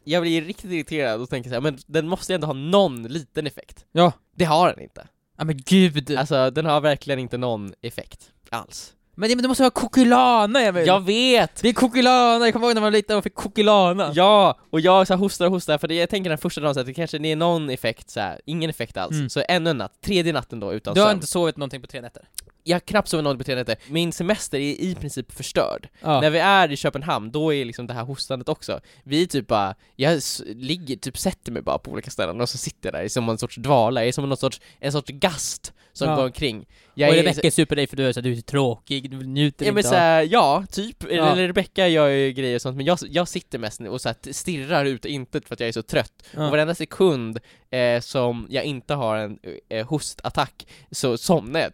jag 0.04 0.22
blir 0.22 0.42
riktigt 0.42 0.72
irriterad 0.72 1.22
och 1.22 1.30
tänker 1.30 1.50
så 1.50 1.54
här, 1.54 1.62
men 1.62 1.78
den 1.88 2.08
måste 2.08 2.34
ju 2.34 2.36
ändå 2.36 2.48
ha 2.48 2.54
någon 2.54 3.04
liten 3.04 3.48
effekt 3.48 3.86
Ja. 3.92 4.12
Det 4.36 4.46
har 4.46 4.70
den 4.70 4.80
inte 4.80 5.08
Ja 5.38 5.44
men 5.44 5.58
gud. 5.58 6.12
Alltså 6.12 6.50
den 6.52 6.66
har 6.66 6.82
verkligen 6.82 7.20
inte 7.20 7.38
någon 7.38 7.74
effekt 7.82 8.32
alls 8.50 8.95
men 9.16 9.30
det, 9.30 9.36
men 9.36 9.42
det 9.44 9.48
måste 9.48 9.64
vara 9.64 9.72
Kokilana 9.72 10.62
Emil! 10.62 10.88
Jag 10.88 11.06
vet! 11.06 11.62
Det 11.62 11.70
är 11.70 11.74
Kokilana, 11.74 12.46
jag 12.46 12.54
kommer 12.54 12.68
ihåg 12.68 12.76
när 12.76 12.82
man 12.82 12.92
var 12.92 12.98
liten 12.98 13.18
och 13.18 13.24
fick 13.24 13.36
Kokilana! 13.36 14.12
Ja, 14.16 14.60
och 14.70 14.80
jag 14.80 15.08
så 15.08 15.16
hostar 15.16 15.46
och 15.46 15.52
hostar, 15.52 15.78
för 15.78 15.88
det, 15.88 15.96
jag 15.96 16.10
tänker 16.10 16.30
den 16.30 16.38
första 16.38 16.62
dagen 16.62 16.74
så 16.74 16.80
att 16.80 16.86
det 16.86 16.94
kanske 16.94 17.18
det 17.18 17.32
är 17.32 17.36
någon 17.36 17.70
effekt 17.70 18.10
så 18.10 18.20
här, 18.20 18.42
ingen 18.46 18.70
effekt 18.70 18.98
alls. 18.98 19.16
Mm. 19.16 19.30
Så 19.30 19.44
ännu 19.48 19.70
en 19.70 19.78
natt, 19.78 20.02
tredje 20.02 20.34
natten 20.34 20.60
då 20.60 20.74
utan 20.74 20.94
Du 20.94 21.02
har 21.02 21.08
sömn. 21.08 21.18
inte 21.18 21.28
sovit 21.28 21.58
någonting 21.58 21.82
på 21.82 21.88
tre 21.88 22.02
nätter? 22.02 22.24
Jag 22.68 22.76
har 22.76 22.80
knappt 22.80 23.10
sovit 23.10 23.24
något 23.24 23.38
på 23.38 23.44
tre 23.44 23.56
nätter. 23.56 23.76
Min 23.88 24.12
semester 24.12 24.58
är 24.58 24.82
i 24.82 24.96
princip 24.96 25.32
förstörd. 25.32 25.90
Ja. 26.02 26.22
När 26.22 26.30
vi 26.30 26.40
är 26.40 26.72
i 26.72 26.78
Köpenhamn, 26.78 27.32
då 27.32 27.54
är 27.54 27.66
liksom 27.66 27.88
det 27.88 27.94
här 27.94 28.04
hostandet 28.04 28.50
också. 28.50 28.80
Vi 29.04 29.28
typ 29.28 29.48
bara, 29.48 29.76
jag 29.96 30.22
ligger, 30.46 30.96
typ 30.96 31.18
sätter 31.18 31.52
mig 31.52 31.62
bara 31.62 31.78
på 31.78 31.92
olika 31.92 32.12
ställen 32.12 32.42
och 32.42 32.50
så 32.50 32.58
sitter 32.58 32.94
jag 32.94 33.04
där 33.04 33.08
som 33.08 33.30
en 33.30 33.38
sorts 33.38 33.56
dvala, 33.56 34.02
jag 34.02 34.08
är 34.08 34.12
som 34.12 34.30
någon 34.30 34.38
sorts, 34.38 34.62
en 34.80 34.92
sorts 34.92 35.10
gast 35.12 35.74
som 35.96 36.10
Ja. 36.10 36.16
går 36.16 36.24
omkring. 36.24 36.66
Jag 36.94 37.10
och 37.10 37.16
Rebecka 37.16 37.48
är 37.48 37.52
super 37.52 37.76
dig 37.76 37.88
för 37.88 37.98
du 37.98 38.08
är 38.08 38.14
så 38.14 38.22
du 38.22 38.32
är 38.32 38.36
så 38.36 38.42
tråkig, 38.42 39.12
du 39.12 39.18
njuter 39.26 39.66
Ja 39.66 39.72
men 39.72 39.78
inte 39.78 39.90
såhär, 39.90 40.24
ja, 40.32 40.64
typ. 40.72 41.04
Ja. 41.12 41.32
Eller 41.32 41.48
Rebecka 41.48 41.88
gör 41.88 42.08
ju 42.08 42.32
grejer 42.32 42.56
och 42.56 42.62
sånt, 42.62 42.78
men 42.78 42.86
jag, 42.86 42.98
jag 43.10 43.28
sitter 43.28 43.60
mest 43.60 43.82
och 43.82 44.02
så 44.02 44.10
här 44.10 44.34
stirrar 44.34 44.86
ut 44.86 45.06
i 45.06 45.10
intet 45.10 45.48
för 45.48 45.54
att 45.54 45.60
jag 45.60 45.70
är 45.70 45.74
så 45.74 45.82
trött. 45.82 46.12
Ja. 46.32 46.46
Och 46.46 46.52
varenda 46.52 46.76
sekund 46.76 47.40
eh, 47.70 48.00
som 48.02 48.48
jag 48.50 48.64
inte 48.64 48.94
har 48.94 49.18
en 49.18 49.40
eh, 49.70 49.88
hostattack 49.88 50.68
så 50.92 51.18
somnar 51.18 51.60
jag. 51.60 51.72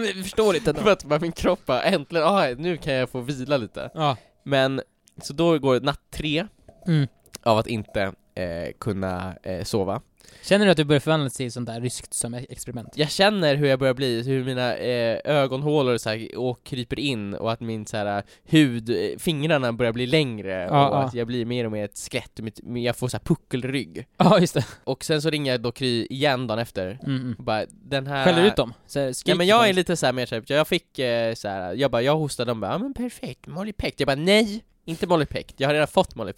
Vi 0.00 0.12
förstår 0.22 0.56
inte 0.56 0.74
för 0.74 0.90
att 0.90 1.04
bara 1.04 1.20
min 1.20 1.32
kropp 1.32 1.66
bara, 1.66 1.82
äntligen, 1.82 2.26
ah, 2.26 2.48
nu 2.58 2.76
kan 2.76 2.94
jag 2.94 3.10
få 3.10 3.20
vila 3.20 3.56
lite. 3.56 3.90
Ja. 3.94 4.16
Men, 4.42 4.80
så 5.22 5.32
då 5.32 5.58
går 5.58 5.80
natt 5.80 6.00
tre 6.10 6.46
Mm. 6.86 7.06
av 7.42 7.58
att 7.58 7.66
inte 7.66 8.12
eh, 8.34 8.72
kunna 8.78 9.36
eh, 9.42 9.64
sova. 9.64 10.00
Känner 10.42 10.64
du 10.64 10.70
att 10.70 10.76
du 10.76 10.84
börjar 10.84 11.00
förvandlas 11.00 11.34
till 11.34 11.52
sånt 11.52 11.66
där 11.66 11.80
ryskt 11.80 12.14
som 12.14 12.34
experiment? 12.34 12.88
Jag 12.94 13.10
känner 13.10 13.54
hur 13.54 13.66
jag 13.66 13.78
börjar 13.78 13.94
bli, 13.94 14.22
hur 14.22 14.44
mina 14.44 14.76
eh, 14.76 15.20
ögonhålor 15.24 15.96
så 15.96 16.10
här, 16.10 16.36
och 16.38 16.64
kryper 16.64 16.98
in 16.98 17.34
och 17.34 17.52
att 17.52 17.60
min 17.60 17.86
så 17.86 17.96
här, 17.96 18.22
hud, 18.44 18.90
eh, 18.90 19.18
fingrarna 19.18 19.72
börjar 19.72 19.92
bli 19.92 20.06
längre 20.06 20.52
Ja, 20.70 20.88
och 20.88 20.96
ja. 20.96 21.02
att 21.02 21.14
jag 21.14 21.26
blir 21.26 21.44
mer 21.44 21.64
och 21.64 21.72
mer 21.72 21.84
ett 21.84 21.98
skelett, 21.98 22.40
jag 22.64 22.96
får 22.96 23.08
så 23.08 23.16
här 23.16 23.24
puckelrygg. 23.24 24.06
Ja, 24.16 24.40
just 24.40 24.54
det. 24.54 24.66
Och 24.84 25.04
sen 25.04 25.22
så 25.22 25.30
ringer 25.30 25.52
jag 25.52 25.60
då 25.60 25.72
Kry 25.72 26.06
igen 26.10 26.46
dagen 26.46 26.58
efter 26.58 26.98
Mm, 27.02 27.16
mm. 27.16 27.34
och 27.38 27.44
bara 27.44 27.66
den 27.70 28.06
här... 28.06 28.24
Skäller 28.24 28.46
ut 28.46 28.56
dem? 28.56 28.74
Så 28.86 29.00
här, 29.00 29.14
Ja 29.24 29.34
men 29.34 29.46
jag 29.46 29.68
är 29.68 29.72
lite 29.72 29.96
så 29.96 30.06
här 30.06 30.12
mer 30.12 30.26
typ, 30.26 30.50
jag 30.50 30.68
fick 30.68 30.98
eh, 30.98 31.34
så 31.34 31.48
här, 31.48 31.74
jag 31.74 31.90
bara, 31.90 32.02
jag 32.02 32.16
hostade, 32.16 32.50
de 32.50 32.60
bara 32.60 32.72
ja 32.72 32.78
men 32.78 32.94
perfekt, 32.94 33.46
Molly. 33.46 33.72
Jag 33.96 34.06
bara 34.06 34.16
nej, 34.16 34.64
inte 34.84 35.06
Molly 35.06 35.26
jag 35.56 35.68
har 35.68 35.72
redan 35.74 35.88
fått 35.88 36.14
Molly. 36.14 36.32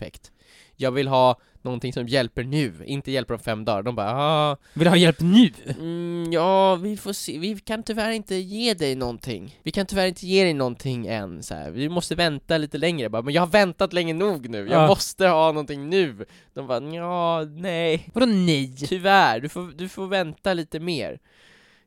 Jag 0.76 0.90
vill 0.90 1.08
ha 1.08 1.40
någonting 1.62 1.92
som 1.92 2.08
hjälper 2.08 2.44
nu, 2.44 2.74
inte 2.86 3.10
hjälper 3.10 3.34
om 3.34 3.40
fem 3.40 3.64
dagar. 3.64 3.82
De 3.82 3.94
bara 3.96 4.10
ah, 4.16 4.56
Vill 4.74 4.84
du 4.84 4.90
ha 4.90 4.96
hjälp 4.96 5.20
nu? 5.20 5.50
Mm, 5.78 6.32
ja, 6.32 6.74
vi 6.76 6.96
får 6.96 7.12
se. 7.12 7.38
Vi 7.38 7.56
kan 7.58 7.82
tyvärr 7.82 8.10
inte 8.10 8.34
ge 8.34 8.74
dig 8.74 8.94
någonting. 8.94 9.60
Vi 9.62 9.70
kan 9.70 9.86
tyvärr 9.86 10.06
inte 10.06 10.26
ge 10.26 10.44
dig 10.44 10.54
någonting 10.54 11.06
än, 11.06 11.42
så 11.42 11.54
här. 11.54 11.70
Vi 11.70 11.88
måste 11.88 12.14
vänta 12.14 12.58
lite 12.58 12.78
längre. 12.78 13.02
Jag 13.02 13.12
bara, 13.12 13.22
men 13.22 13.34
jag 13.34 13.42
har 13.42 13.46
väntat 13.46 13.92
länge 13.92 14.14
nog 14.14 14.48
nu. 14.48 14.58
Jag 14.58 14.68
Ja. 14.82 14.86
måste 14.86 15.26
ha 15.26 15.46
någonting 15.52 15.88
nu. 15.90 16.26
De 16.54 16.66
bara, 16.66 16.80
ja, 16.94 17.44
nej. 17.44 18.08
Vadå 18.14 18.26
nej? 18.26 18.76
Tyvärr, 18.76 19.40
du 19.40 19.48
får, 19.48 19.72
du 19.76 19.88
får 19.88 20.06
vänta 20.06 20.54
lite 20.54 20.80
mer. 20.80 21.18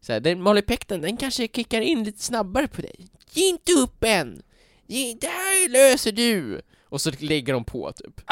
Så 0.01 0.13
här, 0.13 0.19
den 0.19 0.41
Mollypekten, 0.41 1.01
den 1.01 1.17
kanske 1.17 1.47
kickar 1.47 1.81
in 1.81 2.03
lite 2.03 2.21
snabbare 2.23 2.67
på 2.67 2.81
dig. 2.81 2.95
Ge 3.33 3.49
inte 3.49 3.71
upp 3.71 4.03
än! 4.03 4.41
Ge, 4.87 5.17
det 5.21 5.27
här 5.27 5.69
löser 5.69 6.11
du! 6.11 6.61
Och 6.89 7.01
så 7.01 7.11
lägger 7.19 7.53
de 7.53 7.63
på 7.63 7.91
typ. 7.91 8.21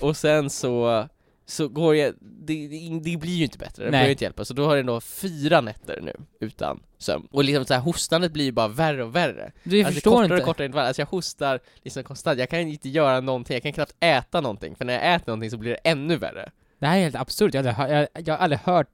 och 0.00 0.16
sen 0.16 0.50
så, 0.50 1.08
så 1.46 1.68
går 1.68 1.96
jag, 1.96 2.14
det, 2.20 2.68
det, 3.02 3.16
blir 3.16 3.34
ju 3.36 3.44
inte 3.44 3.58
bättre, 3.58 3.84
det 3.84 3.90
börjar 3.90 4.04
ju 4.04 4.10
inte 4.10 4.24
hjälpa. 4.24 4.44
Så 4.44 4.54
då 4.54 4.64
har 4.64 4.70
jag 4.72 4.80
ändå 4.80 5.00
fyra 5.00 5.60
nätter 5.60 6.00
nu 6.00 6.12
utan 6.40 6.80
sömn. 6.98 7.28
Och 7.30 7.44
liksom 7.44 7.64
så 7.64 7.74
här, 7.74 7.80
hostandet 7.80 8.32
blir 8.32 8.44
ju 8.44 8.52
bara 8.52 8.68
värre 8.68 9.04
och 9.04 9.16
värre. 9.16 9.52
Du 9.62 9.78
Alltså 9.80 9.94
förstår 9.94 10.10
kortare 10.10 10.24
inte. 10.24 10.36
och 10.36 10.42
kortare 10.44 10.64
intervall, 10.66 10.86
alltså 10.86 11.02
jag 11.02 11.06
hostar 11.06 11.60
liksom 11.82 12.02
konstant, 12.04 12.38
jag 12.38 12.50
kan 12.50 12.60
inte 12.60 12.88
göra 12.88 13.20
någonting, 13.20 13.54
jag 13.54 13.62
kan 13.62 13.72
knappt 13.72 13.94
äta 14.00 14.40
någonting, 14.40 14.76
för 14.76 14.84
när 14.84 14.94
jag 14.94 15.14
äter 15.14 15.26
någonting 15.26 15.50
så 15.50 15.56
blir 15.56 15.70
det 15.70 15.76
ännu 15.90 16.16
värre. 16.16 16.50
Det 16.78 16.86
här 16.86 16.96
är 16.98 17.02
helt 17.02 17.14
absurt, 17.16 17.54
jag 17.54 17.62
har 17.62 17.68
aldrig, 17.70 17.88
hör- 17.96 18.08
jag, 18.14 18.28
jag 18.28 18.34
har 18.34 18.38
aldrig 18.38 18.60
hört 18.60 18.88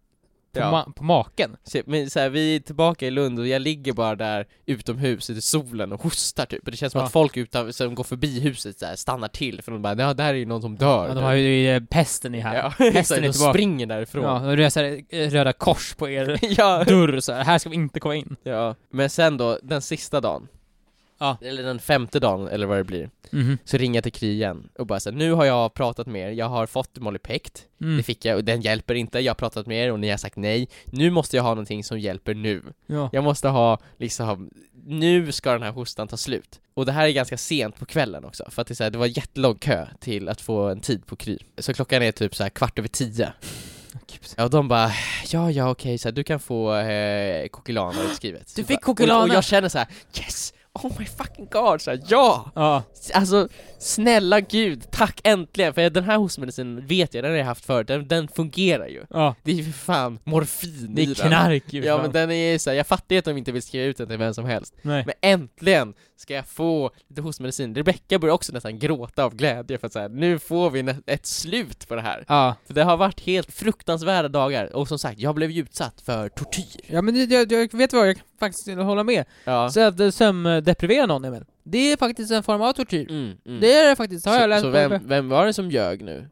på, 0.55 0.61
Ja. 0.61 0.85
ma- 0.87 0.93
på 0.93 1.05
maken. 1.05 1.57
Men 1.87 2.11
så 2.11 2.21
här, 2.21 2.29
vi 2.29 2.57
är 2.57 2.61
tillbaka 2.61 3.07
i 3.07 3.11
Lund 3.11 3.39
och 3.39 3.47
jag 3.49 3.63
ligger 3.63 3.93
bara 3.93 4.15
där 4.17 4.47
utomhus 4.67 5.31
i 5.31 5.41
solen 5.41 5.93
och 5.93 6.03
hostar 6.03 6.47
typ, 6.47 6.65
och 6.65 6.71
det 6.71 6.77
känns 6.77 6.93
som 6.93 6.99
Ja. 6.99 7.05
att 7.07 7.13
folk 7.13 7.37
utan, 7.37 7.73
som 7.73 7.95
går 7.95 8.05
förbi 8.05 8.41
huset 8.41 8.79
så 8.79 8.87
här, 8.87 8.97
stannar 8.97 9.29
till 9.29 9.63
för 9.63 9.73
de 9.73 9.83
bara 9.83 9.95
ja 10.03 10.15
där 10.15 10.29
är 10.29 10.35
ju 10.35 10.47
någon 10.47 10.63
som 10.63 10.77
dör. 10.77 11.09
Ja, 11.09 11.15
de 11.15 11.25
har 11.25 11.33
ju 11.33 11.69
eh, 11.77 11.83
pesten 11.91 12.35
i 12.35 12.41
här. 12.41 12.55
ja, 12.57 12.69
Hästen 12.69 12.87
exakt, 12.97 13.19
är 13.19 13.23
de 13.23 13.33
tillbaka. 13.33 13.53
springer 13.53 13.87
därifrån. 13.87 14.23
Ja, 14.25 14.51
och 14.51 14.57
det 14.57 14.65
är 14.65 14.71
så 14.71 14.81
här, 14.81 15.01
eh, 15.09 15.31
röda 15.31 15.53
kors 15.53 15.95
på 15.95 16.09
er 16.11 16.39
ja. 16.59 16.85
dörr 16.85 17.21
så 17.21 17.33
här. 17.33 17.45
här 17.45 17.59
ska 17.59 17.69
vi 17.71 17.77
inte 17.77 18.01
komma 18.01 18.15
in. 18.17 18.37
ja, 18.43 18.75
men 18.91 19.11
sen 19.11 19.37
då, 19.37 19.59
den 19.63 19.83
sista 19.83 20.21
dagen, 20.21 20.49
Ja. 21.19 21.37
eller 21.43 21.63
den 21.63 21.79
femte 21.79 22.21
dagen, 22.21 22.49
eller 22.49 22.67
vad 22.67 22.79
det 22.79 22.85
blir, 22.85 23.11
Mhm. 23.31 23.59
så 23.65 23.77
ringer 23.77 23.97
jag 23.97 24.03
till 24.03 24.13
Kry 24.13 24.33
igen 24.33 24.69
och 24.79 24.87
bara 24.87 25.01
så 25.01 25.11
här, 25.11 25.17
nu 25.17 25.33
har 25.33 25.45
jag 25.45 25.75
pratat 25.75 26.07
med 26.07 26.29
er, 26.29 26.33
jag 26.33 26.49
har 26.49 26.67
fått 26.67 26.99
Molly 26.99 27.19
Pect, 27.19 27.67
Mm. 27.81 27.97
det 27.97 28.03
fick 28.03 28.25
jag 28.25 28.37
och 28.37 28.45
den 28.45 28.61
hjälper 28.61 28.95
inte, 28.95 29.19
jag 29.21 29.31
har 29.31 29.35
pratat 29.35 29.67
med 29.67 29.85
er 29.87 29.93
och 29.93 30.01
ni 30.01 30.11
har 30.11 30.17
sagt 30.17 30.37
nej, 30.37 30.69
nu 30.85 31.11
måste 31.11 31.37
jag 31.37 31.43
ha 31.43 31.51
någonting 31.51 31.85
som 31.85 31.99
hjälper 31.99 32.35
nu. 32.35 32.63
Ja. 32.87 33.11
Jag 33.13 33.25
måste 33.25 33.49
ha, 33.49 33.79
liksom, 33.99 34.51
nu 34.87 35.33
ska 35.33 35.53
den 35.53 35.63
här 35.63 35.71
hostan 35.73 36.09
ta 36.09 36.17
slut. 36.17 36.61
Och 36.75 36.87
det 36.87 36.93
här 36.93 37.07
är 37.07 37.11
ganska 37.13 37.37
sent 37.37 37.77
på 37.79 37.87
kvällen 37.87 38.25
också, 38.25 38.45
för 38.51 38.63
att 38.63 38.69
det, 38.69 38.73
är 38.73 38.77
så 38.77 38.83
här, 38.85 38.91
det 38.91 38.99
var 38.99 39.07
jättelång 39.19 39.55
kö 39.55 39.87
till 40.01 40.29
att 40.29 40.41
få 40.41 40.69
en 40.69 40.81
tid 40.81 41.07
på 41.07 41.17
Kry. 41.17 41.39
Så 41.59 41.75
klockan 41.75 42.03
är 42.03 42.13
typ 42.13 42.35
så 42.35 42.43
här 42.43 42.51
kvart 42.51 42.79
över 42.79 42.89
tio. 42.89 43.33
Ja, 44.37 44.45
och 44.45 44.51
de 44.51 44.69
bara, 44.69 44.91
ja 45.33 45.51
ja 45.51 45.71
okej, 45.71 45.99
så 45.99 46.09
här, 46.09 46.13
du 46.13 46.25
kan 46.25 46.41
få 46.41 46.75
eh, 46.77 47.49
Kokilana 47.49 48.03
utskrivet. 48.03 48.53
Du 48.57 48.65
fick 48.65 48.81
Kokilana? 48.83 49.19
Och, 49.23 49.29
och 49.29 49.35
jag 49.35 49.45
känner 49.45 49.69
så 49.69 49.79
här: 49.79 49.89
yes! 50.19 50.55
Oh 50.75 50.93
my 50.99 51.07
fucking 51.07 51.49
god! 51.51 51.81
Så 51.81 51.91
här, 51.91 52.01
ja! 52.09 52.51
Ja. 52.55 52.83
Alltså, 53.15 53.49
snälla 53.79 54.41
gud, 54.41 54.91
tack 54.91 55.21
äntligen! 55.25 55.75
För 55.75 55.91
den 55.91 56.05
här 56.05 56.17
hostmedicinen 56.17 56.87
vet 56.87 57.15
jag, 57.15 57.25
den 57.25 57.31
har 57.31 57.39
jag 57.39 57.45
haft 57.47 57.65
förut, 57.65 57.87
den, 57.89 58.09
den 58.09 58.29
fungerar 58.29 58.87
ju. 58.87 59.05
Ja. 59.11 59.35
Det 59.43 59.51
är 59.51 59.55
ju 59.55 59.65
för 59.65 59.73
fan 59.73 60.19
morfin 60.25 60.95
Det 60.95 61.03
i 61.03 61.11
är 61.11 61.15
den. 61.15 61.29
knark 61.29 61.73
ju. 61.73 61.85
Ja 61.85 62.03
men 62.03 62.13
den 62.13 62.31
är 62.31 62.53
ju 62.53 62.59
såhär, 62.59 62.77
jag 62.77 62.87
fattar 62.87 63.15
ju 63.15 63.19
att 63.19 63.25
de 63.25 63.37
inte 63.37 63.53
vill 63.53 63.63
skriva 63.63 63.85
ut 63.85 63.97
den 63.97 64.09
till 64.09 64.19
vem 64.19 64.35
som 64.35 64.45
helst 64.45 64.75
Nej. 64.83 65.05
Men 65.07 65.15
äntligen 65.33 65.95
ska 66.25 66.35
jag 66.35 66.47
få 66.47 66.91
lite 67.09 67.23
hostmedicin 67.23 67.75
Rebecca 67.75 68.19
börjar 68.19 68.35
också 68.35 68.53
nästan 68.53 68.79
gråta 68.79 69.25
av 69.25 69.35
glädje 69.37 69.79
för 69.79 69.87
att 69.87 69.93
säga 69.93 70.09
nu 70.09 70.39
får 70.39 70.71
vi 70.71 70.95
ett 71.07 71.27
slut 71.27 71.89
på 71.89 71.95
det 71.95 72.01
här 72.03 72.25
Ja. 72.29 72.55
För 72.67 72.75
det 72.75 72.83
har 72.83 72.97
varit 72.97 73.21
helt 73.21 73.53
fruktansvärda 73.53 74.29
dagar, 74.29 74.77
och 74.77 74.89
som 74.89 74.99
sagt, 74.99 75.19
jag 75.21 75.35
blev 75.35 75.51
ju 75.51 75.63
utsatt 75.63 76.01
för 76.01 76.29
tortyr 76.29 76.81
Ja 76.87 77.03
men 77.03 77.29
jag, 77.31 77.53
jag 77.53 77.73
vet 77.75 77.93
vad, 77.93 78.09
jag 78.09 78.17
kan 78.17 78.25
faktiskt 78.41 78.69
hålla 78.69 79.05
med. 79.05 79.25
Ja, 79.45 79.71
Så 79.71 79.81
att 79.81 80.01
eh, 80.01 80.11
sömndeprivera 80.11 81.07
någon 81.07 81.25
Emil, 81.25 81.45
det 81.63 81.93
är 81.93 81.97
faktiskt 81.97 82.33
en 82.33 82.43
form 82.43 82.63
av 82.63 82.73
tortyr. 82.73 83.11
mm, 83.11 83.33
mm. 83.47 83.61
Det 83.61 83.73
är 83.75 83.89
det 83.89 83.97
faktiskt, 83.97 84.27
har 84.27 84.33
jag 84.35 84.43
så, 84.43 84.47
läst 84.49 84.63
så 84.63 84.67
på- 84.67 84.73
vem, 84.73 85.09
vem 85.09 85.29
var 85.29 85.47
det 85.47 85.53
som 85.53 85.71
ljög 85.71 86.03
nu? 86.03 86.29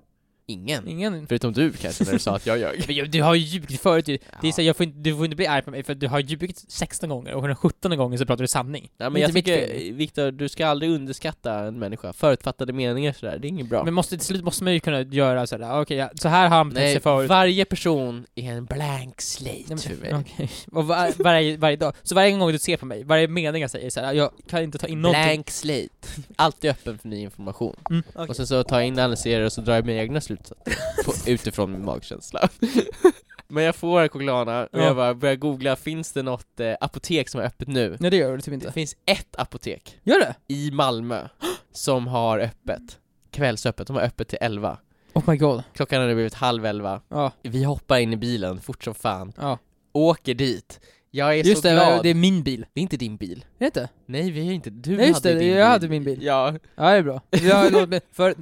Ingen? 0.53 0.89
Ingen. 0.89 1.27
Förutom 1.27 1.53
du 1.53 1.73
kanske, 1.73 2.05
när 2.05 2.13
du 2.13 2.19
sa 2.19 2.37
att 2.37 2.47
jag 2.47 2.59
ljög 2.59 2.85
Men 2.87 2.97
jag- 2.97 3.11
Du 3.11 3.23
har 3.23 3.35
ju 3.35 3.41
ljugit 3.41 3.81
förut 3.81 4.09
ju. 4.09 4.17
Det 4.17 4.47
är 4.47 4.49
Ja. 4.49 4.53
så, 4.53 4.63
jag 4.63 4.77
får 4.77 4.85
inte, 4.87 4.99
du 4.99 5.17
får 5.17 5.25
inte 5.25 5.37
bli 5.37 5.47
arg 5.47 5.63
på 5.63 5.71
mig 5.71 5.83
för 5.83 5.93
att 5.93 6.01
du 6.01 6.09
har 6.09 6.21
ljugit 6.21 6.65
16 6.69 7.09
gånger 7.09 7.35
och 7.35 7.47
den 7.47 7.57
17 7.57 7.97
gången 7.97 8.19
så 8.19 8.27
pratar 8.27 8.45
du 8.45 8.49
sanning. 8.49 8.91
Nej 8.99 9.11
men 9.11 9.17
är 9.17 9.21
jag 9.21 9.29
inte 9.29 9.35
mitt 9.35 9.45
tycker. 9.45 9.93
Viktor, 9.93 10.31
du 10.31 10.49
ska 10.49 10.67
aldrig 10.67 10.91
underskatta 10.91 11.55
en 11.55 11.79
människa, 11.79 12.13
förutfattade 12.13 12.73
meningar 12.73 13.13
sådär, 13.13 13.39
det 13.39 13.47
är 13.47 13.49
inget 13.49 13.69
bra 13.69 13.85
Men 13.85 13.95
måste, 13.95 14.17
till 14.17 14.27
slut 14.27 14.45
måste 14.45 14.65
man 14.65 14.73
ju 14.73 14.81
kunna 14.81 15.01
göra 15.03 15.47
sådär, 15.47 15.81
okej, 15.81 15.97
ja, 15.97 16.11
så 16.15 16.29
här 16.29 16.49
har 16.49 16.57
han 16.57 16.69
betett 16.69 16.83
Nej, 16.83 16.93
sig 16.95 17.03
förut. 17.03 17.29
varje 17.29 17.65
person 17.65 18.27
är 18.35 18.53
en 18.53 18.65
blank 18.65 19.21
slate 19.21 19.65
Nej, 19.69 19.79
för 19.79 19.97
mig. 19.97 20.15
okej. 20.15 20.51
Och 20.73 20.87
var, 20.87 21.23
varje, 21.23 21.57
varje 21.57 21.77
dag, 21.77 21.95
så 22.03 22.15
varje 22.15 22.39
gång 22.39 22.53
du 22.53 22.59
ser 22.59 22.77
på 22.77 22.87
mig, 22.87 23.05
varje 23.05 23.29
mening 23.29 23.63
jag 23.63 23.71
säger 23.71 23.91
såhär, 23.91 24.13
jag 24.13 24.31
kan 24.51 24.63
inte 24.63 24.79
ta 24.79 24.87
in 24.87 25.03
någonting. 25.03 25.23
Blank 25.25 25.51
slate. 25.51 25.89
Alltid 26.37 26.71
öppen 26.71 26.99
för 26.99 27.09
ny 27.09 27.21
information. 27.21 27.77
Mm, 27.91 28.03
Och 28.29 28.37
sen 28.37 28.47
så 28.47 28.63
tar 28.65 28.79
jag 28.79 28.87
in 28.89 28.99
analyserar 28.99 29.45
och 29.45 29.53
så 29.53 29.61
drar 29.61 29.75
jag 29.75 29.87
mina 29.87 30.01
egna 30.03 30.21
på, 31.05 31.13
utifrån 31.27 31.73
min 31.73 31.85
magkänsla. 31.85 32.49
Men 33.49 33.65
jag 33.65 33.77
får 33.77 34.09
Coglana 34.09 34.63
och 34.63 34.69
Ja. 34.73 34.85
jag 34.85 34.97
bara 34.97 35.15
börjar 35.15 35.37
googla, 35.37 35.77
finns 35.77 36.13
det 36.13 36.23
något 36.23 36.61
eh, 36.61 36.75
apotek 36.81 37.29
som 37.29 37.41
är 37.41 37.45
öppet 37.45 37.69
nu? 37.69 37.97
Nej 38.01 38.11
det 38.11 38.17
gör 38.17 38.33
du 38.37 38.41
typ 38.41 38.47
Det 38.51 38.55
inte. 38.55 38.73
finns 38.73 38.97
ett 39.07 39.37
apotek 39.39 39.99
Gör 40.03 40.21
det? 40.21 40.35
i 40.55 40.71
Malmö 40.71 41.29
som 41.73 42.07
har 42.07 42.39
öppet, 42.39 42.99
kvällsöppet, 43.31 43.87
de 43.87 43.97
har 43.97 44.03
öppet 44.03 44.29
till 44.29 44.39
11 44.41 44.79
Oh 45.15 45.23
my 45.31 45.37
god. 45.37 45.63
Klockan 45.75 46.07
nu 46.07 46.15
blivit 46.15 46.35
halv 46.35 46.67
elva, 46.67 47.01
Ja, 47.09 47.33
vi 47.43 47.65
hoppar 47.65 47.99
in 47.99 48.13
i 48.13 48.17
bilen 48.17 48.61
fort 48.61 48.85
som 48.85 48.95
fan, 48.95 49.33
ja. 49.37 49.59
åker 49.93 50.35
dit 50.35 50.81
Jag 51.15 51.39
är 51.39 51.45
Just 51.45 51.63
så 51.63 51.69
det, 51.69 51.75
glad, 51.75 52.03
det 52.03 52.09
är 52.11 52.15
min 52.15 52.43
bil. 52.43 52.67
det 52.73 52.81
är 52.81 52.83
inte 52.83 52.97
din 52.97 53.17
bil 53.17 53.39
Är 53.39 53.59
det 53.59 53.65
inte? 53.67 53.89
Nej 54.07 54.31
vi 54.31 54.47
har 54.47 54.53
inte, 54.53 54.71
du 54.71 54.97
Nej 54.97 55.09
just 55.09 55.25
hade 55.25 55.35
det, 55.35 55.41
din 55.41 55.49
jag 55.49 55.57
bil. 55.57 55.65
hade 55.67 55.89
min 55.89 56.05
bil. 56.05 56.23
Ja, 56.23 56.55
Ja 56.77 56.83
det 56.91 56.97
är 56.97 57.03
bra. 57.03 57.21
Jag 57.43 57.55
har 57.57 57.71
lånat 57.71 57.89
min, 57.89 58.01
för, 58.13 58.35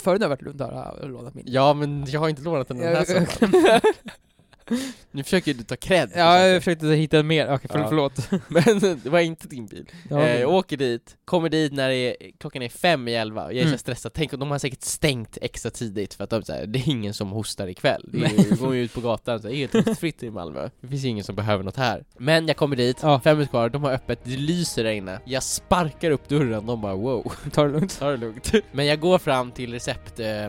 förut 0.00 0.20
när 0.20 0.24
jag 0.24 0.28
varit 0.28 0.42
i 0.42 0.44
Lund 0.44 0.60
har 0.60 0.96
jag 1.02 1.10
lånat 1.10 1.34
min. 1.34 1.44
ja 1.48 1.74
men 1.74 2.04
jag 2.08 2.20
har 2.20 2.28
inte 2.28 2.42
lånat 2.42 2.68
den 2.68 2.78
den 2.78 2.96
här 2.96 3.04
sommaren 3.04 3.80
Nu 5.10 5.22
försöker 5.22 5.54
du 5.54 5.62
ta 5.64 5.76
cred. 5.76 6.10
Ja, 6.16 6.38
jag 6.46 6.62
försökte 6.62 6.86
hitta 6.86 7.22
mer, 7.22 7.54
okej 7.54 7.70
Ja. 7.74 7.88
förlåt. 7.88 8.30
Men 8.48 8.78
det 9.02 9.06
var 9.10 9.20
inte 9.20 9.48
din 9.48 9.66
bil. 9.66 9.86
Ja, 10.10 10.22
Eh, 10.22 10.40
jag 10.40 10.50
åker 10.50 10.76
dit, 10.76 11.16
kommer 11.24 11.48
dit 11.48 11.72
när 11.72 11.88
det 11.88 11.94
är, 11.96 12.16
klockan 12.40 12.62
är 12.62 12.68
fem 12.68 13.08
i 13.08 13.14
elva, 13.14 13.42
jag 13.52 13.56
är 13.56 13.62
så 13.62 13.66
Mm. 13.68 13.78
stressad, 13.78 14.12
tänk 14.12 14.32
om 14.32 14.40
de 14.40 14.50
har 14.50 14.58
säkert 14.58 14.82
stängt 14.82 15.38
extra 15.42 15.70
tidigt 15.70 16.14
för 16.14 16.24
att 16.24 16.30
de 16.30 16.42
säger 16.42 16.66
det 16.66 16.78
är 16.78 16.88
ingen 16.88 17.14
som 17.14 17.30
hostar 17.30 17.66
ikväll. 17.68 18.08
Vi 18.12 18.56
går 18.60 18.74
ju 18.74 18.82
ut 18.84 18.94
på 18.94 19.00
gatan, 19.00 19.40
så 19.42 19.48
här, 19.48 19.54
helt 19.54 19.86
hostfritt 19.86 20.22
i 20.22 20.30
Malmö. 20.30 20.68
Det 20.80 20.88
finns 20.88 21.04
ju 21.04 21.08
ingen 21.08 21.24
som 21.24 21.34
behöver 21.36 21.64
något 21.64 21.76
här. 21.76 22.04
Men 22.18 22.46
jag 22.48 22.56
kommer 22.56 22.76
dit, 22.76 22.96
Ja. 23.02 23.20
fem 23.24 23.36
minuter 23.36 23.50
kvar, 23.50 23.68
de 23.68 23.84
har 23.84 23.92
öppet, 23.92 24.20
det 24.24 24.36
lyser 24.36 24.84
där 24.84 24.90
inne. 24.90 25.20
Jag 25.24 25.42
sparkar 25.42 26.10
upp 26.10 26.28
dörren, 26.28 26.66
de 26.66 26.80
bara 26.80 26.94
wow, 26.94 27.32
ta 27.52 27.64
det 27.64 27.72
lugnt. 27.72 27.98
ta 27.98 28.10
det 28.10 28.16
lugnt. 28.16 28.52
Men 28.72 28.86
jag 28.86 29.00
går 29.00 29.18
fram 29.18 29.50
till 29.52 29.72
recepthyllan, 29.72 30.44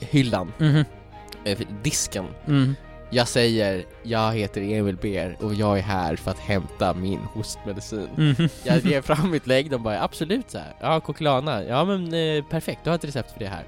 eh, 0.00 0.08
hyllan, 0.08 0.52
Mhm. 0.58 0.84
eh, 1.44 1.58
disken. 1.82 2.26
Mm. 2.46 2.74
Jag 3.14 3.28
säger, 3.28 3.84
jag 4.02 4.32
heter 4.32 4.60
Emil 4.60 4.96
Ber 4.96 5.36
och 5.40 5.54
jag 5.54 5.78
är 5.78 5.82
här 5.82 6.16
för 6.16 6.30
att 6.30 6.38
hämta 6.38 6.94
min 6.94 7.18
hostmedicin. 7.18 8.08
Mhm. 8.16 8.48
Jag 8.64 8.78
ger 8.84 9.02
fram 9.02 9.30
mitt 9.30 9.46
lägg, 9.46 9.70
de 9.70 9.82
bara 9.82 10.02
absolut 10.02 10.50
så 10.50 10.58
här. 10.58 10.74
ja 10.80 11.00
Coquelana, 11.00 11.64
ja 11.64 11.84
men 11.84 12.14
eh, 12.14 12.44
perfekt, 12.44 12.80
du 12.84 12.90
har 12.90 12.94
ett 12.94 13.04
recept 13.04 13.32
för 13.32 13.38
det 13.38 13.46
här. 13.46 13.64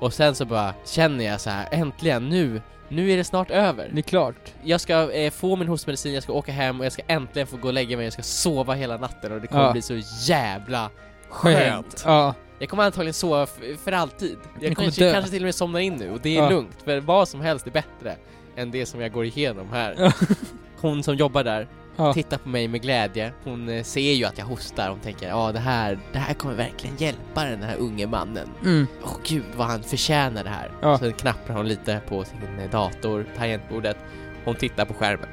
Och 0.00 0.12
sen 0.14 0.34
så 0.34 0.44
bara 0.44 0.74
känner 0.86 1.24
jag 1.24 1.40
så 1.40 1.50
här, 1.50 1.68
äntligen 1.70 2.28
nu, 2.28 2.62
nu 2.88 3.10
är 3.10 3.16
det 3.16 3.24
snart 3.24 3.50
över. 3.50 3.90
Det 3.92 4.00
är 4.00 4.02
klart. 4.02 4.52
Jag 4.64 4.80
ska 4.80 5.12
eh, 5.12 5.30
få 5.30 5.56
min 5.56 5.68
hostmedicin, 5.68 6.14
jag 6.14 6.22
ska 6.22 6.32
åka 6.32 6.52
hem 6.52 6.80
och 6.80 6.86
jag 6.86 6.92
ska 6.92 7.02
äntligen 7.06 7.46
få 7.46 7.56
gå 7.56 7.68
och 7.68 7.74
lägga 7.74 7.96
mig, 7.96 8.06
jag 8.06 8.12
ska 8.12 8.22
sova 8.22 8.74
hela 8.74 8.96
natten 8.96 9.32
och 9.32 9.40
det 9.40 9.46
kommer 9.46 9.64
Ja. 9.64 9.72
bli 9.72 9.82
så 9.82 10.00
jävla 10.26 10.90
skönt. 11.28 12.02
Ja. 12.06 12.34
Jag 12.58 12.68
kommer 12.68 12.82
antagligen 12.82 13.14
sova 13.14 13.46
för 13.84 13.92
alltid. 13.92 14.36
Jag 14.60 14.76
kommer 14.76 14.86
kanske, 14.86 15.12
kanske 15.12 15.30
till 15.30 15.42
och 15.42 15.46
med 15.46 15.54
somnar 15.54 15.80
in 15.80 15.94
nu 15.94 16.10
och 16.10 16.20
det 16.22 16.36
är 16.36 16.42
Ja. 16.42 16.50
lugnt, 16.50 16.76
för 16.84 17.00
vad 17.00 17.28
som 17.28 17.40
helst 17.40 17.66
är 17.66 17.70
bättre 17.70 18.16
än 18.58 18.70
det 18.70 18.86
som 18.86 19.00
jag 19.00 19.12
går 19.12 19.24
igenom 19.24 19.66
här. 19.72 20.14
Hon 20.80 21.02
som 21.02 21.14
jobbar 21.14 21.44
där, 21.44 21.68
Ja. 21.96 22.12
tittar 22.12 22.38
på 22.38 22.48
mig 22.48 22.68
med 22.68 22.82
glädje. 22.82 23.32
Hon 23.44 23.68
eh, 23.68 23.82
ser 23.82 24.12
ju 24.12 24.24
att 24.24 24.38
jag 24.38 24.44
hostar, 24.44 24.90
hon 24.90 25.00
tänker 25.00 25.28
ja 25.28 25.52
det 25.52 25.58
här, 25.58 25.98
det 26.12 26.18
här 26.18 26.34
kommer 26.34 26.54
verkligen 26.54 26.96
hjälpa 26.96 27.44
den 27.44 27.62
här 27.62 27.76
unge 27.76 28.06
mannen. 28.06 28.48
Mm. 28.64 28.86
Åh 29.04 29.16
gud 29.24 29.44
vad 29.56 29.66
han 29.66 29.82
förtjänar 29.82 30.44
det 30.44 30.50
här. 30.50 30.70
Ja. 30.82 30.98
Så 30.98 31.12
knappar 31.12 31.54
hon 31.54 31.68
lite 31.68 32.00
på 32.08 32.24
sin 32.24 32.38
eh, 32.58 32.70
dator, 32.70 33.26
tangentbordet. 33.36 33.96
Hon 34.44 34.54
tittar 34.54 34.84
på 34.84 34.94
skärmen 34.94 35.28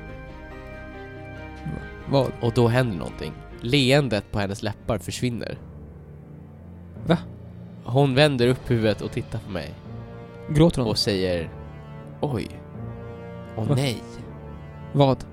Vad? 2.10 2.32
och 2.42 2.52
då 2.54 2.68
händer 2.68 2.98
någonting. 2.98 3.34
Leendet 3.62 4.32
på 4.32 4.40
hennes 4.40 4.64
läppar 4.64 4.98
försvinner. 4.98 5.58
Va? 7.08 7.18
Hon 7.84 8.16
vänder 8.16 8.48
upp 8.48 8.72
huvudet 8.72 9.02
och 9.02 9.12
tittar 9.12 9.40
på 9.40 9.52
mig 9.52 9.74
Gråter 10.50 10.82
hon? 10.82 10.90
och 10.92 10.98
säger 10.98 11.50
Oj. 12.22 12.48
Åh 13.58 13.68
Va? 13.68 13.76
nej. 13.76 14.04
Vad? 14.94 15.26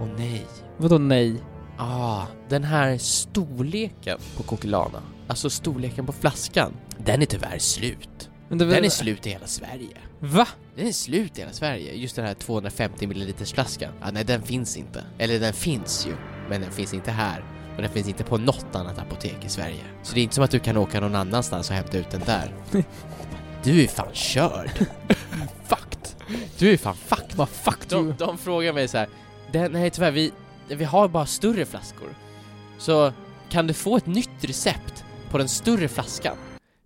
Åh 0.00 0.08
nej. 0.18 0.46
Vadå 0.76 0.98
nej? 0.98 1.42
Ah, 1.78 2.22
den 2.48 2.64
här 2.64 2.98
storleken 2.98 4.18
på 4.36 4.42
Coquelana, 4.42 5.02
alltså 5.28 5.50
storleken 5.50 6.06
på 6.06 6.12
flaskan, 6.12 6.72
den 6.98 7.22
är 7.22 7.26
tyvärr 7.26 7.58
slut. 7.58 8.30
Det, 8.48 8.54
Den 8.54 8.84
är 8.84 8.88
slut 8.88 9.26
i 9.26 9.30
hela 9.30 9.46
Sverige. 9.46 9.96
Va? 10.20 10.48
Den 10.76 10.86
är 10.86 10.92
slut 10.92 11.38
i 11.38 11.40
hela 11.40 11.52
Sverige, 11.52 11.94
just 11.94 12.16
den 12.16 12.24
här 12.24 12.34
250 12.34 13.06
ml 13.06 13.34
flaskan. 13.34 13.92
Ah, 14.00 14.10
nej, 14.10 14.24
den 14.24 14.42
finns 14.42 14.76
inte. 14.76 15.04
Eller 15.18 15.40
den 15.40 15.52
finns 15.52 16.06
ju, 16.06 16.16
men 16.50 16.60
den 16.60 16.70
finns 16.70 16.94
inte 16.94 17.10
här. 17.10 17.44
Och 17.76 17.82
den 17.82 17.90
finns 17.90 18.08
inte 18.08 18.24
på 18.24 18.38
något 18.38 18.66
annat 18.74 18.98
apotek 18.98 19.44
i 19.44 19.48
Sverige. 19.48 19.80
Så 20.02 20.14
det 20.14 20.20
är 20.20 20.22
inte 20.22 20.34
som 20.34 20.44
att 20.44 20.50
du 20.50 20.58
kan 20.58 20.76
åka 20.76 21.00
någon 21.00 21.14
annanstans 21.14 21.70
och 21.70 21.76
hämta 21.76 21.98
ut 21.98 22.10
den 22.10 22.22
där. 22.26 22.54
Du 23.64 23.82
är 23.82 23.86
fan 23.88 24.12
körd. 24.12 24.70
fucked. 25.68 25.85
Du 26.58 26.72
är 26.72 26.76
fan 26.76 26.96
fucked. 26.96 27.36
Vad 27.36 27.48
fuck 27.48 27.88
De, 27.88 28.14
de 28.18 28.38
frågar 28.38 28.72
mig 28.72 28.88
så 28.88 28.98
här. 28.98 29.08
"Den- 29.52 29.72
nej 29.72 29.90
tyvärr, 29.90 30.10
vi, 30.10 30.32
vi 30.68 30.84
har 30.84 31.08
bara 31.08 31.26
större 31.26 31.66
flaskor. 31.66 32.08
Så 32.78 33.12
kan 33.50 33.66
du 33.66 33.74
få 33.74 33.96
ett 33.96 34.06
nytt 34.06 34.30
recept 34.44 35.04
på 35.30 35.38
den 35.38 35.48
större 35.48 35.88
flaskan? 35.88 36.36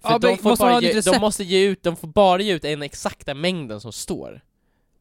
För 0.03 0.11
Ja, 0.11 0.19
de, 0.19 0.27
men 0.29 0.37
får 0.39 0.49
måste 0.51 0.65
man 0.65 0.69
bara 0.69 0.75
ha 0.81 0.89
ett 0.89 1.07
ge, 1.07 1.13
de 1.13 1.19
måste 1.21 1.45
ge 1.45 1.65
ut, 1.67 1.83
de 1.83 1.97
får 1.97 2.09
bara 2.09 2.43
ge 2.43 2.53
ut 2.53 2.63
den 2.63 2.83
exakta 2.83 3.35
mängden 3.35 3.81
som 3.81 3.93
står. 3.93 4.41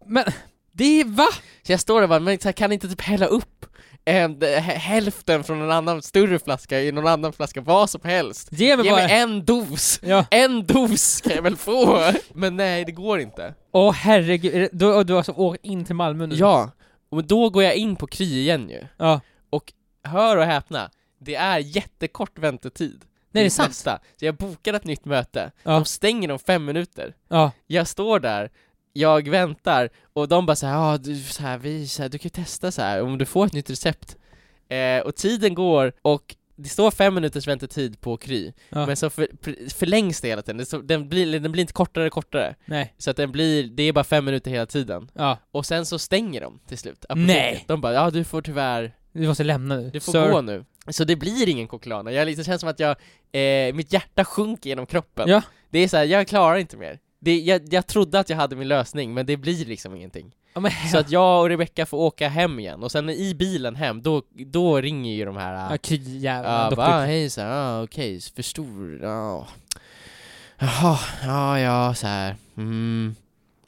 Men, 0.05 0.23
det 0.71 0.83
är 0.99 1.05
va? 1.05 1.27
Så 1.63 1.71
jag 1.71 1.79
står 1.79 1.95
där 1.95 2.03
och 2.03 2.09
bara, 2.09 2.19
men 2.19 2.39
så 2.39 2.47
här, 2.47 2.53
kan 2.53 2.69
ni 2.69 2.73
inte 2.73 2.89
typ 2.89 3.01
hälla 3.01 3.25
upp 3.25 3.65
en, 4.09 4.41
eh, 4.43 4.59
hälften 4.61 5.43
från 5.43 5.61
en 5.61 5.71
annan 5.71 6.01
större 6.01 6.39
flaska 6.39 6.81
i 6.81 6.91
någon 6.91 7.07
annan 7.07 7.33
flaska, 7.33 7.61
vad 7.61 7.89
som 7.89 8.01
helst? 8.03 8.47
Ge 8.51 8.77
mig 8.77 8.85
Ge 8.85 8.91
bara... 8.91 9.03
mig 9.07 9.19
en 9.19 9.45
dos! 9.45 9.99
Ja. 10.03 10.25
En 10.31 10.65
dos 10.65 11.21
kan 11.21 11.35
jag 11.35 11.41
väl 11.41 11.55
få? 11.55 11.99
Men 12.33 12.55
nej, 12.57 12.85
det 12.85 12.91
går 12.91 13.19
inte. 13.19 13.53
Åh 13.71 13.93
herregud, 13.93 14.53
Är 14.55 14.59
det- 14.59 14.69
du, 14.71 14.93
och 14.93 15.05
du 15.05 15.13
har 15.13 15.17
alltså 15.17 15.31
åkt 15.31 15.65
in 15.65 15.85
till 15.85 15.95
Malmö 15.95 16.27
nu? 16.27 16.35
Ja, 16.35 16.71
och 17.11 17.23
då 17.23 17.49
går 17.49 17.63
jag 17.63 17.75
in 17.75 17.95
på 17.95 18.07
Kry 18.07 18.39
igen 18.39 18.69
ju. 18.69 18.83
Ja. 18.97 19.21
Hör 20.03 20.37
och 20.37 20.43
häpna, 20.45 20.89
det 21.21 21.35
är 21.35 21.57
jättekort 21.57 22.39
väntetid. 22.39 23.01
Nej, 23.31 23.43
det 23.43 23.47
är 23.47 23.49
sant. 23.49 23.69
nästa. 23.69 23.99
Så 24.19 24.25
jag 24.25 24.35
bokar 24.35 24.73
ett 24.73 24.83
nytt 24.85 25.05
möte, 25.05 25.51
Ja. 25.63 25.71
de 25.71 25.85
stänger 25.85 26.31
om 26.31 26.39
fem 26.39 26.65
minuter. 26.65 27.13
Ja. 27.29 27.51
Jag 27.67 27.87
står 27.87 28.19
där, 28.19 28.49
jag 28.99 29.29
väntar, 29.29 29.89
och 30.13 30.27
de 30.27 30.45
bara 30.45 30.55
såhär, 30.55 30.73
ja 30.73 30.97
du, 30.97 31.15
så 31.15 31.41
här, 31.43 31.57
vi, 31.57 31.87
så 31.87 32.01
här, 32.01 32.09
du 32.09 32.17
kan 32.17 32.23
ju 32.23 32.43
testa 32.43 32.71
så 32.71 32.81
här 32.81 33.01
om 33.01 33.17
du 33.17 33.25
får 33.25 33.45
ett 33.45 33.53
nytt 33.53 33.69
recept. 33.69 34.17
Eh, 34.69 34.99
och 35.05 35.15
tiden 35.15 35.53
går, 35.53 35.93
och 36.01 36.35
det 36.55 36.69
står 36.69 36.91
fem 36.91 37.13
minuters 37.15 37.47
väntetid 37.47 38.01
på 38.01 38.17
Kry, 38.17 38.53
Ja. 38.69 38.85
men 38.85 38.95
så 38.95 39.09
för, 39.09 39.27
för- 39.41 39.73
förlängs 39.77 40.21
det 40.21 40.27
hela 40.27 40.41
tiden, 40.41 40.57
det 40.57 40.65
står, 40.65 40.81
den, 40.81 41.09
blir, 41.09 41.39
den 41.39 41.51
blir 41.51 41.61
inte 41.61 41.73
kortare 41.73 42.05
och 42.07 42.13
kortare. 42.13 42.55
Nej. 42.65 42.93
Så 42.97 43.11
att 43.11 43.17
den 43.17 43.31
blir, 43.31 43.63
det 43.63 43.83
är 43.83 43.93
bara 43.93 44.03
fem 44.03 44.25
minuter 44.25 44.51
hela 44.51 44.65
tiden. 44.65 45.09
Ja. 45.13 45.37
Och 45.51 45.65
sen 45.65 45.85
så 45.85 45.99
stänger 45.99 46.41
de 46.41 46.59
till 46.67 46.77
slut, 46.77 47.05
apoteket. 47.09 47.27
Nej. 47.27 47.63
De 47.67 47.81
bara, 47.81 47.93
ja 47.93 48.09
du 48.09 48.23
får 48.23 48.41
tyvärr 48.41 48.95
Du 49.11 49.27
måste 49.27 49.43
lämna 49.43 49.75
nu. 49.75 49.89
du 49.93 49.99
får 49.99 50.11
Sir. 50.11 50.31
gå 50.31 50.41
nu. 50.41 50.65
Så 50.89 51.03
det 51.03 51.15
blir 51.15 51.49
ingen 51.49 51.67
Coquelana, 51.67 52.11
jag 52.11 52.25
liksom, 52.25 52.41
det 52.41 52.45
känns 52.45 52.59
som 52.61 52.69
att 52.69 52.79
jag, 52.79 52.91
eh, 53.31 53.73
mitt 53.73 53.93
hjärta 53.93 54.25
sjunker 54.25 54.69
genom 54.69 54.85
kroppen. 54.85 55.29
Ja. 55.29 55.41
Det 55.69 55.79
är 55.79 55.87
så 55.87 55.97
här, 55.97 56.03
jag 56.05 56.27
klarar 56.27 56.57
inte 56.57 56.77
mer. 56.77 56.99
Det, 57.19 57.39
jag, 57.39 57.73
jag 57.73 57.87
trodde 57.87 58.19
att 58.19 58.29
jag 58.29 58.37
hade 58.37 58.55
min 58.55 58.67
lösning, 58.67 59.13
men 59.13 59.25
det 59.25 59.37
blir 59.37 59.65
liksom 59.65 59.95
ingenting. 59.95 60.35
Ja, 60.53 60.59
men, 60.59 60.71
Så 60.91 60.97
att 60.97 61.11
jag 61.11 61.41
och 61.41 61.49
Rebecca 61.49 61.85
får 61.85 61.97
åka 61.97 62.27
hem 62.29 62.59
igen, 62.59 62.83
och 62.83 62.91
sen 62.91 63.09
i 63.09 63.35
bilen 63.35 63.75
hem, 63.75 64.01
då, 64.01 64.21
då 64.33 64.81
ringer 64.81 65.13
ju 65.13 65.25
de 65.25 65.37
här... 65.37 65.71
Ja, 65.71 65.77
kryjävlar. 65.77 66.69
Ja, 66.69 66.75
bara 66.75 67.05
hej 67.05 67.29
så 67.29 67.41
ah, 67.41 67.83
okej, 67.83 68.21
för 68.35 68.41
stor, 68.41 68.99
ja. 69.01 69.47
Jaha, 70.59 70.99
ja, 71.23 71.59
ja, 71.59 71.93
så 71.93 72.07
här. 72.07 72.35
mm. 72.57 73.15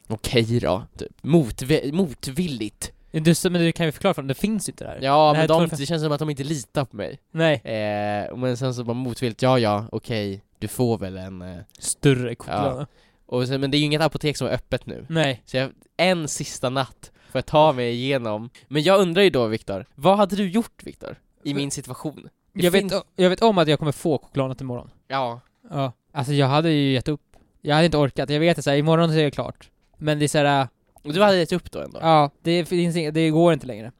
Okej 0.07 0.59
då, 0.59 0.83
typ. 0.97 1.11
Motvi- 1.21 1.91
motvilligt. 1.91 2.91
Du, 3.11 3.33
men 3.49 3.61
du 3.61 3.71
kan 3.71 3.85
ju 3.85 3.91
förklara 3.91 4.13
för 4.13 4.21
dem, 4.21 4.27
det 4.27 4.33
finns 4.33 4.69
inte 4.69 4.83
där. 4.83 4.99
Ja, 5.01 5.33
här 5.33 5.41
men 5.41 5.47
de, 5.47 5.53
250. 5.53 5.81
det 5.81 5.85
känns 5.85 6.03
som 6.03 6.11
att 6.11 6.19
de 6.19 6.29
inte 6.29 6.43
litar 6.43 6.85
på 6.85 6.95
mig. 6.95 7.19
Nej. 7.31 7.55
Eh, 7.55 8.35
men 8.37 8.57
sen 8.57 8.73
så 8.73 8.83
bara 8.83 8.93
motvilligt, 8.93 9.41
ja 9.41 9.59
ja, 9.59 9.85
okej, 9.91 10.41
du 10.59 10.67
får 10.67 10.97
väl 10.97 11.17
en... 11.17 11.41
Eh. 11.41 11.57
Större 11.79 12.35
koklana. 12.35 12.87
Och 13.31 13.47
sen, 13.47 13.61
men 13.61 13.71
det 13.71 13.77
är 13.77 13.79
ju 13.79 13.85
inget 13.85 14.01
apotek 14.01 14.37
som 14.37 14.47
är 14.47 14.51
öppet 14.51 14.85
nu. 14.85 15.05
Nej. 15.09 15.41
Så 15.45 15.57
jag, 15.57 15.69
en 15.97 16.27
sista 16.27 16.69
natt 16.69 17.11
får 17.31 17.37
jag 17.39 17.45
ta 17.45 17.73
mig 17.73 17.91
igenom. 17.93 18.49
Men 18.67 18.83
jag 18.83 18.99
undrar 18.99 19.21
ju 19.23 19.29
då 19.29 19.47
Viktor, 19.47 19.85
vad 19.95 20.17
hade 20.17 20.35
du 20.35 20.49
gjort 20.49 20.83
Viktor? 20.83 21.15
I 21.43 21.53
min 21.53 21.71
situation? 21.71 22.29
Det 22.53 22.63
Jag 22.63 22.73
finns- 22.73 22.93
vet, 22.93 23.03
jag 23.15 23.29
vet 23.29 23.41
om 23.41 23.57
att 23.57 23.67
jag 23.67 23.79
kommer 23.79 23.91
få 23.91 24.17
koklanet 24.17 24.61
imorgon. 24.61 24.89
Ja. 25.07 25.41
Ja. 25.69 25.93
Alltså 26.13 26.33
jag 26.33 26.47
hade 26.47 26.71
ju 26.71 26.91
gett 26.93 27.07
upp. 27.07 27.21
Jag 27.61 27.75
hade 27.75 27.85
inte 27.85 27.97
orkat. 27.97 28.29
Jag 28.29 28.39
vet 28.39 28.57
att 28.57 28.63
så 28.63 28.69
här, 28.69 28.77
imorgon 28.77 29.09
så 29.09 29.15
är 29.15 29.23
det 29.23 29.31
klart. 29.31 29.69
Men 29.97 30.19
det 30.19 30.25
är 30.25 30.27
såhär, 30.27 30.67
Och 30.93 31.13
du 31.13 31.21
hade 31.23 31.37
gett 31.37 31.51
upp 31.51 31.71
då 31.71 31.79
ändå? 31.79 31.99
ja, 32.01 32.31
det 32.41 32.65
finns 32.65 32.95
inget, 32.95 33.13
det 33.13 33.29
går 33.29 33.53
inte 33.53 33.67
längre. 33.67 33.91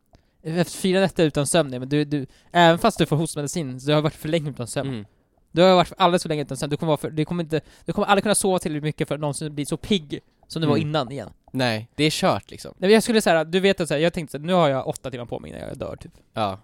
Efter 0.43 0.77
fyra 0.79 0.99
nätter 0.99 1.25
utan 1.25 1.47
sömn, 1.47 1.69
men 1.69 1.89
du, 1.89 2.05
du, 2.05 2.25
även 2.51 2.79
fast 2.79 2.97
du 2.97 3.05
får 3.05 3.15
hostmedicin, 3.15 3.79
så 3.79 3.87
du 3.87 3.93
har 3.93 4.01
varit 4.01 4.13
för 4.15 4.29
länge 4.29 4.49
utan 4.49 4.67
sömn. 4.67 4.89
Mm. 4.89 5.05
Du 5.51 5.61
har 5.61 5.75
varit 5.75 5.93
alldeles 5.97 6.21
för 6.21 6.29
länge 6.29 6.41
utan 6.41 6.57
sömn, 6.57 6.69
du 6.69 6.77
kommer, 6.77 6.87
vara 6.87 6.97
för, 6.97 7.09
du 7.09 7.25
kommer 7.25 7.43
inte, 7.43 7.61
du 7.85 7.93
kommer 7.93 8.07
aldrig 8.07 8.23
kunna 8.23 8.35
sova 8.35 8.59
tillräckligt 8.59 8.83
mycket 8.83 9.07
för 9.07 9.15
att 9.15 9.21
någonsin 9.21 9.55
bli 9.55 9.65
så 9.65 9.77
pigg 9.77 10.19
som 10.47 10.61
du 10.61 10.67
var 10.67 10.75
Mm. 10.75 10.87
innan 10.87 11.11
igen. 11.11 11.29
Nej, 11.51 11.87
det 11.95 12.03
är 12.03 12.09
kört 12.09 12.51
liksom. 12.51 12.71
Nej, 12.77 12.87
men 12.87 12.93
jag 12.93 13.03
skulle 13.03 13.21
säga, 13.21 13.43
du 13.43 13.59
vet 13.59 13.81
att 13.81 13.87
så 13.87 13.93
här, 13.93 14.01
jag 14.01 14.13
tänkte 14.13 14.31
så 14.31 14.37
här, 14.37 14.45
nu 14.45 14.53
har 14.53 14.69
jag 14.69 14.87
åtta 14.87 15.11
timmar 15.11 15.25
på 15.25 15.39
mig 15.39 15.51
innan 15.51 15.61
jag 15.67 15.77
dör 15.77 15.95
typ. 15.95 16.11
Ja. 16.33 16.59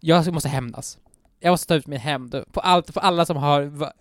Jag 0.00 0.32
måste 0.34 0.48
hämnas. 0.48 0.98
Jag 1.40 1.50
måste 1.50 1.66
ta 1.66 1.74
ut 1.74 1.86
min 1.86 1.98
hämnd 2.00 2.44
på 2.52 2.60
allt, 2.60 2.94
på 2.94 3.00
alla 3.00 3.24
som 3.26 3.36
har... 3.36 3.62
Va, 3.62 3.92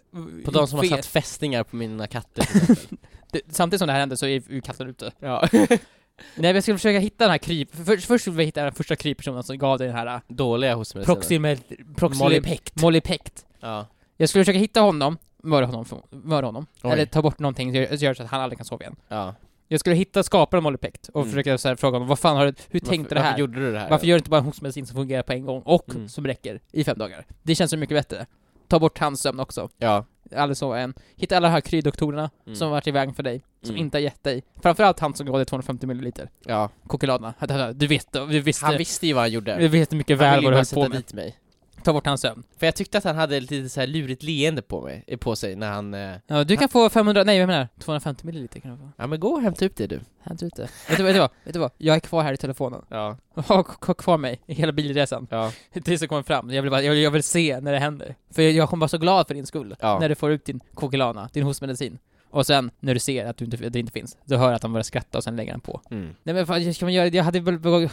På 0.46 0.52
de 0.52 0.68
som 0.68 0.78
har 0.80 0.84
fel. 0.86 0.98
satt 0.98 1.06
fästingar 1.06 1.64
på 1.64 1.76
mina 1.76 2.08
katter 2.08 2.46
det, 3.32 3.42
Samtidigt 3.50 3.80
som 3.80 3.88
det 3.88 3.94
här 3.94 4.00
hände 4.00 4.18
så 4.18 4.26
är 4.26 4.30
ju 4.54 4.62
katten 4.62 4.88
ute. 4.90 5.12
Ja. 5.20 5.48
Nej 6.36 6.54
jag 6.54 6.64
skulle 6.64 6.78
försöka 6.78 7.00
hitta 7.00 7.24
den 7.24 7.32
här 7.32 7.38
kryp... 7.38 7.76
För, 7.76 7.98
först 7.98 8.22
skulle 8.24 8.36
vi 8.38 8.44
hitta 8.46 8.64
den 8.64 8.74
första 8.74 8.96
kryppersonen 8.96 9.44
som 9.44 9.58
gav 9.58 9.78
dig 9.78 9.88
den 9.88 9.96
här 9.96 10.08
äh, 10.16 10.20
Dåliga 10.28 10.76
hostmediciner. 10.76 11.16
proximel... 11.16 11.58
proximel 11.96 12.32
Molipect. 12.32 12.82
Molipect. 12.82 13.46
Ja. 13.60 13.86
Jag 14.22 14.30
skulle 14.30 14.44
försöka 14.46 14.60
hitta 14.60 14.82
honom, 14.82 15.18
mörda 15.44 15.66
honom, 15.68 15.86
mörda 16.10 16.48
honom. 16.48 16.66
Oj. 16.84 16.92
Eller 16.92 17.06
ta 17.06 17.22
bort 17.22 17.40
någonting 17.40 17.70
som 17.74 17.96
gör- 17.98 18.14
så 18.14 18.24
att 18.24 18.30
han 18.30 18.42
aldrig 18.42 18.58
kan 18.60 18.66
sova 18.66 18.82
igen. 18.84 18.96
Ja. 19.08 19.36
Jag 19.68 19.80
skulle 19.80 19.96
hitta 19.96 20.24
skaparen 20.24 20.58
av 20.60 20.64
Molipect 20.64 21.08
och 21.08 21.22
Mm. 21.22 21.32
försöka 21.32 21.58
så 21.58 21.68
här, 21.68 21.76
fråga 21.76 21.96
honom, 21.96 22.08
vad 22.08 22.20
fan 22.20 22.38
har 22.38 22.46
du, 22.46 22.54
hur 22.70 22.80
tänkte 22.80 23.16
varför, 23.16 23.16
du 23.16 23.22
här? 23.22 23.30
Varför 23.32 23.40
gjorde 23.40 23.60
du 23.60 23.72
det 23.72 23.80
här? 23.80 23.90
Varför 23.90 24.06
gör 24.08 24.16
du 24.16 24.20
inte 24.20 24.30
bara 24.30 24.38
en 24.40 24.46
hostmedicin 24.46 24.86
som 24.86 24.96
fungerar 24.96 25.24
på 25.24 25.34
en 25.34 25.46
gång 25.46 25.62
och 25.66 25.90
Mm. 25.90 26.10
som 26.10 26.28
räcker 26.28 26.60
i 26.72 26.84
fem 26.84 26.98
dagar? 26.98 27.26
Det 27.44 27.56
känns 27.56 27.72
så 27.72 27.78
mycket 27.78 27.98
bättre. 27.98 28.26
Ta 28.68 28.80
bort 28.80 28.98
tandsömn 29.00 29.40
också. 29.40 29.70
Ja. 29.78 30.06
Alldeles 30.36 30.60
så 30.60 30.74
en. 30.74 30.94
Hitta 31.16 31.38
alla 31.38 31.48
de 31.48 31.52
här 31.52 31.62
kryddoktorerna 31.62 32.30
Mm. 32.46 32.56
som 32.56 32.66
har 32.68 32.72
varit 32.76 32.88
i 32.88 32.92
vägen 32.92 33.14
för 33.14 33.24
dig, 33.24 33.44
som 33.62 33.70
Mm. 33.76 33.82
inte 33.86 33.98
har 33.98 34.02
gett 34.02 34.24
dig. 34.24 34.44
Framförallt 34.62 35.00
han 35.00 35.14
som 35.14 35.26
gav 35.28 35.36
dig 35.36 35.46
250 35.46 35.86
ml 35.88 36.12
ja. 36.46 36.70
kokiladerna. 36.88 37.34
Du 37.74 37.88
vet, 37.88 38.12
du 38.14 38.40
visste, 38.42 38.66
Han 38.66 38.78
visste 38.78 39.08
ju 39.08 39.14
vad 39.14 39.24
han 39.24 39.32
gjorde. 39.32 39.56
du 39.58 39.68
vet 39.68 39.92
mycket 39.92 40.20
Han 40.20 40.30
väl 40.30 40.40
ville 40.40 40.42
ju 40.42 40.46
vad 40.46 40.52
du 40.52 40.56
bara 40.56 40.58
höll 40.58 40.66
sätta 40.66 40.82
på 40.82 40.90
med. 40.90 40.98
dit 40.98 41.14
mig. 41.14 41.36
Ta 41.84 41.94
bort 41.94 42.06
hans 42.06 42.22
sömn. 42.22 42.44
För 42.58 42.66
jag 42.68 42.76
tyckte 42.76 42.98
att 42.98 43.04
han 43.04 43.16
hade 43.16 43.38
ett 43.38 43.52
lite 43.52 43.70
så 43.70 43.80
här 43.80 43.88
lurigt 43.88 44.24
leende 44.24 44.62
på 44.62 44.82
mig, 44.82 45.04
eh, 45.08 45.18
på 45.18 45.36
sig 45.36 45.56
när 45.56 45.72
han... 45.72 45.94
Eh, 45.94 46.16
Ja, 46.28 46.44
du 46.44 46.58
kan 46.58 46.70
få 46.70 46.90
500, 46.90 47.24
nej 47.24 47.38
jag 47.38 47.48
menar 47.48 47.68
250 47.80 48.26
ml 48.28 48.48
kan 48.48 48.72
du 48.72 48.78
få. 48.78 48.90
ja 48.98 49.08
men 49.08 49.20
gå 49.20 49.30
och 49.30 49.42
hämta 49.42 49.66
upp 49.66 49.76
det 49.76 49.88
du. 49.88 50.00
Hämta 50.24 50.46
ut 50.46 50.56
det. 50.56 50.70
Vet 50.90 50.98
du, 50.98 51.04
vet, 51.04 51.14
du 51.16 51.20
vad? 51.20 51.30
vet 51.44 51.54
du 51.54 51.60
vad? 51.60 51.72
Jag 51.78 51.96
är 51.96 52.00
kvar 52.00 52.24
här 52.24 52.34
i 52.34 52.38
telefonen. 52.38 52.82
Ja. 52.90 53.18
Ha 53.48 53.64
kvar 53.94 54.18
mig 54.18 54.42
i 54.46 54.54
hela 54.54 54.72
bilresan. 54.72 55.28
Ja. 55.30 55.52
Tills 55.84 56.02
det 56.02 56.08
kommer 56.08 56.24
fram. 56.24 56.52
Jag 56.52 56.62
vill, 56.62 56.72
bara, 56.72 56.82
jag, 56.82 56.92
vill, 56.94 57.02
jag 57.04 57.12
vill 57.12 57.24
se 57.24 57.60
när 57.60 57.72
det 57.72 57.80
händer. 57.80 58.16
För 58.32 58.42
jag, 58.42 58.52
jag 58.52 58.70
kommer 58.70 58.82
vara 58.82 58.88
så 58.90 58.98
glad 58.98 59.28
för 59.28 59.34
din 59.34 59.46
skull. 59.46 59.76
Ja. 59.80 60.00
När 60.00 60.10
du 60.10 60.16
får 60.16 60.32
ut 60.32 60.46
din 60.46 60.60
kokilana, 60.74 61.30
din 61.34 61.44
hostmedicin. 61.44 61.98
Och 62.32 62.46
sen, 62.46 62.72
när 62.80 62.94
du 62.94 63.00
ser 63.00 63.26
att 63.26 63.38
du 63.38 63.46
inte, 63.46 63.70
det 63.70 63.80
inte 63.80 63.92
finns, 63.92 64.18
du 64.26 64.38
hör 64.38 64.54
att 64.54 64.64
han 64.64 64.74
börjar 64.74 64.84
skratta 64.84 65.18
och 65.18 65.24
sen 65.24 65.36
lägger 65.36 65.52
han 65.52 65.62
på. 65.62 65.82
Mm. 65.92 66.16
Nej 66.24 66.36
men 66.36 66.48
fan, 66.48 66.74
ska 66.74 66.86
man 66.86 66.94
göra 66.94 67.10
det? 67.10 67.18
Jag 67.18 67.24
hade 67.24 67.40
väl... 67.40 67.90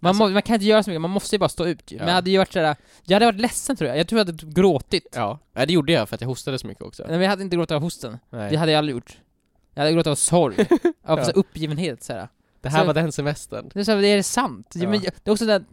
Man, 0.00 0.08
Alltså- 0.10 0.22
må, 0.24 0.30
man 0.30 0.42
kan 0.42 0.54
inte 0.54 0.66
göra 0.66 0.82
så 0.82 0.90
mycket, 0.90 1.00
man 1.00 1.10
måste 1.10 1.34
ju 1.34 1.38
bara 1.40 1.48
stå 1.48 1.66
ut 1.66 1.92
ju. 1.92 1.96
Men 1.98 2.06
Ja. 2.06 2.10
jag 2.10 2.14
hade 2.14 2.30
ju 2.30 2.38
varit 2.38 2.52
sådär, 2.52 2.76
jag 3.04 3.14
hade 3.16 3.26
varit 3.26 3.40
ledsen 3.40 3.76
tror 3.76 3.88
jag. 3.88 3.98
Jag 3.98 4.08
tror 4.08 4.18
jag 4.20 4.26
hade 4.26 4.44
gråtit. 4.46 5.06
Ja. 5.16 5.38
ja, 5.54 5.66
det 5.66 5.72
gjorde 5.72 5.92
jag 5.92 6.08
för 6.08 6.14
att 6.14 6.20
jag 6.20 6.28
hostade 6.28 6.58
så 6.58 6.66
mycket 6.66 6.84
också. 6.84 7.02
Nej 7.02 7.12
men 7.12 7.20
jag 7.22 7.30
hade 7.30 7.42
inte 7.42 7.56
gråtit 7.56 7.70
av 7.72 7.82
hosten. 7.82 8.18
Nej. 8.30 8.50
Det 8.50 8.56
hade 8.56 8.72
jag 8.72 8.78
aldrig 8.78 8.94
gjort. 8.96 9.18
Jag 9.74 9.82
hade 9.82 9.92
gråtit 9.92 10.06
av 10.10 10.14
sorg. 10.14 10.56
av 11.04 11.18
Ja. 11.18 11.24
så 11.24 11.30
uppgivenhet 11.30 12.02
såhär. 12.02 12.28
Det 12.60 12.68
här 12.68 12.80
Så- 12.80 12.86
var 12.86 12.94
den 12.94 13.12
semestern. 13.12 13.70
Det 13.74 13.80
är, 13.80 13.84
så 13.84 13.94
det 13.94 14.06
är 14.08 14.22
sant. 14.22 14.72
Ja. 14.74 14.82
Ja. 14.82 14.88
Men, 14.88 15.00
det 15.00 15.26
är 15.28 15.30
också 15.32 15.46
där, 15.46 15.64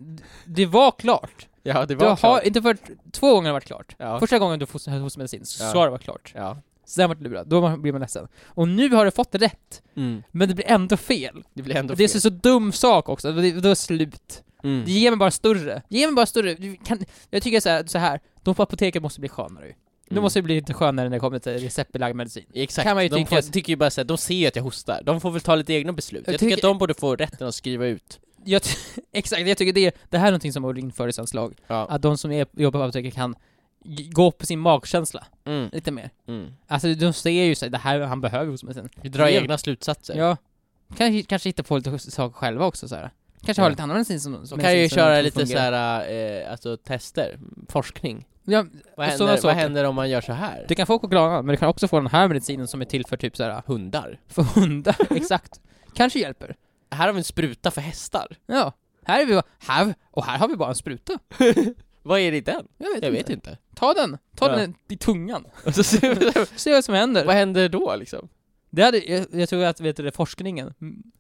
det 0.46 0.66
var 0.66 0.92
klart. 0.92 1.48
Ja, 1.64 1.80
det 1.80 1.86
Du 1.86 1.96
var 1.96 2.08
har 2.10 2.16
klart. 2.16 2.44
inte 2.44 2.62
för 2.62 2.78
två 3.12 3.34
gånger 3.36 3.52
varit 3.52 3.66
klart. 3.66 3.96
Ja. 3.98 4.20
Första 4.20 4.40
gången 4.40 4.60
du 4.60 4.66
får 4.66 5.00
hostmedicin 5.00 5.46
så 5.46 5.64
Ja. 5.64 5.74
har 5.80 5.86
det 5.86 5.92
varit 5.92 6.04
klart. 6.04 6.32
Ja. 6.36 6.58
Sen 6.86 7.10
vart 7.10 7.18
du 7.20 7.24
lurad, 7.24 7.48
då 7.48 7.78
blir 7.78 7.92
man 7.92 8.02
ledsen. 8.02 8.28
Och 8.46 8.68
nu 8.68 8.90
har 8.90 9.06
du 9.06 9.12
fått 9.12 9.36
rätt, 9.36 9.82
Mm. 9.96 10.24
men 10.32 10.48
det 10.50 10.56
blir 10.56 10.68
ändå 10.68 10.98
fel. 10.98 11.44
Det 11.54 11.62
blir 11.64 11.76
ändå 11.76 11.94
det 11.94 12.04
är 12.04 12.08
fel. 12.08 12.22
så, 12.22 12.22
så 12.22 12.30
dum 12.30 12.72
sak 12.72 13.10
också, 13.10 13.32
det, 13.32 13.52
då 13.52 13.58
är 13.58 13.62
det 13.62 13.76
slut. 13.76 14.44
Mm. 14.64 14.84
Det 14.86 14.92
ger 14.92 15.12
mig 15.12 15.18
bara 15.18 15.32
större. 15.32 15.82
Ge 15.90 16.08
mig 16.08 16.16
bara 16.16 16.26
större. 16.26 16.56
Kan, 16.86 17.06
jag 17.30 17.44
tycker 17.44 17.60
så 17.60 17.70
här, 17.70 17.84
så 17.88 17.98
här, 17.98 18.20
de 18.44 18.56
på 18.56 18.64
apoteket 18.64 19.02
måste 19.02 19.20
bli 19.20 19.30
skönare 19.30 19.66
ju. 19.68 19.74
De 20.08 20.14
Mm. 20.14 20.24
måste 20.24 20.42
bli 20.42 20.56
lite 20.56 20.74
skönare 20.74 21.10
när 21.10 21.16
det 21.16 21.20
kommer 21.20 21.40
till 21.40 21.54
receptbelagd 21.60 22.16
medicin. 22.16 22.46
Exakt, 22.54 22.88
kan 22.88 22.96
man 22.96 23.04
ju 23.04 23.10
de 23.10 23.16
tycka- 23.16 23.42
får, 23.42 23.52
tycker 23.52 23.74
ju 23.74 23.78
bara 23.78 23.90
såhär, 23.90 24.06
de 24.06 24.18
ser 24.18 24.36
ju 24.36 24.48
att 24.48 24.56
jag 24.56 24.64
hostar, 24.64 25.02
de 25.06 25.22
får 25.22 25.32
väl 25.32 25.42
ta 25.42 25.56
lite 25.56 25.74
egna 25.74 25.94
beslut. 25.94 26.24
Jag 26.26 26.34
Jag, 26.34 26.40
tycker 26.40 26.56
tycker- 26.56 26.68
att 26.68 26.72
de 26.74 26.78
borde 26.78 26.94
få 26.94 27.16
rätten 27.16 27.48
att 27.48 27.56
skriva 27.56 27.86
ut. 27.86 28.20
Jag 28.44 28.62
exakt, 29.14 29.48
jag 29.48 29.58
tycker 29.58 29.74
det, 29.74 29.96
det 30.10 30.18
här 30.18 30.28
är 30.28 30.32
någonting 30.32 30.54
som 30.54 30.64
borde 30.64 30.80
införas 30.82 31.10
i 31.10 31.14
svensk 31.16 31.34
lag. 31.34 31.56
Ja. 31.68 31.86
Att 31.90 32.02
de 32.02 32.18
som 32.18 32.32
är, 32.32 32.48
jobbar 32.52 32.80
på 32.80 32.84
apoteket 32.84 33.14
kan 33.14 33.36
gå 34.12 34.32
på 34.32 34.46
sin 34.46 34.60
magkänsla 34.60 35.26
Mm. 35.46 35.70
lite 35.74 35.92
mer. 35.92 36.10
Mm. 36.28 36.48
Alltså 36.68 36.94
de 36.94 37.14
ser 37.14 37.44
ju 37.44 37.56
sig 37.56 37.70
det 37.70 37.78
här 37.78 38.00
han 38.00 38.22
behöver 38.22 38.52
hostmedicin. 38.52 38.90
Vi 39.02 39.10
drar 39.10 39.28
egna 39.28 39.58
slutsatser. 39.58 40.16
Ja. 40.18 40.38
Kanske, 40.98 41.24
kanske 41.24 41.50
hitta 41.50 41.64
på 41.64 41.78
lite 41.78 42.00
saker 42.00 42.34
själva 42.36 42.66
också 42.66 42.88
så 42.88 42.96
här. 42.96 43.12
Kanske 43.46 43.62
ha 43.62 43.66
Ja. 43.66 43.70
lite 43.70 43.84
annan 43.84 43.96
medicin 43.96 44.20
som, 44.20 44.48
som 44.48 44.58
De 44.58 44.64
kan 44.64 44.80
ju 44.80 44.90
köra 44.90 45.22
lite 45.22 45.48
såhär, 45.48 46.10
eh, 46.12 46.52
alltså 46.52 46.78
tester, 46.78 47.40
forskning. 47.70 48.26
Ja, 48.44 48.66
Vad 48.98 49.08
händer, 49.08 49.40
vad 49.44 49.54
händer 49.56 49.84
om 49.84 49.96
man 49.96 50.10
gör 50.10 50.22
så 50.22 50.34
här? 50.34 50.66
du 50.68 50.76
kan 50.76 50.88
få 50.88 51.00
koklana, 51.00 51.42
men 51.42 51.54
du 51.54 51.58
kan 51.58 51.70
också 51.70 51.88
få 51.88 52.00
den 52.00 52.08
här 52.08 52.28
medicinen 52.28 52.68
som 52.68 52.82
är 52.82 52.86
till 52.86 53.06
för 53.06 53.18
typ 53.18 53.38
såhär, 53.38 53.62
Hundar. 53.66 54.20
för 54.28 54.42
hundar, 54.44 54.96
exakt. 55.16 55.60
Kanske 55.96 56.20
hjälper. 56.20 56.56
Här 56.92 57.06
har 57.08 57.14
vi 57.14 57.18
en 57.18 57.24
spruta 57.24 57.72
för 57.72 57.82
hästar. 57.82 58.28
Ja. 58.46 58.74
Här 59.06 59.22
är 59.22 59.26
vi 59.26 59.34
bara, 59.34 59.44
här, 59.60 59.94
och 60.12 60.26
här 60.26 60.38
har 60.38 60.48
vi 60.48 60.56
bara 60.56 60.70
en 60.70 60.76
spruta. 60.76 61.14
Vad 62.06 62.20
är 62.20 62.32
det 62.32 62.38
i 62.38 62.42
den? 62.42 62.68
Jag 62.78 62.94
vet, 62.94 63.04
Jag 63.04 63.10
inte. 63.14 63.18
vet 63.18 63.30
inte. 63.30 63.58
Ta 63.76 63.94
den, 63.94 64.18
ta 64.36 64.50
Ja. 64.50 64.56
den 64.56 64.76
i 64.90 64.98
tungan. 64.98 65.46
Och 65.66 65.76
så 65.76 65.84
ser 65.84 66.56
Se 66.58 66.72
vad 66.74 66.86
som 66.86 66.96
händer. 66.96 67.26
vad 67.26 67.36
händer 67.36 67.70
då 67.70 67.96
liksom? 67.96 68.30
Det 68.70 68.84
hade, 68.84 68.98
jag, 69.12 69.26
jag 69.32 69.50
tror 69.50 69.64
att 69.64 69.80
vet 69.80 69.98
du, 69.98 70.12
forskningen 70.12 70.74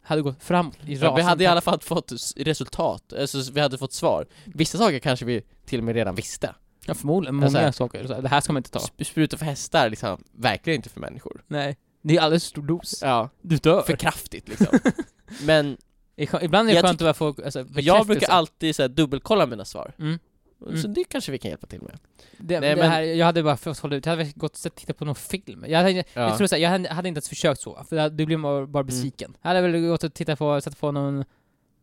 hade 0.04 0.22
gått 0.22 0.44
framåt 0.44 0.78
i 0.86 0.94
Ja, 0.96 1.16
vi 1.16 1.22
hade 1.22 1.44
i 1.44 1.48
alla 1.48 1.62
fall 1.62 1.80
fått 1.80 2.12
resultat, 2.36 3.14
alltså 3.14 3.52
vi 3.54 3.60
hade 3.62 3.78
fått 3.78 3.94
svar. 3.94 4.26
Vissa 4.46 4.78
saker 4.78 5.00
kanske 5.00 5.26
vi 5.26 5.42
till 5.66 5.80
och 5.80 5.84
med 5.84 5.96
redan 5.96 6.16
visste. 6.16 6.56
Ja, 6.86 6.94
förmodligen. 6.94 7.36
Många 7.36 7.60
Alltså- 7.60 7.72
saker. 7.84 8.22
Det 8.22 8.28
här 8.28 8.42
ska 8.42 8.54
man 8.54 8.60
inte 8.60 8.72
ta. 8.72 8.80
Sp- 8.80 9.04
Sprutor 9.04 9.38
för 9.38 9.46
hästar 9.46 9.90
liksom, 9.90 10.24
verkligen 10.32 10.76
inte 10.78 10.90
för 10.90 11.00
människor. 11.00 11.44
Nej. 11.48 11.78
Det 12.02 12.18
är 12.18 12.22
alldeles 12.22 12.44
för 12.44 12.50
stor 12.50 12.62
dos. 12.62 13.00
Ja, 13.02 13.30
Du 13.42 13.58
dör. 13.58 13.82
för 13.82 13.96
kraftigt 13.96 14.48
liksom. 14.48 14.80
Men 15.46 15.78
Ibland 16.18 16.70
är 16.70 16.74
det 16.74 16.80
Jag 16.80 16.86
skönt 16.86 17.02
att 17.02 17.18
få 17.18 17.28
alltså, 17.28 17.60
jag 17.60 17.68
bekräftelse. 17.68 18.06
brukar 18.08 18.28
alltid 18.28 18.76
så 18.76 18.82
här, 18.82 18.90
dubbelkolla 18.90 19.46
mina 19.46 19.66
svar. 19.66 19.94
Mm. 20.00 20.20
Så 20.60 20.70
Mm. 20.70 20.94
det 20.94 21.04
kanske 21.04 21.32
vi 21.32 21.38
kan 21.38 21.50
hjälpa 21.50 21.68
till 21.68 21.82
med. 21.82 22.00
Det, 22.38 22.60
Nej, 22.60 22.70
det 22.70 22.76
men- 22.82 22.92
här, 22.92 23.02
jag 23.02 23.26
hade 23.26 23.44
bara 23.44 23.58
fått 23.58 23.80
hålla 23.80 23.96
ut, 23.96 24.06
jag 24.06 24.12
hade 24.18 24.32
gått 24.36 24.66
och 24.66 24.76
tittat 24.76 24.98
på 24.98 25.06
någon 25.06 25.16
film. 25.16 25.66
Jag, 25.68 25.78
hade, 25.80 25.92
Ja. 25.92 26.04
jag 26.14 26.38
tror 26.38 26.48
såhär, 26.48 26.62
jag 26.62 26.70
hade, 26.70 26.90
hade 26.90 27.08
inte 27.08 27.18
ens 27.18 27.30
försökt 27.30 27.62
så, 27.62 27.84
för 27.90 28.10
du 28.10 28.26
blir 28.26 28.38
bara, 28.38 28.66
bara 28.68 28.84
besviken. 28.84 29.38
Jag 29.42 29.50
hade 29.50 29.62
väl 29.62 29.82
gått 29.88 30.04
och 30.04 30.14
tittat 30.14 30.40
på, 30.40 30.62
sett 30.62 30.80
på 30.80 30.92
någon, 30.92 31.26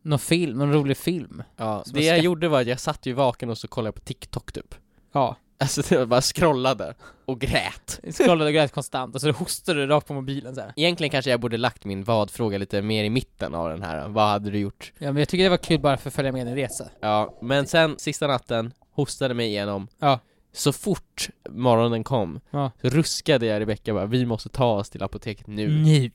någon 0.01 0.19
film, 0.19 0.57
någon 0.57 0.73
rolig 0.73 0.97
film. 0.97 1.43
Ja, 1.57 1.83
det 1.93 2.01
jag 2.05 2.19
gjorde 2.19 2.47
var 2.47 2.61
att 2.61 2.67
jag 2.67 2.79
satt 2.79 3.05
ju 3.05 3.13
vaken 3.13 3.49
och 3.49 3.57
så 3.57 3.67
kollade 3.67 3.87
jag 3.87 3.95
på 3.95 4.01
TikTok 4.01 4.51
typ. 4.51 4.75
Ja. 5.11 5.35
Alltså 5.63 5.81
det 5.89 5.97
var 5.97 6.05
bara 6.05 6.21
scrollade 6.21 6.93
och 7.25 7.39
grät. 7.41 7.99
Scrollade 8.11 8.45
och 8.45 8.53
grät 8.53 8.71
konstant, 8.71 9.15
och 9.15 9.21
så 9.21 9.31
hostade 9.31 9.79
du 9.81 9.87
rakt 9.87 10.07
på 10.07 10.13
mobilen 10.13 10.55
så 10.55 10.61
här. 10.61 10.73
Egentligen 10.75 11.11
kanske 11.11 11.31
jag 11.31 11.39
borde 11.39 11.57
lagt 11.57 11.85
min 11.85 12.03
vad-fråga 12.03 12.57
lite 12.57 12.81
mer 12.81 13.03
i 13.03 13.09
mitten 13.09 13.55
av 13.55 13.69
den 13.69 13.83
här, 13.83 14.07
vad 14.07 14.27
hade 14.29 14.49
du 14.51 14.59
gjort? 14.59 14.93
Ja 14.99 15.11
men 15.11 15.17
jag 15.17 15.29
tycker 15.29 15.43
det 15.43 15.49
var 15.49 15.57
kul 15.57 15.79
bara 15.79 15.97
för 15.97 16.09
att 16.09 16.13
följa 16.13 16.31
med 16.31 16.45
din 16.47 16.55
resa. 16.55 16.89
Ja, 17.01 17.37
men 17.41 17.67
sen 17.67 17.95
sista 17.99 18.27
natten, 18.27 18.73
hostade 18.95 19.33
mig 19.33 19.47
igenom. 19.47 19.87
Ja. 19.99 20.19
Så 20.55 20.73
fort 20.73 21.29
morgonen 21.49 22.03
kom, 22.03 22.39
Ja. 22.51 22.71
så 22.81 22.89
ruskade 22.89 23.45
jag 23.45 23.59
Rebecka 23.59 23.93
bara, 23.93 24.05
vi 24.05 24.25
måste 24.25 24.49
ta 24.49 24.71
oss 24.73 24.89
till 24.89 25.03
apoteket 25.03 25.47
nu. 25.47 25.67
Nu. 25.69 26.11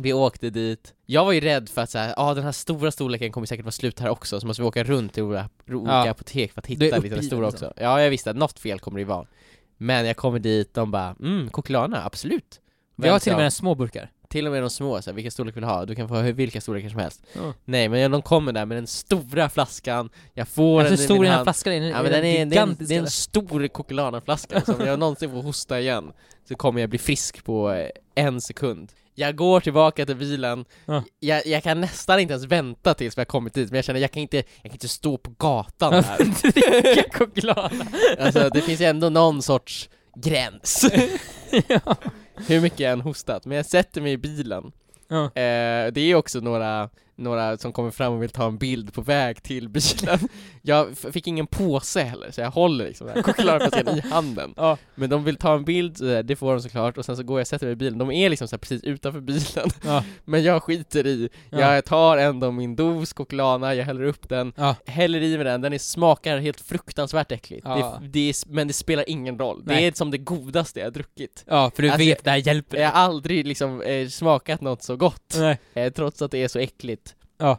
Vi 0.00 0.12
åkte 0.12 0.50
dit. 0.50 0.94
Jag 1.06 1.24
var 1.24 1.32
ju 1.32 1.40
rädd 1.40 1.68
för 1.68 1.82
att 1.82 1.90
såhär, 1.90 2.14
ah, 2.16 2.34
den 2.34 2.44
här 2.44 2.52
stora 2.52 2.90
storleken 2.90 3.32
kommer 3.32 3.46
säkert 3.46 3.64
vara 3.64 3.72
slut 3.72 4.00
här 4.00 4.08
också, 4.08 4.40
så 4.40 4.46
måste 4.46 4.62
vi 4.62 4.68
åka 4.68 4.84
runt 4.84 5.12
till 5.14 5.22
olika, 5.22 5.48
olika 5.68 5.92
Ja. 5.92 6.10
apotek 6.10 6.52
för 6.52 6.60
att 6.60 6.66
hitta 6.66 6.84
lite 6.98 7.14
den 7.14 7.24
stora 7.24 7.48
liksom. 7.48 7.68
också. 7.68 7.82
Ja, 7.82 8.00
jag 8.02 8.10
visste 8.10 8.30
att 8.30 8.36
något 8.36 8.58
fel 8.58 8.80
kommer 8.80 8.96
det 8.98 9.00
ju 9.00 9.06
vara. 9.08 9.26
Men 9.76 10.06
jag 10.06 10.16
kommer 10.16 10.38
dit, 10.38 10.74
de 10.74 10.90
bara, 10.90 11.16
mm, 11.20 11.48
Coquelana, 11.50 12.04
absolut. 12.04 12.60
Vi 12.96 13.08
har 13.08 13.18
till 13.18 13.32
och 13.32 13.38
med 13.38 13.44
en 13.44 13.50
små 13.50 13.74
burkar. 13.74 14.10
Till 14.28 14.46
och 14.46 14.52
med 14.52 14.62
de 14.62 14.70
små, 14.70 15.02
så 15.02 15.10
här, 15.10 15.14
vilka 15.14 15.30
storlek 15.30 15.56
vill 15.56 15.60
du 15.62 15.66
ha? 15.68 15.84
Du 15.86 15.94
kan 15.94 16.08
få 16.08 16.20
vilka 16.20 16.60
storlekar 16.60 16.88
som 16.88 16.98
helst. 16.98 17.22
Ja. 17.32 17.54
Nej, 17.64 17.88
men 17.88 18.10
de 18.10 18.22
kommer 18.22 18.52
där 18.52 18.66
med 18.66 18.76
den 18.76 18.86
stora 18.86 19.48
flaskan, 19.48 20.10
jag 20.34 20.48
får 20.48 20.80
Alltså 20.80 20.96
den 20.96 21.04
i 21.06 21.12
min 21.12 21.22
den 21.22 21.30
här 21.30 21.36
hand. 21.36 21.46
flaskan 21.46 21.72
är, 21.72 21.90
Ja 21.90 22.02
men 22.02 22.12
den 22.12 22.24
är, 22.24 22.46
det 22.46 22.56
är, 22.56 22.62
en, 22.62 22.76
det 22.78 22.94
är 22.94 22.98
en 22.98 23.10
stor 23.10 23.68
Coquelana-flaska, 23.68 24.60
så 24.60 24.74
om 24.74 24.86
jag 24.86 24.98
någonsin 24.98 25.30
får 25.30 25.42
hosta 25.42 25.80
igen 25.80 26.12
så 26.48 26.54
kommer 26.54 26.80
jag 26.80 26.90
bli 26.90 26.98
frisk 26.98 27.44
på 27.44 27.70
eh, 27.72 27.88
en 28.14 28.40
sekund. 28.40 28.92
Jag 29.14 29.36
går 29.36 29.60
tillbaka 29.60 30.06
till 30.06 30.16
bilen, 30.16 30.64
Ja. 30.86 31.02
jag, 31.20 31.46
jag 31.46 31.62
kan 31.62 31.80
nästan 31.80 32.20
inte 32.20 32.32
ens 32.32 32.44
vänta 32.46 32.94
tills 32.94 33.16
vi 33.18 33.20
har 33.20 33.24
kommit 33.26 33.54
dit, 33.54 33.70
men 33.70 33.76
jag 33.76 33.84
känner 33.84 34.00
jag 34.00 34.10
kan 34.10 34.22
inte, 34.22 34.36
jag 34.36 34.62
kan 34.62 34.72
inte 34.72 34.88
stå 34.88 35.18
på 35.18 35.30
gatan 35.38 36.04
här. 36.04 36.18
Dricka 36.94 37.18
choklad. 37.18 37.72
Alltså 38.18 38.48
det 38.48 38.60
finns 38.60 38.80
ju 38.80 38.84
ändå 38.84 39.08
någon 39.08 39.42
sorts 39.42 39.88
gräns, 40.16 40.84
ja. 41.68 41.96
hur 42.46 42.60
mycket 42.60 42.80
jag 42.80 42.92
än 42.92 43.00
hostat, 43.00 43.44
men 43.46 43.56
jag 43.56 43.66
sätter 43.66 44.00
mig 44.00 44.12
i 44.12 44.18
bilen 44.18 44.72
Ja. 45.08 45.24
Eh, 45.24 45.92
det 45.92 46.00
är 46.00 46.14
också 46.14 46.40
några, 46.40 46.90
några 47.16 47.58
som 47.58 47.72
kommer 47.72 47.90
fram 47.90 48.12
och 48.12 48.22
vill 48.22 48.30
ta 48.30 48.46
en 48.46 48.58
bild 48.58 48.92
på 48.94 49.00
väg 49.02 49.42
till 49.42 49.68
bilen 49.68 50.18
Jag 50.62 50.98
fick 50.98 51.26
ingen 51.26 51.46
påse 51.46 52.02
heller, 52.02 52.30
så 52.30 52.40
jag 52.40 52.50
håller 52.50 52.84
liksom 52.84 53.08
chokladflaskan 53.22 53.88
i 53.88 54.00
handen 54.00 54.54
Ja. 54.56 54.78
Men 54.94 55.10
de 55.10 55.24
vill 55.24 55.36
ta 55.36 55.54
en 55.54 55.64
bild, 55.64 55.96
det 56.24 56.36
får 56.36 56.52
de 56.52 56.60
såklart, 56.62 56.98
och 56.98 57.04
sen 57.04 57.16
så 57.16 57.22
går 57.22 57.38
jag 57.38 57.44
och 57.44 57.48
sätter 57.48 57.66
mig 57.66 57.72
i 57.72 57.76
bilen 57.76 57.98
De 57.98 58.10
är 58.10 58.30
liksom 58.30 58.48
så 58.48 58.58
precis 58.58 58.84
utanför 58.84 59.20
bilen 59.20 59.70
Ja. 59.84 60.04
Men 60.24 60.42
jag 60.42 60.62
skiter 60.62 61.06
i, 61.06 61.28
Ja. 61.50 61.74
jag 61.74 61.84
tar 61.84 62.16
ändå 62.16 62.50
min 62.50 62.76
dos 62.76 63.12
Coquelana, 63.12 63.74
jag 63.74 63.84
häller 63.84 64.04
upp 64.04 64.28
den. 64.28 64.52
Häller 64.86 65.20
i 65.20 65.36
mig 65.36 65.44
den, 65.44 65.60
den 65.60 65.72
är, 65.72 65.78
smakar 65.78 66.38
helt 66.38 66.60
fruktansvärt 66.60 67.32
äckligt 67.32 67.66
det, 67.66 68.00
det 68.08 68.28
är, 68.28 68.48
Men 68.52 68.66
det 68.68 68.72
spelar 68.74 69.10
ingen 69.10 69.38
roll, 69.38 69.62
Nej. 69.66 69.76
det 69.76 69.86
är 69.86 69.92
som 69.92 70.10
det 70.10 70.18
godaste 70.18 70.80
jag 70.80 70.86
har 70.86 70.90
druckit 70.90 71.44
Ja, 71.48 71.70
för 71.74 71.82
du 71.82 71.88
Alltså, 71.88 72.06
vet 72.06 72.24
det 72.24 72.30
här 72.30 72.36
hjälper 72.46 72.76
Jag 72.78 72.90
har 72.90 73.00
aldrig 73.00 73.46
liksom 73.46 73.82
eh, 73.82 74.08
smakat 74.08 74.60
något 74.60 74.82
så 74.82 74.96
gott. 74.96 75.36
Eh, 75.74 75.92
trots 75.92 76.22
att 76.22 76.30
det 76.30 76.38
är 76.38 76.48
så 76.48 76.58
äckligt. 76.58 77.11
Ja. 77.38 77.58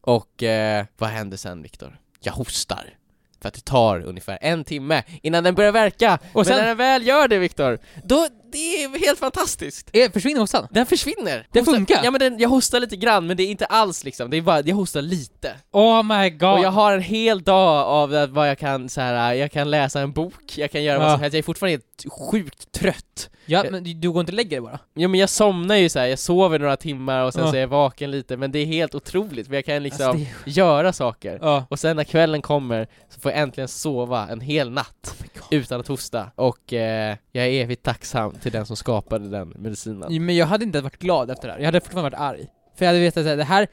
Och 0.00 0.42
eh, 0.42 0.84
vad 0.98 1.10
händer 1.10 1.36
sen 1.36 1.62
Viktor? 1.62 1.98
Jag 2.20 2.32
hostar. 2.32 2.94
För 3.40 3.48
att 3.48 3.54
det 3.54 3.64
tar 3.64 4.00
ungefär 4.00 4.38
en 4.40 4.64
timme 4.64 5.02
innan 5.22 5.44
den 5.44 5.54
börjar 5.54 5.72
verka. 5.72 6.18
Och 6.32 6.46
sen- 6.46 6.56
Men 6.56 6.60
när 6.62 6.68
den 6.68 6.76
väl 6.76 7.06
gör 7.06 7.28
det 7.28 7.38
Viktor, 7.38 7.78
då, 8.04 8.28
det 8.52 8.82
är 8.82 8.98
helt 9.06 9.18
fantastiskt. 9.18 9.90
Är, 9.92 10.08
försvinner 10.10 10.40
hostan? 10.40 10.66
Den 10.70 10.86
försvinner. 10.86 11.46
Det 11.52 11.58
Hostar- 11.60 11.72
funkar? 11.74 12.00
Ja 12.04 12.10
men 12.10 12.18
den, 12.20 12.38
jag 12.38 12.48
hostar 12.48 12.80
lite 12.80 12.96
grann, 12.96 13.26
men 13.26 13.36
det 13.36 13.42
är 13.42 13.50
inte 13.50 13.66
alls 13.66 14.04
liksom, 14.04 14.30
det 14.30 14.36
är 14.36 14.42
bara, 14.42 14.60
jag 14.60 14.76
hostar 14.76 15.02
lite. 15.02 15.52
Oh 15.72 16.02
my 16.02 16.30
god! 16.30 16.52
Och 16.52 16.60
jag 16.60 16.70
har 16.70 16.92
en 16.92 17.02
hel 17.02 17.42
dag 17.42 17.86
av 17.86 18.10
vad 18.30 18.48
jag 18.48 18.58
kan 18.58 18.88
så 18.88 19.00
här, 19.00 19.34
jag 19.34 19.52
kan 19.52 19.70
läsa 19.70 20.00
en 20.00 20.12
bok, 20.12 20.34
jag 20.56 20.70
kan 20.70 20.84
göra 20.84 20.98
vad 20.98 21.06
Ja. 21.08 21.12
som 21.12 21.20
helst, 21.20 21.34
jag 21.34 21.38
är 21.38 21.42
fortfarande 21.42 21.72
helt 21.72 22.12
sjukt 22.30 22.72
trött. 22.72 23.30
ja, 23.46 23.64
men 23.70 24.00
du, 24.00 24.10
går 24.10 24.20
inte 24.20 24.32
och 24.32 24.36
lägger 24.36 24.50
dig 24.50 24.60
bara? 24.60 24.78
Ja 24.94 25.08
men 25.08 25.20
jag 25.20 25.28
somnar 25.30 25.76
ju 25.76 25.88
så 25.88 25.98
här, 25.98 26.06
jag 26.06 26.18
sover 26.18 26.58
några 26.58 26.76
timmar 26.76 27.22
och 27.24 27.32
sen 27.34 27.44
Ja. 27.44 27.50
så 27.50 27.56
är 27.56 27.60
jag 27.60 27.68
vaken 27.68 28.10
lite, 28.10 28.36
men 28.36 28.52
det 28.52 28.58
är 28.58 28.66
helt 28.66 28.94
otroligt 28.94 29.46
för 29.46 29.54
jag 29.54 29.64
kan 29.64 29.82
liksom 29.82 30.06
Alltså, 30.10 30.24
det 30.44 30.50
göra 30.50 30.92
saker. 30.92 31.38
Ja. 31.42 31.64
Och 31.70 31.78
sen 31.78 31.96
när 31.96 32.04
kvällen 32.04 32.42
kommer 32.42 32.88
så 33.14 33.20
får 33.20 33.32
jag 33.32 33.40
äntligen 33.40 33.68
sova 33.68 34.28
en 34.30 34.40
hel 34.40 34.70
natt 34.70 35.14
utan 35.50 35.80
att 35.80 35.88
hosta. 35.88 36.30
Och 36.34 36.72
eh, 36.72 37.16
jag 37.32 37.46
är 37.46 37.50
evigt 37.62 37.82
tacksam 37.82 38.34
till 38.38 38.52
den 38.52 38.66
som 38.66 38.76
skapade 38.76 39.28
den 39.28 39.52
medicinen. 39.58 40.24
Men 40.26 40.36
jag 40.36 40.46
hade 40.46 40.64
inte 40.64 40.80
varit 40.80 40.98
glad 40.98 41.30
efter 41.30 41.48
det 41.48 41.52
här, 41.54 41.60
jag 41.60 41.66
hade 41.66 41.80
fortfarande 41.80 42.10
varit 42.16 42.20
arg. 42.20 42.46
För 42.78 42.84
jag 42.84 42.90
hade 42.92 43.00
vetat 43.00 43.26
att 43.26 43.38
det 43.38 43.44
här, 43.44 43.66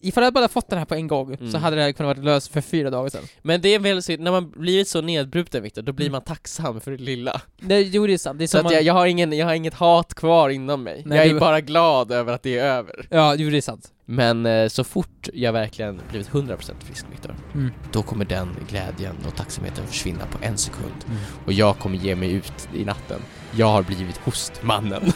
ifall 0.00 0.24
jag 0.24 0.32
bara 0.34 0.48
fått 0.48 0.68
den 0.68 0.78
här 0.78 0.86
på 0.86 0.94
en 0.94 1.06
gång, 1.06 1.34
Mm. 1.34 1.52
så 1.52 1.58
hade 1.58 1.76
det 1.76 1.82
här 1.82 1.92
kunnat 1.92 2.16
vara 2.16 2.24
löst 2.24 2.52
för 2.52 2.60
fyra 2.60 2.90
dagar 2.90 3.08
sedan. 3.10 3.22
Men 3.42 3.60
det 3.60 3.68
är 3.74 3.78
väl 3.78 4.02
så, 4.02 4.16
när 4.16 4.30
man 4.30 4.50
blivit 4.50 4.88
så 4.88 5.00
nedbruten 5.00 5.62
Viktor, 5.62 5.82
då 5.82 5.92
blir 5.92 6.10
man 6.10 6.22
tacksam 6.22 6.80
för 6.80 6.90
det 6.90 6.96
lilla. 6.96 7.40
Det, 7.60 7.80
jo 7.80 8.06
det 8.06 8.12
är 8.12 8.18
sant, 8.18 8.38
det 8.38 8.44
är 8.44 8.46
Så 8.46 8.58
att 8.58 8.64
man, 8.64 8.72
jag, 8.72 8.82
jag, 8.82 8.94
har 8.94 9.06
ingen, 9.06 9.32
jag 9.32 9.46
har 9.46 9.54
inget 9.54 9.74
hat 9.74 10.14
kvar 10.14 10.48
inom 10.48 10.82
mig. 10.82 11.02
Nej, 11.06 11.18
jag 11.18 11.26
är 11.26 11.32
du- 11.34 11.40
bara 11.40 11.60
glad 11.60 12.12
över 12.12 12.32
att 12.32 12.42
det 12.42 12.58
är 12.58 12.64
över. 12.64 13.06
Ja, 13.10 13.34
jo 13.38 13.50
det 13.50 13.56
är 13.56 13.60
sant. 13.60 13.92
Men 14.08 14.46
eh, 14.46 14.68
så 14.68 14.84
fort 14.84 15.28
jag 15.32 15.52
verkligen 15.52 16.00
blivit 16.10 16.28
100% 16.30 16.56
frisk 16.84 17.06
Viktor, 17.12 17.34
Mm. 17.54 17.70
då 17.92 18.02
kommer 18.02 18.24
den 18.24 18.56
glädjen 18.68 19.16
och 19.28 19.36
tacksamheten 19.36 19.86
försvinna 19.86 20.26
på 20.32 20.38
en 20.44 20.56
sekund. 20.58 21.04
Mm. 21.06 21.18
Och 21.46 21.52
jag 21.52 21.78
kommer 21.78 21.96
ge 21.98 22.14
mig 22.16 22.32
ut 22.32 22.68
i 22.74 22.84
natten. 22.84 23.20
Jag 23.56 23.66
har 23.66 23.82
blivit 23.82 24.16
hostmannen. 24.16 25.12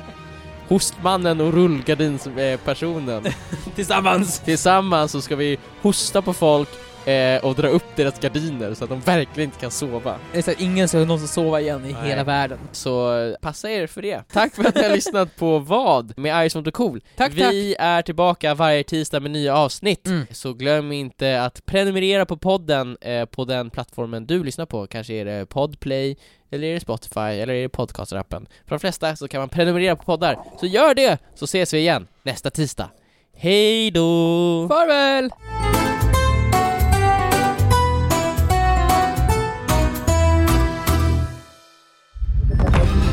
hostmannen 0.68 1.40
och 1.40 1.52
rullgardinspersonen. 1.52 3.24
Tillsammans! 3.74 4.40
Tillsammans 4.40 5.12
så 5.12 5.20
ska 5.20 5.36
vi 5.36 5.58
hosta 5.82 6.22
på 6.22 6.32
folk 6.32 6.68
eh, 7.04 7.44
och 7.44 7.54
dra 7.54 7.68
upp 7.68 7.96
deras 7.96 8.20
gardiner 8.20 8.74
så 8.74 8.84
att 8.84 8.90
de 8.90 9.00
verkligen 9.00 9.48
inte 9.48 9.60
kan 9.60 9.70
sova. 9.70 10.16
Att 10.34 10.60
ingen 10.60 10.88
ska 10.88 10.98
någonsin 10.98 11.28
sova 11.28 11.60
igen 11.60 11.84
i 11.86 11.92
Nej. 11.92 12.08
hela 12.08 12.24
världen. 12.24 12.58
Så 12.72 13.18
eh, 13.18 13.34
passa 13.40 13.70
er 13.70 13.86
för 13.86 14.02
det. 14.02 14.22
Tack 14.32 14.54
för 14.54 14.64
att 14.64 14.74
ni 14.74 14.82
har 14.82 14.90
lyssnat 14.90 15.36
på 15.36 15.58
vad 15.58 16.18
med 16.18 16.50
Ice 16.50 16.54
Mot 16.54 16.72
Cool. 16.72 17.00
Tack, 17.16 17.32
vi 17.34 17.76
är 17.78 18.02
tillbaka 18.02 18.54
varje 18.54 18.84
tisdag 18.84 19.20
med 19.20 19.30
nya 19.30 19.56
avsnitt. 19.56 20.06
Mm. 20.06 20.26
Så 20.30 20.52
glöm 20.52 20.92
inte 20.92 21.42
att 21.42 21.66
prenumerera 21.66 22.26
på 22.26 22.36
podden 22.36 22.96
eh, 23.00 23.24
på 23.24 23.44
den 23.44 23.70
plattformen 23.70 24.26
du 24.26 24.44
lyssnar 24.44 24.66
på. 24.66 24.86
Kanske 24.86 25.14
är 25.14 25.24
det 25.24 25.46
Podplay, 25.46 26.16
eller 26.50 26.68
är 26.68 26.74
det 26.74 26.80
Spotify, 26.80 27.20
eller 27.20 27.54
är 27.54 27.62
det 27.62 27.68
Podcaster-appen. 27.68 28.46
För 28.66 28.76
de 28.76 28.78
flesta 28.78 29.16
så 29.16 29.28
kan 29.28 29.40
man 29.40 29.48
prenumerera 29.48 29.96
på 29.96 30.04
poddar. 30.04 30.38
Så 30.60 30.66
gör 30.66 30.94
det, 30.94 31.18
så 31.34 31.44
ses 31.44 31.74
vi 31.74 31.78
igen 31.78 32.06
nästa 32.22 32.50
tisdag. 32.50 32.90
Hej 33.36 33.90
då! 33.90 34.68
Farväl! 34.68 35.30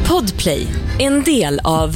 Podplay, 0.08 0.68
en 1.00 1.24
del 1.24 1.60
av 1.64 1.90